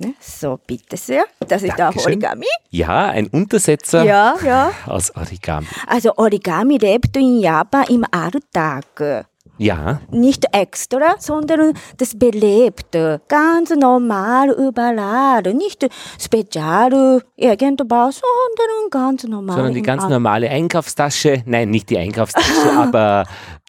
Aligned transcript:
Ne? 0.00 0.14
So, 0.18 0.58
bitte 0.66 0.96
sehr. 0.96 1.24
Das 1.46 1.62
ist 1.62 1.72
auch 1.72 1.76
Dankeschön. 1.76 2.12
Origami. 2.14 2.46
Ja, 2.70 3.06
ein 3.10 3.26
Untersetzer 3.28 4.02
Ja, 4.02 4.34
ja. 4.44 4.70
aus 4.86 5.14
Origami. 5.14 5.66
Also 5.86 6.12
Origami 6.16 6.78
lebt 6.78 7.16
in 7.16 7.40
Japan 7.40 7.84
im 7.90 8.04
Alltag. 8.10 9.26
Ja, 9.58 10.00
Nicht 10.10 10.46
extra, 10.52 11.16
sondern 11.18 11.74
das 11.98 12.18
belebt. 12.18 12.96
Ganz 13.28 13.68
normal 13.78 14.48
überall. 14.52 15.42
Nicht 15.52 15.86
spezial 16.18 17.20
irgendwas, 17.36 18.22
sondern 18.22 18.90
ganz 18.90 19.24
normal. 19.24 19.56
sondern 19.56 19.74
die 19.74 19.82
ganz 19.82 20.08
normale 20.08 20.48
Einkaufstasche, 20.48 21.42
nein, 21.44 21.68
nicht 21.68 21.90
die 21.90 21.98
Einkaufstasche, 21.98 22.72
aber 22.78 23.26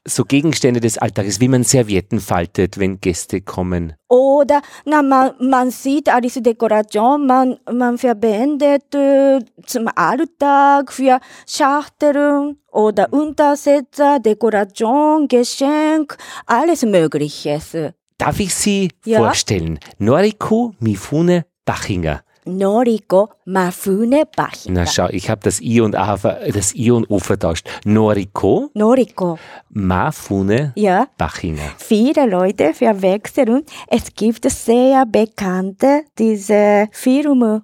so 0.07 0.25
Gegenstände 0.25 0.79
des 0.79 0.97
Alltages, 0.97 1.39
wie 1.39 1.47
man 1.47 1.63
Servietten 1.63 2.19
faltet, 2.19 2.79
wenn 2.79 2.99
Gäste 2.99 3.41
kommen. 3.41 3.93
Oder 4.09 4.61
na, 4.85 5.01
man, 5.01 5.31
man 5.39 5.71
sieht 5.71 6.09
alles 6.09 6.33
Dekoration, 6.35 7.27
man, 7.27 7.57
man 7.71 7.97
verwendet 7.97 8.93
äh, 8.95 9.39
zum 9.65 9.87
Alltag 9.95 10.91
für 10.91 11.19
Schachteln 11.47 12.57
oder 12.71 13.11
Untersetzer, 13.13 14.19
Dekoration, 14.19 15.27
Geschenk, 15.27 16.17
alles 16.45 16.83
Mögliches. 16.83 17.77
Darf 18.17 18.39
ich 18.39 18.53
Sie 18.53 18.89
Ja. 19.05 19.19
vorstellen? 19.19 19.79
Noriko 19.97 20.73
Mifune 20.79 21.45
Bachinger. 21.65 22.21
Noriko 22.45 23.29
Mafune 23.45 24.23
Bachi. 24.35 24.71
Na 24.71 24.85
schau, 24.85 25.07
ich 25.09 25.29
habe 25.29 25.41
das 25.43 25.61
I 25.61 25.81
und 25.81 25.95
A, 25.95 26.17
das 26.17 26.73
I 26.75 26.91
und 26.91 27.09
O 27.09 27.19
vertauscht. 27.19 27.67
Noriko 27.85 28.69
Noriko, 28.73 29.37
Mafune 29.69 30.73
ja. 30.75 31.07
Bachinger. 31.17 31.71
Viele 31.77 32.27
Leute 32.27 32.73
verwechseln. 32.73 33.63
Es 33.87 34.13
gibt 34.13 34.49
sehr 34.49 35.05
bekannte 35.05 36.03
diese 36.17 36.87
Film, 36.91 37.61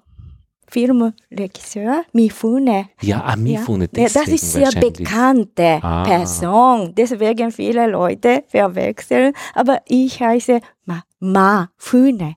Filmregisseur 0.69 2.03
Mifune. 2.11 2.89
Ja, 3.01 3.23
ah, 3.23 3.35
Mifune, 3.35 3.87
Ja, 3.95 4.03
das 4.09 4.27
ist 4.27 4.51
sehr 4.51 4.69
bekannte 4.71 5.79
Ah. 5.81 6.03
Person. 6.03 6.93
Deswegen 6.95 7.51
viele 7.51 7.87
Leute 7.87 8.43
verwechseln. 8.47 9.33
Aber 9.53 9.81
ich 9.85 10.21
heiße 10.21 10.59
Ma, 10.85 11.03
Ma 11.19 11.69
Fune. 11.77 12.35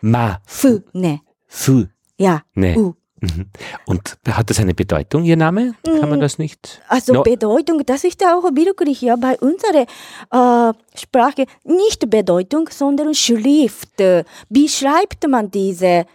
Ma, 0.00 0.38
Fune. 0.46 1.20
Fu, 1.48 1.86
Ja. 2.18 2.42
ne. 2.54 2.76
U. 2.78 2.94
Mhm. 3.20 3.46
Und 3.86 4.16
hat 4.28 4.48
das 4.48 4.60
eine 4.60 4.74
Bedeutung, 4.74 5.24
Ihr 5.24 5.36
Name? 5.36 5.74
Kann 5.82 6.08
man 6.08 6.20
das 6.20 6.38
nicht? 6.38 6.80
Also 6.86 7.14
No- 7.14 7.22
Bedeutung, 7.24 7.84
das 7.84 8.04
ist 8.04 8.22
auch 8.24 8.44
wirklich 8.54 9.00
ja 9.02 9.16
bei 9.16 9.36
unserer 9.40 9.86
äh, 10.70 10.72
Sprache 10.96 11.46
nicht 11.64 12.08
Bedeutung, 12.08 12.68
sondern 12.70 13.14
Schrift. 13.14 13.98
Wie 14.48 14.68
schreibt 14.68 15.26
man 15.26 15.50
diese 15.50 16.06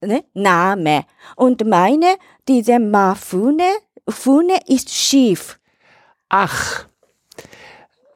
ne, 0.00 0.24
Name? 0.32 1.04
Und 1.36 1.66
meine, 1.66 2.16
diese 2.48 2.78
Mafune, 2.78 3.68
Fune 4.08 4.56
ist 4.66 4.88
schief. 4.88 5.58
Ach, 6.30 6.86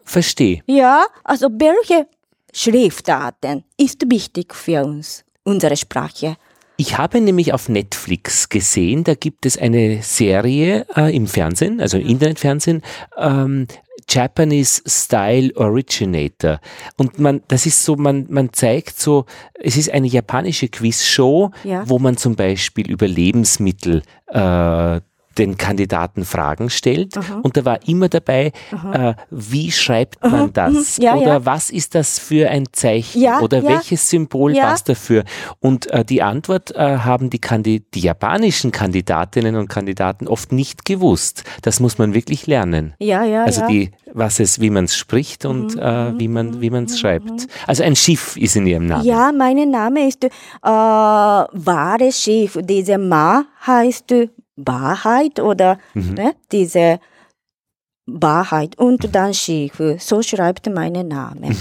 verstehe. 0.04 0.62
Ja, 0.66 1.04
also 1.24 1.48
welche 1.52 2.06
Schriftarten 2.54 3.64
ist 3.76 4.10
wichtig 4.10 4.54
für 4.54 4.82
uns, 4.84 5.24
unsere 5.44 5.76
Sprache? 5.76 6.36
Ich 6.80 6.96
habe 6.96 7.20
nämlich 7.20 7.52
auf 7.52 7.68
Netflix 7.68 8.48
gesehen, 8.48 9.04
da 9.04 9.12
gibt 9.14 9.44
es 9.44 9.58
eine 9.58 10.02
Serie 10.02 10.86
äh, 10.96 11.14
im 11.14 11.26
Fernsehen, 11.26 11.78
also 11.78 11.98
im 11.98 12.06
Internetfernsehen, 12.06 12.80
ähm, 13.18 13.66
Japanese 14.08 14.80
Style 14.86 15.52
Originator. 15.56 16.58
Und 16.96 17.18
man, 17.18 17.42
das 17.48 17.66
ist 17.66 17.84
so, 17.84 17.96
man, 17.96 18.28
man 18.30 18.54
zeigt 18.54 18.98
so, 18.98 19.26
es 19.62 19.76
ist 19.76 19.90
eine 19.90 20.06
japanische 20.06 20.68
Quizshow, 20.68 21.50
Ja. 21.64 21.86
wo 21.86 21.98
man 21.98 22.16
zum 22.16 22.34
Beispiel 22.34 22.90
über 22.90 23.06
Lebensmittel 23.06 24.00
äh, 24.28 25.00
den 25.38 25.56
Kandidaten 25.56 26.24
Fragen 26.24 26.70
stellt. 26.70 27.16
Und 27.42 27.56
da 27.56 27.64
war 27.64 27.86
immer 27.86 28.08
dabei, 28.08 28.52
äh, 28.92 29.14
wie 29.30 29.70
schreibt 29.70 30.22
man 30.22 30.52
das? 30.52 30.96
Ja, 30.96 31.14
Oder 31.14 31.26
ja. 31.26 31.46
was 31.46 31.70
ist 31.70 31.94
das 31.94 32.18
für 32.18 32.50
ein 32.50 32.66
Zeichen? 32.72 33.20
Ja, 33.20 33.40
Oder 33.40 33.62
welches 33.62 34.10
Symbol 34.10 34.54
passt 34.54 34.88
dafür? 34.88 35.24
Und 35.60 35.90
äh, 35.90 36.04
die 36.04 36.22
Antwort 36.22 36.74
äh, 36.74 36.98
haben 36.98 37.30
die, 37.30 37.38
Kandi 37.38 37.84
die 37.94 38.00
japanischen 38.00 38.72
Kandidatinnen 38.72 39.56
und 39.56 39.68
Kandidaten 39.68 40.26
oft 40.26 40.52
nicht 40.52 40.84
gewusst. 40.84 41.44
Das 41.62 41.80
muss 41.80 41.98
man 41.98 42.12
wirklich 42.14 42.46
lernen. 42.46 42.94
Ja, 42.98 43.24
ja, 43.24 43.44
Also 43.44 43.66
die, 43.66 43.92
was 44.12 44.40
es, 44.40 44.60
wie 44.60 44.70
man 44.70 44.86
es 44.86 44.96
spricht 44.96 45.44
und 45.44 45.76
äh, 45.76 46.18
wie 46.18 46.28
man 46.28 46.60
wie 46.60 46.70
man 46.70 46.84
es 46.84 46.98
schreibt. 46.98 47.46
Also 47.66 47.82
ein 47.82 47.96
Schiff 47.96 48.36
ist 48.36 48.56
in 48.56 48.66
ihrem 48.66 48.86
Namen. 48.86 49.04
Ja, 49.04 49.30
mein 49.32 49.70
Name 49.70 50.08
ist 50.08 50.24
äh, 50.24 50.28
wahre 50.62 52.12
Schiff. 52.12 52.58
Diese 52.62 52.98
Ma 52.98 53.44
heißt 53.66 54.14
Wahrheit 54.66 55.40
oder 55.40 55.78
ne, 55.94 56.34
diese 56.52 57.00
Wahrheit 58.06 58.78
und 58.78 59.14
dann 59.14 59.34
Schiff. 59.34 59.80
So 59.98 60.22
schreibt 60.22 60.68
mein 60.68 60.92
Name. 61.06 61.56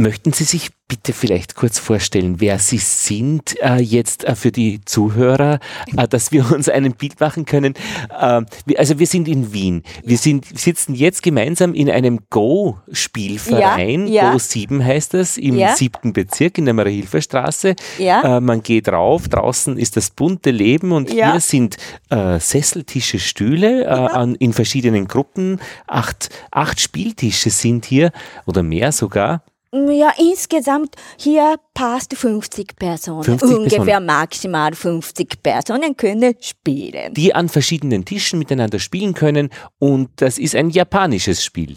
Möchten 0.00 0.32
Sie 0.32 0.44
sich 0.44 0.70
bitte 0.88 1.12
vielleicht 1.12 1.56
kurz 1.56 1.78
vorstellen, 1.78 2.40
wer 2.40 2.58
Sie 2.58 2.78
sind 2.78 3.54
äh, 3.60 3.76
jetzt 3.82 4.24
äh, 4.24 4.34
für 4.34 4.50
die 4.50 4.80
Zuhörer, 4.82 5.60
äh, 5.94 6.08
dass 6.08 6.32
wir 6.32 6.50
uns 6.50 6.70
ein 6.70 6.90
Bild 6.94 7.20
machen 7.20 7.44
können? 7.44 7.74
Äh, 8.18 8.40
wir, 8.64 8.78
also 8.78 8.98
wir 8.98 9.06
sind 9.06 9.28
in 9.28 9.52
Wien. 9.52 9.82
Wir 10.02 10.16
sind, 10.16 10.58
sitzen 10.58 10.94
jetzt 10.94 11.22
gemeinsam 11.22 11.74
in 11.74 11.90
einem 11.90 12.20
Go-Spielverein. 12.30 14.06
Ja, 14.06 14.22
ja. 14.22 14.32
Go 14.32 14.38
7 14.38 14.82
heißt 14.82 15.12
das, 15.12 15.36
im 15.36 15.58
Ja. 15.58 15.76
siebten 15.76 16.14
Bezirk 16.14 16.56
in 16.56 16.64
der 16.64 16.72
Marie-Hilfer-Straße. 16.72 17.76
Ja. 17.98 18.38
Äh, 18.38 18.40
man 18.40 18.62
geht 18.62 18.88
rauf, 18.88 19.28
draußen 19.28 19.76
ist 19.76 19.98
das 19.98 20.08
bunte 20.08 20.50
Leben 20.50 20.92
und 20.92 21.10
hier 21.10 21.38
sind 21.40 21.76
äh, 22.08 22.40
Sesseltische, 22.40 23.18
Stühle 23.18 23.84
äh, 23.84 23.88
an, 23.88 24.34
in 24.34 24.54
verschiedenen 24.54 25.08
Gruppen. 25.08 25.60
Acht, 25.86 26.30
acht 26.50 26.80
Spieltische 26.80 27.50
sind 27.50 27.84
hier 27.84 28.12
oder 28.46 28.62
mehr 28.62 28.92
sogar. 28.92 29.42
Ja, 29.72 30.12
insgesamt 30.18 30.96
hier 31.16 31.54
passt 31.74 32.12
50 32.16 32.74
Personen. 32.76 33.22
50 33.22 33.50
Ungefähr 33.56 33.84
Personen. 33.84 34.06
maximal 34.06 34.74
50 34.74 35.42
Personen 35.42 35.96
können 35.96 36.34
spielen. 36.40 37.14
die 37.14 37.32
an 37.34 37.48
verschiedenen 37.48 38.04
Tischen 38.04 38.40
miteinander 38.40 38.80
spielen 38.80 39.14
können 39.14 39.48
und 39.78 40.10
das 40.16 40.38
ist 40.38 40.56
ein 40.56 40.70
japanisches 40.70 41.44
Spiel. 41.44 41.74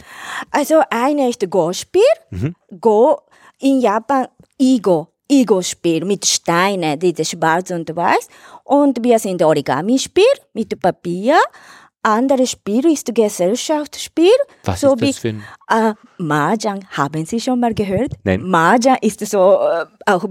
Also 0.50 0.82
eine 0.90 1.30
ist 1.30 1.48
Go-Spiel. 1.50 2.02
Mhm. 2.32 2.56
Go 2.82 3.18
in 3.60 3.80
Japan 3.82 4.28
Igo. 4.60 5.10
Igo-Spiel 5.30 6.04
mit 6.06 6.26
Steinen, 6.26 7.00
diese 7.00 7.24
schwarz 7.26 7.72
und 7.72 7.96
weiß. 7.96 8.28
Und 8.66 9.04
wir 9.04 9.18
sind 9.20 9.42
Origami-Spiel 9.42 10.24
mit 10.54 10.80
Papier. 10.80 11.38
Anderes 12.04 12.52
Spiel 12.52 12.86
ist 12.92 13.14
Gesellschaftsspiel. 13.16 14.28
Was 14.64 14.82
so 14.82 14.94
ist 14.94 15.02
wie 15.02 15.08
das 15.08 15.18
für 15.18 15.30
ein... 15.30 15.44
äh, 15.70 15.94
Mahjong. 16.18 16.86
Haben 16.92 17.26
Sie 17.26 17.40
schon 17.40 17.60
mal 17.60 17.74
gehört? 17.74 18.12
Nein. 18.24 18.44
Mahjong 18.44 18.98
ist 19.02 19.26
so 19.26 19.58
äh, 19.60 19.86
auch 20.06 20.26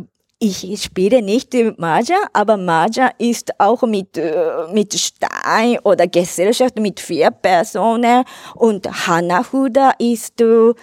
ich 0.44 0.82
spiele 0.82 1.22
nicht 1.22 1.54
Mahjong, 1.78 2.24
aber 2.32 2.56
Mahjong 2.56 3.10
ist 3.18 3.60
auch 3.60 3.82
mit, 3.82 4.18
äh, 4.18 4.42
mit 4.72 4.92
Stein 4.92 5.78
oder 5.84 6.08
Gesellschaft 6.08 6.76
mit 6.80 6.98
vier 6.98 7.30
Personen 7.30 8.24
und 8.56 9.06
Hanafuda 9.06 9.92
ist 9.98 10.40
äh, 10.40 10.74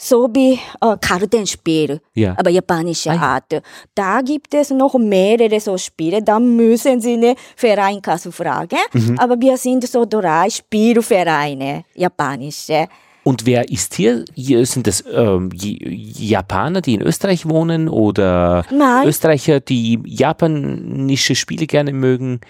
so 0.00 0.28
wie 0.32 0.52
äh, 0.80 0.96
Kartenspiel, 1.00 2.00
Ja. 2.14 2.34
aber 2.38 2.50
japanische 2.50 3.10
Ah. 3.10 3.34
Art. 3.34 3.60
Da 3.94 4.20
gibt 4.22 4.54
es 4.54 4.70
noch 4.70 4.94
mehrere 4.94 5.58
so 5.60 5.76
Spiele, 5.76 6.22
da 6.22 6.38
müssen 6.38 7.00
Sie 7.00 7.14
eine 7.14 7.34
Vereinkasse 7.56 8.30
fragen, 8.32 8.78
Mhm. 8.94 9.18
aber 9.18 9.38
wir 9.40 9.56
sind 9.56 9.86
so 9.88 10.04
drei 10.06 10.48
Spielvereine, 10.48 11.84
japanische. 11.94 12.86
Und 13.24 13.44
wer 13.44 13.68
ist 13.68 13.94
hier? 13.94 14.24
sind 14.64 14.86
das 14.86 15.04
ähm, 15.12 15.50
Japaner, 15.52 16.80
die 16.80 16.94
in 16.94 17.02
Österreich 17.02 17.46
wohnen 17.46 17.88
oder 17.88 18.64
Nein. 18.70 19.06
Österreicher, 19.06 19.60
die 19.60 19.98
japanische 20.06 21.34
Spiele 21.34 21.66
gerne 21.66 21.92
mögen? 21.92 22.40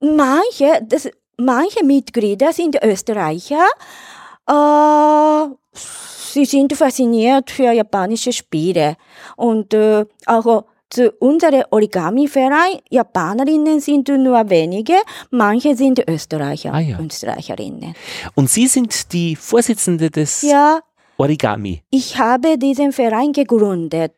Manche, 0.00 0.82
das, 0.86 1.08
manche 1.38 1.82
Mitglieder 1.84 2.52
sind 2.52 2.76
Österreicher. 2.82 3.64
Äh, 4.46 5.46
sie 6.36 6.44
sind 6.44 6.72
fasziniert 6.76 7.50
für 7.50 7.72
japanische 7.72 8.32
Spiele. 8.32 8.96
Und 9.36 9.72
äh, 9.74 10.04
auch 10.26 10.64
zu 10.90 11.10
unserem 11.18 11.64
Origami-Verein, 11.70 12.78
Japanerinnen 12.90 13.80
sind 13.80 14.08
nur 14.08 14.48
wenige, 14.50 14.94
manche 15.30 15.74
sind 15.74 15.98
Österreicher, 16.08 16.72
Ah, 16.72 16.80
ja. 16.80 16.98
Österreicherinnen. 17.00 17.94
Und 18.36 18.48
Sie 18.50 18.66
sind 18.68 19.12
die 19.12 19.34
Vorsitzende 19.34 20.10
des 20.10 20.42
Ja, 20.42 20.78
Origami. 21.18 21.82
ich 21.90 22.18
habe 22.18 22.56
diesen 22.58 22.92
Verein 22.92 23.32
gegründet. 23.32 24.14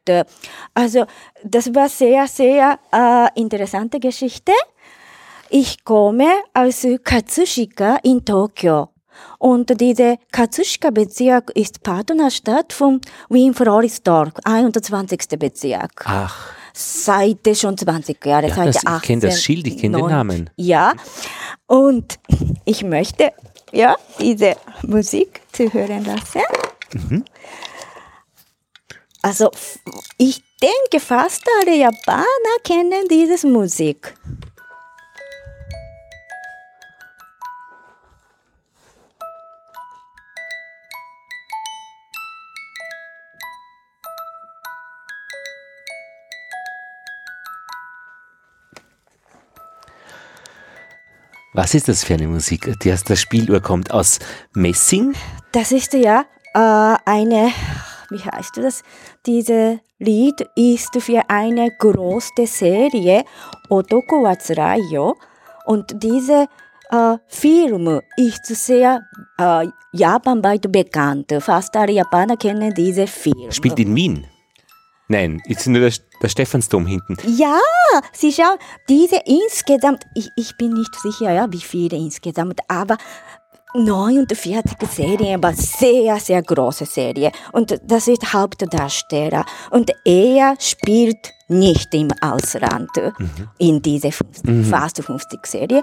Also 0.75 1.06
das 1.44 1.73
war 1.75 1.88
sehr, 1.88 2.26
sehr 2.26 2.79
äh, 2.93 3.41
interessante 3.41 3.99
Geschichte. 4.00 4.53
Ich 5.50 5.82
komme 5.85 6.29
aus 6.53 6.87
Katsushika 7.03 7.99
in 8.03 8.23
Tokio. 8.25 8.88
Und 9.38 9.81
dieser 9.81 10.17
Katsushika-Bezirk 10.32 11.50
ist 11.55 11.82
Partnerstadt 11.82 12.73
von 12.73 13.00
Wien-Floridsdorf, 13.29 14.32
21. 14.44 15.38
Bezirk. 15.38 16.02
Ach, 16.05 16.52
seit 16.75 17.38
schon 17.56 17.76
20 17.79 18.25
Jahre, 18.26 18.49
Ja, 18.49 18.55
seit 18.56 18.75
das- 18.75 18.82
ich 18.82 19.02
kenn 19.02 19.20
das 19.20 19.40
Schild, 19.43 19.67
ich 19.69 19.79
kenn 19.79 19.93
den 19.93 20.02
18, 20.02 20.17
Namen. 20.17 20.50
Ja, 20.56 20.94
und 21.67 22.19
ich 22.64 22.82
möchte 22.82 23.32
ja 23.73 23.94
diese 24.19 24.56
Musik 24.82 25.41
zu 25.52 25.73
hören 25.73 26.05
lassen. 26.05 26.43
Mhm. 26.93 27.25
Also 29.23 29.50
ich 30.17 30.43
denke, 30.62 31.05
fast 31.05 31.44
alle 31.61 31.76
Japaner 31.76 32.25
kennen 32.64 33.06
diese 33.11 33.46
Musik. 33.46 34.14
Was 51.58 51.75
ist 51.75 51.88
das 51.88 52.05
für 52.05 52.14
eine 52.14 52.28
Musik, 52.28 52.72
die 52.84 52.93
aus 52.93 53.02
der 53.02 53.16
Spieluhr 53.16 53.58
kommt? 53.58 53.90
Aus 53.90 54.20
Messing? 54.55 55.16
Das 55.50 55.72
ist 55.72 55.93
ja 55.93 56.25
äh, 56.55 56.96
eine, 57.05 57.50
wie 58.10 58.20
heißt 58.20 58.58
das? 58.58 58.84
Diese 59.26 59.81
Lied 59.99 60.40
ist 60.55 60.96
für 61.02 61.20
eine 61.26 61.72
große 61.76 62.46
Serie 62.46 63.25
Otoko 63.70 64.22
wa 64.22 64.37
Tsurai 64.38 64.78
yo. 64.88 65.16
Und 65.66 66.00
diese 66.00 66.46
äh, 66.90 67.16
Film 67.26 68.02
ist 68.16 68.46
sehr 68.46 69.00
äh, 69.37 69.66
japanweit 69.90 70.70
bekannt. 70.70 71.34
Fast 71.40 71.76
alle 71.76 71.90
Japaner 71.90 72.37
kennen 72.37 72.72
diese 72.72 73.08
Film. 73.08 73.50
Spielt 73.50 73.81
in 73.81 73.96
Wien? 73.96 74.28
Nein, 75.08 75.40
ist 75.46 75.66
nur 75.66 75.81
der, 75.81 75.93
der 76.22 76.28
Stephansdom 76.28 76.87
hinten. 76.87 77.16
Ja, 77.26 77.58
Sie 78.12 78.31
schauen, 78.31 78.58
diese 78.88 79.16
insgesamt, 79.25 80.05
ich, 80.14 80.28
ich 80.37 80.56
bin 80.58 80.75
nicht 80.75 80.94
sicher, 80.96 81.32
ja, 81.32 81.50
wie 81.50 81.60
viele 81.60 81.96
insgesamt, 81.96 82.60
aber 82.69 82.99
49 83.75 84.76
Serien 84.90 85.43
war 85.43 85.55
sehr, 85.55 86.19
sehr 86.19 86.43
große 86.43 86.87
Serie. 86.87 87.32
Und 87.52 87.78
das 87.84 88.08
ist 88.08 88.32
Hauptdarsteller. 88.32 89.44
Und 89.70 89.93
er 90.05 90.55
spielt 90.58 91.34
nicht 91.49 91.94
im 91.94 92.10
Ausland 92.20 92.90
in 93.58 93.81
diese 93.82 94.10
50, 94.12 94.66
fast 94.66 95.02
50 95.02 95.46
Serie. 95.46 95.82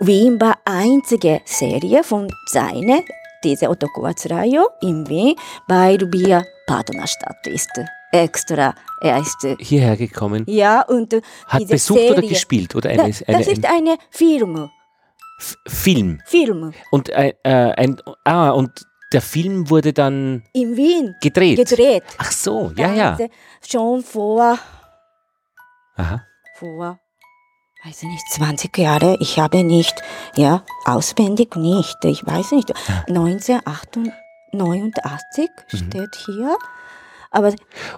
Wien 0.00 0.40
war 0.40 0.58
einzige 0.64 1.40
Serie 1.44 2.04
von 2.04 2.28
seiner, 2.46 3.00
diese 3.44 3.68
Otoko 3.68 4.02
wa 4.02 4.14
Tsurai 4.14 4.58
in 4.82 5.08
Wien, 5.08 5.34
weil 5.68 6.00
wir 6.12 6.44
Partnerstadt 6.66 7.46
ist. 7.46 7.70
Extra, 8.12 8.74
er 9.00 9.18
ist 9.18 9.38
Hierher 9.58 9.96
gekommen. 9.96 10.44
ja, 10.46 10.82
und 10.82 11.12
äh, 11.14 11.22
Hat 11.46 11.66
besucht 11.66 11.98
Serie, 11.98 12.18
oder 12.18 12.28
gespielt? 12.28 12.74
Oder 12.76 12.92
Da, 12.94 13.02
eine, 13.04 13.08
das 13.12 13.22
eine, 13.26 13.40
ist 13.40 13.64
ein 13.64 13.74
eine 13.74 13.96
Film. 14.10 14.68
F- 15.40 15.56
Film. 15.66 16.20
Film. 16.26 16.74
Und 16.90 17.10
ein, 17.12 17.32
äh, 17.42 17.72
ein, 17.76 17.96
ah, 18.24 18.50
und 18.50 18.70
der 19.12 19.22
Film 19.22 19.70
wurde 19.70 19.92
dann 19.94 20.42
In 20.52 20.76
Wien 20.76 21.14
gedreht. 21.22 21.56
gedreht. 21.56 22.02
Ach 22.18 22.30
so, 22.30 22.70
ja, 22.76 22.92
ja. 22.92 23.16
Schon 23.66 24.02
vor, 24.02 24.58
Aha. 25.96 26.22
vor, 26.58 26.98
weiß 27.84 28.02
ich 28.02 28.08
nicht, 28.08 28.24
20 28.32 28.76
Jahre. 28.78 29.16
Ich 29.20 29.38
habe 29.38 29.64
nicht, 29.64 30.02
ja, 30.36 30.62
auswendig 30.84 31.56
nicht. 31.56 31.96
Ich 32.04 32.24
weiß 32.26 32.52
nicht. 32.52 32.72
1989 33.08 35.48
Mhm. 35.72 35.76
steht 35.76 36.14
hier. 36.26 36.56
Aber 37.34 37.52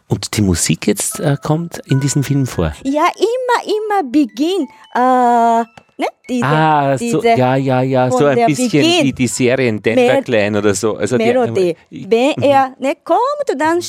Und 0.08 0.36
die 0.36 0.42
Musik 0.42 0.86
jetzt 0.86 1.19
äh, 1.20 1.36
kommt 1.42 1.78
in 1.86 1.98
diesem 2.00 2.22
Film 2.22 2.46
vor. 2.46 2.72
ja, 2.84 3.06
immer, 3.16 3.58
immer 3.76 4.10
Beginn. 4.10 4.69
Äh, 4.94 5.64
ne? 6.00 6.06
Diese, 6.28 6.46
ah, 6.46 6.96
so, 6.96 7.04
diese 7.20 7.28
ja, 7.36 7.56
ja, 7.56 7.82
ja, 7.82 8.10
so 8.10 8.26
ein 8.26 8.46
bisschen 8.46 8.70
Beginn. 8.70 9.04
wie 9.04 9.12
die 9.12 9.26
Serien 9.26 9.82
Denver 9.82 10.22
Clan 10.22 10.54
oder 10.56 10.72
so. 10.75 10.96
Also 10.96 11.19
die- 11.19 11.25
Melodie. 11.25 11.76
Ich- 11.90 12.08
Wenn 12.10 12.40
er 12.42 12.75
ne, 12.78 12.94
kommt, 13.04 13.20
dann 13.58 13.81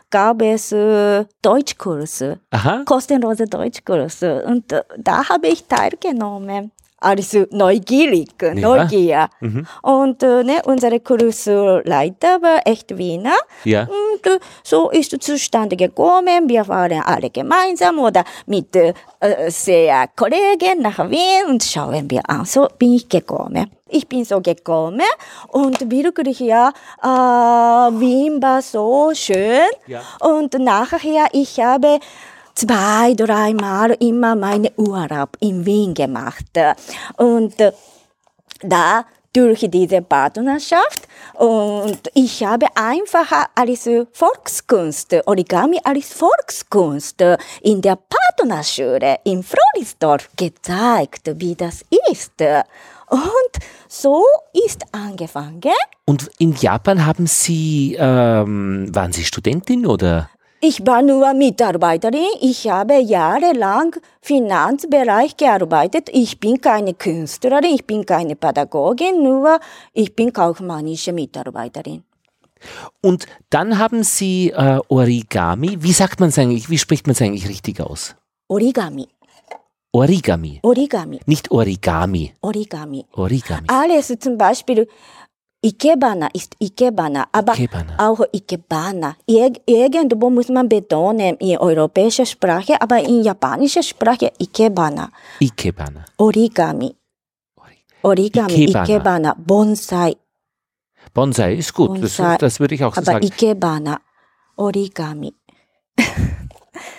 gab 0.10 0.42
es 0.42 0.72
äh, 0.72 1.26
Deutschkurse, 1.42 2.40
Aha. 2.52 2.84
kostenlose 2.86 3.46
Deutschkurse. 3.46 4.44
Und 4.46 4.72
äh, 4.72 4.84
da 4.98 5.28
habe 5.28 5.48
ich 5.48 5.66
teilgenommen. 5.66 6.72
Also 7.04 7.46
neugierig, 7.52 8.30
Neugier. 8.56 9.28
Mhm. 9.42 9.68
Und 9.82 10.24
äh, 10.24 10.42
ne, 10.42 10.62
unsere 10.64 11.02
Kursleiter 11.02 12.42
war 12.42 12.62
echt 12.66 12.98
Wiener. 12.98 13.36
Ja. 13.66 13.82
Und 13.82 14.26
äh, 14.26 14.40
so 14.64 14.90
ist 14.90 15.12
es 15.12 15.20
zustande 15.20 15.76
gekommen. 15.76 16.48
Wir 16.48 16.66
waren 16.70 17.02
alle 17.04 17.30
gemeinsam 17.30 18.00
oder 18.00 18.24
mit 18.46 18.74
äh, 18.78 18.94
sehr 19.50 20.08
Kollegen 20.16 20.82
nach 20.82 21.00
Wien 21.10 21.50
und 21.50 21.62
schauen 21.62 22.10
wir 22.10 22.22
an. 22.30 22.46
So 22.46 22.70
bin 22.80 22.94
ich 22.94 23.10
gekommen. 23.10 23.70
Ich 23.94 24.08
bin 24.08 24.26
so 24.26 24.42
gekommen 24.42 25.02
und 25.50 25.92
wirklich, 25.92 26.40
ja, 26.40 26.70
äh, 27.02 27.08
Wien 27.08 28.42
war 28.42 28.62
so 28.62 29.12
schön. 29.14 29.70
Ja. 29.88 30.02
Und 30.20 30.54
nachher, 30.60 31.28
ich 31.32 31.60
habe 31.60 32.00
zwei, 32.56 33.14
dreimal 33.14 33.92
immer 34.00 34.36
meine 34.36 34.72
Urlaub 34.78 35.38
in 35.40 35.66
Wien 35.66 35.94
gemacht. 35.94 36.46
Und 37.18 37.56
da 38.62 39.06
durch 39.34 39.66
diese 39.68 40.02
Partnerschaft 40.02 41.08
und 41.34 42.00
ich 42.14 42.44
habe 42.44 42.68
einfach 42.76 43.48
als 43.56 43.90
Volkskunst, 44.12 45.16
Origami 45.26 45.80
als 45.84 46.14
Volkskunst 46.14 47.20
in 47.62 47.82
der 47.82 47.98
Partnerschule 47.98 49.18
in 49.24 49.44
Florisdorf 49.44 50.30
gezeigt, 50.38 51.32
wie 51.40 51.56
das 51.56 51.84
ist. 52.12 52.34
Und 53.14 53.64
so 53.88 54.24
ist 54.66 54.82
angefangen. 54.92 55.76
Und 56.06 56.32
in 56.40 56.54
Japan 56.54 57.06
haben 57.06 57.28
Sie, 57.28 57.96
ähm, 58.00 58.90
waren 58.92 59.12
Sie 59.14 59.24
Studentin 59.24 59.86
oder? 59.86 60.32
Ich 60.62 60.84
war 60.88 61.04
nur 61.04 61.32
Mitarbeiterin. 61.34 62.26
Ich 62.42 62.68
habe 62.70 63.00
jahrelang 63.00 63.96
Finanzbereich 64.22 65.38
gearbeitet. 65.38 66.10
Ich 66.12 66.40
bin 66.40 66.60
keine 66.60 66.96
Künstlerin, 66.96 67.66
ich 67.66 67.86
bin 67.86 68.04
keine 68.04 68.36
Pädagogin, 68.36 69.22
nur 69.22 69.60
ich 69.94 70.16
bin 70.16 70.34
kaufmännische 70.34 71.14
Mitarbeiterin. 71.14 72.04
Und 73.02 73.28
dann 73.52 73.78
haben 73.78 74.04
Sie 74.04 74.50
äh, 74.50 74.80
Origami. 74.88 75.78
Wie 75.84 75.92
sagt 75.92 76.20
man 76.20 76.30
es 76.30 76.40
eigentlich? 76.40 76.70
Wie 76.70 76.80
spricht 76.80 77.06
man 77.06 77.12
es 77.12 77.22
eigentlich 77.22 77.48
richtig 77.48 77.80
aus? 77.80 78.16
Origami, 78.48 79.08
Origami. 79.96 80.60
Origami, 80.64 81.20
Nicht 81.28 81.52
Origami. 81.52 82.34
Origami. 82.42 83.06
Origami. 83.14 83.68
Alles 83.68 84.08
zum 84.20 84.38
Beispiel 84.38 84.88
Ikebana 85.62 86.28
ist 86.34 86.56
Ikebana, 86.60 87.28
aber 87.32 87.54
Ikebana. 87.54 87.96
auch 87.98 88.26
Ikebana. 88.34 89.16
Ir 89.28 89.54
irgendwo 89.66 90.30
muss 90.30 90.50
man 90.50 90.68
betonen 90.68 91.38
in 91.38 91.58
europäischer 91.58 92.26
Sprache, 92.26 92.82
aber 92.82 93.00
in 93.00 93.24
japanischer 93.24 93.84
Sprache 93.84 94.32
Ikebana. 94.40 95.10
Ikebana. 95.40 96.06
Origami. 96.18 96.96
Origami, 98.02 98.54
Ikebana. 98.54 98.84
Ikebana, 98.84 99.36
Bonsai. 99.38 100.16
Bonsai 101.14 101.54
ist 101.56 101.74
gut, 101.74 101.92
das, 102.02 102.18
Bonsai. 102.18 102.38
das 102.38 102.60
würde 102.60 102.76
ich 102.76 102.84
auch 102.84 102.94
so 102.96 102.98
Aber 103.02 103.12
sagen. 103.14 103.26
Ikebana, 103.26 104.02
Origami. 104.58 105.34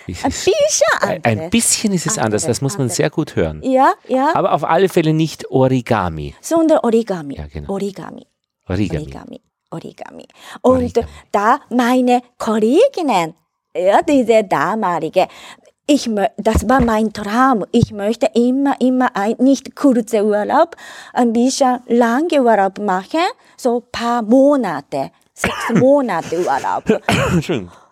Ein 0.07 0.13
bisschen 0.31 0.53
anders. 1.01 1.19
ein 1.23 1.49
bisschen 1.49 1.93
ist 1.93 2.05
es 2.05 2.17
anders, 2.17 2.45
das 2.45 2.61
muss 2.61 2.77
man 2.77 2.89
sehr 2.89 3.09
gut 3.09 3.35
hören. 3.35 3.61
Ja, 3.63 3.93
ja, 4.07 4.31
Aber 4.35 4.53
auf 4.53 4.63
alle 4.63 4.89
Fälle 4.89 5.13
nicht 5.13 5.49
Origami. 5.49 6.35
sondern 6.41 6.79
Origami. 6.79 7.35
Ja, 7.37 7.47
genau. 7.47 7.73
Origami. 7.73 8.25
Origami. 8.67 9.03
Origami. 9.05 9.41
Origami. 9.71 10.27
Und 10.61 10.75
Origami. 10.75 11.07
da 11.31 11.59
meine 11.69 12.21
Kolleginnen, 12.37 13.33
ja, 13.75 14.01
diese 14.01 14.43
damalige, 14.43 15.27
ich, 15.87 16.09
das 16.37 16.67
war 16.67 16.81
mein 16.81 17.13
Traum. 17.13 17.63
Ich 17.71 17.91
möchte 17.91 18.27
immer, 18.33 18.79
immer 18.81 19.15
ein, 19.15 19.35
nicht 19.39 19.75
kurze 19.75 20.25
Urlaub, 20.25 20.75
ein 21.13 21.31
bisschen 21.33 21.79
lange 21.87 22.41
Urlaub 22.41 22.79
machen, 22.79 23.19
so 23.55 23.83
paar 23.91 24.23
Monate, 24.23 25.11
sechs 25.33 25.53
Monate 25.75 26.39
Urlaub. 26.39 26.83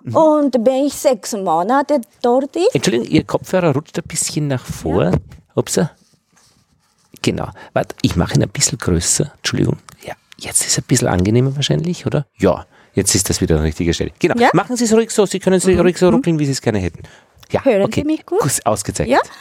Entschuldigung. 0.03 0.43
Und 0.43 0.67
wenn 0.67 0.85
ich 0.85 0.93
sechs 0.93 1.33
Monate 1.33 2.01
dort 2.21 2.55
ist, 2.55 2.73
Entschuldigung, 2.73 3.07
Ihr 3.07 3.23
Kopfhörer 3.23 3.73
rutscht 3.73 3.97
ein 3.97 4.03
bisschen 4.07 4.47
nach 4.47 4.65
vor. 4.65 5.11
Upsa. 5.55 5.91
Genau. 7.21 7.47
Warte, 7.73 7.95
ich 8.01 8.15
mache 8.15 8.35
ihn 8.35 8.43
ein 8.43 8.49
bisschen 8.49 8.77
größer. 8.77 9.31
Entschuldigung. 9.37 9.77
Ja, 10.05 10.13
jetzt 10.37 10.61
ist 10.61 10.71
es 10.71 10.77
ein 10.79 10.85
bisschen 10.87 11.07
angenehmer 11.07 11.55
wahrscheinlich, 11.55 12.05
oder? 12.05 12.25
Ja, 12.37 12.65
jetzt 12.93 13.15
ist 13.15 13.29
das 13.29 13.39
wieder 13.39 13.55
an 13.55 13.61
der 13.61 13.67
richtigen 13.67 13.93
Stelle. 13.93 14.11
Genau. 14.19 14.37
Ja? 14.37 14.49
Machen 14.53 14.75
Sie 14.75 14.83
es 14.83 14.93
ruhig 14.93 15.09
so. 15.11 15.25
Sie 15.25 15.39
können 15.39 15.55
es 15.55 15.67
ruhig 15.67 15.97
so 15.97 16.09
ruckeln, 16.09 16.37
wie 16.37 16.45
Sie 16.45 16.51
es 16.51 16.61
gerne 16.61 16.79
hätten. 16.79 17.03
Ja, 17.51 17.63
Hören 17.63 17.83
okay. 17.83 18.01
Sie 18.01 18.05
mich 18.05 18.25
gut? 18.25 18.41
Ausgezeichnet. 18.65 19.21
Ja, 19.23 19.31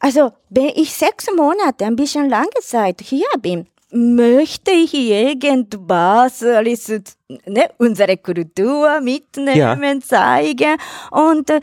also 0.00 0.32
wenn 0.48 0.70
ich 0.74 0.92
sechs 0.94 1.26
Monate, 1.36 1.84
ein 1.84 1.94
bisschen 1.94 2.28
lange 2.28 2.48
Zeit 2.62 3.02
hier 3.02 3.26
bin, 3.40 3.66
möchte 3.92 4.70
ich 4.70 4.94
irgendwas, 4.94 6.40
ne, 6.42 7.70
unsere 7.78 8.16
Kultur 8.16 9.00
mitnehmen, 9.00 10.02
zeigen. 10.02 10.76
Und 11.10 11.50
äh, 11.50 11.60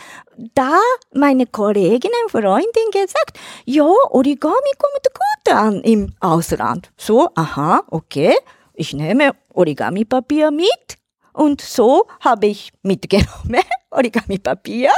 da 0.54 0.78
meine 1.14 1.46
Kollegin, 1.46 2.12
Freundin 2.30 2.92
gesagt, 2.92 3.40
ja, 3.66 3.86
Origami 4.10 4.72
kommt 4.78 5.08
gut 5.14 5.54
an 5.54 5.82
im 5.82 6.14
Ausland. 6.20 6.92
So, 6.98 7.30
aha, 7.36 7.84
okay, 7.90 8.36
ich 8.74 8.94
nehme 8.94 9.32
Origami-Papier 9.54 10.52
mit. 10.52 10.98
Und 11.34 11.62
so 11.62 12.08
habe 12.22 12.48
ich 12.48 12.72
mitgenommen 12.82 13.62
Origami-Papier. 13.92 14.92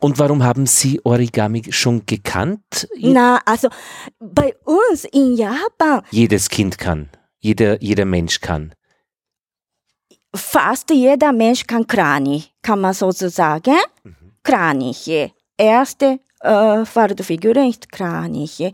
Und 0.00 0.18
warum 0.18 0.42
haben 0.42 0.66
Sie 0.66 1.00
Origami 1.04 1.62
schon 1.70 2.06
gekannt? 2.06 2.88
Na, 2.98 3.40
also 3.44 3.68
bei 4.18 4.54
uns 4.64 5.04
in 5.04 5.36
Japan, 5.36 6.02
Jedes 6.10 6.48
Kind 6.48 6.78
kann. 6.78 7.10
Jeder, 7.38 7.80
jeder 7.82 8.04
Mensch 8.04 8.40
kann. 8.40 8.74
fast 10.34 10.90
jeder 10.90 11.32
Mensch 11.32 11.66
kann 11.66 11.86
Kranich, 11.86 12.54
kann 12.62 12.80
man 12.80 12.94
sozusagen. 12.94 13.76
Kranich. 14.42 15.32
Erste 15.58 16.20
äh, 16.46 16.84
Fahrtfigur 16.84 17.56
ist 17.56 17.90
Kranich. 17.90 18.72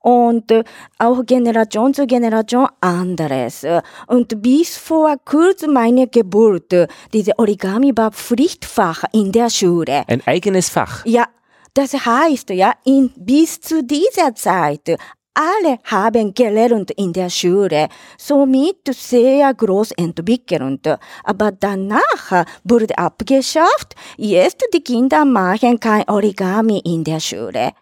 Und 0.00 0.50
äh, 0.50 0.64
auch 0.98 1.24
Generation 1.26 1.92
zu 1.92 2.06
Generation 2.06 2.68
anderes. 2.80 3.66
Und 4.06 4.40
bis 4.40 4.76
vor 4.76 5.16
kurzem 5.24 5.72
meine 5.72 6.06
Geburt, 6.06 6.72
diese 7.12 7.38
Origami 7.38 7.92
war 7.96 8.12
Pflichtfach 8.12 9.04
in 9.12 9.32
der 9.32 9.50
Schule. 9.50 10.04
Ein 10.06 10.22
eigenes 10.26 10.68
Fach. 10.68 11.04
Ja, 11.04 11.26
das 11.74 11.92
heißt, 11.92 12.50
ja, 12.50 12.72
in, 12.84 13.10
bis 13.16 13.60
zu 13.60 13.84
dieser 13.84 14.34
Zeit, 14.34 14.96
alle 15.38 15.78
haben 15.84 16.34
gelernt 16.34 16.90
in 16.92 17.12
der 17.12 17.30
Schule, 17.30 17.88
somit 18.18 18.92
sehr 18.92 19.54
groß 19.54 19.92
entwickelt. 19.92 20.98
Aber 21.24 21.52
danach 21.52 22.44
wurde 22.64 22.98
abgeschafft, 22.98 23.94
jetzt 24.16 24.64
die 24.74 24.82
Kinder 24.82 25.24
machen 25.24 25.78
kein 25.78 26.08
Origami 26.08 26.80
in 26.84 27.04
der 27.04 27.20
Schule. 27.20 27.72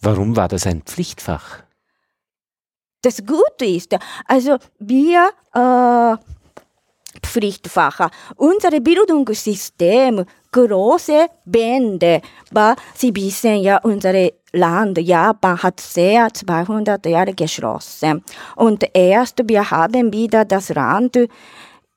Warum 0.00 0.34
war 0.34 0.48
das 0.48 0.66
ein 0.66 0.82
Pflichtfach? 0.82 1.62
Das 3.02 3.24
Gute 3.24 3.64
ist, 3.64 3.96
also 4.26 4.58
wir 4.78 5.30
äh, 5.54 6.16
Pflichtfach, 7.20 8.10
unser 8.36 8.80
Bildungssystem, 8.80 10.24
große 10.50 11.26
Bände, 11.44 12.20
aber 12.50 12.76
Sie 12.94 13.14
wissen 13.14 13.56
ja, 13.62 13.78
unser 13.78 14.14
Land, 14.52 14.98
Japan, 14.98 15.62
hat 15.62 15.80
sehr 15.80 16.32
200 16.32 17.04
Jahre 17.06 17.34
geschlossen. 17.34 18.22
Und 18.56 18.84
erst 18.94 19.48
wir 19.48 19.70
haben 19.70 20.12
wieder 20.12 20.44
das 20.44 20.68
Land 20.70 21.18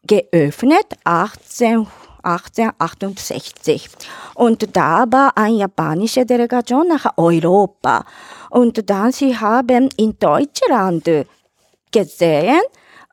geöffnet, 0.04 0.88
18 1.04 1.88
1868. 2.26 3.90
Und 4.34 4.76
da 4.76 5.06
war 5.10 5.38
eine 5.38 5.58
japanische 5.58 6.26
Delegation 6.26 6.88
nach 6.88 7.18
Europa. 7.18 8.04
Und 8.50 8.90
dann 8.90 9.12
sie 9.12 9.38
haben 9.38 9.90
in 9.98 10.18
Deutschland 10.20 11.10
gesehen, 11.92 12.62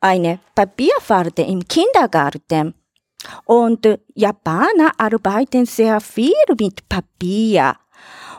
eine 0.01 0.39
Papierfalte 0.55 1.43
im 1.43 1.65
Kindergarten. 1.67 2.73
Und 3.45 3.87
Japaner 4.15 4.91
arbeiten 4.97 5.65
sehr 5.65 6.01
viel 6.01 6.33
mit 6.59 6.89
Papier. 6.89 7.75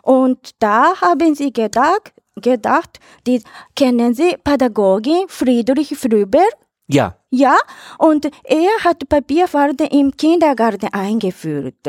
Und 0.05 0.51
da 0.59 1.01
haben 1.01 1.35
sie 1.35 1.53
gedacht, 1.53 2.13
gedacht 2.41 3.01
die, 3.27 3.43
kennen 3.75 4.15
Sie 4.15 4.37
Pädagogin 4.43 5.25
Friedrich 5.29 5.97
Früber? 5.97 6.45
Ja, 6.87 7.17
Ja, 7.31 7.57
und 7.99 8.27
er 8.45 8.85
hat 8.85 9.09
Papierfarbe 9.09 9.87
im 9.87 10.15
Kindergarten 10.17 10.89
eingeführt. 10.93 11.89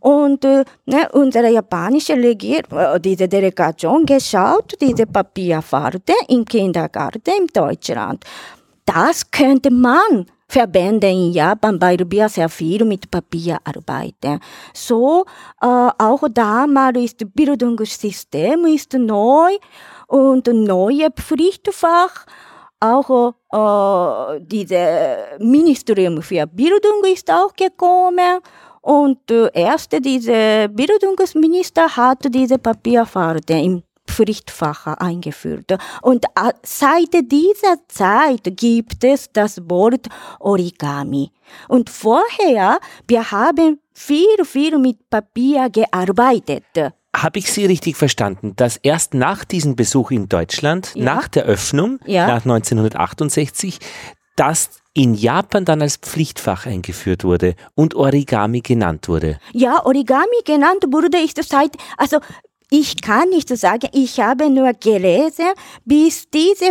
Und 0.00 0.44
äh, 0.44 0.64
ne, 0.84 1.08
unsere 1.12 1.50
japanische 1.50 2.14
Regierung, 2.14 2.78
äh, 2.78 3.00
diese 3.00 3.28
Delegation 3.28 4.04
geschaut, 4.04 4.74
diese 4.80 5.06
Papierfarbe 5.06 6.12
im 6.28 6.44
Kindergarten 6.44 7.30
in 7.38 7.46
Deutschland. 7.46 8.24
Das 8.84 9.30
könnte 9.30 9.70
man 9.70 10.26
verwenden 10.48 11.10
in 11.10 11.32
Japan, 11.32 11.80
weil 11.80 11.98
wir 12.08 12.28
sehr 12.28 12.48
viel 12.48 12.84
mit 12.84 13.10
Papier 13.10 13.58
arbeiten. 13.64 14.40
So, 14.72 15.24
äh, 15.60 15.66
auch 15.66 16.22
damals 16.30 17.16
das 17.16 17.28
Bildungssystem 17.34 18.66
ist 18.66 18.94
neu 18.94 19.56
und 20.08 20.46
neue 20.46 21.10
Pflichtfach 21.10 22.26
auch 22.78 23.34
äh, 23.52 24.40
diese 24.40 25.16
Ministerium 25.38 26.22
für 26.22 26.46
Bildung 26.46 27.04
ist 27.10 27.30
auch 27.30 27.52
gekommen 27.54 28.40
und 28.82 29.30
äh, 29.30 29.50
erst 29.52 29.92
diese 30.04 30.68
Bildungsminister 30.68 31.96
hat 31.96 32.18
diese 32.32 32.58
Papierfarbe 32.58 33.54
im 33.54 33.82
Pflichtfach 34.16 34.86
eingeführt. 34.86 35.76
Und 36.00 36.24
äh, 36.24 36.52
seit 36.64 37.12
dieser 37.30 37.76
Zeit 37.88 38.42
gibt 38.56 39.04
es 39.04 39.30
das 39.32 39.60
Wort 39.68 40.06
Origami. 40.40 41.30
Und 41.68 41.90
vorher, 41.90 42.78
wir 43.06 43.30
haben 43.30 43.78
viel, 43.92 44.44
viel 44.44 44.78
mit 44.78 45.10
Papier 45.10 45.68
gearbeitet. 45.70 46.64
habe 47.16 47.38
ich 47.38 47.50
Sie 47.50 47.64
richtig 47.64 47.96
verstanden, 47.96 48.52
dass 48.56 48.76
erst 48.76 49.14
nach 49.14 49.44
diesem 49.44 49.74
Besuch 49.74 50.10
in 50.10 50.28
Deutschland, 50.28 50.92
Ja. 50.94 51.04
nach 51.14 51.28
der 51.28 51.44
Öffnung, 51.44 51.98
Ja. 52.04 52.26
nach 52.26 52.44
1968, 52.44 53.78
das 54.36 54.68
in 54.92 55.14
Japan 55.14 55.64
dann 55.64 55.80
als 55.82 55.96
Pflichtfach 55.96 56.66
eingeführt 56.66 57.24
wurde 57.24 57.54
und 57.74 57.94
Origami 57.94 58.60
genannt 58.60 59.08
wurde? 59.08 59.38
Ja, 59.52 59.84
Origami 59.84 60.40
genannt 60.44 60.84
wurde, 60.90 61.18
ist 61.18 61.42
seit, 61.48 61.76
also 61.96 62.18
ich 62.70 63.00
kann 63.00 63.28
nicht 63.28 63.48
sagen, 63.56 63.88
ich 63.92 64.20
habe 64.20 64.50
nur 64.50 64.72
gelesen, 64.72 65.52
bis 65.84 66.28
diese 66.30 66.70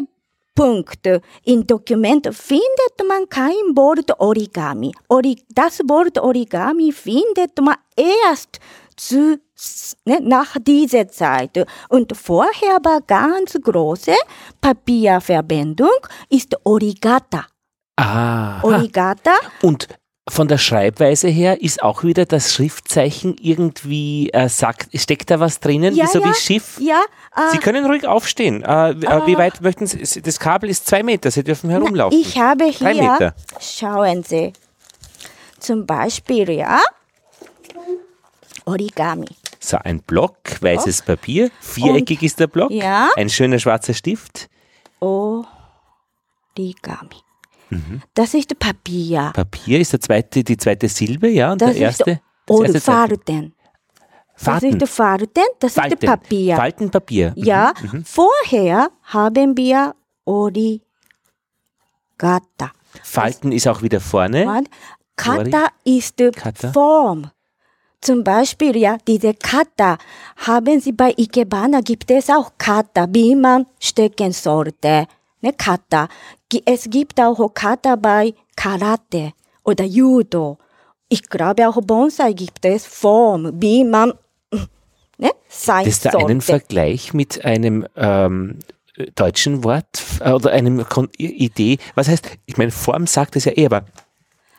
Punkt 0.55 1.05
im 1.43 1.67
Dokument 1.67 2.27
findet 2.33 2.97
man 3.07 3.27
kein 3.29 3.75
Wort 3.75 4.09
Origami. 4.19 4.93
Ori 5.09 5.37
das 5.49 5.79
Wort 5.79 6.17
Origami 6.17 6.93
findet 6.93 7.59
man 7.59 7.75
erst 7.95 8.59
zu, 8.95 9.37
ne, 10.05 10.19
nach 10.21 10.55
dieser 10.61 11.09
Zeit. 11.09 11.65
Und 11.89 12.15
vorher 12.15 12.79
war 12.83 13.01
ganz 13.01 13.57
große 13.61 14.15
Papierverbindung, 14.61 16.07
ist 16.29 16.55
Origata. 16.63 17.45
Ah. 17.97 18.61
Origata, 18.63 19.33
Und 19.61 19.87
von 20.27 20.47
der 20.47 20.57
Schreibweise 20.57 21.27
her 21.27 21.61
ist 21.61 21.83
auch 21.83 22.03
wieder 22.03 22.25
das 22.25 22.51
Schriftzeichen 22.53 23.35
irgendwie, 23.39 24.31
äh, 24.31 24.49
sagt, 24.49 24.89
steckt 24.99 25.29
da 25.29 25.39
was 25.39 25.59
drinnen, 25.59 25.93
Ja, 25.95 26.07
so 26.07 26.19
ja. 26.19 26.29
wie 26.29 26.33
Schiff? 26.33 26.79
ja, 26.81 26.99
äh, 27.35 27.51
Sie 27.51 27.59
können 27.59 27.85
ruhig 27.85 28.07
aufstehen. 28.07 28.63
Äh, 28.63 28.95
wie- 28.99 29.05
äh, 29.05 29.27
wie 29.27 29.37
weit 29.37 29.61
möchten 29.61 29.85
Sie? 29.85 30.21
Das 30.21 30.39
Kabel 30.39 30.69
ist 30.71 30.87
zwei 30.87 31.03
Meter, 31.03 31.29
Sie 31.29 31.43
dürfen 31.43 31.69
herumlaufen. 31.69 32.19
Ich 32.19 32.39
habe 32.39 32.71
Drei 32.71 32.93
hier, 32.93 33.11
Meter. 33.11 33.35
schauen 33.59 34.23
Sie, 34.23 34.51
zum 35.59 35.85
Beispiel, 35.85 36.49
ja, 36.49 36.79
Origami. 38.65 39.27
So, 39.59 39.77
ein 39.77 39.99
Block, 40.01 40.37
weißes 40.59 41.03
Papier, 41.03 41.51
viereckig 41.61 42.23
ist 42.23 42.39
der 42.39 42.47
Block, 42.47 42.71
Ja. 42.71 43.09
ein 43.15 43.29
schöner 43.29 43.59
schwarzer 43.59 43.93
Stift. 43.93 44.49
O, 44.99 45.43
Origami. 47.71 48.01
Das 48.13 48.33
ist 48.33 48.57
Papier. 48.59 49.31
Papier 49.33 49.79
ist 49.79 49.93
der 49.93 49.99
zweite, 50.01 50.43
die 50.43 50.57
zweite 50.57 50.87
Silbe, 50.89 51.29
ja, 51.29 51.51
und 51.51 51.61
Das 51.61 51.73
der 51.73 51.81
erste. 51.81 52.11
ist 52.11 52.21
das 52.47 52.59
erste 52.59 52.81
Zeichen. 52.81 53.07
Falten. 53.17 53.53
Das 54.35 54.43
Falten. 54.43 54.81
ist 54.81 54.89
Falten, 54.93 55.43
das 55.59 55.71
ist 55.71 55.79
Falten. 55.79 56.05
Papier. 56.05 56.55
Faltenpapier. 56.57 57.33
Mhm. 57.35 57.43
Ja, 57.43 57.73
vorher 58.03 58.89
haben 59.03 59.55
wir 59.55 59.95
Origata. 60.25 60.81
Falten 63.03 63.51
ist 63.51 63.67
auch 63.67 63.81
wieder 63.81 63.99
vorne. 64.01 64.63
Kata 65.15 65.67
ist 65.85 66.17
Kata. 66.35 66.71
Form. 66.73 67.31
Zum 68.01 68.23
Beispiel, 68.23 68.75
ja, 68.77 68.97
diese 69.07 69.33
Kata 69.33 69.97
haben 70.45 70.79
Sie 70.79 70.91
bei 70.91 71.13
Ikebana 71.17 71.81
gibt 71.81 72.11
es 72.11 72.29
auch 72.29 72.51
Kata, 72.57 73.07
wie 73.11 73.35
man 73.35 73.65
stecken 73.79 74.31
sollte. 74.31 75.07
Ne, 75.41 75.53
Kata. 75.53 76.07
Es 76.65 76.89
gibt 76.89 77.19
auch 77.19 77.53
Kata 77.53 77.95
bei 77.95 78.33
Karate 78.55 79.33
oder 79.63 79.83
Judo. 79.83 80.57
Ich 81.09 81.23
glaube 81.29 81.67
auch 81.67 81.81
Bonsai 81.81 82.33
gibt 82.33 82.63
es 82.65 82.85
Form, 82.85 83.51
wie 83.61 83.83
man 83.83 84.13
ne, 85.17 85.31
sein 85.47 85.85
Das 85.85 85.93
ist 85.93 86.05
da 86.05 86.11
einen 86.11 86.41
sollte. 86.41 86.65
Vergleich 86.65 87.13
mit 87.13 87.43
einem 87.43 87.85
ähm, 87.95 88.59
deutschen 89.15 89.63
Wort 89.63 90.03
äh, 90.19 90.31
oder 90.31 90.51
einem 90.51 90.87
Kon 90.87 91.09
Idee. 91.17 91.77
Was 91.95 92.07
heißt, 92.07 92.29
ich 92.45 92.57
meine, 92.57 92.71
Form 92.71 93.07
sagt 93.07 93.35
es 93.35 93.45
ja 93.45 93.51
eh, 93.55 93.65
aber 93.65 93.85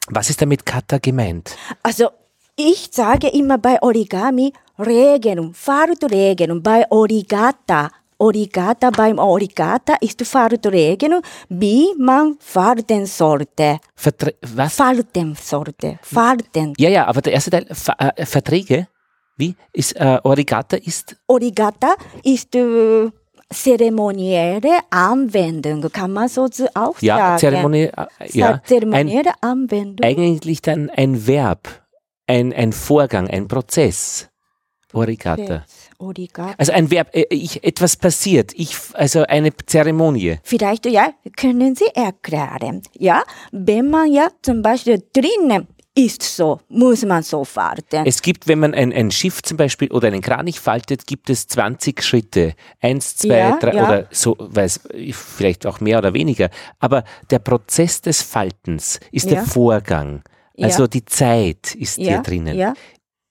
was 0.08 0.30
ist 0.30 0.42
damit 0.42 0.66
Kata 0.66 0.98
gemeint? 0.98 1.56
Also 1.82 2.10
ich 2.56 2.88
sage 2.90 3.28
immer 3.28 3.58
bei 3.58 3.80
Origami 3.82 4.52
Regelung, 4.78 5.54
Faltregelung, 5.54 6.62
bei 6.62 6.84
Origata. 6.90 7.90
Origata, 8.18 8.90
beim 8.90 9.18
Origata 9.18 9.94
ist 10.00 10.24
Faltregelung, 10.24 11.20
wie 11.48 11.94
man 11.98 12.36
falten 12.40 13.06
sollte. 13.06 13.78
Vertre 13.94 14.34
was? 14.54 14.74
Falten 14.74 15.36
sollte. 15.40 15.98
Falten. 16.02 16.72
ja, 16.78 16.88
ja, 16.88 17.06
aber 17.06 17.20
der 17.20 17.34
erste 17.34 17.50
Teil, 17.50 17.66
äh, 17.98 18.24
Verträge, 18.24 18.88
wie? 19.36 19.54
Ist, 19.72 19.92
äh, 19.96 20.18
Origata 20.22 20.76
ist, 20.76 21.16
Origata 21.26 21.94
ist 22.24 22.54
äh, 22.54 23.10
zeremonielle 23.52 24.80
Anwendung, 24.90 25.82
kann 25.92 26.12
man 26.12 26.28
so 26.28 26.48
auch 26.74 27.00
ja, 27.00 27.16
sagen. 27.16 27.38
Zeremonie, 27.38 27.82
äh, 27.84 28.06
ja, 28.32 28.52
ein, 28.52 28.60
Zeremonielle 28.64 29.32
Anwendung. 29.40 30.04
eigentlich 30.04 30.62
dann 30.62 30.90
ein 30.90 31.26
Verb, 31.26 31.68
ein, 32.26 32.52
ein 32.52 32.72
Vorgang, 32.72 33.28
ein 33.28 33.46
Prozess. 33.46 34.28
Origata. 34.96 35.64
Origata. 35.98 36.54
Also 36.58 36.72
ein 36.72 36.90
Verb, 36.90 37.08
äh, 37.14 37.24
ich, 37.30 37.62
etwas 37.64 37.96
passiert, 37.96 38.52
ich, 38.54 38.76
also 38.94 39.22
eine 39.24 39.50
Zeremonie. 39.66 40.38
Vielleicht, 40.42 40.86
ja, 40.86 41.10
können 41.36 41.74
Sie 41.74 41.86
erklären. 41.94 42.82
Ja, 42.98 43.22
wenn 43.52 43.90
man 43.90 44.12
ja 44.12 44.28
zum 44.42 44.62
Beispiel 44.62 45.02
drinnen 45.12 45.68
ist 45.98 46.22
so, 46.22 46.60
muss 46.68 47.06
man 47.06 47.22
so 47.22 47.42
falten. 47.44 48.04
Es 48.04 48.20
gibt, 48.20 48.46
wenn 48.48 48.58
man 48.58 48.74
ein, 48.74 48.92
ein 48.92 49.10
Schiff 49.10 49.40
zum 49.42 49.56
Beispiel 49.56 49.90
oder 49.90 50.08
einen 50.08 50.20
Kranich 50.20 50.60
faltet, 50.60 51.06
gibt 51.06 51.30
es 51.30 51.46
20 51.48 52.02
Schritte. 52.02 52.52
Eins, 52.82 53.16
zwei, 53.16 53.38
Ja, 53.38 53.58
drei 53.58 53.74
ja. 53.74 53.84
oder 53.88 54.06
so, 54.10 54.36
weiß, 54.38 54.80
vielleicht 55.12 55.66
auch 55.66 55.80
mehr 55.80 55.96
oder 55.98 56.12
weniger. 56.12 56.50
Aber 56.80 57.02
der 57.30 57.38
Prozess 57.38 58.02
des 58.02 58.20
Faltens 58.20 59.00
ist 59.10 59.30
der 59.30 59.38
Ja. 59.38 59.44
Vorgang. 59.44 60.22
Also 60.60 60.82
Ja. 60.82 60.88
die 60.88 61.04
Zeit 61.06 61.74
ist 61.74 61.96
hier 61.96 62.10
ja, 62.12 62.22
drinnen. 62.22 62.74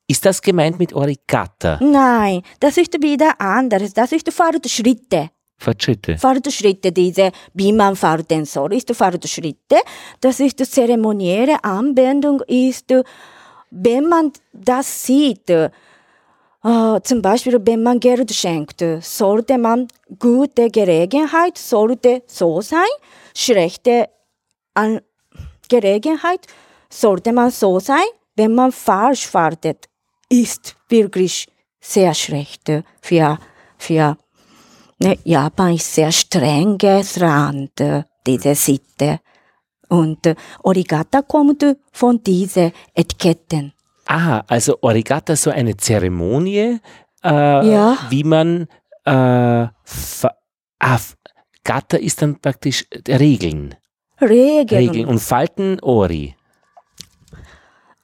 Ist 0.08 0.26
das 0.26 0.42
gemeint 0.42 0.78
mit 0.78 0.94
Origata? 0.94 1.80
Nein, 1.82 2.42
das 2.60 2.78
ist 2.78 3.02
wieder 3.02 3.40
anders. 3.40 3.94
Das 3.94 4.12
ist 4.12 4.32
Fortschritte. 4.32 5.32
Fortschritte. 5.58 6.18
Fortschritte, 6.18 6.92
diese, 6.92 7.32
wie 7.54 7.74
man 7.74 7.96
falten 7.96 8.46
soll, 8.46 8.74
ist 8.74 8.94
Fortschritte. 8.94 9.78
Das 10.22 10.40
ist 10.40 10.64
zeremonielle 10.66 11.64
Anwendung, 11.64 12.42
ist, 12.48 12.94
wenn 13.72 14.08
man 14.08 14.32
das 14.54 15.06
sieht, 15.06 15.50
äh, 15.50 15.70
zum 17.04 17.22
Beispiel, 17.22 17.60
wenn 17.64 17.82
man 17.82 18.00
Geld 18.00 18.32
schenkt, 18.34 18.84
sollte 19.02 19.58
man 19.58 19.88
gute 20.20 20.70
Gelegenheit, 20.70 21.58
sollte 21.58 22.24
so 22.28 22.62
sein, 22.62 22.94
schlechte 23.36 24.10
An 24.74 25.00
Gelegenheit, 25.70 26.46
sollte 26.90 27.32
man 27.34 27.50
so 27.50 27.80
sein, 27.80 28.06
wenn 28.36 28.54
man 28.54 28.72
falsch 28.72 29.28
faltet, 29.28 29.86
ist 30.42 30.76
wirklich 30.90 31.48
sehr 31.80 32.14
schlecht 32.14 32.72
für, 33.02 33.38
für 33.78 34.18
Ne, 34.98 35.18
Japan 35.26 35.74
ist 35.74 35.94
sehr 35.94 36.12
strenges 36.12 37.18
Land, 37.18 37.82
äh, 37.82 38.04
diese 38.26 38.56
Sitte. 38.56 39.20
Und 39.90 40.26
äh, 40.26 40.36
Origata 40.64 41.22
kommt 41.22 41.66
von 41.92 42.24
diesen 42.24 42.72
Etiketten. 42.94 43.74
Ah, 44.08 44.42
also 44.48 44.78
Origata 44.82 45.36
so 45.36 45.50
eine 45.50 45.76
Zeremonie, 45.76 46.80
äh, 47.24 47.30
Ja. 47.72 47.98
wie 48.10 48.24
man 48.24 48.68
äh, 49.04 49.12
ah, 49.12 49.70
Gata 51.64 51.98
ist 51.98 52.22
dann 52.22 52.40
praktisch 52.40 52.86
äh, 52.90 53.16
Regeln. 53.16 53.76
Regeln. 54.22 54.88
Regeln 54.90 55.08
und 55.08 55.20
Falten 55.20 55.80
Ori. 55.82 56.36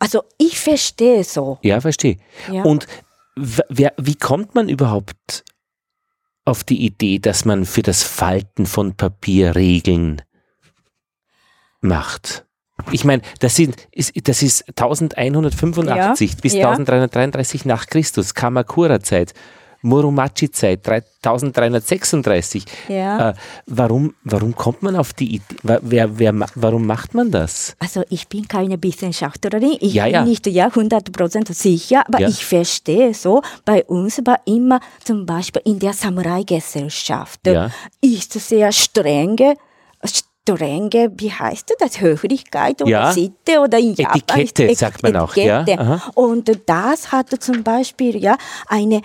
Also 0.01 0.23
ich 0.39 0.59
verstehe 0.59 1.23
so. 1.23 1.59
Ja, 1.61 1.79
verstehe. 1.79 2.17
Ja. 2.51 2.63
Und 2.63 2.87
wer, 3.35 3.93
wie 3.97 4.15
kommt 4.15 4.55
man 4.55 4.67
überhaupt 4.67 5.43
auf 6.43 6.63
die 6.63 6.83
Idee, 6.83 7.19
dass 7.19 7.45
man 7.45 7.65
für 7.65 7.83
das 7.83 8.01
Falten 8.01 8.65
von 8.65 8.95
Papier 8.95 9.55
Regeln 9.55 10.23
macht? 11.81 12.47
Ich 12.91 13.05
meine, 13.05 13.21
das, 13.41 13.55
sind, 13.55 13.87
ist, 13.91 14.13
das 14.27 14.41
ist 14.41 14.67
1185 14.69 16.37
bis 16.37 16.53
ja. 16.53 16.71
1333 16.71 17.65
nach 17.65 17.85
Christus, 17.85 18.33
Kamakura-Zeit, 18.33 19.35
Muromachi-Zeit, 19.81 20.85
3336. 20.85 22.65
Ja. 22.87 23.29
Äh, 23.29 23.33
warum, 23.67 24.13
warum 24.23 24.55
kommt 24.55 24.81
man 24.83 24.95
auf 24.95 25.13
die 25.13 25.35
Idee? 25.35 25.55
Wer, 25.63 26.19
wer, 26.19 26.33
warum 26.55 26.85
macht 26.85 27.13
man 27.13 27.31
das? 27.31 27.75
Also 27.79 28.03
ich 28.09 28.27
bin 28.27 28.47
keine 28.47 28.81
Wissenschaftlerin, 28.81 29.77
ich 29.79 29.93
Ja, 29.93 30.05
ja. 30.05 30.21
bin 30.21 30.29
nicht 30.29 30.47
ja 30.47 30.67
100% 30.67 31.53
sicher, 31.53 32.03
aber 32.07 32.19
Ja. 32.21 32.27
ich 32.29 32.45
verstehe 32.45 33.13
so, 33.13 33.41
bei 33.65 33.83
uns 33.85 34.19
war 34.25 34.39
immer 34.45 34.79
zum 35.03 35.25
Beispiel 35.25 35.61
in 35.65 35.79
der 35.79 35.93
Samurai-Gesellschaft 35.93 37.41
ist 38.01 38.33
sehr 38.33 38.71
strenge, 38.71 39.55
strenge, 40.45 41.11
wie 41.17 41.31
heißt 41.31 41.73
das, 41.79 42.01
Höflichkeit 42.01 42.81
oder 42.81 42.89
Ja. 42.91 43.11
Sitte 43.13 43.59
oder 43.61 43.77
in 43.77 43.93
Japan 43.93 44.39
Etikette, 44.39 44.75
sagt 44.75 45.03
man 45.03 45.15
auch, 45.17 45.35
ja. 45.35 45.63
Aha. 45.77 46.11
Und 46.15 46.51
das 46.65 47.11
hat 47.11 47.29
zum 47.43 47.63
Beispiel 47.63 48.17
ja 48.17 48.37
eine, 48.67 49.01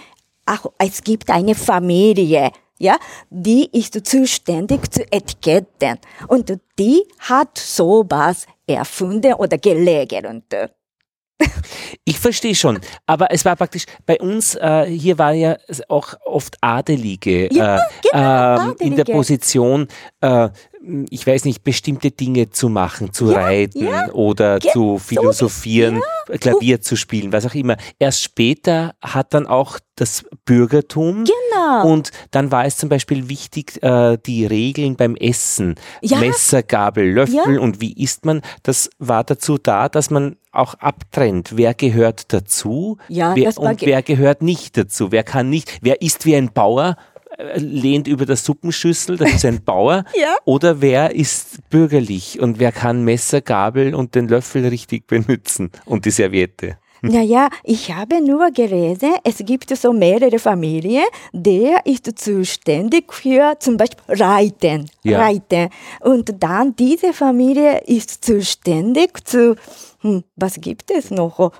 auch 0.46 0.72
es 0.78 1.02
gibt 1.02 1.30
eine 1.30 1.54
Familie, 1.54 2.50
ja, 2.78 2.96
die 3.30 3.68
ist 3.72 4.06
zuständig 4.06 4.90
zu 4.92 5.02
Etiketten 5.10 5.98
und 6.28 6.52
die 6.78 7.02
hat 7.18 7.58
sowas 7.58 8.46
erfunden 8.66 9.34
oder 9.34 9.58
geregelt. 9.58 10.44
Ich 12.04 12.18
verstehe 12.18 12.54
schon, 12.54 12.78
aber 13.04 13.30
es 13.30 13.44
war 13.44 13.56
praktisch, 13.56 13.84
bei 14.06 14.18
uns, 14.18 14.54
äh, 14.54 14.84
hier 14.86 15.18
war 15.18 15.32
ja 15.32 15.56
auch 15.88 16.14
oft 16.24 16.56
Adelige 16.60 17.52
Ja, 17.52 17.78
äh, 17.78 17.80
genau, 18.02 18.70
ähm, 18.70 18.76
in 18.78 18.94
der 18.94 19.02
Adelige. 19.02 19.12
Position, 19.12 19.88
äh, 20.20 20.48
ich 21.10 21.26
weiß 21.26 21.44
nicht, 21.44 21.64
bestimmte 21.64 22.10
Dinge 22.10 22.50
zu 22.50 22.68
machen, 22.68 23.12
zu 23.12 23.30
reiten 23.30 23.86
ja, 23.86 24.10
oder 24.12 24.58
ge- 24.58 24.70
zu 24.72 24.78
so 24.78 24.98
philosophieren, 24.98 26.00
Klavier 26.40 26.80
zu 26.80 26.96
spielen, 26.96 27.32
was 27.32 27.46
auch 27.46 27.54
immer. 27.54 27.76
Erst 27.98 28.22
später 28.22 28.94
hat 29.00 29.34
dann 29.34 29.46
auch 29.46 29.78
das 29.96 30.24
Bürgertum 30.44 31.24
Genau. 31.24 31.86
und 31.90 32.10
dann 32.30 32.50
war 32.52 32.64
es 32.66 32.76
zum 32.76 32.88
Beispiel 32.88 33.28
wichtig, 33.28 33.82
äh, 33.82 34.16
die 34.24 34.46
Regeln 34.46 34.96
beim 34.96 35.16
Essen, 35.16 35.74
Ja. 36.02 36.18
Messer, 36.18 36.62
Gabel, 36.62 37.12
Löffel 37.12 37.54
Ja. 37.54 37.60
und 37.60 37.80
wie 37.80 37.92
isst 37.94 38.24
man, 38.24 38.42
das 38.62 38.90
war 38.98 39.24
dazu 39.24 39.58
da, 39.58 39.88
dass 39.88 40.10
man 40.10 40.36
auch 40.52 40.74
abtrennt, 40.74 41.56
wer 41.56 41.74
gehört 41.74 42.32
dazu? 42.32 42.98
Ja, 43.08 43.34
wer, 43.36 43.56
und 43.58 43.80
wer 43.82 44.02
gehört 44.02 44.42
nicht 44.42 44.76
dazu, 44.76 45.12
wer 45.12 45.22
kann 45.24 45.50
nicht, 45.50 45.78
wer 45.82 46.00
isst 46.02 46.24
wie 46.26 46.36
ein 46.36 46.52
Bauer, 46.52 46.96
lehnt 47.56 48.08
über 48.08 48.26
der 48.26 48.36
Suppenschüssel, 48.36 49.16
das 49.16 49.34
ist 49.34 49.44
ein 49.44 49.62
Bauer, 49.64 50.04
Ja. 50.14 50.36
oder 50.44 50.80
wer 50.80 51.14
ist 51.14 51.68
bürgerlich 51.70 52.40
und 52.40 52.58
wer 52.58 52.72
kann 52.72 53.04
Messer, 53.04 53.40
Gabel 53.40 53.94
und 53.94 54.14
den 54.14 54.28
Löffel 54.28 54.66
richtig 54.66 55.06
benutzen 55.06 55.70
und 55.84 56.04
die 56.04 56.10
Serviette. 56.10 56.78
Naja, 57.02 57.50
ich 57.62 57.92
habe 57.94 58.20
nur 58.24 58.50
gelesen, 58.50 59.12
es 59.22 59.36
gibt 59.44 59.68
so 59.76 59.92
mehrere 59.92 60.38
Familien, 60.38 61.04
der 61.32 61.84
ist 61.84 62.10
zuständig 62.18 63.12
für 63.12 63.54
zum 63.60 63.76
Beispiel 63.76 64.02
Reiten. 64.08 64.90
Ja. 65.04 65.20
Reiten. 65.20 65.68
Und 66.00 66.34
dann 66.42 66.74
diese 66.74 67.12
Familie 67.12 67.82
ist 67.86 68.24
zuständig 68.24 69.24
zu, 69.28 69.56
hm, 70.06 70.24
was 70.36 70.60
gibt 70.60 70.90
es 70.90 71.10
noch? 71.10 71.52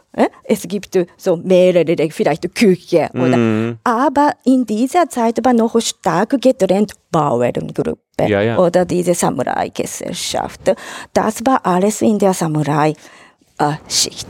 Es 0.44 0.62
gibt 0.62 0.98
so 1.16 1.36
mehrere, 1.36 2.10
vielleicht 2.10 2.54
Küche. 2.54 3.08
Oder? 3.14 3.76
Aber 3.84 4.32
in 4.44 4.64
dieser 4.64 5.08
Zeit 5.08 5.44
war 5.44 5.52
noch 5.52 5.80
stark 5.80 6.40
getrennt 6.40 6.92
Bauerngruppe 7.10 7.96
Ja, 8.26 8.40
ja. 8.40 8.58
oder 8.58 8.84
diese 8.84 9.14
Samurai-Gesellschaft. 9.14 10.74
Das 11.12 11.40
war 11.44 11.64
alles 11.66 12.02
in 12.02 12.18
der 12.18 12.32
Samurai-Schicht. 12.34 14.28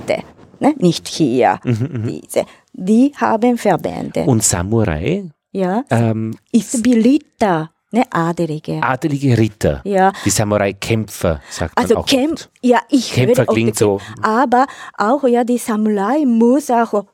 Ne? 0.61 0.74
Nicht 0.79 1.09
hier. 1.09 1.59
Diese. 1.64 2.44
Die 2.72 3.12
haben 3.16 3.59
Verbände. 3.59 4.22
Und 4.24 4.42
Samurai, 4.42 5.24
ja, 5.52 5.85
ähm, 5.90 6.37
ist 6.52 6.85
Ritter, 6.87 7.70
ne? 7.92 8.05
Adelige. 8.11 8.83
adelige 8.83 9.37
Ritter, 9.38 9.81
Ja. 9.85 10.12
die 10.25 10.31
Samurai-Kämpfer, 10.31 11.40
sagt 11.51 11.77
man 11.77 11.85
Also 11.85 11.96
auch. 11.96 12.07
Kämpf, 12.07 12.33
oft. 12.46 12.51
ja, 12.62 12.81
ich 12.90 13.12
Kämpfer 13.12 13.42
höre 13.42 13.46
klingt 13.55 13.77
so- 13.79 14.01
Aber 14.22 14.66
auch 14.99 15.25
ja, 15.25 15.44
die 15.44 15.59
Samurai 15.59 16.25
muss 16.27 16.70
auch 16.70 17.05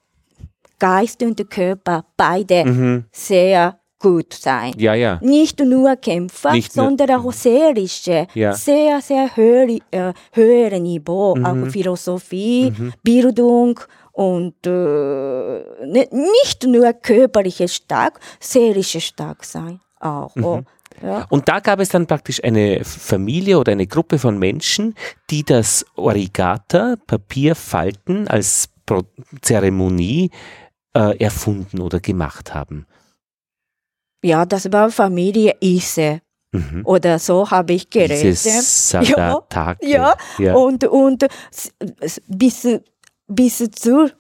Geist 0.79 1.23
und 1.23 1.49
Körper 1.49 2.05
beide 2.17 3.05
sehr 3.13 3.79
gut 4.01 4.35
sein. 4.35 4.73
Mhm. 4.75 4.81
Ja, 4.81 4.95
ja. 4.95 5.19
Nicht 5.23 5.61
nur 5.61 5.95
Kämpfer, 5.95 6.53
Nicht 6.53 6.75
nur- 6.77 6.87
sondern 6.87 7.11
auch 7.21 7.33
seelische, 7.33 8.27
Ja. 8.35 8.53
sehr, 8.53 9.01
sehr 9.01 9.37
höhere, 9.37 9.79
äh, 9.93 10.13
höhere 10.33 10.81
Niveau, 10.81 11.37
Mhm. 11.37 11.45
auch 11.47 11.71
Philosophie, 11.71 12.73
Bildung 13.05 13.79
und 14.11 14.67
äh, 14.67 14.71
ne, 14.71 16.09
nicht 16.11 16.65
nur 16.67 16.93
körperliche 16.95 17.69
stark, 17.69 18.19
seelische 18.41 19.01
stark 19.01 19.45
sein 19.45 19.79
auch. 20.03 20.35
Mhm. 20.37 20.67
Ja. 21.03 21.27
Und 21.31 21.49
da 21.49 21.61
gab 21.61 21.81
es 21.81 21.89
dann 21.89 22.07
praktisch 22.07 22.45
eine 22.45 22.85
Familie 22.85 23.59
oder 23.59 23.73
eine 23.73 23.87
Gruppe 23.87 24.19
von 24.19 24.39
Menschen, 24.39 24.95
die 25.31 25.43
das 25.43 25.87
Origata, 25.97 26.97
Papierfalten 27.07 28.29
als 28.29 28.69
Pro 28.85 29.03
Zeremonie 29.41 30.31
äh, 30.95 31.17
erfunden 31.19 31.81
oder 31.81 32.01
gemacht 32.01 32.53
haben. 32.53 32.87
ja, 34.23 34.45
das 34.45 34.71
war 34.71 34.91
Familie 34.91 35.57
Ise. 35.61 36.21
Mhm. 36.53 36.83
Oder 36.85 37.19
so 37.19 37.51
habe 37.51 37.73
ich. 37.73 37.89
Dieses 37.89 38.91
Sadatake. 38.91 39.87
Ja, 39.89 40.15
ja. 40.39 40.55
Und, 40.55 40.85
und 40.85 41.27
bis, 42.29 42.81
bis 43.27 43.71
zu, 43.71 44.11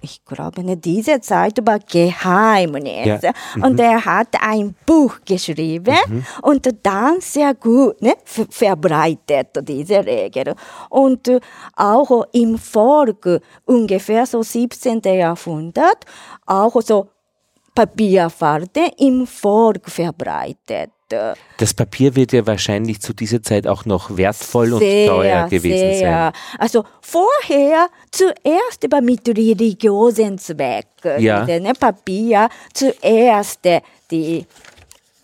ich 0.00 0.24
glaube, 0.24 0.62
ne, 0.64 0.76
diese 0.76 1.20
Zeit 1.20 1.58
war 1.66 1.78
Geheimnis. 1.78 3.22
Ja. 3.22 3.32
Und 3.62 3.78
er 3.80 4.04
hat 4.04 4.28
ein 4.40 4.74
Buch 4.86 5.16
geschrieben 5.24 5.96
und 6.42 6.68
dann 6.82 7.20
sehr 7.20 7.54
gut 7.54 8.00
ne, 8.02 8.14
ver- 8.24 8.46
verbreitet, 8.50 9.48
diese 9.62 10.04
Regel. 10.04 10.54
Und 10.90 11.28
äh, 11.28 11.40
auch 11.76 12.24
im 12.32 12.58
Volk, 12.58 13.40
ungefähr 13.64 14.26
so 14.26 14.42
17. 14.42 15.00
Jahrhundert, 15.04 16.04
auch 16.46 16.80
so 16.82 17.08
Papierfalten 17.74 18.86
im 18.98 19.26
Volk 19.26 19.90
verbreitet. 19.90 20.90
Das 21.08 21.72
Papier 21.74 22.16
wird 22.16 22.32
ja 22.32 22.46
wahrscheinlich 22.46 23.00
zu 23.00 23.12
dieser 23.12 23.42
Zeit 23.42 23.66
auch 23.66 23.84
noch 23.84 24.16
wertvoll 24.16 24.72
und 24.72 24.80
teuer 24.80 25.48
gewesen 25.48 25.98
sehr. 25.98 26.32
Also 26.58 26.84
vorher 27.00 27.88
zuerst 28.10 28.84
aber 28.84 29.00
mit 29.00 29.28
religiösen 29.28 30.38
Zweck. 30.38 30.86
Ja. 31.18 31.44
Ne, 31.46 31.72
Papier 31.78 32.48
zuerst 32.74 33.60
die 34.10 34.46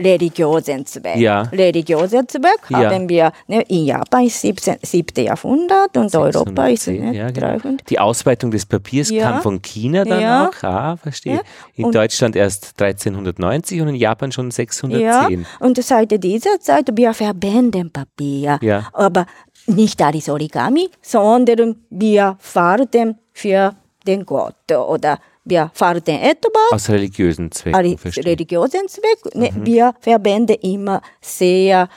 religiösen 0.04 0.84
Zweck. 0.86 1.16
Ja. 1.16 1.42
Religiösen 1.42 2.28
Zweck 2.28 2.60
Ja. 2.68 2.90
haben 2.90 3.08
wir 3.08 3.32
ne, 3.46 3.62
in 3.68 3.86
Japan 3.86 4.26
ist 4.26 4.40
17. 4.40 4.76
7. 4.82 5.24
Jahrhundert 5.24 5.96
und 5.96 6.14
Europa 6.14 6.66
ist 6.68 6.84
610, 6.84 7.10
ne, 7.12 7.16
ja, 7.16 7.30
genau. 7.30 7.58
300. 7.58 7.90
Die 7.90 7.98
Ausweitung 7.98 8.50
des 8.50 8.66
Papiers 8.66 9.10
Ja. 9.10 9.30
kam 9.32 9.42
von 9.42 9.62
China 9.62 10.04
dann 10.04 10.20
Ja. 10.20 10.48
auch. 10.48 10.62
Ah, 10.62 10.96
verstehe. 10.96 11.34
Ja. 11.36 11.40
In 11.74 11.84
Und- 11.86 11.94
Deutschland 11.94 12.36
erst 12.36 12.74
1390 12.80 13.80
und 13.80 13.88
in 13.88 13.94
Japan 13.96 14.32
schon 14.32 14.46
Ja, 14.46 14.50
610. 14.52 15.46
und 15.60 15.82
seit 15.82 16.22
dieser 16.22 16.60
Zeit 16.60 16.88
wir 16.94 17.14
verwenden 17.14 17.90
Papier. 17.90 18.58
Ja. 18.62 18.88
Aber 18.92 19.26
nicht 19.66 20.02
als 20.02 20.28
Origami, 20.28 20.90
sondern 21.00 21.76
wir 21.90 22.36
falten 22.40 23.18
für 23.32 23.74
den 24.06 24.26
Gott 24.26 24.54
oder 24.72 25.18
wir 25.44 25.70
falten 25.74 26.16
etwas 26.20 26.72
Aus 26.72 26.88
religiösen 26.90 27.50
Zwecken, 27.50 27.98
verstehe. 27.98 28.24
religiösen 28.26 28.86
Zweck. 28.88 29.34
Ne, 29.34 29.50
Wir 29.62 29.94
verwenden 30.00 30.56
immer 30.62 31.00
sehr 31.20 31.88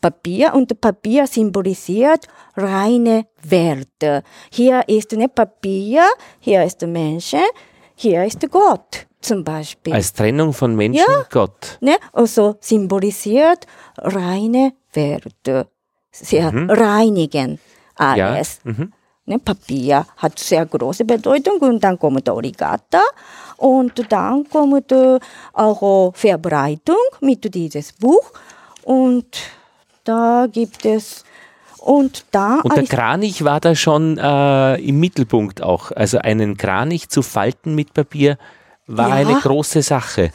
Papier 0.00 0.54
und 0.54 0.80
Papier 0.80 1.26
symbolisiert 1.26 2.26
reine 2.56 3.26
Werte. 3.42 4.22
Hier 4.50 4.82
ist 4.88 5.12
ne 5.12 5.28
Papier, 5.28 6.04
hier 6.40 6.64
ist 6.64 6.80
Menschen, 6.86 7.42
hier 7.94 8.24
ist 8.24 8.40
Gott 8.50 9.06
zum 9.20 9.44
Beispiel. 9.44 9.92
Als 9.92 10.12
Trennung 10.14 10.52
von 10.54 10.74
Menschen 10.74 11.04
Ja. 11.06 11.18
und 11.18 11.30
Gott. 11.30 11.78
ne, 11.80 11.96
also 12.14 12.56
symbolisiert 12.60 13.66
reine 13.98 14.72
Werte, 14.94 15.68
sehr 16.10 16.50
reinigen 16.54 17.58
alles. 17.96 18.60
Mhm. 18.64 18.92
Ne, 19.30 19.38
Papier 19.38 20.04
hat 20.16 20.40
sehr 20.40 20.66
große 20.66 21.04
Bedeutung 21.04 21.58
und 21.60 21.84
dann 21.84 21.96
kommt 22.00 22.28
Origata 22.28 23.00
und 23.58 24.04
dann 24.10 24.48
kommt 24.48 24.92
auch 25.52 26.12
Verbreitung 26.14 26.96
mit 27.20 27.54
dieses 27.54 27.92
Buch 27.92 28.32
und 28.82 29.26
da 30.02 30.48
gibt 30.50 30.84
es 30.84 31.24
und 31.78 32.24
da 32.32 32.58
Und 32.64 32.76
der 32.76 32.86
Kranich 32.86 33.44
war 33.44 33.60
da 33.60 33.76
schon 33.76 34.18
äh, 34.18 34.74
im 34.80 34.98
Mittelpunkt 34.98 35.62
auch. 35.62 35.92
Also 35.92 36.18
einen 36.18 36.56
Kranich 36.56 37.08
zu 37.08 37.22
falten 37.22 37.76
mit 37.76 37.94
Papier 37.94 38.36
war 38.88 39.10
Ja. 39.10 39.14
eine 39.14 39.34
große 39.34 39.82
Sache. 39.82 40.32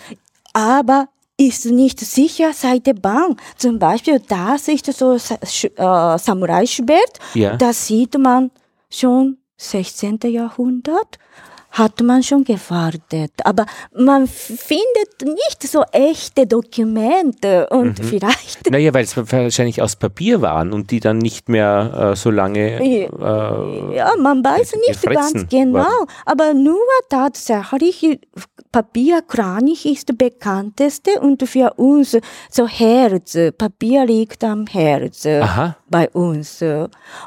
aber 0.53 1.10
ist 1.38 1.65
nicht 1.65 1.99
sicher 1.99 2.53
seit 2.53 2.88
der 2.88 2.93
Bank. 2.93 3.41
Zum 3.58 3.77
Beispiel, 3.77 4.21
das 4.25 4.69
ist 4.69 4.86
so 4.93 5.15
äh, 5.15 6.17
Samurai-Schwert. 6.17 7.19
Ja. 7.34 7.58
Das 7.58 7.88
sieht 7.88 8.17
man 8.17 8.51
schon 8.99 9.38
16. 9.58 10.19
Jahrhundert. 10.23 11.19
Hat 11.77 11.99
man 12.01 12.23
schon 12.23 12.43
gewartet. 12.45 13.33
Aber 13.43 13.65
man 13.93 14.27
findet 14.27 15.13
nicht 15.23 15.61
so 15.63 15.83
echte 15.91 16.47
Dokumente 16.47 17.67
und 17.69 17.99
Mhm. 17.99 18.03
vielleicht 18.11 18.71
Naja, 18.71 18.93
weil 18.93 19.03
es 19.03 19.15
wahrscheinlich 19.17 19.81
aus 19.81 19.97
Papier 19.97 20.41
waren 20.41 20.71
und 20.71 20.89
die 20.91 21.01
dann 21.01 21.17
nicht 21.17 21.49
mehr 21.49 22.11
äh, 22.13 22.15
so 22.15 22.29
lange 22.31 22.79
äh, 22.81 23.09
Ja, 23.95 24.11
man 24.19 24.43
weiß 24.43 24.71
ge- 24.71 24.79
nicht 24.88 25.03
ganz 25.03 25.49
genau, 25.49 25.79
worden. 25.79 26.09
aber 26.25 26.53
nur 26.53 26.79
tatsächlich 27.09 28.19
Papierkranich 28.71 29.85
ist 29.85 30.09
der 30.09 30.15
bekannteste 30.15 31.19
und 31.21 31.41
für 31.47 31.73
uns 31.77 32.17
so 32.49 32.67
Herz, 32.67 33.38
Papier 33.57 34.05
liegt 34.05 34.43
am 34.43 34.65
Herz 34.67 35.25
Aha. 35.25 35.75
bei 35.89 36.09
uns. 36.09 36.63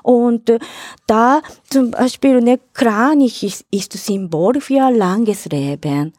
Und 0.03 0.51
äh, 0.51 0.59
da 1.07 1.41
zum 1.71 1.91
Beispiel 1.91 2.41
ne 2.41 2.59
Kranich 2.75 3.43
ist, 3.45 3.65
ist 3.71 3.93
Symbol 3.95 4.38
für 4.61 4.91
langes 4.91 5.47
Leben. 5.47 6.13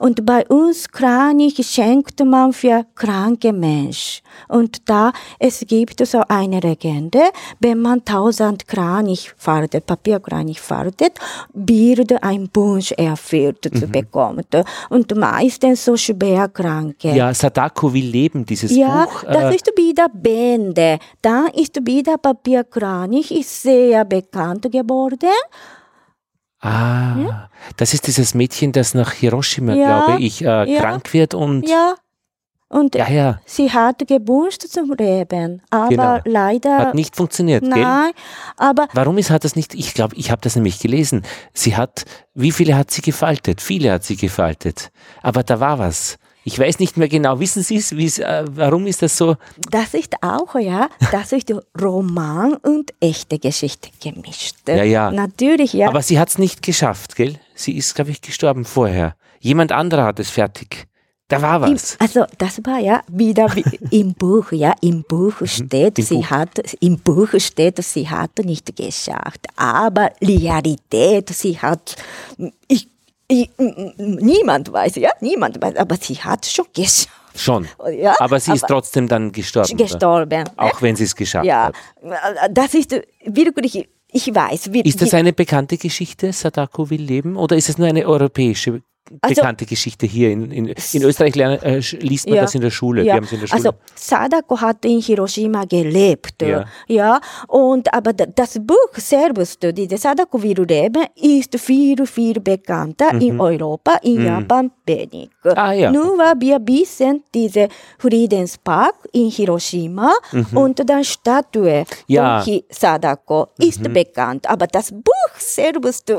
Und 0.00 0.24
bei 0.24 0.46
uns 0.46 0.88
Kranich 0.88 1.56
schenkt 1.66 2.24
man 2.24 2.54
für 2.54 2.86
kranke 2.94 3.52
Mensch. 3.52 4.22
Und 4.48 4.88
da 4.88 5.12
es 5.38 5.60
gibt 5.66 6.06
so 6.06 6.22
eine 6.26 6.58
Legende, 6.60 7.20
wenn 7.58 7.80
man 7.82 8.02
tausend 8.02 8.66
Kranich 8.66 9.30
faltet, 9.36 9.84
Papierkranich 9.84 10.58
faltet, 10.58 11.18
wird 11.52 12.10
ein 12.22 12.48
Wunsch 12.54 12.92
erfüllt 12.92 13.68
zu 13.78 13.86
bekommen. 13.88 14.46
Und 14.88 15.14
meistens 15.14 15.84
so 15.84 15.98
schwerkranke. 15.98 17.10
Ja, 17.14 17.34
Sadako 17.34 17.92
will 17.92 18.06
leben, 18.06 18.46
dieses 18.46 18.74
Ja, 18.74 19.04
Buch. 19.04 19.24
das 19.24 19.52
äh, 19.52 19.56
ist 19.56 19.70
wieder 19.76 20.08
Bände. 20.08 20.98
Dann 21.20 21.48
ist 21.48 21.76
wieder 21.86 22.16
Papierkranich, 22.16 23.30
ist 23.32 23.62
sehr 23.64 24.06
bekannt 24.06 24.62
geworden. 24.72 25.28
Ah, 26.60 27.48
das 27.76 27.94
ist 27.94 28.06
dieses 28.06 28.34
Mädchen, 28.34 28.72
das 28.72 28.94
nach 28.94 29.12
Hiroshima, 29.12 29.74
Ja, 29.74 30.04
glaube 30.06 30.22
ich, 30.22 30.42
äh, 30.42 30.46
ja. 30.72 30.80
krank 30.80 31.12
wird 31.12 31.34
und 31.34 31.68
Ja. 31.68 31.94
Und 32.72 32.94
ja, 32.94 33.08
ja, 33.10 33.40
sie 33.46 33.68
hat 33.72 34.06
gewünscht 34.06 34.62
zum 34.68 34.92
Leben, 34.92 35.60
aber 35.70 35.88
Genau. 35.88 36.20
leider 36.24 36.78
hat 36.78 36.94
nicht 36.94 37.16
funktioniert, 37.16 37.62
gell? 37.64 37.70
nein. 37.82 38.12
Aber 38.56 38.86
Warum 38.92 39.18
ist, 39.18 39.30
hat 39.30 39.42
das 39.42 39.56
nicht, 39.56 39.74
ich 39.74 39.92
glaube, 39.92 40.14
ich 40.14 40.30
habe 40.30 40.40
das 40.40 40.54
nämlich 40.54 40.78
gelesen. 40.78 41.22
Sie 41.52 41.76
hat, 41.76 42.04
wie 42.32 42.52
viele 42.52 42.76
hat 42.76 42.92
sie 42.92 43.02
gefaltet? 43.02 43.60
Viele 43.60 43.90
hat 43.90 44.04
sie 44.04 44.14
gefaltet. 44.14 44.92
Aber 45.20 45.42
da 45.42 45.58
war 45.58 45.80
was. 45.80 46.16
Ich 46.50 46.58
weiß 46.58 46.80
nicht 46.80 46.96
mehr 46.96 47.08
genau. 47.08 47.38
Wissen 47.38 47.62
Sie 47.62 47.76
es? 47.76 48.18
Äh, 48.18 48.44
warum 48.50 48.88
ist 48.88 49.02
das 49.02 49.16
so? 49.16 49.36
Das 49.70 49.94
ist 49.94 50.20
auch, 50.20 50.56
ja, 50.56 50.88
das 51.12 51.30
ist 51.30 51.54
Roman 51.80 52.54
und 52.54 52.92
echte 52.98 53.38
Geschichte 53.38 53.90
gemischt. 54.02 54.56
Ja, 54.66 54.82
ja. 54.82 55.12
Natürlich, 55.12 55.74
ja. 55.74 55.88
Aber 55.88 56.02
sie 56.02 56.18
hat 56.18 56.28
es 56.30 56.38
nicht 56.38 56.60
geschafft, 56.62 57.14
gell? 57.14 57.38
Sie 57.54 57.76
ist, 57.76 57.94
glaube 57.94 58.10
ich, 58.10 58.20
gestorben 58.20 58.64
vorher. 58.64 59.14
Jemand 59.38 59.70
anderer 59.70 60.02
hat 60.06 60.18
es 60.18 60.28
fertig. 60.28 60.88
Da 61.28 61.40
war 61.40 61.60
was. 61.60 61.96
Also 62.00 62.24
das 62.38 62.60
war 62.64 62.80
ja 62.80 63.02
wieder 63.06 63.46
wie 63.54 63.62
im 64.00 64.14
Buch, 64.14 64.50
ja, 64.50 64.74
im 64.80 65.04
Buch 65.04 65.40
mhm. 65.40 65.46
steht, 65.46 66.00
Im 66.00 66.04
sie 66.04 66.14
Buch. 66.16 66.30
hat, 66.30 66.58
im 66.80 66.98
Buch 66.98 67.28
steht, 67.38 67.80
sie 67.84 68.08
hat 68.08 68.36
nicht 68.40 68.74
geschafft. 68.74 69.46
Aber 69.54 70.10
Realität, 70.20 71.28
sie 71.28 71.56
hat, 71.56 71.94
ich, 72.66 72.89
ich, 73.30 73.48
niemand 73.96 74.72
weiß, 74.72 74.96
ja, 74.96 75.10
niemand 75.20 75.62
weiß, 75.62 75.76
aber 75.76 75.96
sie 75.96 76.16
hat 76.16 76.46
schon 76.46 76.66
geschafft. 76.74 77.08
Schon. 77.34 77.68
Ja, 77.96 78.16
aber 78.18 78.40
sie 78.40 78.52
ist 78.52 78.64
aber 78.64 78.74
trotzdem 78.74 79.06
dann 79.06 79.30
gestorben. 79.30 79.76
Gestorben. 79.76 80.42
Oder? 80.42 80.52
Auch 80.56 80.82
wenn 80.82 80.96
sie 80.96 81.04
es 81.04 81.14
geschafft 81.14 81.46
ja, 81.46 81.66
hat. 81.66 81.74
Ja, 82.02 82.48
das 82.48 82.74
ist 82.74 83.00
wirklich, 83.24 83.88
ich 84.10 84.34
weiß. 84.34 84.72
Wie, 84.72 84.80
ist 84.80 85.00
das 85.00 85.14
eine 85.14 85.32
bekannte 85.32 85.76
Geschichte, 85.76 86.32
Sadako 86.32 86.90
will 86.90 87.00
leben, 87.00 87.36
oder 87.36 87.56
ist 87.56 87.68
es 87.68 87.78
nur 87.78 87.86
eine 87.86 88.04
europäische 88.04 88.82
also, 89.20 89.34
bekannte 89.34 89.66
Geschichte 89.66 90.06
hier. 90.06 90.30
In, 90.30 90.50
in, 90.50 90.66
in 90.66 91.02
Österreich 91.02 91.34
lernen, 91.34 91.62
äh, 91.62 91.78
liest 92.00 92.26
man 92.26 92.36
ja, 92.36 92.42
das 92.42 92.54
in 92.54 92.60
der 92.60 92.70
Schule. 92.70 93.02
Ja. 93.02 93.14
Wir 93.14 93.32
in 93.32 93.40
der 93.40 93.46
Schule. 93.46 93.52
Also 93.52 93.70
Sadako 93.94 94.60
hat 94.60 94.84
in 94.84 95.00
Hiroshima 95.00 95.64
gelebt. 95.64 96.42
Ja. 96.42 96.64
ja. 96.86 97.20
Und 97.48 97.92
aber 97.92 98.12
das 98.12 98.58
Buch 98.60 98.94
selbst, 98.96 99.62
diese 99.62 99.96
Sadako 99.96 100.42
will 100.42 100.62
leben, 100.62 101.04
ist 101.16 101.58
viel, 101.58 102.06
viel 102.06 102.40
bekannter 102.40 103.12
mhm. 103.14 103.20
in 103.20 103.40
Europa, 103.40 103.96
in 104.02 104.18
mhm. 104.18 104.26
Japan 104.26 104.70
wenig. 104.86 105.30
Ah, 105.44 105.72
ja. 105.72 105.90
Nur 105.90 106.18
wir 106.38 106.58
wissen 106.66 107.24
diese 107.34 107.68
Friedenspark 107.98 108.94
in 109.12 109.30
Hiroshima 109.30 110.12
mhm. 110.32 110.56
und 110.56 110.88
dann 110.88 111.04
Statue 111.04 111.84
ja. 112.06 112.42
von 112.42 112.62
Sadako 112.68 113.48
ist 113.58 113.80
mhm. 113.80 113.92
bekannt. 113.92 114.48
Aber 114.48 114.66
das 114.66 114.90
Buch 114.90 115.34
selbst 115.38 116.12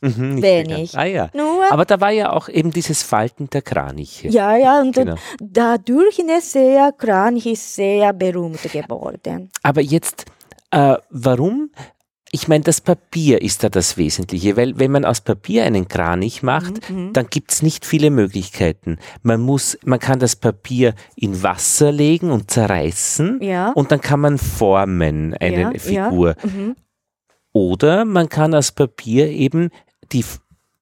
Mhm, 0.00 0.42
wenig. 0.42 0.96
Ah, 0.96 1.04
ja. 1.04 1.30
Nur, 1.34 1.64
Aber 1.70 1.84
da 1.84 2.00
war 2.00 2.10
ja 2.10 2.32
auch 2.32 2.48
eben 2.48 2.70
dieses 2.70 3.02
Falten 3.02 3.50
der 3.50 3.62
Kraniche. 3.62 4.28
Ja, 4.28 4.56
ja, 4.56 4.80
und 4.80 4.94
genau. 4.94 5.16
dadurch 5.40 6.20
ist 6.20 6.52
sehr 6.52 6.92
Kranich 6.92 7.58
sehr 7.58 8.12
berühmt 8.12 8.62
geworden. 8.62 9.50
Aber 9.62 9.80
jetzt, 9.80 10.26
äh, 10.70 10.96
warum? 11.10 11.70
Ich 12.30 12.46
meine, 12.46 12.62
das 12.62 12.82
Papier 12.82 13.40
ist 13.40 13.64
da 13.64 13.70
das 13.70 13.96
Wesentliche, 13.96 14.56
weil 14.56 14.78
wenn 14.78 14.90
man 14.90 15.06
aus 15.06 15.22
Papier 15.22 15.64
einen 15.64 15.88
Kranich 15.88 16.42
macht, 16.42 16.90
mhm, 16.90 17.06
mhm. 17.06 17.12
dann 17.14 17.28
gibt 17.28 17.52
es 17.52 17.62
nicht 17.62 17.86
viele 17.86 18.10
Möglichkeiten. 18.10 18.98
Man 19.22 19.40
muss, 19.40 19.78
man 19.82 19.98
kann 19.98 20.18
das 20.18 20.36
Papier 20.36 20.94
in 21.16 21.42
Wasser 21.42 21.90
legen 21.90 22.30
und 22.30 22.50
zerreißen 22.50 23.40
ja. 23.42 23.72
und 23.72 23.90
dann 23.90 24.02
kann 24.02 24.20
man 24.20 24.36
formen 24.36 25.34
eine 25.40 25.60
ja, 25.60 25.72
Figur. 25.78 26.36
Ja. 26.42 26.50
Mhm. 26.50 26.76
Oder 27.52 28.04
man 28.04 28.28
kann 28.28 28.54
aus 28.54 28.72
Papier 28.72 29.28
eben 29.30 29.70
die 30.12 30.24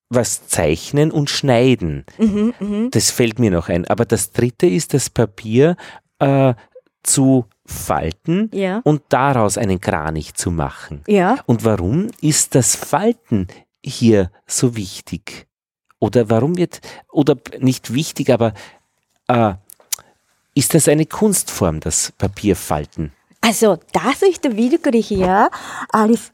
was 0.08 0.46
zeichnen 0.46 1.10
und 1.10 1.30
schneiden. 1.30 2.04
Mhm, 2.18 2.54
mh. 2.60 2.88
Das 2.92 3.10
fällt 3.10 3.38
mir 3.38 3.50
noch 3.50 3.68
ein. 3.68 3.86
Aber 3.86 4.04
das 4.04 4.30
dritte 4.30 4.66
ist 4.66 4.94
das 4.94 5.10
Papier 5.10 5.76
äh, 6.18 6.54
zu 7.02 7.46
falten 7.64 8.50
ja. 8.52 8.80
und 8.84 9.02
daraus 9.08 9.58
einen 9.58 9.80
Kranich 9.80 10.34
zu 10.34 10.50
machen. 10.50 11.02
Ja. 11.08 11.38
Und 11.46 11.64
warum 11.64 12.08
ist 12.20 12.54
das 12.54 12.76
Falten 12.76 13.48
hier 13.82 14.30
so 14.46 14.76
wichtig? 14.76 15.46
Oder 15.98 16.30
warum 16.30 16.56
wird, 16.56 16.80
oder 17.10 17.36
nicht 17.58 17.92
wichtig, 17.92 18.30
aber 18.30 18.54
äh, 19.28 19.54
ist 20.54 20.74
das 20.74 20.88
eine 20.88 21.06
Kunstform, 21.06 21.80
das 21.80 22.12
Papierfalten? 22.16 23.12
Also 23.40 23.78
das 23.92 24.22
ist 24.22 24.44
wirklich 24.56 25.10
ja 25.10 25.50
als 25.90 26.32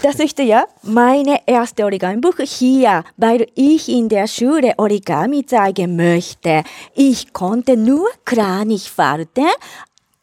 das 0.00 0.16
ist 0.16 0.38
ja 0.38 0.64
meine 0.82 1.40
erste 1.46 1.84
Origami-Buch 1.84 2.38
hier, 2.44 3.04
weil 3.16 3.46
ich 3.54 3.88
in 3.88 4.08
der 4.08 4.26
Schule 4.26 4.74
Origami 4.78 5.44
zeigen 5.44 5.96
möchte. 5.96 6.64
Ich 6.94 7.32
konnte 7.32 7.76
nur 7.76 8.08
Kranich 8.24 8.90
falten, 8.90 9.48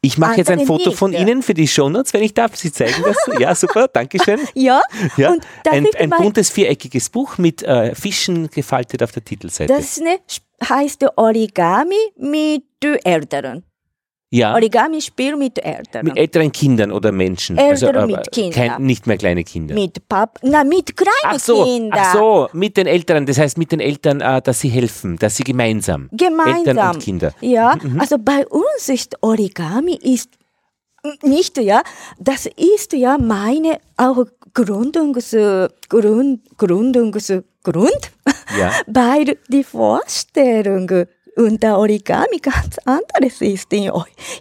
ich 0.02 0.18
mache 0.18 0.38
jetzt 0.38 0.50
ein 0.50 0.66
Foto 0.66 0.92
von 0.92 1.12
Ihnen 1.12 1.44
für 1.44 1.54
die 1.54 1.68
Shownotes, 1.68 2.14
wenn 2.14 2.24
ich 2.24 2.34
darf. 2.34 2.56
Sie 2.56 2.72
zeigen 2.72 3.04
das. 3.04 3.18
Ja, 3.40 3.54
super, 3.54 3.88
Dankeschön. 3.88 4.40
Ja, 4.54 4.82
ja 5.18 5.32
und 5.32 5.46
ein, 5.70 5.88
ein 5.98 6.10
buntes 6.10 6.50
viereckiges 6.50 7.10
Buch 7.10 7.38
mit 7.38 7.64
äh, 7.64 7.94
Fischen 7.96 8.50
gefaltet 8.50 9.04
auf 9.04 9.12
der 9.12 9.24
Titelseite. 9.24 9.74
Das 9.74 10.00
ne, 10.00 10.20
heißt 10.68 11.06
Origami 11.18 11.96
mit 12.18 12.64
Eltern. 13.04 13.64
Ja. 14.32 14.54
Origami-Spiel 14.54 15.36
mit 15.36 15.58
Eltern. 15.58 16.06
Mit 16.06 16.16
älteren 16.16 16.52
Kindern 16.52 16.92
oder 16.92 17.12
Menschen. 17.12 17.58
Eltern 17.58 17.96
also, 17.96 18.16
mit 18.16 18.32
Kindern. 18.32 18.54
Kein, 18.54 18.84
nicht 18.84 19.08
mehr 19.08 19.18
kleine 19.18 19.44
Kinder. 19.44 19.74
Mit 19.74 20.08
Pap 20.08 20.38
na, 20.44 20.64
mit 20.64 20.96
kleinen 20.96 21.14
ach 21.24 21.40
so, 21.40 21.64
Kindern. 21.64 22.00
Ach 22.00 22.14
so, 22.14 22.50
mit 22.54 22.78
den 22.78 22.86
Eltern. 22.86 23.26
Das 23.26 23.40
heißt 23.40 23.58
mit 23.58 23.72
den 23.72 23.80
Eltern, 23.80 24.22
äh, 24.22 24.40
dass 24.42 24.60
sie 24.60 24.70
helfen, 24.70 25.18
dass 25.18 25.36
sie 25.36 25.44
gemeinsam. 25.44 26.10
Gemeinsam. 26.12 26.58
Eltern 26.58 26.96
und 26.96 27.00
Kinder. 27.02 27.34
Ja, 27.42 27.76
mhm. 27.82 27.94
mhm. 27.94 28.02
also 28.02 28.18
bei 28.20 28.46
uns 28.48 28.88
ist 28.88 29.16
Origami 29.22 29.96
ist 29.96 30.30
nicht, 31.24 31.58
ja, 31.58 31.82
das 32.20 32.46
ist 32.46 32.94
ja 32.94 33.18
meine 33.18 33.80
auch 33.98 34.26
Gründungs, 34.54 35.36
Grund, 35.88 36.42
Gründungsgrund, 36.58 38.12
ja. 38.60 38.72
weil 38.88 39.38
die 39.48 39.64
Vorstellung 39.64 41.08
und 41.40 41.64
der 41.64 41.78
Origami 41.78 42.40
ganz 42.42 42.78
anderes 42.86 43.42
ist 43.42 43.72
in, 43.72 43.92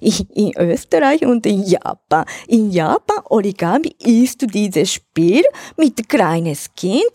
in, 0.01 0.53
Österreich 0.59 1.25
und 1.25 1.47
in 1.47 1.63
Japan. 1.63 2.25
In 2.49 2.71
Japan 2.71 3.23
Origami 3.31 3.95
ist 4.01 4.43
dieses 4.53 4.95
Spiel 4.95 5.45
mit 5.77 6.09
kleines 6.09 6.69
Kind, 6.75 7.11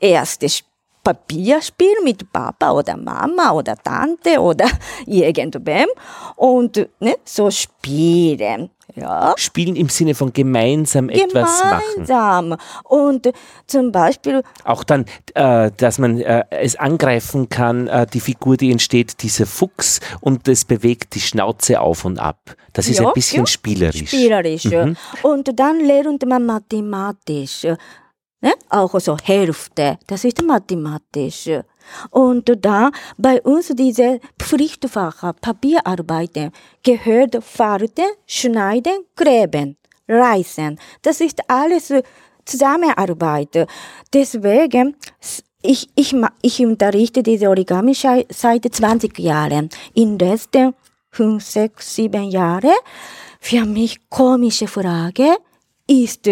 erstes 0.00 0.64
Papierspiel 1.04 2.02
mit 2.02 2.32
Papa 2.32 2.72
oder 2.72 2.96
Mama 2.96 3.52
oder 3.52 3.76
Tante 3.76 4.40
oder 4.40 4.66
irgendwem 5.06 5.88
und 6.36 6.88
ne, 6.98 7.16
so 7.24 7.50
spielen. 7.50 8.70
Ja. 8.96 9.34
Spielen 9.36 9.76
im 9.76 9.90
Sinne 9.90 10.14
von 10.14 10.32
gemeinsam, 10.32 11.08
gemeinsam. 11.08 11.28
etwas 11.28 11.64
machen. 11.64 11.82
Gemeinsam. 11.94 12.56
Und 12.84 13.32
zum 13.66 13.92
Beispiel. 13.92 14.42
Auch 14.64 14.84
dann, 14.84 15.04
äh, 15.34 15.70
dass 15.76 15.98
man 15.98 16.18
äh, 16.20 16.44
es 16.50 16.76
angreifen 16.76 17.50
kann, 17.50 17.88
äh, 17.88 18.06
die 18.06 18.20
Figur, 18.20 18.56
die 18.56 18.72
entsteht, 18.72 19.22
dieser 19.22 19.44
Fuchs 19.46 20.00
und 20.20 20.48
es 20.48 20.64
bewegt 20.64 21.14
die 21.14 21.20
Schnauze 21.20 21.80
auf 21.80 22.06
und 22.06 22.18
ab. 22.18 22.56
Das 22.72 22.88
ist 22.88 22.98
ja, 22.98 23.06
ein 23.06 23.12
bisschen 23.12 23.42
ja. 23.42 23.46
spielerisch. 23.46 24.08
Spielerisch. 24.08 24.64
Mhm. 24.64 24.96
Und 25.22 25.58
dann 25.58 25.80
lernt 25.80 26.26
man 26.26 26.46
mathematisch. 26.46 27.64
Ne? 28.40 28.52
Auch 28.70 28.98
so 29.00 29.16
Hälfte. 29.22 29.98
Das 30.06 30.24
ist 30.24 30.42
mathematisch. 30.42 31.50
Und 32.10 32.50
da 32.64 32.90
bei 33.16 33.40
uns 33.42 33.68
diese 33.68 34.20
Pflichtfach 34.38 35.34
Papierarbeiten 35.40 36.52
gehört 36.82 37.42
Falten, 37.42 38.06
Schneiden, 38.26 39.04
Gräben, 39.14 39.76
Reißen. 40.08 40.78
Das 41.02 41.20
ist 41.20 41.40
alles 41.48 41.92
Zusammenarbeit. 42.44 43.66
Deswegen, 44.12 44.96
ich, 45.62 45.88
ich, 45.94 46.14
ich 46.42 46.64
unterrichte 46.64 47.22
diese 47.22 47.48
Origami 47.48 47.94
seit 47.94 48.74
20 48.74 49.18
Jahren. 49.18 49.68
In 49.94 50.16
den 50.16 50.28
letzten 50.28 50.74
5, 51.10 51.44
6, 51.44 51.94
7 51.96 52.24
Jahren. 52.30 52.74
Für 53.40 53.64
mich 53.64 53.98
komische 54.08 54.66
Frage 54.66 55.36
ist 55.86 56.28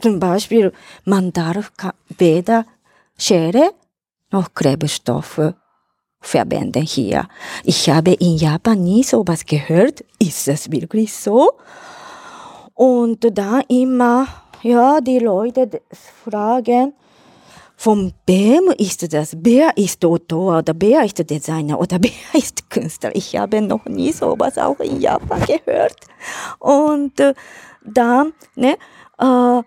zum 0.00 0.18
Beispiel, 0.18 0.72
man 1.04 1.32
darf 1.32 1.72
weder 2.18 2.66
Schere 3.18 3.72
noch 4.32 4.54
Klebestoffe 4.54 5.54
verwenden 6.20 6.82
hier. 6.82 7.26
Ich 7.64 7.90
habe 7.90 8.12
in 8.14 8.36
Japan 8.36 8.82
nie 8.82 9.02
sowas 9.02 9.44
gehört. 9.44 10.04
Ist 10.18 10.48
es 10.48 10.70
wirklich 10.70 11.12
so? 11.12 11.52
Und 12.74 13.26
da 13.36 13.60
immer, 13.68 14.26
ja, 14.62 15.00
die 15.00 15.18
Leute 15.18 15.82
fragen, 16.24 16.94
von 17.76 18.12
wem 18.26 18.72
ist 18.78 19.12
das? 19.12 19.36
Wer 19.40 19.76
ist 19.76 20.04
Autor 20.04 20.58
oder 20.58 20.72
wer 20.78 21.04
ist 21.04 21.18
Designer 21.28 21.80
oder 21.80 21.98
wer 22.00 22.40
ist 22.40 22.70
Künstler? 22.70 23.10
Ich 23.14 23.36
habe 23.36 23.60
noch 23.60 23.84
nie 23.86 24.12
sowas 24.12 24.56
auch 24.56 24.78
in 24.78 25.00
Japan 25.00 25.44
gehört. 25.44 25.96
Und 26.60 27.18
äh, 27.18 27.34
dann, 27.84 28.32
ne, 28.54 28.76
äh, 29.18 29.62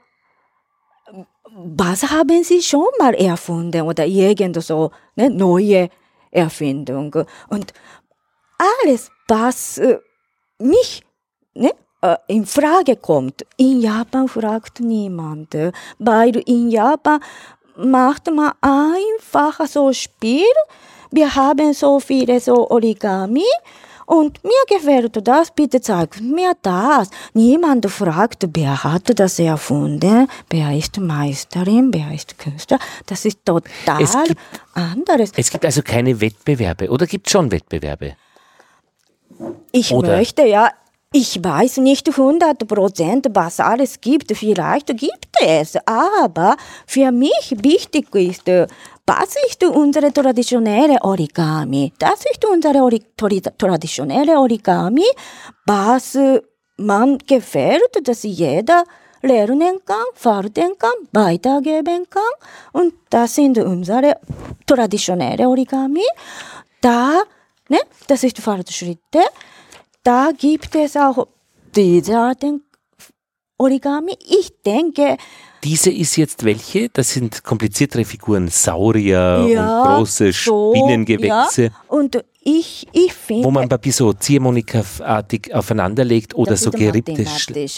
was 1.56 2.04
haben 2.12 2.44
Sie 2.44 2.62
schon 2.62 2.88
mal 3.00 3.14
erfunden 3.14 3.82
oder 3.82 4.06
irgend 4.06 4.62
so 4.62 4.92
ne, 5.16 5.30
neue 5.30 5.90
Erfindung? 6.30 7.16
Und 7.48 7.74
alles, 8.84 9.10
was 9.28 9.78
äh, 9.78 10.00
nicht 10.60 11.04
ne, 11.54 11.72
äh, 12.02 12.18
in 12.28 12.46
Frage 12.46 12.98
kommt, 12.98 13.46
in 13.56 13.80
Japan 13.80 14.28
fragt 14.28 14.82
niemand, 14.82 15.56
weil 15.98 16.36
in 16.46 16.70
Japan 16.70 17.22
macht 17.78 18.30
man 18.32 18.52
einfach 18.60 19.66
so 19.66 19.94
Spiel. 19.94 20.56
Wir 21.10 21.36
haben 21.36 21.74
so 21.74 22.02
viele 22.02 22.42
so 22.42 22.70
Origami 22.70 23.48
und 24.06 24.44
mir 24.44 24.78
gefällt 24.78 25.18
das, 25.28 25.52
bitte 25.52 25.82
zeig 25.82 26.20
mir 26.22 26.54
das. 26.62 27.10
Niemand 27.34 27.90
fragt, 27.90 28.48
wer 28.54 28.84
hat 28.84 29.18
das 29.20 29.40
erfunden, 29.40 30.28
wer 30.50 30.76
ist 30.78 31.00
Meisterin, 31.00 31.94
wer 31.94 32.14
ist 32.14 32.38
Künstler. 32.38 32.80
Das 33.06 33.26
ist 33.26 33.40
total 33.46 34.02
Es 34.02 34.14
gibt- 34.28 34.40
anderes. 34.74 35.32
Es 35.36 35.50
gibt 35.50 35.66
also 35.66 35.82
keine 35.82 36.20
Wettbewerbe 36.20 36.90
oder 36.90 37.08
gibt 37.08 37.30
schon 37.30 37.52
Wettbewerbe? 37.52 38.16
Ich 39.72 39.92
Oder- 39.92 40.18
möchte 40.18 40.44
ja, 40.46 40.70
ich 41.12 41.42
weiß 41.44 41.78
nicht 41.78 42.10
100 42.18 42.68
Prozent, 42.68 43.28
was 43.34 43.60
alles 43.60 44.02
gibt. 44.02 44.36
Vielleicht 44.36 44.88
gibt 44.98 45.28
es, 45.42 45.76
aber 45.86 46.58
für 46.86 47.12
mich 47.12 47.56
wichtig 47.62 48.14
ist, 48.16 48.48
äh, 48.50 48.68
was 49.06 49.36
ist 49.48 49.64
unsere 49.64 50.12
traditionelle 50.12 50.98
Origami? 51.02 51.94
Das 52.00 52.26
ist 52.26 52.44
unsere 52.46 52.82
Ori 52.82 53.02
traditionelle 53.16 54.40
Origami, 54.40 55.06
was 55.66 56.18
man 56.78 57.18
gefällt, 57.20 58.08
dass 58.08 58.24
jeder 58.24 58.84
lernen 59.22 59.80
kann, 59.86 60.06
falten 60.14 60.78
kann, 60.78 60.92
weitergeben 61.12 62.08
kann. 62.10 62.24
Und 62.74 62.94
das 63.10 63.36
sind 63.36 63.58
unsere 63.58 64.18
traditionelle 64.66 65.48
Origami. 65.48 66.06
Da, 66.82 67.22
ne, 67.70 67.80
das 68.08 68.24
ist 68.24 68.40
Fortschritte. 68.40 69.22
Da 70.04 70.32
gibt 70.38 70.76
es 70.76 70.98
auch 70.98 71.28
diese 71.76 72.18
Arten 72.18 72.64
Origami. 73.58 74.18
Ich 74.28 74.62
denke, 74.64 75.18
Diese 75.66 75.90
ist 75.90 76.16
jetzt 76.16 76.46
welche? 76.46 76.90
Das 76.90 77.10
sind 77.10 77.44
kompliziertere 77.44 78.06
Figuren, 78.06 78.50
Saurier 78.50 79.48
ja, 79.50 79.82
und 79.82 79.98
große 79.98 80.32
so, 80.32 80.72
Spinnengewächse, 80.76 81.64
Ja, 81.64 81.72
und 81.88 82.24
ich, 82.44 82.86
ich 82.94 83.12
finde, 83.12 83.46
wo 83.46 83.50
man 83.50 83.68
Papier 83.68 83.92
so 83.92 84.14
Ziehharmonika-artig 84.14 85.56
aufeinanderlegt 85.56 86.36
oder 86.36 86.56
so 86.56 86.70
gerippte, 86.70 87.26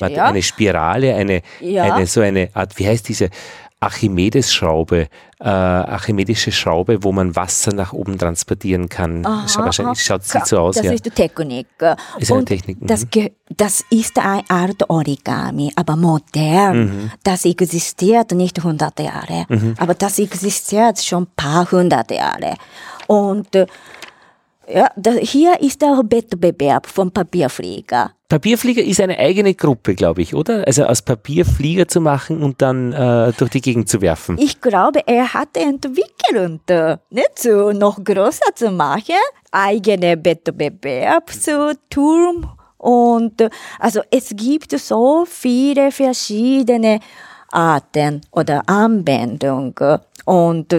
ja. 0.02 0.26
eine 0.26 0.43
Spirale, 0.43 1.15
eine, 1.15 1.41
eine 1.62 2.06
so 2.08 2.19
eine 2.19 2.50
Art, 2.54 2.78
wie 2.78 2.86
heißt 2.86 3.08
diese 3.08 3.30
Archimedes-Schraube, 3.79 5.07
äh, 5.39 5.47
archimedische 5.47 6.51
Schraube, 6.51 7.03
wo 7.03 7.11
man 7.11 7.35
Wasser 7.35 7.73
nach 7.73 7.93
oben 7.93 8.17
transportieren 8.17 8.89
kann. 8.89 9.23
Scha- 9.23 9.65
wahrscheinlich 9.65 10.03
schaut 10.03 10.23
sieht 10.23 10.47
so 10.47 10.57
aus, 10.59 10.75
das 10.77 10.85
ja. 10.85 10.93
ist 10.93 11.05
die 11.05 11.11
Technik. 11.11 11.67
Ist 12.17 12.31
eine 12.31 12.39
Und 12.39 12.45
Technik, 12.47 12.77
Das, 12.81 13.05
mhm. 13.05 13.29
das 13.55 13.83
ist 13.91 14.17
eine 14.17 14.43
Art 14.49 14.89
Origami, 14.89 15.71
aber 15.75 15.95
modern. 15.95 16.79
Mhm. 16.79 17.11
Das 17.23 17.45
existiert 17.45 18.31
nicht 18.31 18.63
hundert 18.63 18.99
Jahre, 18.99 19.45
aber 19.77 19.93
das 19.93 20.17
existiert 20.17 20.99
schon 20.99 21.27
paar 21.35 21.69
hundert 21.71 22.09
Jahre. 22.09 22.55
Und 23.05 23.55
äh, 23.55 23.67
ja, 24.69 24.89
da, 24.95 25.12
hier 25.12 25.60
ist 25.62 25.84
auch 25.84 26.03
Wettbewerb 26.10 26.88
vom 26.88 27.12
Papierflieger. 27.12 28.12
Papierflieger 28.30 28.84
ist 28.84 28.99
eine 28.99 29.17
eigene 29.17 29.53
Gruppe, 29.53 29.95
glaube 29.95 30.21
ich, 30.21 30.36
oder? 30.36 30.67
Also 30.67 30.84
aus 30.84 31.01
Papier 31.01 31.45
Flieger 31.45 31.88
zu 31.88 32.01
machen 32.01 32.43
und 32.43 32.62
dann 32.62 32.91
äh, 32.91 33.32
durch 33.38 33.51
die 33.51 33.62
Gegend 33.62 33.88
zu 33.88 34.01
werfen. 34.01 34.38
Ich 34.38 34.60
glaube, 34.60 35.08
er 35.08 35.34
hat 35.34 35.56
entwickelt, 35.56 36.69
nicht 37.10 37.39
so 37.39 37.71
noch 37.71 38.03
größer 38.03 38.53
zu 38.53 38.71
machen, 38.71 39.15
eigene 39.51 40.23
Wettbewerb 40.23 41.32
zu 41.32 41.73
Turm 41.89 42.49
und 42.77 43.49
also 43.80 44.01
es 44.12 44.34
gibt 44.36 44.77
so 44.77 45.25
viele 45.25 45.91
verschiedene 45.91 46.99
Arten 47.49 48.21
oder 48.32 48.62
Anwendungen 48.67 49.99
und 50.25 50.75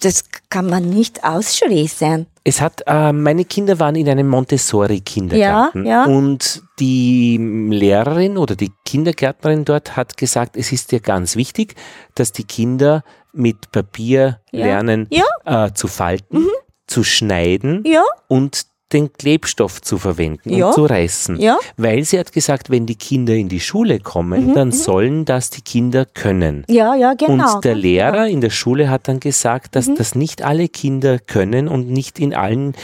das 0.00 0.24
kann 0.48 0.66
man 0.66 0.88
nicht 0.88 1.22
ausschließen. 1.22 2.26
Es 2.48 2.60
hat, 2.60 2.84
äh, 2.86 3.12
meine 3.12 3.44
Kinder 3.44 3.80
waren 3.80 3.96
in 3.96 4.08
einem 4.08 4.28
Montessori-Kindergarten 4.28 5.84
Ja, 5.84 6.04
ja. 6.04 6.04
und 6.04 6.62
die 6.78 7.38
Lehrerin 7.38 8.38
oder 8.38 8.54
die 8.54 8.70
Kindergärtnerin 8.84 9.64
dort 9.64 9.96
hat 9.96 10.16
gesagt, 10.16 10.56
es 10.56 10.70
ist 10.70 10.92
ja 10.92 11.00
ganz 11.00 11.34
wichtig, 11.34 11.74
dass 12.14 12.30
die 12.30 12.44
Kinder 12.44 13.02
mit 13.32 13.72
Papier 13.72 14.38
Ja. 14.52 14.64
lernen. 14.64 15.08
Äh, 15.44 15.72
zu 15.72 15.88
falten, 15.88 16.46
zu 16.86 17.02
schneiden 17.02 17.82
und 18.28 18.66
den 18.92 19.12
Klebstoff 19.12 19.82
zu 19.82 19.98
verwenden 19.98 20.50
Ja. 20.54 20.68
und 20.68 20.74
zu 20.74 20.84
reißen. 20.84 21.40
Ja. 21.40 21.58
Weil 21.76 22.04
sie 22.04 22.18
hat 22.18 22.32
gesagt, 22.32 22.70
wenn 22.70 22.86
die 22.86 22.94
Kinder 22.94 23.34
in 23.34 23.48
die 23.48 23.58
Schule 23.60 23.98
kommen, 23.98 24.54
dann 24.54 24.70
sollen 24.72 25.24
das 25.24 25.50
die 25.50 25.62
Kinder 25.62 26.04
können. 26.04 26.64
ja, 26.68 26.94
ja, 26.94 27.12
Mhm, 27.12 27.16
genau. 27.18 27.54
Und 27.56 27.64
der 27.64 27.72
ganz 27.72 27.82
Lehrer 27.82 28.28
in 28.28 28.40
der 28.40 28.50
Schule 28.50 28.88
hat 28.88 29.08
dann 29.08 29.18
gesagt, 29.20 29.74
dass 29.74 29.88
Mhm. 29.88 29.94
das 29.96 30.14
nicht 30.14 30.42
alle 30.42 30.68
Kinder 30.68 31.18
können 31.18 31.66
und 31.66 31.90
nicht 31.90 32.20
in 32.20 32.32
allen, 32.32 32.74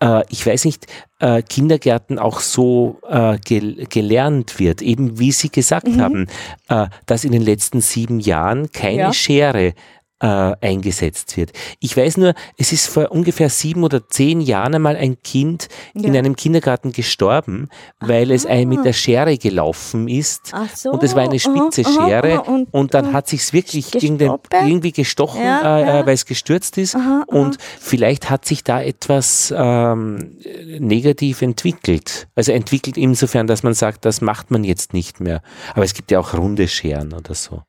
äh, 0.00 0.22
ich 0.28 0.44
weiß 0.44 0.64
nicht, 0.64 0.86
äh, 1.20 1.40
Kindergärten 1.42 2.18
auch 2.18 2.40
so 2.40 2.98
äh, 3.08 3.38
gel 3.44 3.86
gelernt 3.88 4.58
wird. 4.58 4.82
Eben 4.82 5.20
wie 5.20 5.30
Sie 5.32 5.50
gesagt 5.50 5.88
haben, 5.98 6.26
äh, 6.68 6.88
dass 7.06 7.24
in 7.24 7.30
den 7.32 7.42
letzten 7.42 7.80
sieben 7.80 8.18
Jahren 8.18 8.72
keine 8.72 8.94
Mhm. 8.94 8.98
Ja. 8.98 9.12
Schere 9.12 9.72
äh, 10.20 10.26
eingesetzt 10.60 11.36
wird. 11.36 11.52
Ich 11.80 11.96
weiß 11.96 12.16
nur, 12.18 12.34
es 12.56 12.72
ist 12.72 12.86
vor 12.86 13.10
ungefähr 13.10 13.50
sieben 13.50 13.82
oder 13.84 14.08
zehn 14.08 14.40
Jahren 14.40 14.74
einmal 14.74 14.96
ein 14.96 15.20
Kind 15.22 15.68
in 15.92 16.14
Ja. 16.14 16.18
einem 16.20 16.36
Kindergarten 16.36 16.92
gestorben, 16.92 17.68
weil 18.00 18.30
es 18.30 18.46
ein 18.46 18.68
mit 18.68 18.84
der 18.84 18.92
Schere 18.92 19.36
gelaufen 19.36 20.08
ist. 20.08 20.52
Ach 20.52 20.74
so, 20.74 20.90
und 20.92 21.02
es 21.02 21.14
war 21.14 21.22
eine 21.24 21.38
spitze 21.38 21.82
aha, 21.84 21.90
aha, 21.98 22.06
Schere 22.08 22.42
und- 22.42 22.72
und, 22.72 22.94
dann 22.94 23.12
hat 23.12 23.28
sich's 23.28 23.52
wirklich 23.52 23.90
gegen 23.90 24.18
den, 24.18 24.32
irgendwie 24.52 24.92
gestochen, 24.92 25.42
Ja, 25.42 25.78
äh, 25.78 25.82
ja. 25.82 26.00
Äh, 26.00 26.06
weil 26.06 26.14
es 26.14 26.24
gestürzt 26.26 26.78
ist. 26.78 26.94
Aha, 26.94 27.24
und 27.26 27.58
vielleicht 27.80 28.30
hat 28.30 28.44
sich 28.44 28.62
da 28.64 28.80
etwas 28.80 29.52
ähm, 29.56 30.38
negativ 30.78 31.42
entwickelt. 31.42 32.28
Also 32.34 32.52
entwickelt 32.52 32.96
insofern, 32.96 33.46
dass 33.46 33.62
man 33.62 33.74
sagt, 33.74 34.04
das 34.04 34.20
macht 34.20 34.50
man 34.50 34.64
jetzt 34.64 34.92
nicht 34.94 35.20
mehr. 35.20 35.42
Aber 35.74 35.84
es 35.84 35.92
gibt 35.94 36.10
ja 36.10 36.20
auch 36.20 36.34
runde 36.34 36.68
Scheren 36.68 37.12
oder 37.12 37.34
so. 37.34 37.62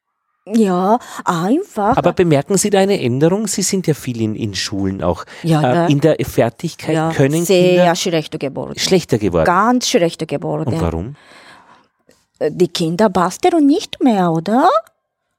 Ja, 0.47 0.99
einfach. 1.23 1.97
Aber 1.97 2.13
bemerken 2.13 2.58
Sie 2.58 2.69
da 2.69 2.79
eine 2.79 3.01
Änderung? 3.01 3.47
Sie 3.47 3.63
sind 3.63 3.88
ja 3.88 3.95
viel 3.95 4.21
in, 4.21 4.36
in 4.36 4.53
Schulen 4.53 5.01
auch. 5.01 5.25
Ja. 5.41 5.88
Äh, 5.88 5.91
in 5.91 6.01
der 6.01 6.17
Fertigkeit 6.23 6.93
ja, 6.93 7.12
können 7.12 7.45
sehr 7.45 7.77
Kinder 7.77 7.95
schlecht 7.95 8.39
geworden. 8.39 8.77
schlechter 8.77 9.17
geworden. 9.17 9.45
Ganz 9.45 9.89
schlecht 9.89 10.27
geworden. 10.27 10.73
Und 10.73 10.81
warum? 10.81 11.15
Die 12.39 12.67
Kinder 12.67 13.10
basteln 13.10 13.65
nicht 13.65 14.03
mehr, 14.03 14.31
oder? 14.31 14.69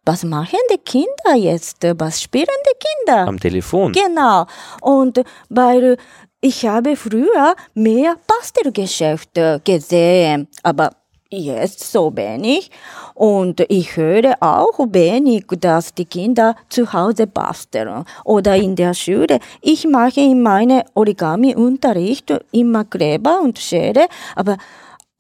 Was 0.05 0.25
machen 0.25 0.59
die 0.73 0.79
Kinder 0.79 1.35
jetzt? 1.37 1.79
Was 1.99 2.23
spielen 2.23 2.47
die 2.47 2.87
Kinder? 3.07 3.29
Am 3.29 3.39
Telefon. 3.39 3.93
Genau. 3.93 4.47
Und 4.81 5.23
weil 5.49 5.99
ich 6.41 6.67
habe 6.67 6.97
früher 6.97 7.55
mehr 7.75 8.17
Bastelgeschäfte 8.27 9.61
gesehen, 9.65 10.49
aber 10.63 10.91
jetzt 11.39 11.93
so 11.93 12.17
wenig. 12.17 12.71
Und 13.15 13.61
ich 13.69 13.97
höre 13.97 14.37
auch 14.41 14.79
wenig, 14.91 15.47
dass 15.61 15.95
die 15.95 16.05
Kinder 16.05 16.57
zu 16.69 16.93
Hause 16.93 17.27
basteln 17.27 18.05
oder 18.25 18.57
in 18.57 18.77
der 18.77 18.95
Schule. 18.95 19.39
Ich 19.61 19.87
mache 19.87 20.21
in 20.21 20.43
meinem 20.43 20.83
Origami-Unterricht 20.95 22.33
immer 22.53 22.85
Kleber 22.85 23.41
und 23.43 23.59
Schere, 23.59 24.07
aber 24.35 24.57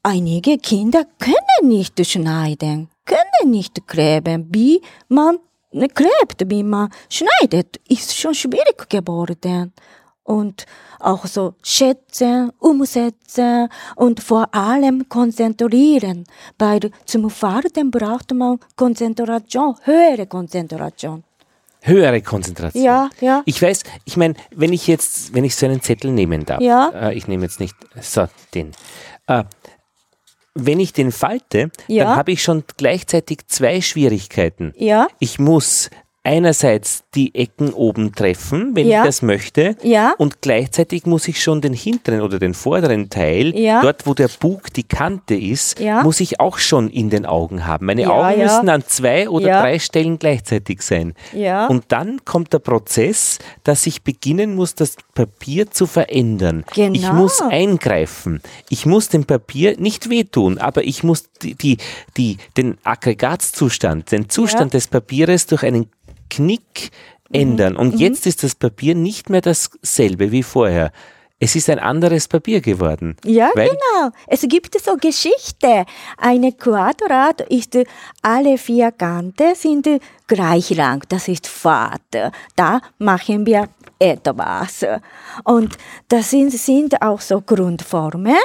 einige 0.02 0.58
Kinder 0.58 1.04
können 1.18 1.70
nicht 1.70 2.04
schneiden, 2.06 2.88
können 3.04 3.50
nicht 3.50 3.86
kleben, 3.86 4.48
wie 4.50 4.80
man 5.08 5.38
klebt, 5.94 6.48
wie 6.50 6.62
man 6.62 6.90
schneidet, 7.08 7.80
ist 7.88 8.16
schon 8.16 8.34
schwierig 8.34 8.88
geworden. 8.88 9.72
Und 10.26 10.66
auch 10.98 11.26
so 11.26 11.54
schätzen, 11.62 12.50
umsetzen 12.58 13.68
und 13.94 14.20
vor 14.20 14.52
allem 14.54 15.08
konzentrieren, 15.08 16.24
weil 16.58 16.90
zum 17.04 17.30
Falten 17.30 17.90
braucht 17.92 18.32
man 18.34 18.58
Konzentration, 18.74 19.76
höhere 19.84 20.26
Konzentration. 20.26 21.22
Höhere 21.82 22.20
Konzentration. 22.22 22.82
Ja, 22.84 23.08
ja. 23.20 23.42
Ich 23.44 23.62
weiß, 23.62 23.84
ich 24.04 24.16
meine, 24.16 24.34
wenn 24.50 24.72
ich 24.72 24.88
jetzt, 24.88 25.32
wenn 25.32 25.44
ich 25.44 25.54
so 25.54 25.66
einen 25.66 25.80
Zettel 25.80 26.10
nehmen 26.10 26.44
darf, 26.44 26.60
Ja. 26.60 26.88
äh, 26.88 27.14
ich 27.14 27.28
nehme 27.28 27.44
jetzt 27.44 27.60
nicht, 27.60 27.76
so, 28.00 28.26
den. 28.54 28.72
Äh, 29.28 29.44
wenn 30.54 30.80
ich 30.80 30.92
den 30.92 31.12
falte, 31.12 31.70
Ja. 31.86 32.04
dann 32.06 32.16
habe 32.16 32.32
ich 32.32 32.42
schon 32.42 32.64
gleichzeitig 32.76 33.46
zwei 33.46 33.80
Schwierigkeiten. 33.80 34.72
Ja, 34.76 35.06
Ich 35.20 35.38
muss 35.38 35.90
einerseits 36.26 37.04
die 37.14 37.34
Ecken 37.34 37.72
oben 37.72 38.12
treffen, 38.12 38.72
wenn 38.74 38.86
Ja. 38.88 39.00
ich 39.00 39.06
das 39.06 39.22
möchte, 39.22 39.76
Ja. 39.82 40.14
und 40.18 40.42
gleichzeitig 40.42 41.06
muss 41.06 41.28
ich 41.28 41.40
schon 41.42 41.60
den 41.60 41.72
hinteren 41.72 42.20
oder 42.20 42.38
den 42.38 42.52
vorderen 42.52 43.08
Teil, 43.08 43.56
Ja. 43.56 43.80
dort 43.80 44.06
wo 44.06 44.12
der 44.14 44.28
Bug 44.28 44.72
die 44.74 44.82
Kante 44.82 45.34
ist, 45.36 45.78
muss 46.02 46.20
ich 46.20 46.40
auch 46.40 46.58
schon 46.58 46.90
in 46.90 47.08
den 47.10 47.24
Augen 47.26 47.66
haben. 47.66 47.86
Meine 47.86 48.10
Augen 48.12 48.42
müssen 48.42 48.68
an 48.68 48.82
zwei 48.86 49.28
oder 49.28 49.46
drei 49.62 49.78
Stellen 49.78 50.18
gleichzeitig 50.18 50.82
sein. 50.82 51.14
Ja. 51.32 51.66
Und 51.68 51.84
dann 51.88 52.24
kommt 52.24 52.52
der 52.52 52.58
Prozess, 52.58 53.38
dass 53.64 53.86
ich 53.86 54.02
beginnen 54.02 54.54
muss, 54.56 54.74
das 54.74 54.96
Papier 55.14 55.70
zu 55.70 55.86
verändern. 55.86 56.64
Ich 56.70 56.74
Genau. 56.74 57.12
muss 57.14 57.40
eingreifen. 57.40 58.40
Ich 58.68 58.84
muss 58.84 59.08
dem 59.08 59.24
Papier 59.24 59.76
nicht 59.78 60.10
wehtun, 60.10 60.58
aber 60.58 60.82
ich 60.84 61.02
muss 61.04 61.24
die, 61.42 61.54
die, 61.54 61.78
die, 62.16 62.36
den 62.56 62.78
Aggregatzustand, 62.84 64.10
den 64.12 64.28
Zustand 64.28 64.74
des 64.74 64.88
Papieres 64.88 65.46
durch 65.46 65.62
einen 65.62 65.86
Knick 66.30 66.90
ändern. 67.32 67.76
Und 67.76 67.98
jetzt 67.98 68.26
ist 68.26 68.42
das 68.42 68.54
Papier 68.54 68.94
nicht 68.94 69.30
mehr 69.30 69.40
dasselbe 69.40 70.30
wie 70.32 70.42
vorher. 70.42 70.92
Es 71.38 71.54
ist 71.54 71.68
ein 71.68 71.78
anderes 71.78 72.28
Papier 72.28 72.62
geworden. 72.62 73.14
Ja, 73.24 73.50
genau. 73.54 74.10
Es 74.26 74.40
gibt 74.48 74.80
so 74.80 74.96
Geschichte. 74.96 75.84
Eine 76.16 76.52
Quadrat 76.52 77.42
ist, 77.42 77.76
alle 78.22 78.56
vier 78.56 78.90
Kanten 78.90 79.54
sind 79.54 79.86
gleich 80.26 80.70
lang. 80.70 81.04
Das 81.10 81.28
ist 81.28 81.46
Pfad. 81.46 82.00
Da 82.54 82.80
machen 82.98 83.44
wir 83.44 83.68
etwas. 83.98 84.86
Und 85.44 85.76
das 86.08 86.30
sind, 86.30 86.52
sind 86.52 87.02
auch 87.02 87.20
so 87.20 87.42
Grundformen. 87.42 88.36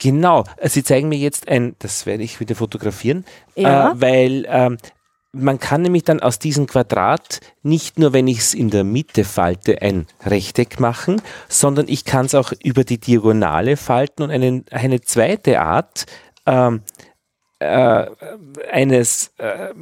Genau, 0.00 0.42
Sie 0.64 0.82
zeigen 0.82 1.08
mir 1.08 1.18
jetzt 1.18 1.46
ein, 1.46 1.76
das 1.78 2.06
werde 2.06 2.24
ich 2.24 2.40
wieder 2.40 2.56
fotografieren, 2.56 3.24
Ja. 3.54 3.92
äh, 3.92 4.00
weil 4.00 4.46
ähm, 4.48 4.78
man 5.32 5.58
kann 5.58 5.82
nämlich 5.82 6.04
dann 6.04 6.20
aus 6.20 6.38
diesem 6.38 6.66
Quadrat 6.66 7.40
nicht 7.62 7.98
nur, 7.98 8.12
wenn 8.12 8.28
ich 8.28 8.38
es 8.38 8.54
in 8.54 8.70
der 8.70 8.84
Mitte 8.84 9.24
falte, 9.24 9.80
ein 9.80 10.06
Rechteck 10.24 10.78
machen, 10.78 11.22
sondern 11.48 11.88
ich 11.88 12.04
kann 12.04 12.26
es 12.26 12.34
auch 12.34 12.52
über 12.62 12.84
die 12.84 12.98
Diagonale 12.98 13.76
falten 13.76 14.22
und 14.22 14.30
einen, 14.30 14.66
eine 14.70 15.00
zweite 15.00 15.60
Art 15.60 16.04
ähm, 16.44 16.82
äh, 17.60 18.06
eines, 18.70 19.32
äh, 19.38 19.72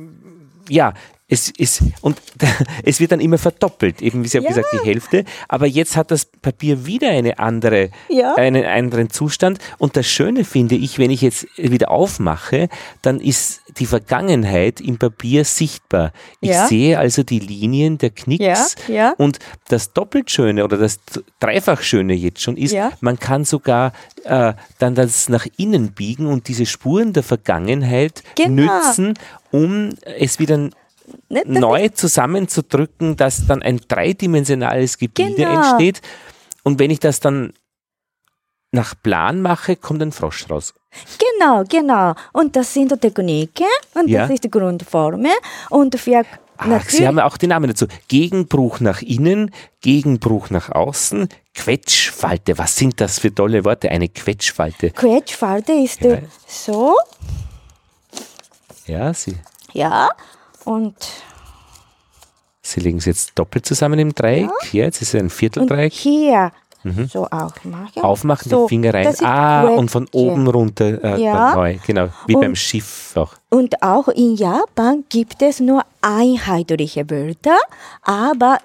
ja, 0.69 0.95
es 1.31 1.49
ist, 1.51 1.83
und 2.01 2.21
es 2.85 2.99
wird 3.01 3.13
dann 3.13 3.21
immer 3.21 3.39
verdoppelt, 3.39 4.03
eben 4.03 4.25
wie 4.25 4.29
Sie 4.29 4.37
haben 4.39 4.45
Ja. 4.45 4.51
gesagt, 4.51 4.69
die 4.73 4.87
Hälfte, 4.87 5.25
aber 5.49 5.67
jetzt 5.67 5.97
hat 5.97 6.11
das 6.11 6.25
Papier 6.27 6.85
wieder 6.87 7.09
eine 7.11 7.39
andere, 7.39 7.91
Ja. 8.09 8.35
einen 8.35 8.65
anderen 8.65 9.11
Zustand 9.11 9.59
und 9.79 9.97
das 9.97 10.07
Schöne 10.07 10.45
finde 10.45 10.75
ich, 10.75 10.99
wenn 10.99 11.11
ich 11.11 11.23
jetzt 11.23 11.47
wieder 11.57 11.91
aufmache, 11.91 12.69
dann 13.03 13.21
ist 13.21 13.61
die 13.79 13.87
Vergangenheit 13.87 14.81
im 14.81 14.99
Papier 14.99 15.45
sichtbar. 15.45 16.13
Ich 16.41 16.51
Ja. 16.51 16.67
sehe 16.67 16.99
also 16.99 17.23
die 17.23 17.39
Linien 17.39 17.97
der 17.99 18.11
Knicks 18.11 18.75
und 19.17 19.39
das 19.69 19.93
doppelt 19.93 20.31
Schöne 20.31 20.65
oder 20.65 20.77
das 20.77 20.99
dreifach 21.39 21.83
Schöne 21.83 22.15
jetzt 22.15 22.43
schon 22.43 22.57
ist, 22.57 22.75
man 23.01 23.19
kann 23.19 23.45
sogar 23.45 23.93
äh, 24.25 24.53
dann 24.79 24.95
das 24.97 25.29
nach 25.29 25.47
innen 25.57 25.93
biegen 25.93 26.27
und 26.27 26.49
diese 26.49 26.67
Spuren 26.67 27.13
der 27.13 27.23
Vergangenheit 27.23 28.23
Genau. 28.35 28.63
nützen, 28.65 29.15
um 29.53 29.91
es 30.05 30.39
wieder 30.39 30.71
Das 31.29 31.45
neu 31.47 31.89
zusammenzudrücken, 31.89 33.17
dass 33.17 33.47
dann 33.47 33.63
ein 33.63 33.81
dreidimensionales 33.87 34.99
Gebilde 34.99 35.35
Genau. 35.45 35.55
entsteht. 35.61 36.01
Und 36.63 36.79
wenn 36.79 36.91
ich 36.91 37.01
das 37.01 37.21
dann 37.21 37.53
nach 38.73 38.95
Plan 39.03 39.41
mache, 39.43 39.77
kommt 39.77 40.03
ein 40.03 40.13
Frosch 40.13 40.49
raus. 40.51 40.75
Genau, 41.19 41.65
genau. 41.69 42.15
Und 42.33 42.57
das 42.57 42.73
sind 42.75 42.99
Techniken 43.01 43.65
und 43.95 44.09
Ja. 44.09 44.23
das 44.23 44.31
ist 44.31 44.45
die 44.45 44.51
Grundformel. 44.51 45.33
Und 45.71 45.99
für 45.99 46.25
Ach, 46.63 46.89
Sie 46.91 47.07
haben 47.09 47.17
ja 47.17 47.25
auch 47.25 47.39
den 47.39 47.49
Namen 47.49 47.69
dazu. 47.71 47.87
Gegenbruch 48.09 48.81
nach 48.81 49.01
innen, 49.01 49.51
Gegenbruch 49.81 50.51
nach 50.51 50.69
außen, 50.69 51.29
Quetschfalte. 51.55 52.59
Was 52.59 52.77
sind 52.77 53.01
das 53.01 53.19
für 53.19 53.35
tolle 53.35 53.65
Worte? 53.65 53.91
Eine 53.91 54.11
Quetschfalte. 54.11 54.91
Quetschfalte 54.91 55.73
ist 55.73 56.03
Ja. 56.03 56.19
so, 56.47 56.97
Ja, 58.87 59.15
Sie, 59.15 59.37
ja, 59.73 60.09
und, 60.65 60.95
Sie 62.63 62.81
legen 62.81 62.99
es 62.99 63.07
jetzt 63.07 63.33
doppelt 63.39 63.67
zusammen 63.67 63.99
im 63.99 64.15
Dreieck. 64.15 64.51
Ja, 64.73 64.85
jetzt 64.85 65.01
ist 65.03 65.09
es 65.09 65.15
ein 65.15 65.23
und 65.23 65.31
Vierteldreieck. 65.31 65.93
hier 65.93 66.53
so 67.09 67.27
aufmachen. 67.27 68.03
Aufmachen, 68.03 68.49
so, 68.51 68.65
die 68.65 68.69
Finger 68.69 68.95
rein. 68.95 69.15
Ah, 69.23 69.65
und 69.69 69.91
von 69.91 70.07
oben 70.13 70.47
runter 70.47 71.03
äh, 71.05 71.23
Ja. 71.23 71.55
neu. 71.55 71.79
Genau, 71.87 72.09
wie 72.27 72.35
Und- 72.35 72.41
beim 72.41 72.55
Schiff 72.57 73.13
auch. 73.17 73.35
Und 73.51 73.83
auch 73.83 74.09
in 74.09 74.35
Japan 74.37 75.05
gibt 75.09 75.43
es 75.43 75.61
nur 75.61 75.83
einheitliche 76.01 77.09
Wörter, 77.11 77.59
aber 78.03 78.59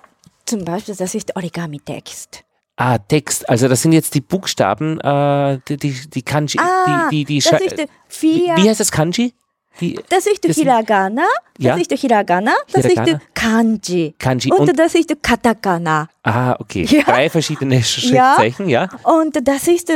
zum 0.46 0.64
Beispiel, 0.64 0.96
das 0.96 1.16
ist 1.16 1.36
Origami-Text. 1.36 2.44
Ah, 2.78 2.98
Text. 2.98 3.50
Also 3.50 3.68
das 3.68 3.82
sind 3.82 3.94
jetzt 3.94 4.14
die 4.14 4.22
Buchstaben, 4.22 5.00
äh, 5.00 5.60
die, 5.68 5.78
die, 5.78 6.10
die 6.10 6.22
Kanji. 6.22 6.60
Ah, 6.60 7.10
die, 7.10 7.24
die, 7.26 7.42
die 7.42 7.50
das 7.50 7.62
ist 7.62 7.78
wie, 7.78 7.88
vier, 8.08 8.56
wie 8.58 8.70
heißt 8.70 8.80
das 8.80 8.92
Kanji? 8.92 9.34
Die 9.82 10.00
das 10.10 10.26
ist 10.26 10.46
Hiragana, 10.46 11.24
das 11.58 11.66
Ja? 11.66 11.76
ist 11.76 11.92
Hiragana, 11.92 12.54
das 12.72 12.86
Hiragana? 12.86 13.18
ist 13.18 13.36
Kanji. 13.36 14.16
Kanji 14.18 14.52
und, 14.52 14.70
und- 14.70 14.80
das 14.80 14.96
ist 14.96 15.14
Katakana. 15.22 16.08
Ah, 16.24 16.56
okay. 16.60 16.84
Ja. 16.90 17.04
Drei 17.04 17.30
verschiedene 17.30 17.84
Schriftzeichen, 17.84 18.70
ja. 18.70 18.88
Und 19.04 19.36
das 19.48 19.68
ist 19.68 19.92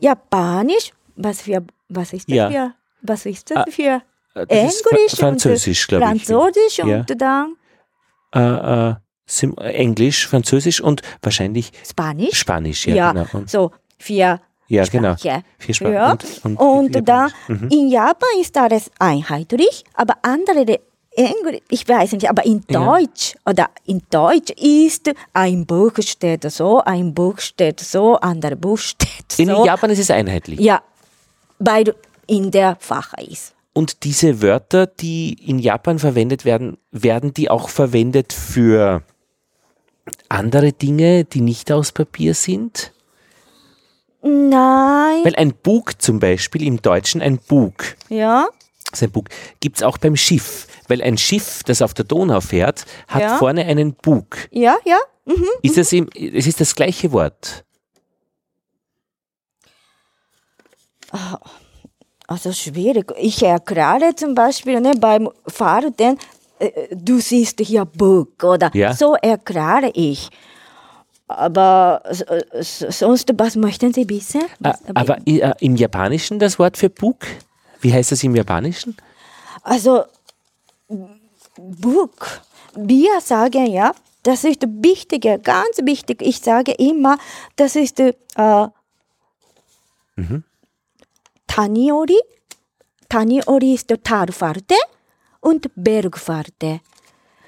Japanisch. 0.00 0.90
Was 1.16 1.42
für, 1.42 1.64
was 1.88 2.12
ist 2.12 2.28
das 2.28 2.36
Ja. 2.36 2.50
für, 2.50 2.72
was 3.02 3.26
ist 3.26 3.50
das 3.50 3.58
Ah, 3.58 3.64
für? 3.70 4.02
Äh, 4.34 4.46
das 4.46 4.80
Englisch 4.82 4.82
Fra- 5.12 5.16
Französisch, 5.28 5.86
glaube 5.86 6.04
ich. 6.16 6.24
Französisch 6.26 6.78
Ja. 6.78 6.84
und 6.84 7.20
dann 7.20 7.56
Äh, 8.34 8.90
äh, 8.90 8.94
Englisch, 9.74 10.26
Französisch 10.26 10.80
und 10.80 11.02
wahrscheinlich 11.22 11.70
Spanisch. 11.88 12.36
Spanisch, 12.38 12.86
ja, 12.86 13.12
genau. 13.12 13.26
So 13.46 13.70
vier 13.98 14.40
ja, 14.68 14.84
genau. 14.84 15.16
Sprache. 15.16 15.42
Vier 15.58 15.74
Sprachen 15.74 15.92
Ja. 15.94 16.10
und- 16.12 16.24
Und, 16.44 16.56
und 16.56 16.94
Japanisch. 16.94 17.32
Mhm. 17.48 17.68
in 17.70 17.88
Japan 17.88 18.28
ist 18.40 18.56
alles 18.56 18.90
einheitlich, 18.98 19.84
aber 19.94 20.14
andere 20.22 20.78
Englisch, 21.16 21.60
ich 21.70 21.86
weiß 21.88 22.12
nicht, 22.12 22.28
aber 22.28 22.44
in 22.44 22.64
Ja. 22.68 22.84
Deutsch 22.84 23.36
oder 23.46 23.70
in 23.84 24.02
Deutsch 24.10 24.50
ist 24.60 25.12
ein 25.32 25.64
Buch 25.64 25.92
steht 26.00 26.42
so, 26.50 26.80
ein 26.80 27.14
Buch 27.14 27.38
steht 27.38 27.78
so, 27.80 28.16
anderer 28.16 28.56
Buch 28.56 28.78
steht 28.78 29.38
In 29.38 29.46
so. 29.48 29.64
Japan 29.64 29.90
ist 29.90 30.00
es 30.00 30.10
einheitlich. 30.10 30.58
Ja, 30.58 30.82
weil 31.60 31.94
in 32.26 32.50
der 32.50 32.76
Fach 32.80 33.12
ist. 33.18 33.54
Und 33.74 34.02
diese 34.04 34.40
Wörter, 34.42 34.86
die 34.86 35.34
in 35.48 35.58
Japan 35.58 35.98
verwendet 35.98 36.44
werden, 36.44 36.78
werden 36.90 37.32
die 37.34 37.48
auch 37.50 37.68
verwendet 37.68 38.32
für 38.32 39.02
andere 40.28 40.72
Dinge, 40.72 41.24
die 41.24 41.40
nicht 41.40 41.70
aus 41.72 41.92
Papier 41.92 42.34
sind? 42.34 42.92
Nein, 44.26 45.22
Weil 45.22 45.34
ein 45.36 45.52
Bug 45.52 46.00
zum 46.00 46.18
Beispiel 46.18 46.66
im 46.66 46.80
Deutschen, 46.80 47.20
ein 47.20 47.36
Bug, 47.38 47.96
ja, 48.08 48.48
das 48.90 49.00
ist 49.00 49.02
ein 49.02 49.10
Bug, 49.10 49.28
gibt 49.60 49.76
es 49.76 49.82
auch 49.82 49.98
beim 49.98 50.16
Schiff. 50.16 50.66
Weil 50.88 51.02
ein 51.02 51.18
Schiff, 51.18 51.62
das 51.64 51.82
auf 51.82 51.92
der 51.94 52.04
Donau 52.06 52.40
fährt, 52.40 52.86
hat 53.08 53.20
Ja. 53.22 53.36
vorne 53.38 53.64
einen 53.66 53.92
Bug. 53.94 54.36
ja, 54.50 54.76
ja. 54.86 54.98
Mhm. 55.26 55.46
Ist 55.62 55.76
das 55.78 55.92
im, 55.92 56.08
es 56.14 56.46
ist 56.46 56.60
das 56.60 56.74
gleiche 56.74 57.10
Wort. 57.12 57.64
Also 62.26 62.52
schwierig. 62.52 63.12
Ich 63.18 63.42
erkläre 63.42 64.14
zum 64.16 64.34
Beispiel 64.34 64.80
ne, 64.80 64.92
beim 64.98 65.28
Fahren, 65.46 65.94
äh, 66.58 66.70
du 66.94 67.20
siehst 67.20 67.60
hier 67.60 67.84
Buch 67.84 68.26
oder 68.42 68.70
Ja. 68.74 68.94
so 68.94 69.14
erkläre 69.14 69.90
ich. 69.94 70.30
Aber 71.26 72.02
s- 72.52 72.84
sonst, 72.90 73.32
was 73.38 73.56
möchten 73.56 73.92
Sie 73.92 74.08
wissen? 74.08 74.42
Äh, 74.62 74.72
aber 74.94 75.18
äh, 75.26 75.52
im 75.60 75.76
Japanischen 75.76 76.38
das 76.38 76.58
Wort 76.58 76.76
für 76.76 76.90
Bug? 76.90 77.16
Wie 77.80 77.92
heißt 77.92 78.12
das 78.12 78.22
im 78.24 78.34
Japanischen? 78.36 78.96
Also, 79.62 80.04
Buch. 81.56 82.10
Wir 82.76 83.20
sagen 83.20 83.66
ja, 83.66 83.94
das 84.22 84.44
ist 84.44 84.62
wichtig, 84.68 85.22
ganz 85.42 85.78
wichtig. 85.82 86.20
Ich 86.22 86.40
sage 86.40 86.72
immer, 86.72 87.16
das 87.56 87.76
ist 87.76 88.00
äh, 88.00 88.12
Taniori. 91.46 92.18
Taniori 93.08 93.74
ist 93.74 93.92
Talfalte 94.02 94.74
und 95.40 95.70
Bergfalte. 95.76 96.80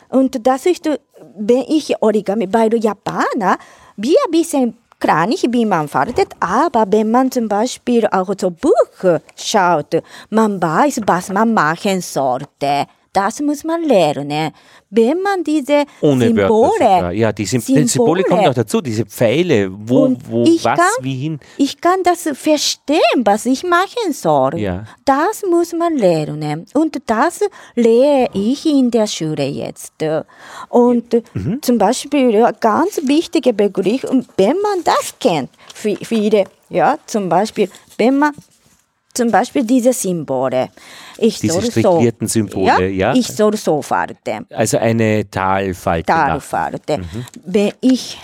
Und 0.08 0.46
das 0.46 0.66
ist, 0.66 0.88
wenn 1.36 1.64
ich 1.68 2.00
Origami, 2.02 2.46
den 2.46 2.80
Japaner, 2.80 3.58
wir 3.96 4.18
wissen 4.30 4.76
klar 4.98 5.26
nicht, 5.26 5.52
wie 5.52 5.64
man 5.64 5.88
faltet, 5.88 6.28
aber 6.40 6.86
wenn 6.88 7.10
man 7.10 7.30
zum 7.30 7.48
Beispiel 7.48 8.06
auch 8.06 8.32
so 8.38 8.50
Buch 8.50 9.20
schaut, 9.36 10.02
man 10.30 10.60
weiß, 10.60 11.00
was 11.06 11.28
man 11.30 11.54
machen 11.54 12.00
sollte. 12.00 12.86
Das 13.16 13.40
muss 13.40 13.64
man 13.64 13.82
lernen. 13.82 14.50
Wenn 14.90 15.22
man 15.22 15.42
diese 15.42 15.84
Ohne 16.02 16.26
Symbole, 16.26 16.50
Wörter. 16.80 17.10
Ja, 17.12 17.32
die, 17.32 17.46
Sym 17.46 17.62
die 17.66 17.86
Symbole 17.88 18.22
kommen 18.24 18.44
noch 18.44 18.54
dazu, 18.54 18.80
diese 18.82 19.06
Pfeile, 19.06 19.70
wo, 19.72 20.14
wo 20.28 20.44
was, 20.44 20.62
kann- 20.62 21.00
wie 21.00 21.14
hin. 21.16 21.40
ich 21.56 21.80
kann 21.80 22.00
das 22.04 22.28
verstehen, 22.34 23.20
was 23.24 23.46
ich 23.46 23.64
machen 23.64 24.12
soll. 24.12 24.58
Ja. 24.58 24.84
Das 25.06 25.42
muss 25.50 25.72
man 25.72 25.96
lernen. 25.96 26.66
Und 26.74 26.98
das 27.06 27.40
lehre 27.74 28.28
ich 28.34 28.66
in 28.66 28.90
der 28.90 29.06
Schule 29.06 29.46
jetzt. 29.46 29.94
Und 30.68 31.14
Mhm. 31.34 31.62
zum 31.62 31.78
Beispiel 31.78 32.44
ganz 32.60 33.00
wichtige 33.04 33.52
Begriff, 33.54 34.02
wenn 34.36 34.56
man 34.60 34.84
das 34.84 35.14
kennt, 35.18 35.48
vi- 35.82 36.04
viele, 36.04 36.44
ja, 36.68 36.98
zum 37.06 37.28
Beispiel, 37.30 37.68
wenn 37.96 38.18
man 38.18 38.32
zum 39.16 39.30
Beispiel 39.30 39.64
diese 39.64 39.92
Symbole. 39.92 40.68
Ich 41.18 41.38
Diese 41.40 41.54
soll 41.60 41.70
so, 41.70 42.02
Symbole, 42.26 42.88
ja. 42.90 43.14
Ich 43.14 43.26
soll 43.28 43.56
so 43.56 43.80
falten. 43.82 44.46
Also 44.50 44.78
eine 44.78 45.28
Talfalte. 45.30 46.06
Talfalte. 46.06 47.00
Wenn 47.44 47.72
ich 47.80 48.18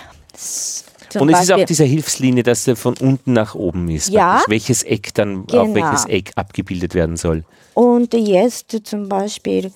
Und 1.15 1.29
es 1.29 1.41
ist 1.41 1.51
auch 1.51 1.55
Beispiel- 1.57 1.65
diese 1.65 1.83
Hilfslinie, 1.83 2.43
dass 2.43 2.63
der 2.65 2.75
von 2.75 2.95
unten 2.99 3.33
nach 3.33 3.53
oben 3.55 3.89
ist. 3.89 4.09
Ja. 4.09 4.33
praktisch, 4.35 4.49
Welches 4.51 4.83
Eck 4.83 5.13
dann 5.13 5.41
auf 5.41 5.47
Genau. 5.47 5.75
welches 5.75 6.05
Eck 6.05 6.31
abgebildet 6.35 6.93
werden 6.95 7.17
soll. 7.17 7.43
Und 7.75 8.13
jetzt 8.13 8.75
zum 8.83 9.09
Beispiel, 9.09 9.71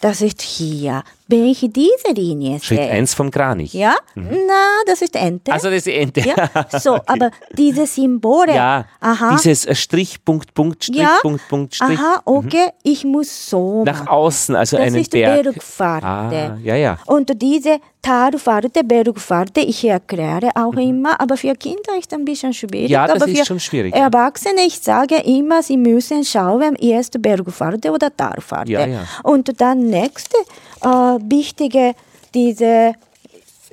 das 0.00 0.20
ist 0.20 0.40
hier. 0.42 1.02
Ich 1.28 1.60
diese 1.60 2.14
Linie 2.14 2.60
Schritt 2.60 2.78
sehe. 2.78 2.90
1 2.90 3.14
vom 3.14 3.30
Kranich. 3.30 3.72
Ja? 3.74 3.96
Na, 4.14 4.82
das 4.86 5.02
ist 5.02 5.16
Ente. 5.16 5.52
Also 5.52 5.68
das 5.68 5.78
ist 5.78 5.86
die 5.86 5.94
Ente. 5.94 6.20
ja, 6.20 6.36
so, 6.78 6.94
aber 7.06 7.30
diese 7.52 7.86
Symbole. 7.86 8.54
Ja, 8.54 8.86
aha. 9.00 9.32
dieses 9.36 9.66
äh, 9.66 9.74
Strich, 9.74 10.24
Punkt, 10.24 10.54
Punkt, 10.54 10.84
Strich, 10.84 10.98
ja, 10.98 11.18
Punkt, 11.22 11.48
Punkt, 11.48 11.74
Strich. 11.74 11.98
Aha, 11.98 12.22
okay, 12.24 12.68
ich 12.82 13.04
muss 13.04 13.50
so 13.50 13.84
Nach 13.84 14.04
machen. 14.04 14.08
außen, 14.08 14.54
also 14.56 14.76
Das 14.76 14.86
einen 14.86 14.96
ist 14.96 15.12
die 15.12 15.18
Berg. 15.20 15.42
Bergfahrt. 15.42 16.04
Ah, 16.04 16.56
ja, 16.62 16.76
ja. 16.76 16.98
Und 17.06 17.30
diese 17.42 17.78
Talfahrt, 18.06 18.72
Bergfahrt, 18.86 19.58
ich 19.58 19.84
erkläre 19.84 20.50
auch 20.54 20.74
immer, 20.74 21.20
aber 21.20 21.36
für 21.36 21.54
Kinder 21.56 21.98
ist 21.98 22.12
ein 22.14 22.24
bisschen 22.24 22.52
schwierig. 22.52 22.84
Mhm. 22.88 22.92
Ja, 22.92 23.06
das 23.08 23.20
aber 23.20 23.30
ist 23.32 23.38
für 23.40 23.44
schon 23.46 23.58
schwierig. 23.60 23.92
Erwachsene, 23.94 24.60
ich 24.64 24.78
sage 24.78 25.16
immer, 25.16 25.60
sie 25.60 25.76
müssen 25.76 26.24
schauen, 26.24 26.76
erst 26.76 27.20
Bergfahrt 27.20 27.84
oder 27.86 28.16
Talfahrt. 28.16 28.68
Ja, 28.68 28.86
ja. 28.86 29.00
Und 29.24 29.60
dann 29.60 29.86
nächste 29.88 30.36
äh, 30.82 30.86
wichtige, 30.88 31.94
diese, 32.32 32.92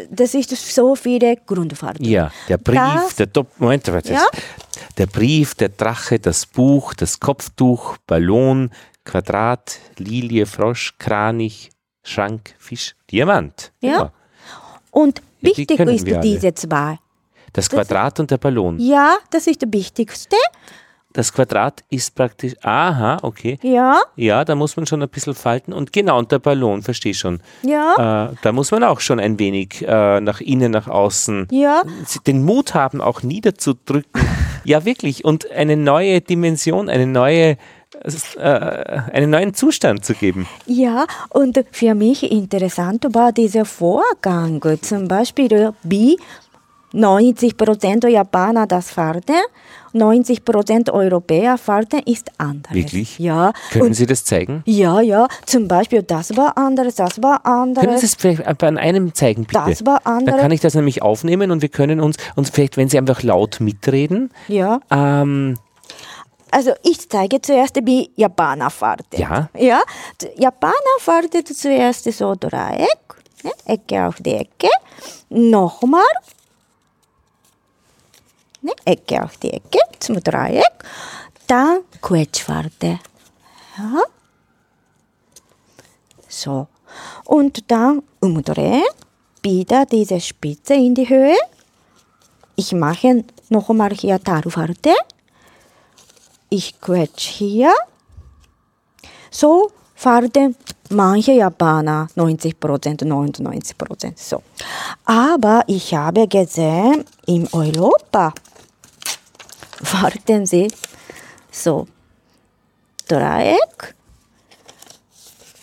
das 0.10 0.34
ist 0.34 0.50
so 0.74 0.96
viele 0.96 1.36
Grundfahrten. 1.46 2.04
Ja, 2.04 2.32
der 2.50 2.58
Brief, 2.58 2.80
Das- 2.80 3.16
der 3.18 3.32
Top 3.32 3.48
Moment, 3.60 3.88
warte. 3.94 4.14
Ja? 4.14 4.26
Der 4.98 5.06
Brief, 5.06 5.54
der 5.54 5.70
Drache, 5.70 6.18
das 6.20 6.48
Buch, 6.48 6.96
das 6.96 7.20
Kopftuch, 7.20 7.98
Ballon, 8.08 8.72
Quadrat, 9.06 9.78
Lilie, 10.00 10.48
Frosch, 10.48 10.96
Kranich, 10.98 11.70
Schrank, 12.04 12.56
Fisch, 12.58 12.96
Diamant. 13.12 13.72
Ja. 13.82 14.12
Und 14.94 15.20
Ja, 15.20 15.24
die 15.42 15.58
wichtig 15.58 15.78
können 15.78 15.96
ist 15.96 16.08
alle. 16.08 16.20
diese 16.22 16.54
zwei. 16.54 17.00
Das 17.52 17.70
Quadrat 17.70 18.20
und 18.20 18.32
der 18.32 18.38
Ballon. 18.38 18.80
Ja, 18.80 19.18
das 19.30 19.46
ist 19.48 19.62
das 19.62 19.70
Wichtigste. 19.72 20.36
Das 21.16 21.32
Quadrat 21.32 21.84
ist 21.92 22.16
praktisch, 22.16 22.54
aha, 22.64 23.20
okay. 23.22 23.60
Ja, 23.62 24.00
Ja, 24.16 24.44
da 24.44 24.56
muss 24.56 24.76
man 24.76 24.88
schon 24.88 25.04
ein 25.04 25.10
bisschen 25.10 25.36
falten. 25.36 25.72
Und 25.72 25.94
genau, 25.94 26.18
und 26.18 26.32
der 26.32 26.40
Ballon, 26.40 26.82
verstehe 26.82 27.14
schon. 27.14 27.40
ja, 27.62 28.32
Äh, 28.32 28.36
da 28.42 28.52
muss 28.52 28.72
man 28.72 28.84
auch 28.84 29.00
schon 29.00 29.20
ein 29.20 29.38
wenig 29.38 29.86
äh, 29.88 30.20
nach 30.22 30.42
innen, 30.42 30.72
nach 30.72 30.88
außen 30.88 31.50
ja. 31.52 31.84
den 32.26 32.44
Mut 32.44 32.74
haben, 32.74 33.00
auch 33.00 33.22
niederzudrücken. 33.22 34.10
ja, 34.64 34.86
wirklich. 34.86 35.24
Und 35.24 35.52
eine 35.52 35.78
neue 35.78 36.20
Dimension, 36.22 36.90
eine 36.90 37.06
neue, 37.06 37.58
äh, 38.38 39.02
einen 39.12 39.30
neuen 39.30 39.54
Zustand 39.54 40.04
zu 40.06 40.14
geben. 40.14 40.48
Ja, 40.66 41.06
und 41.30 41.64
für 41.72 41.96
mich 41.96 42.32
interessant 42.32 43.06
war 43.12 43.32
dieser 43.32 43.66
Vorgang. 43.66 44.62
Zum 44.82 45.08
Beispiel, 45.08 45.74
wie 45.84 46.18
90% 46.94 48.08
Japaner 48.08 48.68
das 48.68 48.92
fahren, 48.92 49.22
90% 49.94 50.92
Europäer 50.92 51.58
fahren, 51.58 52.02
ist 52.06 52.32
anders. 52.38 52.74
Wirklich? 52.74 53.20
Ja. 53.20 53.52
Können 53.72 53.88
und 53.88 53.94
Sie 53.94 54.06
das 54.06 54.24
zeigen? 54.26 54.62
ja, 54.66 55.02
ja, 55.02 55.28
zum 55.46 55.68
Beispiel 55.68 56.04
das 56.04 56.36
war 56.38 56.58
anders, 56.58 56.96
das 56.96 57.22
war 57.22 57.42
Können 57.44 57.76
Sie 57.76 57.82
anders. 57.82 58.04
es 58.04 58.16
vielleicht 58.16 58.64
an 58.64 58.78
einem 58.78 59.14
zeigen, 59.14 59.46
bitte? 59.46 59.64
Das 59.68 59.86
war 59.86 60.02
Dann 60.04 60.18
andere. 60.20 60.38
kann 60.38 60.52
ich 60.52 60.62
das 60.62 60.76
nämlich 60.76 61.02
aufnehmen 61.02 61.52
und 61.52 61.62
wir 61.62 61.70
können 61.70 62.00
uns, 62.00 62.18
und 62.36 62.48
vielleicht, 62.50 62.78
wenn 62.78 62.90
Sie 62.90 62.98
einfach 62.98 63.24
laut 63.24 63.60
mitreden, 63.60 64.32
Ja, 64.48 64.80
ähm, 64.92 65.56
also 66.54 66.74
ich 66.84 67.10
zeige 67.10 67.42
zuerst, 67.42 67.76
wie 67.84 68.12
Japaner 68.16 68.70
fahren. 68.70 69.06
Ja. 69.14 69.50
Ja, 69.58 69.82
Japaner 70.38 70.98
fahren 71.00 71.30
zuerst 71.46 72.12
so 72.12 72.36
Dreieck, 72.36 73.00
ne? 73.44 73.52
Ecke 73.66 74.06
auf 74.06 74.18
die 74.20 74.36
Ecke, 74.36 74.70
nochmal, 75.30 76.04
ne? 78.62 78.72
Ecke 78.86 79.24
auf 79.24 79.38
die 79.38 79.52
Ecke 79.52 79.80
zum 80.00 80.22
Dreieck, 80.24 80.74
dann 81.48 81.80
Quetschfahrt. 82.02 82.84
Ja. 82.84 84.04
So. 86.28 86.68
Und 87.26 87.72
dann 87.72 88.04
umdrehen, 88.20 88.84
wieder 89.42 89.86
diese 89.88 90.20
Spitze 90.20 90.76
in 90.76 90.94
die 90.94 91.10
Höhe. 91.10 91.36
Ich 92.56 92.72
mache 92.74 93.26
nochmal 93.50 93.92
hier 93.94 94.24
Tarufarte. 94.24 94.94
Ich 96.54 96.80
quetsch 96.80 97.30
hier. 97.40 97.74
So 99.32 99.72
fahren 99.96 100.56
manche 100.92 101.32
Japaner 101.32 102.08
90 102.14 102.60
Prozent, 102.60 103.02
99 103.02 103.76
Prozent. 103.76 104.20
So. 104.20 104.44
Aber 105.04 105.64
ich 105.66 105.96
habe 105.96 106.28
gesehen, 106.28 107.06
in 107.26 107.50
Europa 107.52 108.36
fahren 109.82 110.46
sie 110.46 110.72
so 111.50 111.88
Dreieck, 113.08 113.96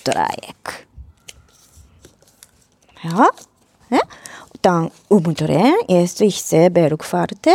Dreieck. 0.03 0.89
Ja, 3.05 3.29
ja. 3.91 4.01
Dann 4.61 4.91
umdrehen. 5.09 5.77
Erst 5.87 6.21
ich 6.21 6.43
sehe 6.43 6.69
Bergfahrt. 6.69 7.47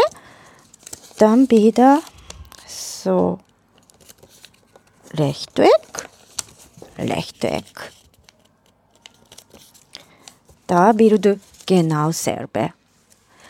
Dann 1.17 1.51
wieder 1.51 1.99
so 3.05 3.37
Rechteck, 5.13 6.09
Rechteck. 6.97 7.91
Da 10.67 10.97
wird 10.97 11.39
genau 11.67 12.11
selber. 12.11 12.73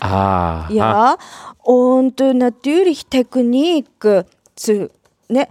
ah, 0.01 0.67
Ja, 0.69 1.15
und 1.63 2.19
äh, 2.19 2.33
natürlich 2.33 3.05
Technik 3.05 3.87
äh, 4.03 4.25
zu, 4.55 4.89
ne, 5.29 5.47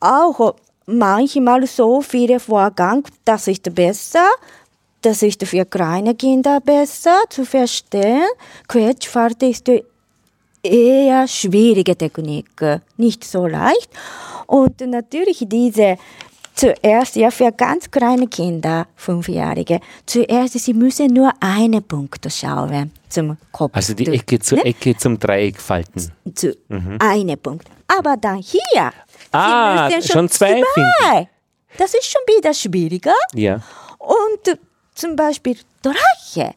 auch 0.00 0.56
manchmal 0.86 1.66
so 1.66 2.00
viele 2.00 2.40
Vorgang, 2.40 3.04
das 3.24 3.46
ist 3.46 3.72
besser, 3.72 4.28
das 5.00 5.22
ist 5.22 5.46
für 5.46 5.64
kleine 5.64 6.16
Kinder 6.16 6.60
besser 6.60 7.18
zu 7.30 7.44
verstehen. 7.44 8.26
Quetschfahrt 8.66 9.42
ist 9.44 9.70
eher 10.66 11.26
schwierige 11.28 11.96
Technik, 11.96 12.50
nicht 12.96 13.24
so 13.24 13.46
leicht. 13.46 13.90
Und 14.46 14.80
natürlich 14.80 15.44
diese 15.48 15.96
zuerst 16.54 17.16
ja 17.16 17.30
für 17.30 17.52
ganz 17.52 17.90
kleine 17.90 18.26
Kinder, 18.28 18.86
fünfjährige, 18.96 19.80
zuerst 20.06 20.58
sie 20.58 20.72
müssen 20.74 21.08
nur 21.12 21.30
einen 21.40 21.82
Punkt 21.82 22.26
schauen 22.32 22.90
zum 23.08 23.36
Kopf. 23.52 23.74
also 23.74 23.94
die 23.94 24.06
Ecke 24.06 24.38
zur 24.38 24.58
ne? 24.58 24.64
Ecke 24.64 24.96
zum 24.96 25.18
Dreieck 25.18 25.60
falten. 25.60 26.12
zu 26.34 26.56
einem 26.98 27.38
Punkt. 27.38 27.68
Aber 27.86 28.16
dann 28.16 28.38
hier, 28.38 28.90
Ah, 29.32 29.88
müssen 29.90 30.12
schon 30.12 30.28
zwei 30.28 30.62
zwei. 30.74 31.28
Das 31.78 31.92
ist 31.94 32.06
schon 32.06 32.22
wieder 32.36 32.54
schwieriger. 32.54 33.14
Ja. 33.34 33.60
Und 33.98 34.58
zum 34.94 35.14
Beispiel 35.14 35.58
Drache. 35.82 36.54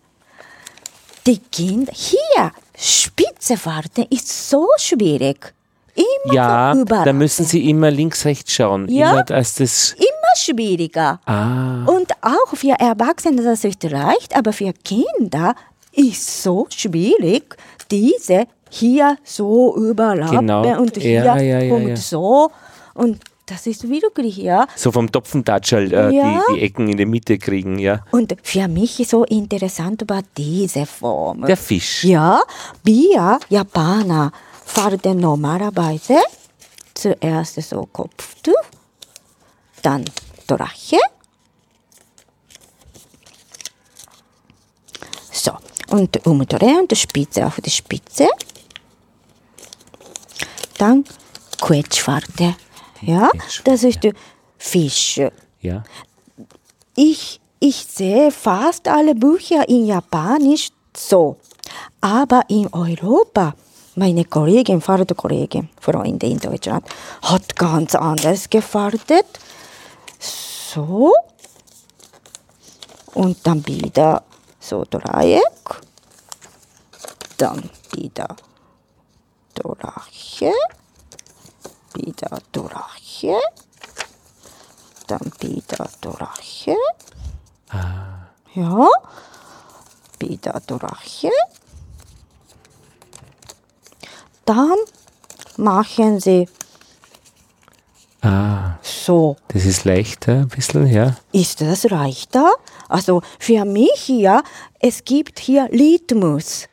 Die 1.28 1.40
Kinder 1.52 1.92
hier, 1.94 2.52
Spitze 2.80 3.56
warten 3.66 4.06
ist 4.10 4.50
so 4.50 4.68
schwierig. 4.78 5.54
Immer 5.96 6.34
Ja, 6.34 6.74
überall. 6.76 7.04
da 7.06 7.12
müssen 7.14 7.46
Sie 7.46 7.70
immer 7.70 7.92
links, 7.92 8.24
rechts 8.26 8.54
schauen. 8.54 8.88
Ja. 8.90 9.12
Immer, 9.12 9.24
dass 9.24 9.56
das. 9.56 9.94
Immer 9.98 10.06
schwieriger. 10.38 11.20
Ah, 11.26 11.84
Und 11.86 12.12
auch 12.22 12.56
für 12.56 12.76
Erwachsene 12.80 13.44
das 13.44 13.66
ist 13.66 13.84
leicht, 13.84 14.36
aber 14.38 14.54
für 14.54 14.72
Kinder 14.74 15.56
ist 15.92 16.42
so 16.44 16.68
schwierig, 16.70 17.58
diese 17.92 18.46
hier 18.70 19.18
so 19.24 19.76
überlappen 19.76 20.38
Genau. 20.40 20.80
und 20.80 20.96
hier 20.96 21.24
Ja, 21.24 21.38
ja, 21.38 21.60
ja, 21.60 21.78
ja. 21.80 21.96
so. 21.98 22.50
Und 22.94 23.20
das 23.50 23.66
ist 23.68 23.88
wirklich, 23.90 24.38
ja. 24.38 24.68
so 24.76 24.92
vom 24.92 25.12
Topfentatschel 25.12 25.92
äh, 25.94 26.12
Ja. 26.12 26.44
die, 26.50 26.54
die 26.56 26.62
Ecken 26.62 26.88
in 26.88 26.98
die 26.98 27.06
Mitte 27.06 27.38
kriegen, 27.38 27.80
ja. 27.80 28.04
Und 28.12 28.36
für 28.44 28.68
mich 28.68 29.06
so 29.08 29.24
interessant 29.26 30.04
war 30.08 30.22
diese 30.38 30.86
Form. 30.86 31.42
Der 31.46 31.58
Fisch. 31.58 32.04
Ja, 32.04 32.42
wir 32.84 33.40
Japaner 33.50 34.32
fahren 34.66 35.20
normalerweise 35.20 36.18
zuerst 36.94 37.62
so 37.62 37.88
Kopftuch, 37.92 38.54
dann 39.82 40.06
Drache. 40.46 40.98
So, 45.32 45.52
und 45.90 46.26
umdrehen 46.26 46.82
und 46.82 46.98
Spitze 46.98 47.46
auf 47.46 47.60
die 47.62 47.70
Spitze. 47.70 48.28
Dann 50.78 51.06
Quetschwarte. 51.62 52.56
Ja, 53.02 53.30
das 53.64 53.84
ist 53.84 54.04
der 54.04 54.14
Fisch. 54.58 55.22
Ja. 55.62 55.84
Ich, 56.96 57.40
ich 57.60 57.86
sehe 57.86 58.32
fast 58.32 58.88
alle 58.88 59.16
Bücher 59.16 59.68
in 59.68 59.86
Japanisch 59.86 60.70
so. 60.96 61.38
Aber 62.02 62.44
in 62.50 62.68
Europa, 62.74 63.54
meine 63.96 64.26
Kollegin, 64.26 64.82
Fahrradkollegin, 64.82 65.70
Freunde 65.80 66.28
in 66.28 66.40
Deutschland, 66.40 66.86
hat 67.22 67.56
ganz 67.56 67.96
anders 67.96 68.50
gefahrtet. 68.50 69.26
So. 70.20 71.14
Und 73.14 73.38
dann 73.46 73.66
wieder 73.66 74.24
so 74.60 74.86
Dreieck. 74.90 75.42
Dann 77.38 77.70
wieder 77.94 78.36
Drache. 79.54 80.54
Wieder 81.96 82.40
Drache. 82.52 83.40
Dann 85.08 85.32
wieder 85.40 85.90
Drache. 86.02 86.76
Ja, 88.54 88.88
wieder 90.20 90.62
Drache. 90.66 91.32
Dann 94.46 94.76
machen 95.58 96.20
Sie 96.20 96.48
Ah, 98.22 98.74
so. 98.82 99.38
das 99.48 99.64
ist 99.66 99.86
leichter 99.86 100.34
ein 100.34 100.48
bisschen, 100.50 100.88
ja. 100.88 101.16
Ist 101.32 101.62
das 101.62 101.84
leichter? 101.86 102.52
Also 102.90 103.22
für 103.40 103.64
mich 103.64 104.10
ja, 104.10 104.44
es 104.80 105.06
gibt 105.06 105.40
hier 105.40 105.70
Rhythmus. 105.72 106.68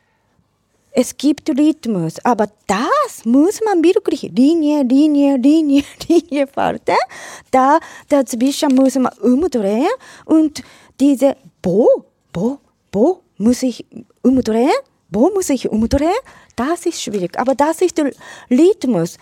Es 0.99 1.15
gibt 1.15 1.47
Rhythmus, 1.47 2.15
aber 2.25 2.47
das 2.65 3.23
muss 3.23 3.59
man 3.63 3.83
wirklich 3.83 4.23
Linie, 4.23 4.81
Linie, 4.81 5.37
Linie, 5.37 5.83
Linie 6.07 6.47
fahren. 6.47 6.79
Da 7.51 7.77
dazwischen 8.09 8.73
muss 8.73 8.95
man 8.95 9.13
umdrehen 9.19 9.91
und 10.25 10.63
diese 10.99 11.37
Bo, 11.61 12.03
Bo, 12.33 12.57
Bo 12.89 13.21
muss 13.37 13.61
ich 13.61 13.85
umdrehen, 14.23 14.73
Bo 15.11 15.29
muss 15.35 15.51
ich 15.51 15.69
umdrehen. 15.69 16.17
Das 16.55 16.87
ist 16.87 16.99
schwierig, 16.99 17.37
aber 17.37 17.53
das 17.53 17.83
ist 17.83 17.95
der 17.99 18.11
Rhythmus. 18.49 19.19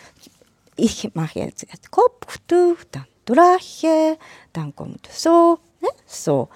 Ich 0.78 1.10
mache 1.14 1.40
jetzt, 1.40 1.64
jetzt 1.70 1.92
Kopftuch, 1.92 2.78
dann 2.90 3.06
Drache, 3.26 4.18
dann 4.54 4.74
kommt 4.74 5.10
so, 5.12 5.60
ne? 5.82 5.90
so. 6.06 6.48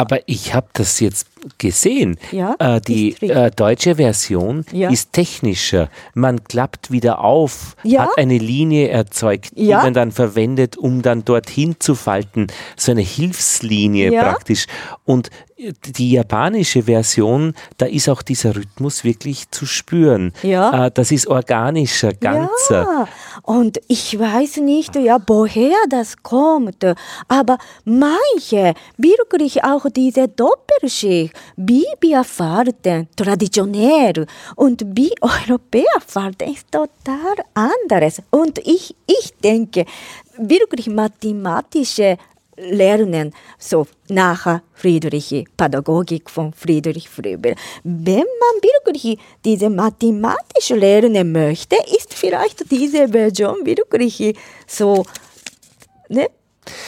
Aber 0.00 0.20
ich 0.24 0.54
habe 0.54 0.68
das 0.72 0.98
jetzt 1.00 1.26
gesehen. 1.58 2.16
Ja, 2.32 2.54
äh, 2.58 2.80
die 2.80 3.20
äh, 3.20 3.50
deutsche 3.50 3.96
Version 3.96 4.64
Ja. 4.72 4.88
ist 4.88 5.12
technischer. 5.12 5.90
Man 6.14 6.42
klappt 6.44 6.90
wieder 6.90 7.20
auf, 7.20 7.76
Ja. 7.82 8.04
hat 8.04 8.16
eine 8.16 8.38
Linie 8.38 8.88
erzeugt, 8.88 9.50
die 9.58 9.68
man 9.68 9.92
dann 9.92 10.10
verwendet, 10.10 10.78
um 10.78 11.02
dann 11.02 11.24
dorthin 11.26 11.76
zu 11.80 11.94
falten. 11.94 12.46
So 12.76 12.92
eine 12.92 13.02
Hilfslinie 13.02 14.10
praktisch. 14.12 14.66
Und 15.04 15.28
äh, 15.58 15.72
die 15.84 16.12
japanische 16.12 16.84
Version, 16.84 17.52
da 17.76 17.84
ist 17.86 18.08
auch 18.08 18.22
dieser 18.22 18.56
Rhythmus 18.56 19.04
wirklich 19.04 19.50
zu 19.50 19.66
spüren. 19.66 20.32
Ja. 20.42 20.86
Äh, 20.86 20.90
das 20.92 21.10
ist 21.12 21.26
organischer, 21.26 22.12
ganzer. 22.14 23.06
Und 23.42 23.80
ich 23.88 24.18
weiß 24.18 24.58
nicht, 24.58 24.96
ja, 24.96 25.18
woher 25.26 25.76
das 25.88 26.22
kommt, 26.22 26.84
aber 27.28 27.58
manche, 27.84 28.74
wirklich 28.96 29.64
auch 29.64 29.86
diese 29.90 30.28
Doppelschicht, 30.28 31.34
wie 31.56 31.86
wir 32.00 32.24
traditionell 33.16 34.26
und 34.56 34.84
wie 34.96 35.12
Europäer 35.20 36.00
fahren, 36.06 36.36
ist 36.50 36.70
total 36.70 37.36
anderes. 37.54 38.22
Und 38.30 38.58
ich, 38.58 38.94
ich 39.06 39.32
denke, 39.42 39.84
wirklich 40.36 40.88
mathematische 40.88 42.16
Lernen, 42.56 43.32
so 43.58 43.86
nach 44.08 44.60
Friedrich, 44.74 45.44
Pädagogik 45.56 46.28
von 46.28 46.52
Friedrich 46.52 47.08
Fröbel. 47.08 47.54
Wenn 47.84 48.16
man 48.16 48.62
wirklich 48.62 49.18
diese 49.44 49.70
mathematische 49.70 50.74
Lernen 50.74 51.32
möchte, 51.32 51.76
ist 51.96 52.14
vielleicht 52.14 52.70
diese 52.70 53.08
Version 53.08 53.64
wirklich 53.64 54.36
so, 54.66 55.04
ne? 56.08 56.28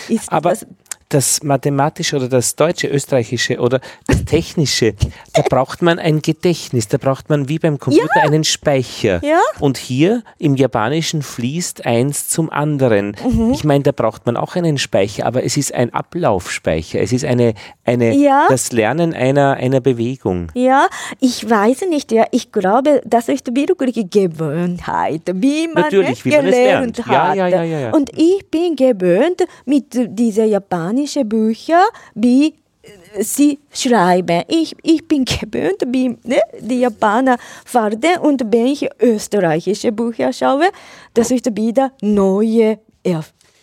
Ist 0.08 0.30
Aber 0.30 0.50
das, 0.50 0.66
das 1.14 1.42
Mathematische 1.42 2.16
oder 2.16 2.28
das 2.28 2.56
Deutsche, 2.56 2.88
Österreichische 2.88 3.58
oder 3.58 3.80
das 4.06 4.24
Technische, 4.24 4.94
da 5.34 5.42
braucht 5.42 5.82
man 5.82 5.98
ein 5.98 6.22
Gedächtnis, 6.22 6.88
da 6.88 6.98
braucht 6.98 7.28
man 7.28 7.48
wie 7.48 7.58
beim 7.58 7.78
Computer 7.78 8.20
einen 8.22 8.44
Speicher. 8.44 9.20
Ja. 9.24 9.40
Und 9.60 9.76
hier 9.78 10.22
im 10.38 10.56
Japanischen 10.56 11.22
fließt 11.22 11.84
eins 11.86 12.28
zum 12.28 12.50
anderen. 12.50 13.16
Mhm. 13.24 13.52
Ich 13.52 13.64
meine, 13.64 13.84
da 13.84 13.92
braucht 13.92 14.26
man 14.26 14.36
auch 14.36 14.56
einen 14.56 14.78
Speicher, 14.78 15.26
aber 15.26 15.44
es 15.44 15.56
ist 15.56 15.74
ein 15.74 15.92
Ablaufspeicher. 15.92 17.00
Es 17.00 17.12
ist 17.12 17.24
eine, 17.24 17.54
eine 17.84 18.14
Ja. 18.16 18.46
das 18.48 18.72
Lernen 18.72 19.14
einer, 19.14 19.54
einer 19.54 19.80
Bewegung. 19.80 20.48
ja, 20.54 20.86
ich 21.20 21.48
weiß 21.48 21.82
nicht, 21.90 22.12
ja, 22.12 22.24
ich 22.30 22.52
glaube, 22.52 23.00
das 23.04 23.28
ist 23.28 23.54
wirklich 23.54 24.06
Gewohnheit, 24.10 25.22
wie 25.34 25.68
man 25.68 25.84
Natürlich, 25.84 26.18
es 26.20 26.24
wie 26.24 26.30
man 26.30 26.46
es 26.46 26.54
gelernt 26.54 26.96
lernt. 26.96 26.98
Ja, 26.98 27.28
hat. 27.28 27.36
ja, 27.36 27.46
ja, 27.48 27.62
ja, 27.62 27.78
ja. 27.80 27.90
Und 27.90 28.10
ich 28.16 28.50
bin 28.50 28.76
gewöhnt 28.76 29.44
mit 29.66 29.86
diesen 30.18 30.48
japanischen 30.48 31.01
Büchern, 31.24 31.84
wie 32.14 32.54
äh, 32.82 33.22
sie 33.22 33.58
schreiben. 33.72 34.42
Ich, 34.48 34.74
ich 34.82 35.06
bin 35.06 35.24
gewöhnt, 35.24 35.82
wie 35.86 36.08
ne, 36.24 36.40
die 36.60 36.80
Japaner 36.80 37.36
fahren. 37.64 38.00
Und 38.20 38.42
wenn 38.52 38.66
ich 38.66 38.88
österreichische 39.00 39.92
Bücher 39.92 40.32
schaue, 40.32 40.70
das 41.14 41.30
ist 41.30 41.56
wieder 41.56 41.92
neue 42.00 42.78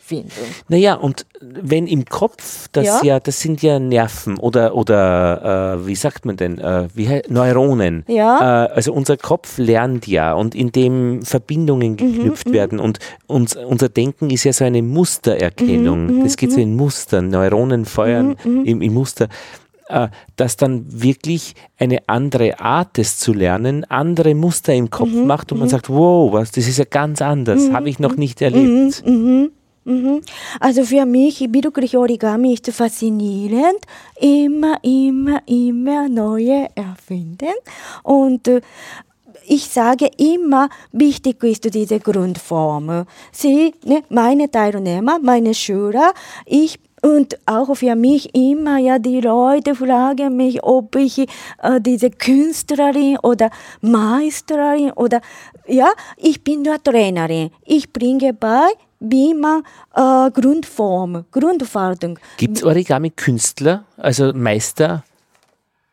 Erfindung. 0.10 0.48
Naja, 0.68 0.96
und 0.96 1.26
wenn 1.42 1.88
im 1.88 2.06
Kopf, 2.06 2.68
das 2.72 2.86
ja, 2.86 3.00
Ja. 3.04 3.20
das 3.20 3.40
sind 3.40 3.62
ja 3.62 3.80
Nerven 3.80 4.38
oder, 4.38 4.76
oder 4.76 5.78
äh, 5.78 5.88
wie 5.88 5.96
sagt 5.96 6.26
man 6.26 6.36
denn, 6.38 6.58
äh, 6.58 6.88
wie, 6.94 7.22
Neuronen. 7.30 8.04
Ja. 8.08 8.66
Äh, 8.66 8.72
also 8.72 8.94
unser 8.94 9.18
Kopf 9.18 9.58
lernt 9.58 10.08
ja 10.08 10.34
und 10.34 10.56
in 10.56 10.72
dem 10.72 11.22
Verbindungen 11.24 11.98
geknüpft 11.98 12.52
werden 12.52 12.80
und 12.80 13.00
uns, 13.28 13.56
unser 13.56 13.90
Denken 13.90 14.30
ist 14.30 14.44
ja 14.44 14.54
so 14.54 14.66
eine 14.66 14.82
Mustererkennung. 14.82 16.24
das 16.24 16.38
geht 16.38 16.52
so 16.52 16.60
in 16.60 16.76
Mustern, 16.76 17.30
Neuronen 17.30 17.86
feuern 17.86 18.36
im, 18.44 18.82
im 18.82 18.94
Muster 18.94 19.28
äh, 19.90 20.08
dass 20.36 20.56
dann 20.56 20.86
wirklich 20.88 21.56
eine 21.78 22.08
andere 22.08 22.60
Art, 22.60 23.00
es 23.00 23.18
zu 23.18 23.34
lernen, 23.34 23.86
andere 23.86 24.36
Muster 24.36 24.74
im 24.74 24.90
Kopf 24.90 25.12
macht 25.12 25.52
und 25.52 25.60
man 25.60 25.68
sagt, 25.68 25.90
wow, 25.90 26.32
was, 26.32 26.52
das 26.52 26.68
ist 26.68 26.78
ja 26.78 26.86
ganz 26.86 27.22
anders, 27.22 27.72
habe 27.72 27.90
ich 27.90 28.00
noch 28.00 28.16
nicht 28.16 28.42
erlebt. 28.42 29.04
Mhm. 29.06 29.52
Also 30.60 30.84
für 30.84 31.06
mich 31.06 31.52
wirklich 31.52 31.98
Origami 31.98 32.54
ist 32.54 32.70
faszinierend, 32.72 33.80
immer, 34.20 34.78
immer, 34.84 35.42
immer 35.48 36.08
neue 36.08 36.68
erfinden 36.76 37.56
und 38.04 38.48
äh, 38.48 38.62
ich 39.48 39.68
sage 39.68 40.12
immer, 40.18 40.70
wichtig 40.92 41.44
ist 41.44 41.74
diese 41.74 42.00
Grundform. 42.00 43.06
Sie, 43.32 43.74
ne, 43.84 44.04
meine 44.10 44.52
Teilnehmer, 44.52 45.18
meine 45.20 45.56
Schüler, 45.56 46.14
ich 46.46 46.80
und 47.02 47.40
auch 47.46 47.74
für 47.76 47.96
mich 47.96 48.36
immer, 48.36 48.78
ja, 48.78 49.00
die 49.00 49.22
Leute 49.22 49.74
fragen 49.74 50.36
mich, 50.36 50.62
ob 50.64 50.96
ich 50.98 51.20
äh, 51.20 51.26
diese 51.80 52.12
Künstlerin 52.12 53.18
oder 53.24 53.50
Meisterin 53.82 54.92
oder, 54.92 55.22
ja, 55.66 55.90
ich 56.18 56.44
bin 56.44 56.64
nur 56.64 56.82
Trainerin. 56.84 57.52
Ich 57.66 57.94
bringe 57.94 58.34
bei, 58.34 58.68
wie 59.00 59.34
man 59.34 59.64
äh, 59.96 60.30
Grundform, 60.32 61.26
Grundfaltung. 61.32 62.20
Gibt 62.38 62.58
es 62.58 62.64
Origami-Künstler, 62.64 63.84
also 63.98 64.34
Meister? 64.34 65.04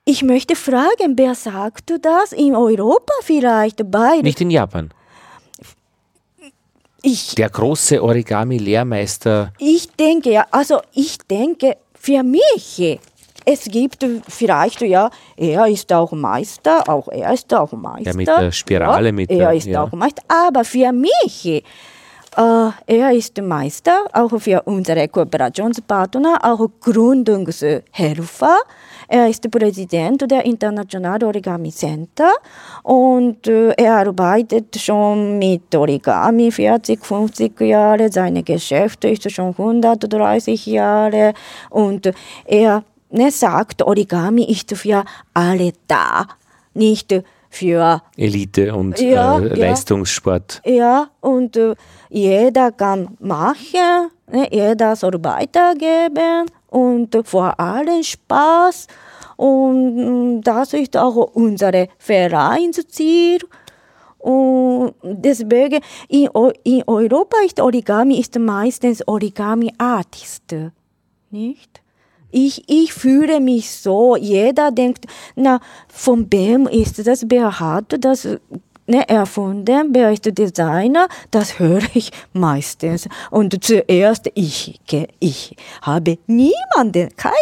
Ich 0.04 0.22
möchte 0.22 0.54
fragen, 0.56 1.14
wer 1.16 1.34
sagt 1.34 1.92
das? 2.02 2.32
In 2.32 2.54
Europa 2.54 3.12
vielleicht 3.22 3.90
bei? 3.90 4.18
Nicht 4.22 4.40
in 4.40 4.50
Japan. 4.50 4.90
Ich, 7.02 7.34
Der 7.36 7.48
große 7.50 8.02
Origami-Lehrmeister. 8.02 9.52
ich 9.58 9.88
denke, 9.92 10.30
ja, 10.32 10.46
also 10.50 10.80
ich 10.92 11.18
denke, 11.18 11.76
für 11.94 12.22
mich, 12.24 12.98
es 13.44 13.64
gibt 13.64 14.04
vielleicht, 14.28 14.80
ja, 14.80 15.10
er 15.36 15.66
ist 15.68 15.92
auch 15.92 16.10
Meister, 16.12 16.88
auch 16.88 17.06
er 17.08 17.32
ist 17.32 17.52
auch 17.54 17.70
Meister. 17.72 18.10
Ja, 18.10 18.16
mit 18.16 18.26
der 18.26 18.50
Spirale, 18.50 19.06
ja, 19.06 19.12
mit 19.12 19.30
Er 19.30 19.36
der- 19.38 19.52
ist 19.54 19.66
ja. 19.66 19.82
auch 19.84 19.92
Meister, 19.92 20.22
aber 20.28 20.64
für 20.64 20.90
mich, 20.92 21.62
er 22.36 23.12
ist 23.12 23.40
Meister, 23.40 24.04
auch 24.12 24.38
für 24.38 24.62
unsere 24.66 25.08
Kooperationspartner, 25.08 26.38
auch 26.42 26.68
Gründungshelfer. 26.80 28.56
Er 29.08 29.28
ist 29.28 29.50
Präsident 29.50 30.30
der 30.30 30.44
International 30.44 31.22
Origami 31.24 31.70
Center 31.70 32.32
und 32.82 33.46
äh, 33.46 33.70
er 33.76 33.96
arbeitet 33.98 34.76
schon 34.78 35.38
mit 35.38 35.74
Origami 35.74 36.50
40, 36.50 37.04
50 37.04 37.60
Jahre. 37.60 38.10
Seine 38.12 38.42
Geschäfte 38.42 39.08
ist 39.08 39.30
schon 39.30 39.54
130 39.56 40.66
Jahre 40.66 41.32
und 41.70 42.12
er 42.44 42.82
ne, 43.10 43.30
sagt, 43.30 43.82
Origami 43.82 44.44
ist 44.44 44.76
für 44.76 45.04
alle 45.32 45.72
da, 45.86 46.26
nicht 46.74 47.12
für 47.12 47.24
Elite 48.16 48.74
und 48.74 49.00
Ja, 49.00 49.38
äh. 49.38 49.54
Leistungssport. 49.54 50.62
ja, 50.64 51.08
und 51.20 51.56
äh, 51.56 51.74
jeder 52.10 52.72
kann 52.72 53.16
machen, 53.20 54.10
ne, 54.30 54.48
jeder 54.50 54.96
soll 54.96 55.22
weitergeben 55.22 56.46
und 56.68 57.16
vor 57.24 57.58
allem 57.58 58.02
Spaß. 58.02 58.86
Und 59.36 60.38
mm, 60.38 60.40
das 60.42 60.72
ist 60.72 60.96
auch 60.96 61.16
unser 61.34 61.72
Vereinsziel. 61.98 63.38
Und 64.18 64.94
deswegen, 65.02 65.80
in, 66.08 66.28
in 66.64 66.82
Europa 66.86 67.36
ist 67.44 67.60
Origami 67.60 68.18
ist 68.18 68.38
meistens 68.38 69.06
Origami-Artist, 69.06 70.54
nicht? 71.30 71.82
Ich, 72.30 72.64
ich 72.68 72.92
fühle 72.92 73.40
mich 73.40 73.70
so, 73.70 74.16
jeder 74.16 74.70
denkt, 74.70 75.06
na, 75.34 75.60
von 75.88 76.26
wem 76.30 76.66
ist 76.66 77.06
das, 77.06 77.24
hat 77.60 78.04
das 78.04 78.28
ne, 78.86 79.08
erfunden, 79.08 79.92
der 79.92 80.14
Designer, 80.14 81.08
das 81.30 81.58
höre 81.58 81.82
ich 81.94 82.10
meistens. 82.32 83.08
Und 83.30 83.62
zuerst 83.62 84.30
ich, 84.34 84.80
ich 85.20 85.56
habe 85.82 86.18
niemanden, 86.26 87.08
keinen 87.16 87.34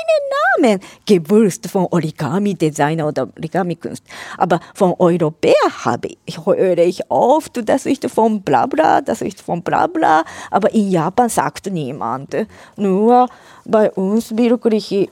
Namen 0.58 0.80
gewusst 1.06 1.68
von 1.68 1.86
Origami-Designer 1.90 3.08
oder 3.08 3.28
Origami-Kunst. 3.36 4.04
Aber 4.38 4.60
von 4.74 4.94
Europäer 4.98 5.54
habe 5.84 6.08
ich, 6.24 6.44
höre 6.44 6.78
ich 6.78 7.10
oft, 7.10 7.68
das 7.68 7.86
ist 7.86 8.08
von 8.10 8.42
Blabla, 8.42 9.00
das 9.00 9.20
ist 9.20 9.40
von 9.40 9.62
Blabla, 9.62 10.24
aber 10.50 10.72
in 10.72 10.90
Japan 10.90 11.28
sagt 11.28 11.70
niemand. 11.70 12.36
Nur 12.76 13.28
bei 13.64 13.90
uns 13.90 14.36
wirklich, 14.36 15.10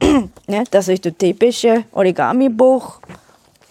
ne, 0.46 0.64
das 0.70 0.88
ist 0.88 1.04
das 1.04 1.14
typische 1.18 1.84
Origami-Buch. 1.92 3.00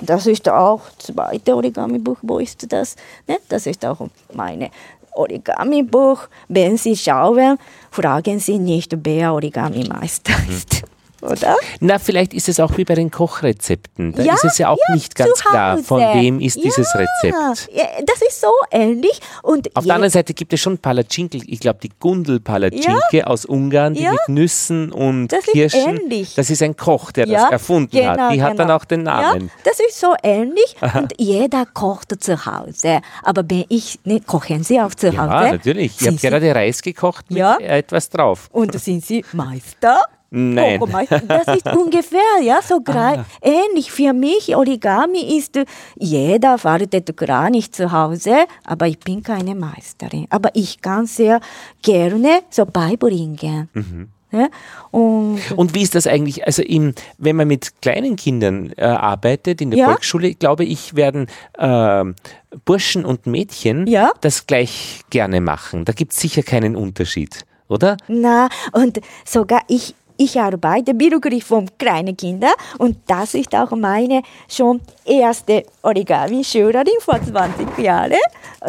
Das 0.02 0.28
ist 0.28 0.50
auch 0.50 0.82
das 0.98 1.08
zweite 1.08 1.56
Origami-Buch. 1.56 2.18
Wo 2.22 2.40
ist 2.40 2.72
das? 2.72 2.96
Ne? 3.28 3.38
Das 3.50 3.66
ist 3.66 3.86
auch 3.86 4.08
meine 4.34 4.72
Origami-Buch. 5.12 6.28
Wenn 6.48 6.78
Sie 6.78 6.96
schauen, 6.96 7.58
fragen 7.92 8.40
Sie 8.40 8.60
nicht, 8.60 8.94
wer 9.04 9.34
Origami-Meister 9.34 10.34
mhm. 10.48 10.56
ist 10.56 10.84
oder? 11.24 11.56
Na, 11.80 12.00
vielleicht 12.00 12.34
ist 12.34 12.50
es 12.50 12.60
auch 12.60 12.78
wie 12.78 12.84
bei 12.84 12.96
den 12.96 13.12
Kochrezepten. 13.12 14.14
Da 14.14 14.24
ja, 14.24 14.34
ist 14.34 14.44
es 14.44 14.58
ja 14.58 14.70
auch 14.70 14.78
ja, 14.88 14.96
nicht 14.96 15.16
ganz 15.16 15.44
klar, 15.44 15.78
von 15.78 16.00
wem 16.00 16.40
ist 16.40 16.58
ja, 16.58 16.64
dieses 16.64 16.88
Rezept. 16.94 17.70
Ja, 17.74 17.86
das 18.06 18.22
ist 18.28 18.42
so 18.42 18.52
ähnlich. 18.72 19.20
Und 19.42 19.76
Auf 19.76 19.86
der 19.86 19.96
anderen 19.96 20.12
Seite 20.12 20.34
gibt 20.34 20.54
es 20.54 20.60
schon 20.60 20.78
Palatschinkel, 20.78 21.42
ich 21.48 21.60
glaube 21.60 21.80
die 21.82 21.92
Gundel-Palatschinke 22.00 23.26
aus 23.26 23.46
Ungarn, 23.46 23.94
die 23.94 24.08
mit 24.08 24.28
Nüssen 24.28 24.92
und 24.92 25.30
das 25.30 25.46
Kirschen. 25.46 25.96
Ist 25.96 26.02
ähnlich. 26.02 26.36
Das 26.36 26.50
ist 26.50 26.62
ein 26.62 26.76
Koch, 26.76 27.12
der 27.12 27.26
das 27.26 27.52
erfunden 27.52 27.92
genau, 27.92 28.10
hat. 28.10 28.32
Die 28.32 28.38
genau. 28.38 28.50
hat 28.50 28.60
dann 28.60 28.68
genau. 28.68 28.78
auch 28.78 28.86
den 28.86 29.04
Namen. 29.04 29.52
Das 29.64 29.80
ist 29.80 30.00
so 30.00 30.14
ähnlich 30.24 30.76
Aha. 30.82 31.00
und 31.00 31.14
jeder 31.18 31.66
kocht 31.66 32.22
zu 32.24 32.46
Hause. 32.46 33.02
Aber 33.24 33.44
wenn 33.48 33.66
ich, 33.70 34.00
ne, 34.04 34.20
kochen 34.22 34.64
Sie 34.64 34.80
auch 34.80 34.94
zu 34.94 35.08
Hause? 35.10 35.18
Ja, 35.18 35.52
natürlich. 35.52 36.00
Ich 36.00 36.08
habe 36.08 36.18
gerade 36.18 36.54
Reis 36.54 36.82
gekocht 36.82 37.32
mit 37.32 37.44
etwas 37.62 38.10
drauf. 38.10 38.50
Und 38.52 38.80
sind 38.80 39.06
Sie 39.06 39.24
Meister? 39.32 40.02
Nein. 40.36 40.82
Das 41.28 41.56
ist 41.56 41.66
ungefähr, 41.78 42.20
ja, 42.42 42.60
so 42.64 42.82
ah. 42.88 43.24
ähnlich. 43.40 43.92
Für 43.92 44.14
mich 44.14 44.56
Origami 44.56 45.38
ist, 45.38 45.60
jeder 45.96 46.58
faltet 46.58 47.16
gar 47.16 47.52
nicht 47.52 47.76
zu 47.76 47.92
Hause, 47.92 48.46
aber 48.66 48.88
ich 48.88 49.00
bin 49.00 49.22
keine 49.22 49.54
Meisterin. 49.54 50.26
Aber 50.32 50.50
ich 50.56 50.82
kann 50.82 51.06
sehr 51.06 51.40
gerne 51.84 52.42
so 52.50 52.66
beibringen. 52.66 53.70
Mhm. 53.74 54.10
Ja, 54.32 54.50
und, 54.90 55.40
und, 55.56 55.76
wie 55.76 55.84
ist 55.84 55.94
das 55.94 56.08
eigentlich? 56.08 56.48
Also 56.48 56.64
im, 56.64 56.96
wenn 57.20 57.36
man 57.36 57.48
mit 57.48 57.80
kleinen 57.84 58.16
Kindern 58.16 58.74
äh, 58.78 58.84
arbeitet 58.84 59.62
in 59.62 59.70
der 59.70 59.82
ja? 59.82 59.86
Volksschule, 59.86 60.34
glaube 60.34 60.66
ich, 60.66 60.96
werden 60.96 61.28
äh, 61.60 62.04
Burschen 62.66 63.06
und 63.06 63.28
Mädchen 63.28 63.86
ja? 63.86 64.12
das 64.22 64.48
gleich 64.48 65.02
gerne 65.12 65.40
machen. 65.40 65.86
Da 65.86 65.94
gibt 65.94 66.14
es 66.14 66.20
sicher 66.20 66.42
keinen 66.42 66.76
Unterschied, 66.76 67.46
oder? 67.68 67.96
Na, 68.08 68.50
und 68.72 69.02
sogar 69.24 69.62
ich, 69.68 69.94
ich 70.24 70.40
arbeite 70.40 70.98
wirklich 70.98 71.44
von 71.44 71.70
kleinen 71.78 72.16
Kindern 72.16 72.54
und 72.78 72.98
das 73.08 73.34
ist 73.34 73.54
auch 73.54 73.72
meine 73.72 74.22
schon 74.48 74.80
erste 75.04 75.66
Origami-Schülerin 75.82 77.00
vor 77.00 77.22
20 77.22 77.78
Jahren. 77.78 78.14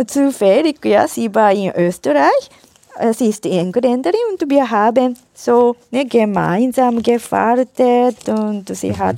Zufällig, 0.07 0.85
ja, 0.85 1.07
sie 1.07 1.33
war 1.33 1.53
in 1.53 1.73
Österreich 1.77 2.51
sie 3.13 3.29
ist 3.29 3.45
Engländerin 3.47 4.21
und 4.33 4.51
wir 4.51 4.71
haben 4.71 5.17
so 5.35 5.77
ne, 5.91 6.07
gemeinsam 6.07 7.03
gefaltet 7.03 8.29
und 8.29 8.69
sie 8.75 8.91
mhm. 8.91 8.99
hat 8.99 9.17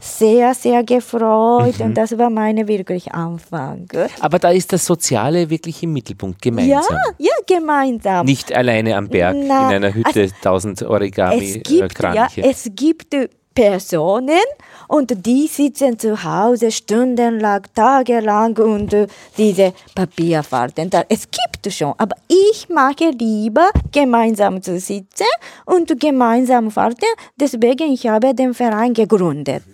sehr, 0.00 0.54
sehr 0.54 0.82
gefreut 0.82 1.78
mhm. 1.78 1.86
und 1.86 1.94
das 1.94 2.16
war 2.16 2.30
meine 2.30 2.66
wirklich 2.66 3.12
Anfang. 3.12 3.88
Aber 4.20 4.38
da 4.38 4.50
ist 4.50 4.72
das 4.72 4.84
Soziale 4.84 5.50
wirklich 5.50 5.82
im 5.82 5.92
Mittelpunkt, 5.92 6.40
gemeinsam. 6.40 6.96
Ja, 7.18 7.26
ja, 7.26 7.58
gemeinsam. 7.58 8.26
Nicht 8.26 8.54
alleine 8.54 8.96
am 8.96 9.08
Berg 9.08 9.36
Na, 9.46 9.68
in 9.68 9.76
einer 9.76 9.94
Hütte, 9.94 10.20
also, 10.20 10.34
tausend 10.42 10.82
Origami. 10.82 11.62
Es 11.64 11.70
gibt, 11.70 12.02
ja, 12.02 12.28
es 12.36 12.70
gibt 12.74 13.14
Personen 13.58 14.46
und 14.86 15.26
die 15.26 15.48
sitzen 15.48 15.98
zu 15.98 16.22
Hause 16.22 16.70
stundenlang, 16.70 17.62
tagelang 17.74 18.56
und 18.56 18.92
äh, 18.92 19.08
diese 19.36 19.72
Papierfahrten. 19.96 20.88
Es 21.08 21.26
gibt 21.28 21.72
schon, 21.72 21.92
aber 21.98 22.14
ich 22.28 22.68
mag 22.68 23.00
lieber 23.00 23.70
gemeinsam 23.90 24.62
zu 24.62 24.78
sitzen 24.78 25.26
und 25.64 25.98
gemeinsam 25.98 26.70
fahrten. 26.70 27.12
Deswegen 27.34 27.92
ich 27.92 28.06
habe 28.06 28.32
den 28.32 28.54
Verein 28.54 28.94
gegründet. 28.94 29.64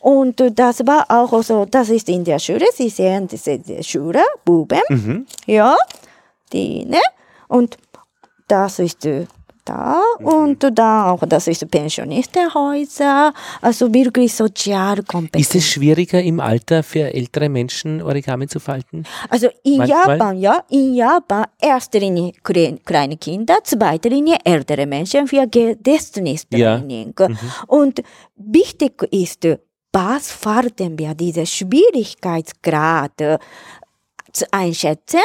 Und 0.00 0.42
das 0.54 0.86
war 0.86 1.06
auch 1.08 1.42
so, 1.42 1.64
das 1.64 1.88
ist 1.88 2.10
in 2.10 2.24
der 2.24 2.38
Schule, 2.38 2.66
Sie 2.74 2.90
sehen 2.90 3.26
diese 3.26 3.82
Schule, 3.82 4.22
Buben, 4.44 4.82
mhm. 4.90 5.26
ja, 5.46 5.74
die, 6.52 6.84
ne? 6.84 7.00
Und 7.48 7.78
das 8.48 8.80
ist 8.80 9.08
da 9.64 10.00
und 10.18 10.64
da 10.78 11.10
auch, 11.10 11.24
das 11.26 11.46
ist 11.46 11.68
Pensionistenhäuser, 11.70 13.32
also 13.60 13.92
wirklich 13.92 14.34
sozial 14.34 15.02
kompetent. 15.02 15.40
Ist 15.40 15.54
es 15.54 15.66
schwieriger 15.68 16.22
im 16.22 16.40
Alter 16.40 16.82
für 16.82 17.12
ältere 17.12 17.48
Menschen 17.48 18.02
Origami 18.02 18.46
zu 18.46 18.60
falten? 18.60 19.04
Also 19.28 19.48
in 19.62 19.78
Manchmal? 19.78 20.18
Japan, 20.18 20.38
ja, 20.38 20.64
in 20.70 20.94
Japan 20.94 21.46
erste 21.60 21.98
Linie 21.98 22.32
kleine 22.84 23.16
Kinder, 23.16 23.58
zweite 23.62 24.08
Linie 24.08 24.38
ältere 24.44 24.86
Menschen 24.86 25.26
für 25.26 25.46
Gedächtnistraining. 25.46 27.14
Ja. 27.18 27.28
Mhm. 27.28 27.38
Und 27.66 28.02
wichtig 28.36 29.02
ist, 29.10 29.46
was 29.92 30.30
falten 30.30 30.98
wir, 30.98 31.14
diese 31.14 31.46
Schwierigkeitsgrad 31.46 33.40
zu 34.32 34.44
einschätzen, 34.50 35.20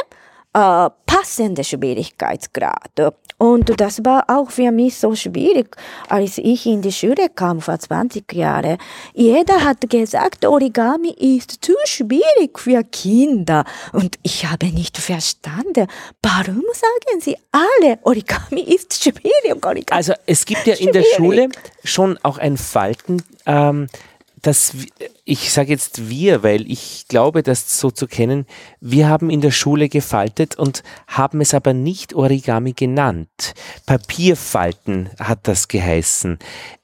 äh, 0.53 0.89
passende 1.05 1.63
Schwierigkeitsgrad. 1.63 3.13
Und 3.39 3.79
das 3.79 4.03
war 4.03 4.25
auch 4.27 4.51
für 4.51 4.69
mich 4.71 4.97
so 4.97 5.15
schwierig, 5.15 5.75
als 6.09 6.37
ich 6.37 6.65
in 6.65 6.81
die 6.81 6.91
Schule 6.91 7.29
kam 7.33 7.61
vor 7.61 7.79
20 7.79 8.33
Jahren. 8.33 8.77
Jeder 9.13 9.63
hat 9.63 9.89
gesagt, 9.89 10.45
Origami 10.45 11.11
ist 11.17 11.63
zu 11.63 11.73
schwierig 11.85 12.59
für 12.59 12.83
Kinder. 12.83 13.63
Und 13.93 14.19
ich 14.23 14.45
habe 14.45 14.65
nicht 14.67 14.97
verstanden, 14.97 15.87
warum 16.21 16.63
sagen 16.73 17.21
sie 17.21 17.37
alle, 17.51 17.97
Origami 18.03 18.61
ist 18.61 19.01
schwierig. 19.01 19.65
Origami 19.65 19.85
also 19.91 20.13
es 20.25 20.45
gibt 20.45 20.67
ja 20.67 20.75
in 20.75 20.91
der 20.91 21.05
Schule 21.15 21.47
schon 21.85 22.19
auch 22.23 22.39
ein 22.39 22.57
Falten. 22.57 23.23
Ähm, 23.45 23.87
dass 24.41 24.73
ich 25.25 25.51
sage 25.51 25.71
jetzt 25.71 26.09
wir, 26.09 26.43
weil 26.43 26.69
ich 26.69 27.05
glaube, 27.07 27.43
das 27.43 27.79
so 27.79 27.91
zu 27.91 28.07
kennen, 28.07 28.45
wir 28.79 29.07
haben 29.07 29.29
in 29.29 29.41
der 29.41 29.51
Schule 29.51 29.89
gefaltet 29.89 30.57
und 30.57 30.83
haben 31.07 31.41
es 31.41 31.53
aber 31.53 31.73
nicht 31.73 32.13
Origami 32.13 32.73
genannt. 32.73 33.53
Papierfalten 33.85 35.09
hat 35.19 35.47
das 35.47 35.67
geheißen. 35.67 36.39